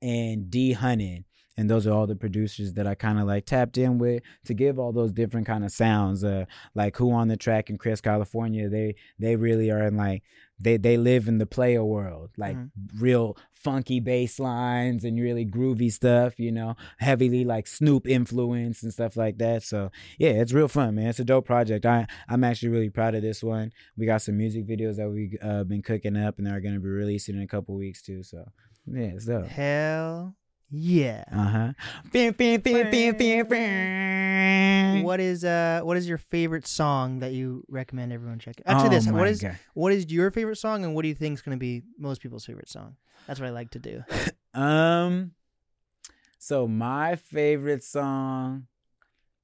and 0.00 0.50
D 0.50 0.72
Hunted. 0.72 1.24
and 1.58 1.68
those 1.68 1.86
are 1.86 1.92
all 1.92 2.06
the 2.06 2.16
producers 2.16 2.72
that 2.74 2.86
I 2.86 2.94
kind 2.94 3.18
of 3.18 3.26
like 3.26 3.44
tapped 3.44 3.76
in 3.76 3.98
with 3.98 4.22
to 4.46 4.54
give 4.54 4.78
all 4.78 4.92
those 4.92 5.12
different 5.12 5.46
kind 5.46 5.64
of 5.64 5.72
sounds. 5.72 6.24
Uh, 6.24 6.44
like 6.74 6.96
who 6.96 7.12
on 7.12 7.28
the 7.28 7.36
track 7.36 7.68
and 7.68 7.78
Chris 7.78 8.00
California, 8.00 8.68
they 8.68 8.94
they 9.18 9.36
really 9.36 9.70
are 9.70 9.82
in 9.82 9.96
like 9.96 10.22
they 10.60 10.76
they 10.76 10.96
live 10.96 11.28
in 11.28 11.38
the 11.38 11.46
player 11.46 11.84
world, 11.84 12.30
like 12.36 12.56
Mhm. 12.56 12.70
real 12.98 13.36
funky 13.52 13.98
bass 14.00 14.38
lines 14.38 15.04
and 15.04 15.20
really 15.20 15.44
groovy 15.44 15.90
stuff, 15.92 16.38
you 16.38 16.52
know, 16.52 16.76
heavily 16.98 17.44
like 17.44 17.66
Snoop 17.66 18.06
influence 18.06 18.82
and 18.82 18.92
stuff 18.92 19.16
like 19.16 19.38
that. 19.38 19.62
So 19.64 19.90
yeah, 20.18 20.30
it's 20.30 20.52
real 20.52 20.68
fun, 20.68 20.94
man. 20.94 21.08
It's 21.08 21.18
a 21.18 21.24
dope 21.24 21.46
project. 21.46 21.84
I 21.86 22.06
I'm 22.28 22.44
actually 22.44 22.68
really 22.70 22.90
proud 22.90 23.14
of 23.14 23.22
this 23.22 23.42
one. 23.42 23.72
We 23.96 24.06
got 24.06 24.22
some 24.22 24.36
music 24.36 24.66
videos 24.66 24.96
that 24.96 25.10
we 25.10 25.36
uh, 25.42 25.64
been 25.64 25.82
cooking 25.82 26.16
up 26.16 26.38
and 26.38 26.46
they're 26.46 26.60
gonna 26.60 26.80
be 26.80 26.88
releasing 26.88 27.34
in 27.36 27.42
a 27.42 27.46
couple 27.48 27.74
weeks 27.76 28.00
too. 28.02 28.22
So 28.22 28.44
yeah, 28.86 29.12
it's 29.14 29.26
dope. 29.26 29.46
Hell 29.46 30.34
yeah. 30.70 31.24
Uh 31.32 31.44
huh. 31.44 31.72
What 35.04 35.20
is 35.20 35.44
uh 35.44 35.80
what 35.82 35.96
is 35.96 36.08
your 36.08 36.18
favorite 36.18 36.66
song 36.66 37.20
that 37.20 37.32
you 37.32 37.64
recommend 37.68 38.12
everyone 38.12 38.38
check? 38.38 38.60
Actually, 38.66 38.88
Oh 38.88 38.90
this 38.90 39.06
what 39.08 39.28
is 39.28 39.40
God. 39.40 39.58
what 39.74 39.92
is 39.92 40.10
your 40.10 40.30
favorite 40.30 40.56
song 40.56 40.84
and 40.84 40.94
what 40.94 41.02
do 41.02 41.08
you 41.08 41.14
think 41.14 41.34
is 41.34 41.42
going 41.42 41.56
to 41.56 41.60
be 41.60 41.82
most 41.98 42.20
people's 42.20 42.44
favorite 42.44 42.68
song? 42.68 42.96
That's 43.26 43.40
what 43.40 43.46
I 43.46 43.50
like 43.50 43.70
to 43.70 43.78
do. 43.78 44.04
Um, 44.54 45.32
so 46.38 46.66
my 46.66 47.14
favorite 47.14 47.84
song, 47.84 48.66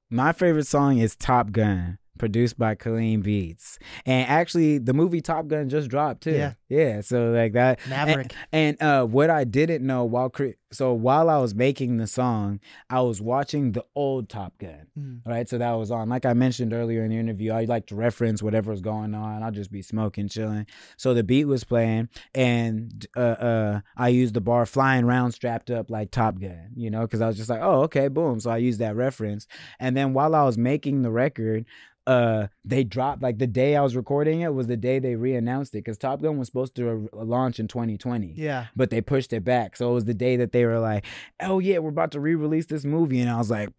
my 0.09 0.33
favorite 0.33 0.67
song 0.67 0.97
is 0.97 1.15
Top 1.15 1.51
Gun, 1.51 1.99
produced 2.17 2.57
by 2.57 2.75
Kaleem 2.75 3.23
Beats, 3.23 3.79
and 4.05 4.27
actually 4.27 4.77
the 4.77 4.93
movie 4.93 5.21
Top 5.21 5.47
Gun 5.47 5.69
just 5.69 5.89
dropped 5.89 6.23
too. 6.23 6.31
Yeah. 6.31 6.53
yeah. 6.67 7.01
So 7.01 7.31
like 7.31 7.53
that, 7.53 7.79
Maverick. 7.87 8.33
and 8.51 8.81
uh, 8.81 9.05
what 9.05 9.29
I 9.29 9.45
didn't 9.45 9.85
know 9.85 10.03
while 10.03 10.29
cre- 10.29 10.57
so 10.71 10.91
while 10.93 11.29
I 11.29 11.37
was 11.37 11.55
making 11.55 11.97
the 11.97 12.07
song, 12.07 12.59
I 12.89 12.99
was 13.01 13.21
watching 13.21 13.71
the 13.71 13.85
old 13.95 14.27
Top 14.27 14.57
Gun. 14.57 14.87
Mm. 14.99 15.21
Right, 15.25 15.47
so 15.47 15.57
that 15.57 15.71
was 15.73 15.91
on. 15.91 16.09
Like 16.09 16.25
I 16.25 16.33
mentioned 16.33 16.73
earlier 16.73 17.03
in 17.03 17.11
the 17.11 17.17
interview, 17.17 17.53
I 17.53 17.63
like 17.65 17.85
to 17.87 17.95
reference 17.95 18.43
whatever 18.43 18.65
whatever's 18.65 18.81
going 18.81 19.13
on. 19.13 19.43
I'll 19.43 19.51
just 19.51 19.71
be 19.71 19.81
smoking, 19.81 20.27
chilling. 20.27 20.65
So 20.97 21.13
the 21.13 21.23
beat 21.23 21.45
was 21.45 21.63
playing, 21.63 22.09
and 22.33 23.05
uh, 23.15 23.19
uh, 23.19 23.81
I 23.97 24.09
used 24.09 24.33
the 24.33 24.41
bar 24.41 24.65
"flying 24.65 25.05
round 25.05 25.33
strapped 25.33 25.69
up 25.69 25.89
like 25.89 26.11
Top 26.11 26.39
Gun," 26.39 26.71
you 26.75 26.89
know, 26.89 27.01
because 27.01 27.21
I 27.21 27.27
was 27.27 27.37
just 27.37 27.49
like, 27.49 27.61
oh, 27.61 27.81
okay, 27.83 28.07
boom. 28.07 28.39
So 28.39 28.49
I 28.49 28.57
used 28.57 28.79
that 28.79 28.95
reference, 28.95 29.47
and 29.79 29.95
then 29.95 30.13
while 30.13 30.35
I 30.35 30.43
was 30.43 30.57
making 30.57 31.01
the 31.01 31.11
record. 31.11 31.65
Uh, 32.07 32.47
they 32.63 32.83
dropped 32.83 33.23
like 33.23 33.39
the 33.39 33.47
day 33.47 33.75
I 33.75 33.81
was 33.81 33.95
recording 33.95 34.41
it 34.41 34.53
was 34.53 34.67
the 34.67 34.77
day 34.77 34.99
they 34.99 35.15
re-announced 35.15 35.73
it 35.73 35.79
because 35.79 35.97
Top 35.97 36.21
Gun 36.21 36.37
was 36.37 36.47
supposed 36.47 36.75
to 36.75 37.09
uh, 37.11 37.23
launch 37.23 37.59
in 37.59 37.67
2020 37.67 38.33
Yeah. 38.37 38.67
but 38.75 38.91
they 38.91 39.01
pushed 39.01 39.33
it 39.33 39.43
back. 39.43 39.75
So 39.75 39.89
it 39.89 39.93
was 39.95 40.05
the 40.05 40.13
day 40.13 40.35
that 40.37 40.51
they 40.51 40.65
were 40.65 40.79
like, 40.79 41.03
"Oh 41.39 41.57
yeah, 41.57 41.79
we're 41.79 41.89
about 41.89 42.11
to 42.11 42.19
re-release 42.19 42.67
this 42.67 42.85
movie," 42.85 43.19
and 43.21 43.29
I 43.31 43.37
was 43.37 43.49
like, 43.49 43.69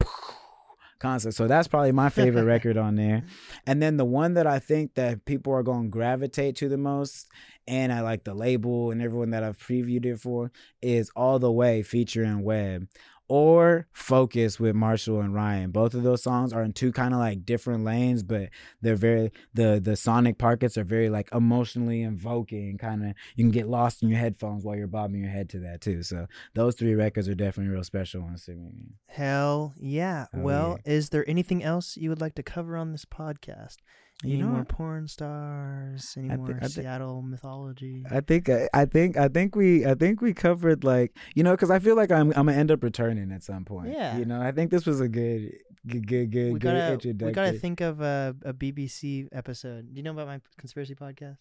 "Concert." 0.99 1.33
So 1.35 1.47
that's 1.47 1.69
probably 1.69 1.93
my 1.93 2.09
favorite 2.09 2.45
record 2.55 2.77
on 2.77 2.97
there. 2.97 3.23
And 3.67 3.81
then 3.83 3.97
the 3.97 4.05
one 4.05 4.35
that 4.35 4.47
I 4.47 4.59
think 4.59 4.95
that 4.95 5.25
people 5.25 5.53
are 5.53 5.63
going 5.63 5.85
to 5.85 5.89
gravitate 5.91 6.57
to 6.57 6.69
the 6.69 6.79
most, 6.79 7.29
and 7.69 7.93
I 7.93 8.01
like 8.01 8.25
the 8.25 8.35
label 8.35 8.91
and 8.91 9.01
everyone 9.03 9.31
that 9.31 9.45
I've 9.45 9.59
previewed 9.59 10.05
it 10.07 10.19
for, 10.19 10.51
is 10.83 11.11
"All 11.15 11.39
the 11.39 11.53
Way" 11.53 11.83
featuring 11.83 12.43
Webb. 12.43 12.89
Or 13.29 13.87
Focus 13.93 14.61
with 14.61 14.75
Marshall 14.75 15.21
and 15.21 15.35
Ryan. 15.35 15.71
Both 15.71 15.95
of 15.95 16.03
those 16.03 16.23
songs 16.23 16.53
are 16.53 16.63
in 16.63 16.73
two 16.73 16.93
kind 16.93 17.13
of 17.13 17.21
like 17.21 17.45
different 17.45 17.85
lanes, 17.85 18.23
but 18.23 18.51
they're 18.83 18.97
very 18.97 19.33
the 19.55 19.81
the 19.83 19.97
sonic 19.97 20.39
pockets 20.39 20.79
are 20.79 20.85
very 20.85 21.09
like 21.09 21.29
emotionally 21.33 22.03
invoking 22.03 22.79
kind 22.79 23.05
of 23.05 23.15
you 23.35 23.45
can 23.45 23.51
get 23.51 23.69
lost 23.69 24.03
in 24.03 24.09
your 24.09 24.19
headphones 24.19 24.65
while 24.65 24.77
you're 24.77 24.87
bobbing 24.87 25.21
your 25.21 25.31
head 25.31 25.49
to 25.49 25.59
that 25.59 25.81
too 25.81 26.03
so 26.03 26.27
those 26.55 26.75
three 26.75 26.95
records 26.95 27.29
are 27.29 27.35
definitely 27.35 27.73
real 27.73 27.83
special 27.85 28.23
ones 28.23 28.45
to 28.45 28.53
me 28.53 28.71
Hell 29.09 29.73
yeah. 29.79 30.27
Oh, 30.35 30.41
well, 30.41 30.79
is 30.85 31.09
there 31.09 31.29
anything 31.29 31.63
else 31.63 31.97
you 31.97 32.11
would 32.11 32.21
like 32.21 32.35
to 32.35 32.43
cover 32.43 32.77
on 32.77 32.93
this 32.93 33.07
podcast? 33.07 33.77
You 34.25 34.33
Any 34.35 34.43
know 34.43 34.49
more 34.49 34.65
porn 34.65 35.09
stars? 35.09 36.15
Any 36.17 36.31
I 36.31 36.37
more 36.37 36.47
thi- 36.47 36.55
I 36.55 36.67
thi- 36.69 36.73
Seattle 36.83 37.21
mythology? 37.23 38.03
i 38.11 38.21
think 38.21 38.49
i 38.49 38.85
think 38.87 39.17
i 39.19 39.29
think 39.29 39.55
we 39.55 39.85
i 39.85 39.95
think 39.95 40.21
we 40.23 40.33
covered 40.33 40.85
like 40.85 41.15
you 41.35 41.43
know 41.45 41.53
because 41.53 41.71
i 41.71 41.79
feel 41.79 41.97
like 41.97 42.11
i'm 42.11 42.31
i'm 42.35 42.47
gonna 42.47 42.55
end 42.57 42.71
up 42.71 42.83
returning 42.83 43.31
at 43.31 43.43
some 43.43 43.65
point 43.67 43.91
Yeah. 43.93 44.17
you 44.17 44.25
know 44.25 44.41
i 44.41 44.53
think 44.53 44.71
this 44.71 44.87
was 44.87 45.01
a 45.03 45.09
good 45.09 45.53
good 45.87 46.07
good 46.07 46.31
good, 46.31 46.53
we 46.55 46.59
good 46.59 46.63
gotta 46.63 46.93
introduction 46.95 47.27
we 47.27 47.33
gotta 47.33 47.53
think 47.59 47.81
of 47.83 48.01
a, 48.01 48.35
a 48.45 48.53
BBC 48.55 49.29
episode. 49.33 49.93
Do 49.93 49.97
you 49.99 50.03
know 50.03 50.13
about 50.13 50.27
my 50.29 50.41
conspiracy 50.59 50.95
podcast? 50.95 51.37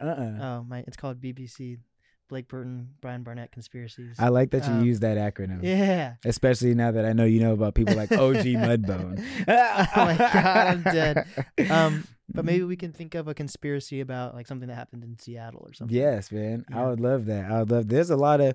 uh-uh 0.00 0.38
Oh 0.40 0.64
my, 0.68 0.78
it's 0.86 0.96
called 0.96 1.20
BBC 1.20 1.78
Blake 2.30 2.46
Burton 2.48 2.90
Brian 3.02 3.24
Barnett 3.24 3.50
conspiracies. 3.50 4.14
i 4.20 4.28
like 4.28 4.50
that 4.52 4.64
you 4.68 4.72
Um, 4.72 4.84
use 4.84 5.00
that 5.00 5.18
acronym 5.18 5.60
yeah. 5.64 6.14
especially 6.24 6.74
now 6.76 6.92
that 6.92 7.04
i 7.04 7.12
know 7.12 7.24
you 7.24 7.40
know 7.40 7.52
about 7.58 7.74
people 7.74 7.94
like 7.96 8.12
og 8.12 8.36
mudbone 8.68 9.18
oh 9.48 10.04
my 10.08 10.16
god, 10.16 10.46
I'm 10.70 10.82
dead. 10.84 11.26
Um, 11.68 12.04
but 12.34 12.44
maybe 12.44 12.64
we 12.64 12.76
can 12.76 12.92
think 12.92 13.14
of 13.14 13.28
a 13.28 13.34
conspiracy 13.34 14.00
about 14.00 14.34
like 14.34 14.46
something 14.46 14.68
that 14.68 14.74
happened 14.74 15.04
in 15.04 15.18
Seattle 15.18 15.62
or 15.66 15.72
something. 15.72 15.96
Yes, 15.96 16.30
man. 16.30 16.64
I 16.72 16.84
would 16.86 17.00
love 17.00 17.26
that. 17.26 17.50
I 17.50 17.60
would 17.60 17.70
love. 17.70 17.88
There's 17.88 18.10
a 18.10 18.16
lot 18.16 18.40
of, 18.40 18.54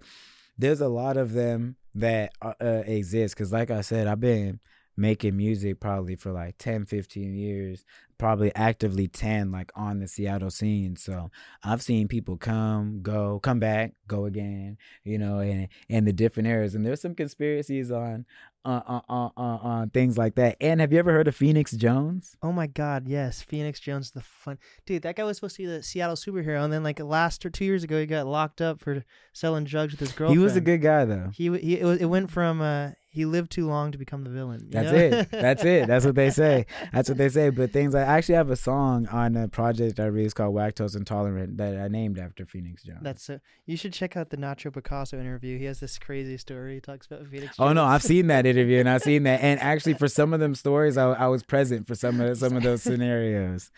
there's 0.58 0.82
a 0.82 0.88
lot 0.88 1.18
of 1.18 1.34
them 1.34 1.76
that 1.96 2.34
uh, 2.42 2.54
uh, 2.62 2.84
exist. 2.86 3.36
Cause 3.36 3.52
like 3.52 3.72
I 3.72 3.82
said, 3.82 4.08
I've 4.08 4.20
been 4.20 4.60
making 4.98 5.36
music 5.36 5.80
probably 5.80 6.16
for 6.16 6.32
like 6.32 6.58
10, 6.58 6.86
15 6.86 7.34
years. 7.34 7.86
Probably 8.18 8.54
actively 8.56 9.08
10, 9.08 9.52
like 9.52 9.72
on 9.76 10.00
the 10.00 10.08
Seattle 10.08 10.50
scene. 10.50 10.96
So 10.96 11.32
I've 11.64 11.82
seen 11.82 12.08
people 12.08 12.38
come, 12.38 13.02
go, 13.02 13.40
come 13.40 13.60
back, 13.60 13.94
go 14.08 14.26
again. 14.26 14.78
You 15.04 15.18
know, 15.18 15.40
and 15.40 15.68
and 15.90 16.08
the 16.08 16.14
different 16.14 16.48
areas. 16.48 16.76
And 16.76 16.86
there's 16.86 17.02
some 17.02 17.16
conspiracies 17.16 17.92
on. 17.92 18.26
On, 18.68 18.82
on, 18.88 19.02
on, 19.08 19.32
on, 19.38 19.60
on 19.60 19.90
things 19.92 20.18
like 20.18 20.34
that. 20.36 20.58
And 20.60 20.82
have 20.82 20.92
you 20.92 20.98
ever 20.98 21.12
heard 21.12 21.28
of 21.28 21.36
Phoenix 21.36 21.74
Jones? 21.74 22.36
Oh 22.42 22.52
my 22.52 22.66
god, 22.66 23.08
yes. 23.08 23.44
Phoenix 23.44 23.80
Jones 23.80 24.10
the 24.10 24.22
fun 24.22 24.58
dude, 24.88 25.04
that 25.04 25.16
guy 25.16 25.24
was 25.24 25.38
supposed 25.38 25.58
to 25.58 25.62
be 25.62 25.68
the 25.68 25.84
Seattle 25.84 26.16
superhero 26.16 26.64
and 26.64 26.74
then 26.74 26.82
like 26.82 27.00
last 27.00 27.46
or 27.46 27.52
two 27.52 27.64
years 27.64 27.84
ago 27.84 28.00
he 28.00 28.08
got 28.08 28.26
locked 28.26 28.62
up 28.62 28.80
for 28.80 29.06
selling 29.34 29.66
drugs 29.66 29.94
with 29.94 30.00
his 30.00 30.14
girlfriend. 30.14 30.40
He 30.40 30.44
was 30.44 30.56
a 30.56 30.62
good 30.62 30.82
guy 30.82 31.06
though. 31.06 31.30
he 31.32 31.56
he 31.60 31.76
it, 31.76 32.02
it 32.02 32.06
went 32.06 32.32
from 32.32 32.60
uh 32.60 32.94
he 33.16 33.24
lived 33.24 33.50
too 33.50 33.66
long 33.66 33.94
to 33.94 33.98
become 33.98 34.26
the 34.26 34.30
villain. 34.30 34.68
That's 34.70 34.92
know? 34.92 34.98
it. 34.98 35.32
That's 35.32 35.64
it. 35.64 35.88
That's 35.88 36.06
what 36.06 36.16
they 36.16 36.30
say. 36.30 36.66
That's 36.92 37.08
what 37.08 37.18
they 37.18 37.30
say. 37.30 37.50
But 37.50 37.72
things 37.72 37.96
I 37.96 38.02
actually 38.02 38.36
have 38.36 38.50
a 38.50 38.58
song 38.58 39.08
on 39.08 39.38
a 39.38 39.48
project 39.48 40.02
I 40.02 40.08
released 40.08 40.36
called 40.36 40.54
Lactose 40.54 40.98
Intolerant 40.98 41.56
that 41.56 41.78
I 41.78 41.88
named 41.88 42.20
after 42.20 42.46
Phoenix 42.46 42.84
Jones. 42.84 43.00
That's 43.02 43.24
so 43.24 43.40
you 43.66 43.78
should 43.78 43.94
check 43.94 44.18
out 44.18 44.32
the 44.32 44.38
Nacho 44.38 44.74
Picasso 44.74 45.18
interview. 45.18 45.58
He 45.58 45.64
has 45.64 45.80
this 45.80 45.98
crazy 45.98 46.36
story. 46.38 46.76
He 46.76 46.82
talks 46.82 47.08
about 47.08 47.26
Phoenix. 47.28 47.56
Oh 47.58 47.72
no, 47.72 47.86
I've 47.86 48.04
seen 48.04 48.28
that 48.28 48.46
interview 48.46 48.82
and 48.82 48.90
I've 48.90 49.02
seen 49.02 49.24
that. 49.24 49.40
And 49.42 49.60
actually, 49.62 49.94
for 49.94 50.10
some 50.10 50.34
of 50.34 50.42
them 50.42 50.54
stories, 50.54 50.98
I, 50.98 51.12
I 51.14 51.28
was 51.28 51.42
present 51.42 51.88
for 51.88 51.96
some 51.96 52.20
of 52.20 52.38
some 52.38 52.58
of 52.58 52.64
those 52.64 52.82
scenarios. 52.84 53.72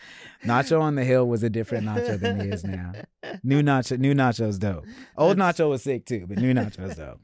Nacho 0.44 0.80
on 0.80 0.96
the 0.96 1.04
Hill 1.04 1.28
was 1.28 1.44
a 1.44 1.48
different 1.50 1.86
Nacho 1.86 2.18
than 2.18 2.40
he 2.40 2.48
is 2.48 2.64
now. 2.64 2.90
New 3.44 3.62
Nacho, 3.62 3.96
new 4.00 4.14
Nacho's 4.14 4.58
dope. 4.58 4.84
Old 5.16 5.38
That's- 5.38 5.60
Nacho 5.60 5.68
was 5.68 5.84
sick 5.84 6.06
too, 6.06 6.26
but 6.28 6.38
new 6.38 6.52
Nacho's 6.52 6.96
dope. 6.96 7.20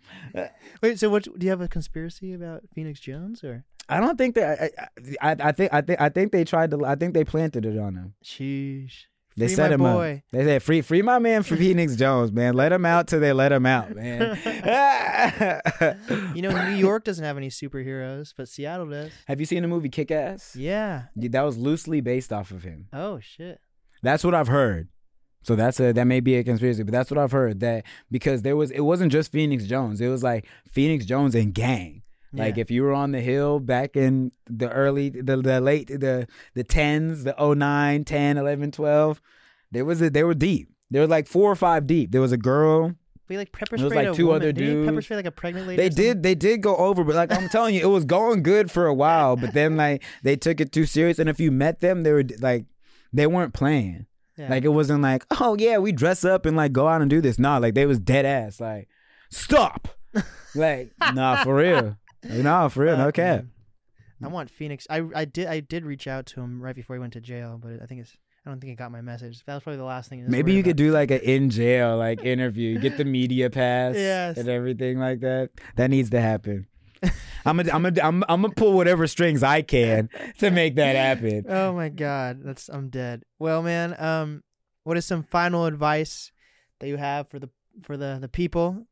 Wait, 0.80 1.00
so 1.00 1.10
what? 1.10 1.24
Do 1.24 1.44
you 1.44 1.50
have 1.50 1.60
a 1.60 1.66
conspiracy 1.66 2.03
about 2.34 2.62
Phoenix 2.74 3.00
Jones 3.00 3.42
or? 3.44 3.64
I 3.88 4.00
don't 4.00 4.16
think 4.16 4.34
that. 4.36 4.72
I, 5.20 5.32
I, 5.32 5.36
I 5.48 5.52
think. 5.52 5.72
I 5.74 5.80
think. 5.82 6.00
I 6.00 6.08
think 6.08 6.32
they 6.32 6.44
tried 6.44 6.70
to. 6.70 6.84
I 6.86 6.94
think 6.94 7.12
they 7.14 7.24
planted 7.24 7.66
it 7.66 7.78
on 7.78 7.94
him. 7.94 8.14
Sheesh. 8.24 9.02
They 9.36 9.48
Free 9.48 9.54
set 9.56 9.72
him 9.72 9.80
boy. 9.80 10.22
up. 10.24 10.30
They 10.32 10.44
said, 10.44 10.62
"Free, 10.62 10.80
free 10.80 11.02
my 11.02 11.18
man, 11.18 11.42
for 11.42 11.56
Phoenix 11.64 11.96
Jones, 11.96 12.30
man. 12.32 12.54
Let 12.54 12.72
him 12.72 12.86
out 12.86 13.08
till 13.08 13.18
they 13.20 13.32
let 13.32 13.52
him 13.52 13.66
out, 13.66 13.94
man." 13.94 14.38
You 16.34 16.42
know, 16.42 16.50
New 16.70 16.76
York 16.76 17.04
doesn't 17.04 17.24
have 17.24 17.36
any 17.36 17.48
superheroes, 17.48 18.34
but 18.36 18.48
Seattle 18.48 18.88
does. 18.90 19.10
Have 19.26 19.40
you 19.40 19.46
seen 19.46 19.62
the 19.62 19.68
movie 19.68 19.88
Kick 19.88 20.10
Ass? 20.10 20.54
Yeah. 20.56 21.04
That 21.16 21.42
was 21.42 21.56
loosely 21.56 22.00
based 22.00 22.32
off 22.32 22.50
of 22.50 22.62
him. 22.62 22.88
Oh 22.92 23.20
shit. 23.20 23.60
That's 24.02 24.22
what 24.24 24.34
I've 24.34 24.48
heard. 24.48 24.88
So 25.44 25.54
that's 25.56 25.78
a 25.78 25.92
that 25.92 26.04
may 26.06 26.20
be 26.20 26.34
a 26.36 26.42
conspiracy, 26.44 26.82
but 26.82 26.92
that's 26.92 27.10
what 27.10 27.18
I've 27.18 27.32
heard. 27.32 27.60
That 27.60 27.84
because 28.10 28.42
there 28.42 28.56
was 28.56 28.70
it 28.70 28.80
wasn't 28.80 29.12
just 29.12 29.30
Phoenix 29.30 29.64
Jones. 29.64 30.00
It 30.00 30.08
was 30.08 30.22
like 30.22 30.46
Phoenix 30.70 31.04
Jones 31.04 31.34
and 31.34 31.54
gang. 31.54 32.02
Like 32.32 32.56
Yeah. 32.56 32.62
if 32.62 32.70
you 32.70 32.82
were 32.82 32.92
on 32.92 33.12
the 33.12 33.20
hill 33.20 33.60
back 33.60 33.94
in 33.96 34.32
the 34.46 34.68
early 34.70 35.10
the, 35.10 35.36
the 35.36 35.60
late 35.60 35.86
the 35.88 36.26
the 36.54 36.64
10s, 36.64 37.22
the 37.24 37.34
09, 37.38 38.04
10, 38.04 38.36
11, 38.38 38.70
12, 38.72 39.20
there 39.70 39.84
was 39.84 40.02
a 40.02 40.10
they 40.10 40.24
were 40.24 40.34
deep. 40.34 40.68
They 40.90 40.98
were 40.98 41.06
like 41.06 41.28
four 41.28 41.50
or 41.50 41.56
five 41.56 41.86
deep. 41.86 42.10
There 42.10 42.20
was 42.20 42.32
a 42.32 42.36
girl. 42.36 42.94
We 43.28 43.38
like 43.38 43.52
pepper 43.52 43.76
There 43.78 43.86
was, 43.86 43.94
like, 43.94 44.12
two 44.12 44.26
woman. 44.26 44.48
other 44.48 44.60
he 44.62 44.84
pepper 44.84 45.00
spray 45.00 45.16
like 45.16 45.26
a 45.26 45.30
pregnant 45.30 45.66
lady. 45.66 45.80
They 45.82 45.88
did 45.88 46.22
they 46.22 46.34
did 46.34 46.60
go 46.62 46.76
over, 46.76 47.04
but 47.04 47.14
like 47.14 47.32
I'm 47.32 47.48
telling 47.48 47.74
you, 47.74 47.80
it 47.82 47.86
was 47.92 48.04
going 48.04 48.42
good 48.42 48.70
for 48.70 48.86
a 48.86 48.94
while. 48.94 49.36
But 49.36 49.54
then 49.54 49.76
like 49.76 50.02
they 50.22 50.36
took 50.36 50.60
it 50.60 50.72
too 50.72 50.86
serious, 50.86 51.18
and 51.18 51.28
if 51.28 51.38
you 51.38 51.50
met 51.50 51.80
them, 51.80 52.02
they 52.02 52.12
were 52.12 52.24
like 52.40 52.66
they 53.12 53.26
weren't 53.26 53.54
playing. 53.54 54.06
Yeah. 54.36 54.48
Like 54.50 54.64
it 54.64 54.68
wasn't 54.68 55.02
like, 55.02 55.24
oh 55.40 55.56
yeah, 55.58 55.78
we 55.78 55.92
dress 55.92 56.24
up 56.24 56.44
and 56.46 56.56
like 56.56 56.72
go 56.72 56.88
out 56.88 57.00
and 57.00 57.08
do 57.10 57.20
this. 57.20 57.38
Nah, 57.38 57.58
like 57.58 57.74
they 57.74 57.86
was 57.86 57.98
dead 57.98 58.26
ass. 58.26 58.60
Like, 58.60 58.88
stop. 59.30 59.88
like, 60.54 60.92
nah, 61.12 61.42
for 61.44 61.54
real. 61.56 61.96
Nah, 62.24 62.68
for 62.68 62.84
real, 62.84 62.96
no 62.96 63.04
Fuck, 63.06 63.14
cap. 63.14 63.36
man. 63.36 63.50
I 64.22 64.28
want 64.28 64.48
Phoenix. 64.50 64.86
I 64.88 65.02
I 65.14 65.24
did 65.24 65.46
I 65.48 65.60
did 65.60 65.84
reach 65.84 66.06
out 66.06 66.26
to 66.26 66.40
him 66.40 66.62
right 66.62 66.74
before 66.74 66.96
he 66.96 67.00
went 67.00 67.12
to 67.12 67.20
jail, 67.20 67.58
but 67.62 67.82
I 67.82 67.86
think 67.86 68.00
it's 68.00 68.16
I 68.46 68.50
don't 68.50 68.60
think 68.60 68.70
he 68.70 68.74
got 68.76 68.90
my 68.92 69.00
message. 69.02 69.42
That 69.46 69.54
was 69.54 69.62
probably 69.62 69.78
the 69.78 69.84
last 69.84 70.08
thing. 70.08 70.24
Maybe 70.28 70.52
you 70.52 70.62
could 70.62 70.72
about. 70.80 70.84
do 70.84 70.92
like 70.92 71.10
an 71.10 71.20
in 71.20 71.50
jail 71.50 71.96
like 71.96 72.24
interview, 72.24 72.78
get 72.78 72.96
the 72.96 73.04
media 73.18 73.50
pass 73.50 73.94
Yes. 73.96 74.36
and 74.38 74.48
everything 74.48 74.98
like 74.98 75.20
that. 75.20 75.50
That 75.76 75.90
needs 75.90 76.10
to 76.10 76.20
happen. 76.20 76.66
I'm 77.46 77.56
gonna, 77.58 77.72
I'm 77.72 77.82
gonna, 77.82 78.00
I'm, 78.02 78.24
I'm 78.28 78.42
gonna 78.42 78.54
pull 78.54 78.72
whatever 78.74 79.06
strings 79.06 79.42
I 79.42 79.62
can 79.62 80.08
to 80.38 80.50
make 80.50 80.76
that 80.76 80.96
happen. 80.96 81.44
oh 81.48 81.72
my 81.74 81.88
god, 81.88 82.40
that's 82.42 82.68
I'm 82.68 82.88
dead. 82.88 83.22
Well, 83.38 83.62
man, 83.62 83.94
um, 84.00 84.42
what 84.84 84.96
is 84.96 85.04
some 85.04 85.22
final 85.22 85.66
advice 85.66 86.32
that 86.80 86.88
you 86.88 86.96
have 86.96 87.28
for 87.28 87.38
the 87.38 87.50
for 87.82 87.96
the 87.96 88.18
the 88.20 88.28
people, 88.28 88.86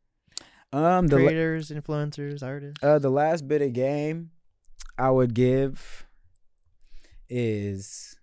Um, 0.73 1.07
the 1.09 1.17
la- 1.17 1.23
creators, 1.25 1.71
influencers, 1.71 2.43
artists? 2.43 2.83
uh, 2.83 2.99
the 2.99 3.11
last 3.11 3.47
bit 3.49 3.63
of 3.63 3.73
game 3.73 4.31
I 4.99 5.11
would 5.11 5.35
give 5.35 6.07
is 7.29 8.17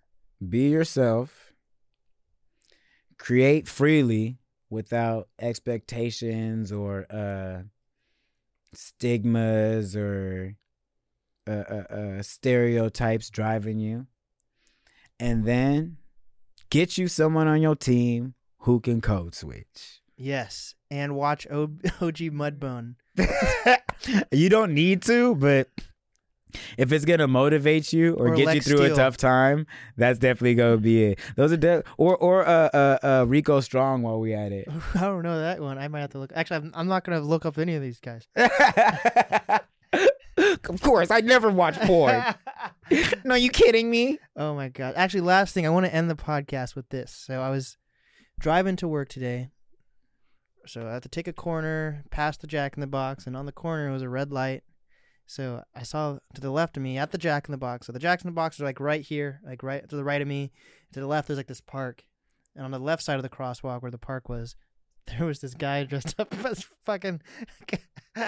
be 0.46 0.68
yourself, 0.70 1.52
create 3.18 3.68
freely 3.68 4.38
without 4.70 5.28
expectations 5.40 6.70
or 6.72 7.06
uh, 7.10 7.62
stigmas 8.72 9.96
or 9.96 10.56
uh, 11.48 11.50
uh, 11.50 11.94
uh, 11.94 12.22
stereotypes 12.22 13.30
driving 13.30 13.78
you, 13.78 14.06
and 15.18 15.44
then 15.44 15.96
get 16.70 16.98
you 16.98 17.08
someone 17.08 17.48
on 17.48 17.60
your 17.62 17.76
team 17.76 18.34
who 18.60 18.80
can 18.80 19.00
code 19.00 19.34
switch. 19.34 20.00
Yes, 20.16 20.74
and 20.90 21.16
watch 21.16 21.46
o- 21.50 21.62
OG 22.00 22.30
Mudbone. 22.32 22.96
you 24.30 24.48
don't 24.48 24.74
need 24.74 25.02
to, 25.02 25.34
but 25.34 25.68
if 26.78 26.92
it's 26.92 27.04
gonna 27.04 27.28
motivate 27.28 27.92
you 27.92 28.14
or, 28.14 28.28
Or 28.28 28.34
get 28.34 28.54
you 28.54 28.60
through 28.60 28.78
Steele. 28.78 28.92
a 28.92 28.96
tough 28.96 29.16
time, 29.16 29.66
that's 29.96 30.18
definitely 30.18 30.54
gonna 30.54 30.76
be 30.76 31.04
it. 31.04 31.18
Those 31.36 31.52
are 31.52 31.56
de- 31.56 31.82
or 31.96 32.16
or 32.16 32.46
uh, 32.46 32.68
uh 32.72 32.98
uh 33.02 33.24
Rico 33.28 33.60
Strong 33.60 34.02
while 34.02 34.20
we 34.20 34.34
at 34.34 34.52
it. 34.52 34.68
I 34.94 35.00
don't 35.00 35.22
know 35.22 35.40
that 35.40 35.60
one. 35.60 35.78
I 35.78 35.88
might 35.88 36.00
have 36.00 36.10
to 36.10 36.18
look. 36.18 36.32
Actually, 36.34 36.56
I'm, 36.58 36.72
I'm 36.74 36.88
not 36.88 37.04
gonna 37.04 37.20
look 37.20 37.44
up 37.46 37.58
any 37.58 37.74
of 37.74 37.82
these 37.82 38.00
guys. 38.00 38.26
of 40.36 40.80
course, 40.80 41.10
I 41.10 41.20
never 41.20 41.50
watch 41.50 41.78
porn. 41.80 42.22
no, 43.24 43.34
you 43.34 43.50
kidding 43.50 43.90
me? 43.90 44.18
Oh 44.36 44.54
my 44.54 44.68
god. 44.68 44.94
Actually, 44.96 45.22
last 45.22 45.54
thing, 45.54 45.66
I 45.66 45.70
want 45.70 45.86
to 45.86 45.94
end 45.94 46.10
the 46.10 46.14
podcast 46.16 46.74
with 46.74 46.88
this. 46.90 47.12
So 47.12 47.40
I 47.40 47.50
was 47.50 47.76
driving 48.38 48.76
to 48.76 48.88
work 48.88 49.08
today. 49.08 49.50
So 50.66 50.86
I 50.86 50.92
had 50.94 51.02
to 51.04 51.08
take 51.08 51.26
a 51.26 51.32
corner 51.32 52.04
past 52.10 52.42
the 52.42 52.46
Jack 52.46 52.74
in 52.76 52.80
the 52.80 52.86
Box, 52.86 53.26
and 53.26 53.36
on 53.36 53.46
the 53.46 53.52
corner 53.52 53.90
was 53.90 54.02
a 54.02 54.08
red 54.08 54.30
light. 54.30 54.62
So 55.30 55.62
I 55.76 55.84
saw 55.84 56.18
to 56.34 56.40
the 56.40 56.50
left 56.50 56.76
of 56.76 56.82
me 56.82 56.98
at 56.98 57.12
the 57.12 57.18
Jack 57.18 57.46
in 57.46 57.52
the 57.52 57.58
Box. 57.58 57.86
So 57.86 57.92
the 57.92 58.00
Jack 58.00 58.20
in 58.20 58.26
the 58.26 58.34
Box 58.34 58.58
are 58.58 58.64
like 58.64 58.80
right 58.80 59.00
here, 59.00 59.40
like 59.46 59.62
right 59.62 59.88
to 59.88 59.94
the 59.94 60.02
right 60.02 60.20
of 60.20 60.26
me. 60.26 60.50
To 60.92 60.98
the 60.98 61.06
left, 61.06 61.28
there's 61.28 61.38
like 61.38 61.46
this 61.46 61.60
park, 61.60 62.04
and 62.56 62.64
on 62.64 62.72
the 62.72 62.80
left 62.80 63.04
side 63.04 63.14
of 63.14 63.22
the 63.22 63.28
crosswalk 63.28 63.80
where 63.80 63.92
the 63.92 63.96
park 63.96 64.28
was, 64.28 64.56
there 65.06 65.24
was 65.24 65.38
this 65.38 65.54
guy 65.54 65.84
dressed 65.84 66.16
up 66.18 66.34
as 66.44 66.66
fucking. 66.84 67.20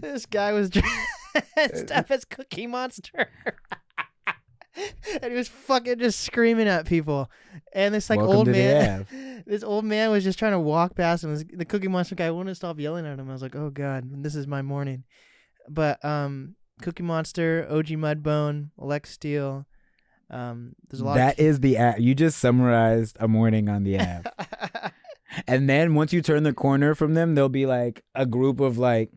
this 0.00 0.24
guy 0.26 0.52
was 0.52 0.70
dressed 0.70 1.90
up 1.90 2.12
as 2.12 2.24
Cookie 2.24 2.68
Monster. 2.68 3.28
and 5.20 5.32
he 5.32 5.36
was 5.36 5.48
fucking 5.48 5.98
just 5.98 6.20
screaming 6.20 6.68
at 6.68 6.86
people. 6.86 7.28
And 7.72 7.92
this 7.92 8.08
like 8.08 8.20
Welcome 8.20 8.36
old 8.36 8.46
man, 8.46 9.42
this 9.44 9.64
old 9.64 9.84
man 9.84 10.12
was 10.12 10.22
just 10.22 10.38
trying 10.38 10.52
to 10.52 10.60
walk 10.60 10.94
past 10.94 11.24
him. 11.24 11.34
The 11.34 11.64
Cookie 11.64 11.88
Monster 11.88 12.14
guy 12.14 12.30
wouldn't 12.30 12.56
stop 12.56 12.78
yelling 12.78 13.04
at 13.04 13.18
him. 13.18 13.28
I 13.28 13.32
was 13.32 13.42
like, 13.42 13.56
oh 13.56 13.70
god, 13.70 14.22
this 14.22 14.36
is 14.36 14.46
my 14.46 14.62
morning. 14.62 15.02
But 15.68 16.04
um, 16.04 16.56
Cookie 16.82 17.02
Monster, 17.02 17.66
OG 17.70 17.86
Mudbone, 17.86 18.70
Alex 18.80 19.10
Steel. 19.12 19.66
Um, 20.30 20.74
there's 20.88 21.00
a 21.00 21.04
lot. 21.04 21.16
That 21.16 21.38
is 21.38 21.60
the 21.60 21.76
app. 21.76 22.00
You 22.00 22.14
just 22.14 22.38
summarized 22.38 23.16
a 23.20 23.28
morning 23.28 23.68
on 23.68 23.84
the 23.84 23.96
app. 23.98 24.92
and 25.46 25.68
then 25.68 25.94
once 25.94 26.12
you 26.12 26.22
turn 26.22 26.42
the 26.42 26.52
corner 26.52 26.94
from 26.94 27.14
them, 27.14 27.34
there'll 27.34 27.48
be 27.48 27.66
like 27.66 28.02
a 28.14 28.26
group 28.26 28.60
of 28.60 28.76
like 28.78 29.10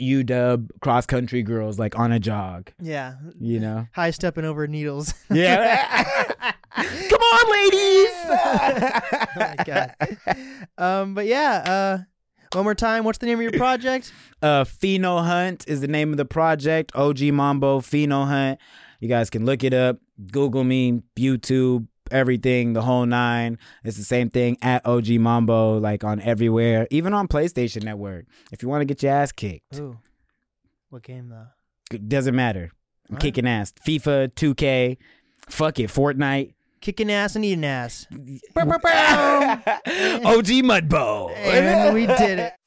UW 0.00 0.68
cross 0.80 1.06
country 1.06 1.42
girls 1.42 1.78
like 1.78 1.98
on 1.98 2.12
a 2.12 2.18
jog. 2.18 2.72
yeah, 2.80 3.14
You 3.40 3.60
know? 3.60 3.86
high 3.92 4.10
stepping 4.10 4.44
over 4.44 4.66
needles. 4.66 5.14
Yeah. 5.30 6.04
Come 6.74 7.20
on, 7.20 7.52
ladies. 7.52 8.10
oh 8.26 9.26
my 9.36 9.56
god. 9.64 9.94
Um, 10.76 11.14
but 11.14 11.26
yeah. 11.26 11.62
Uh, 11.64 11.98
one 12.54 12.64
more 12.64 12.74
time. 12.74 13.04
What's 13.04 13.18
the 13.18 13.26
name 13.26 13.38
of 13.38 13.42
your 13.42 13.52
project? 13.52 14.12
Uh, 14.42 14.62
Pheno 14.64 15.24
Hunt 15.24 15.64
is 15.66 15.80
the 15.80 15.88
name 15.88 16.10
of 16.10 16.18
the 16.18 16.26
project. 16.26 16.92
OG 16.94 17.20
Mambo 17.32 17.80
Pheno 17.80 18.26
Hunt. 18.26 18.60
You 19.00 19.08
guys 19.08 19.30
can 19.30 19.46
look 19.46 19.64
it 19.64 19.72
up. 19.72 19.96
Google 20.30 20.64
me, 20.64 21.00
YouTube, 21.16 21.86
everything, 22.10 22.74
the 22.74 22.82
whole 22.82 23.06
nine. 23.06 23.58
It's 23.84 23.96
the 23.96 24.04
same 24.04 24.28
thing 24.28 24.58
at 24.60 24.84
OG 24.84 25.08
Mambo, 25.12 25.78
like 25.78 26.04
on 26.04 26.20
everywhere, 26.20 26.86
even 26.90 27.14
on 27.14 27.26
PlayStation 27.26 27.84
Network. 27.84 28.26
If 28.52 28.62
you 28.62 28.68
want 28.68 28.82
to 28.82 28.84
get 28.84 29.02
your 29.02 29.12
ass 29.12 29.32
kicked, 29.32 29.76
Ooh, 29.78 29.96
what 30.90 31.02
game 31.02 31.30
though? 31.30 31.46
it 31.90 32.06
doesn't 32.10 32.36
matter. 32.36 32.70
I'm 33.10 33.16
kicking 33.16 33.46
ass. 33.48 33.72
FIFA, 33.86 34.28
2K, 34.34 34.98
fuck 35.48 35.78
it, 35.80 35.88
Fortnite. 35.88 36.52
Kicking 36.84 37.10
ass 37.10 37.34
and 37.34 37.42
eating 37.46 37.64
ass. 37.64 38.06
OG 38.10 38.20
Mudbo. 40.68 41.34
And 41.34 41.94
we 41.94 42.06
did 42.06 42.38
it. 42.38 42.52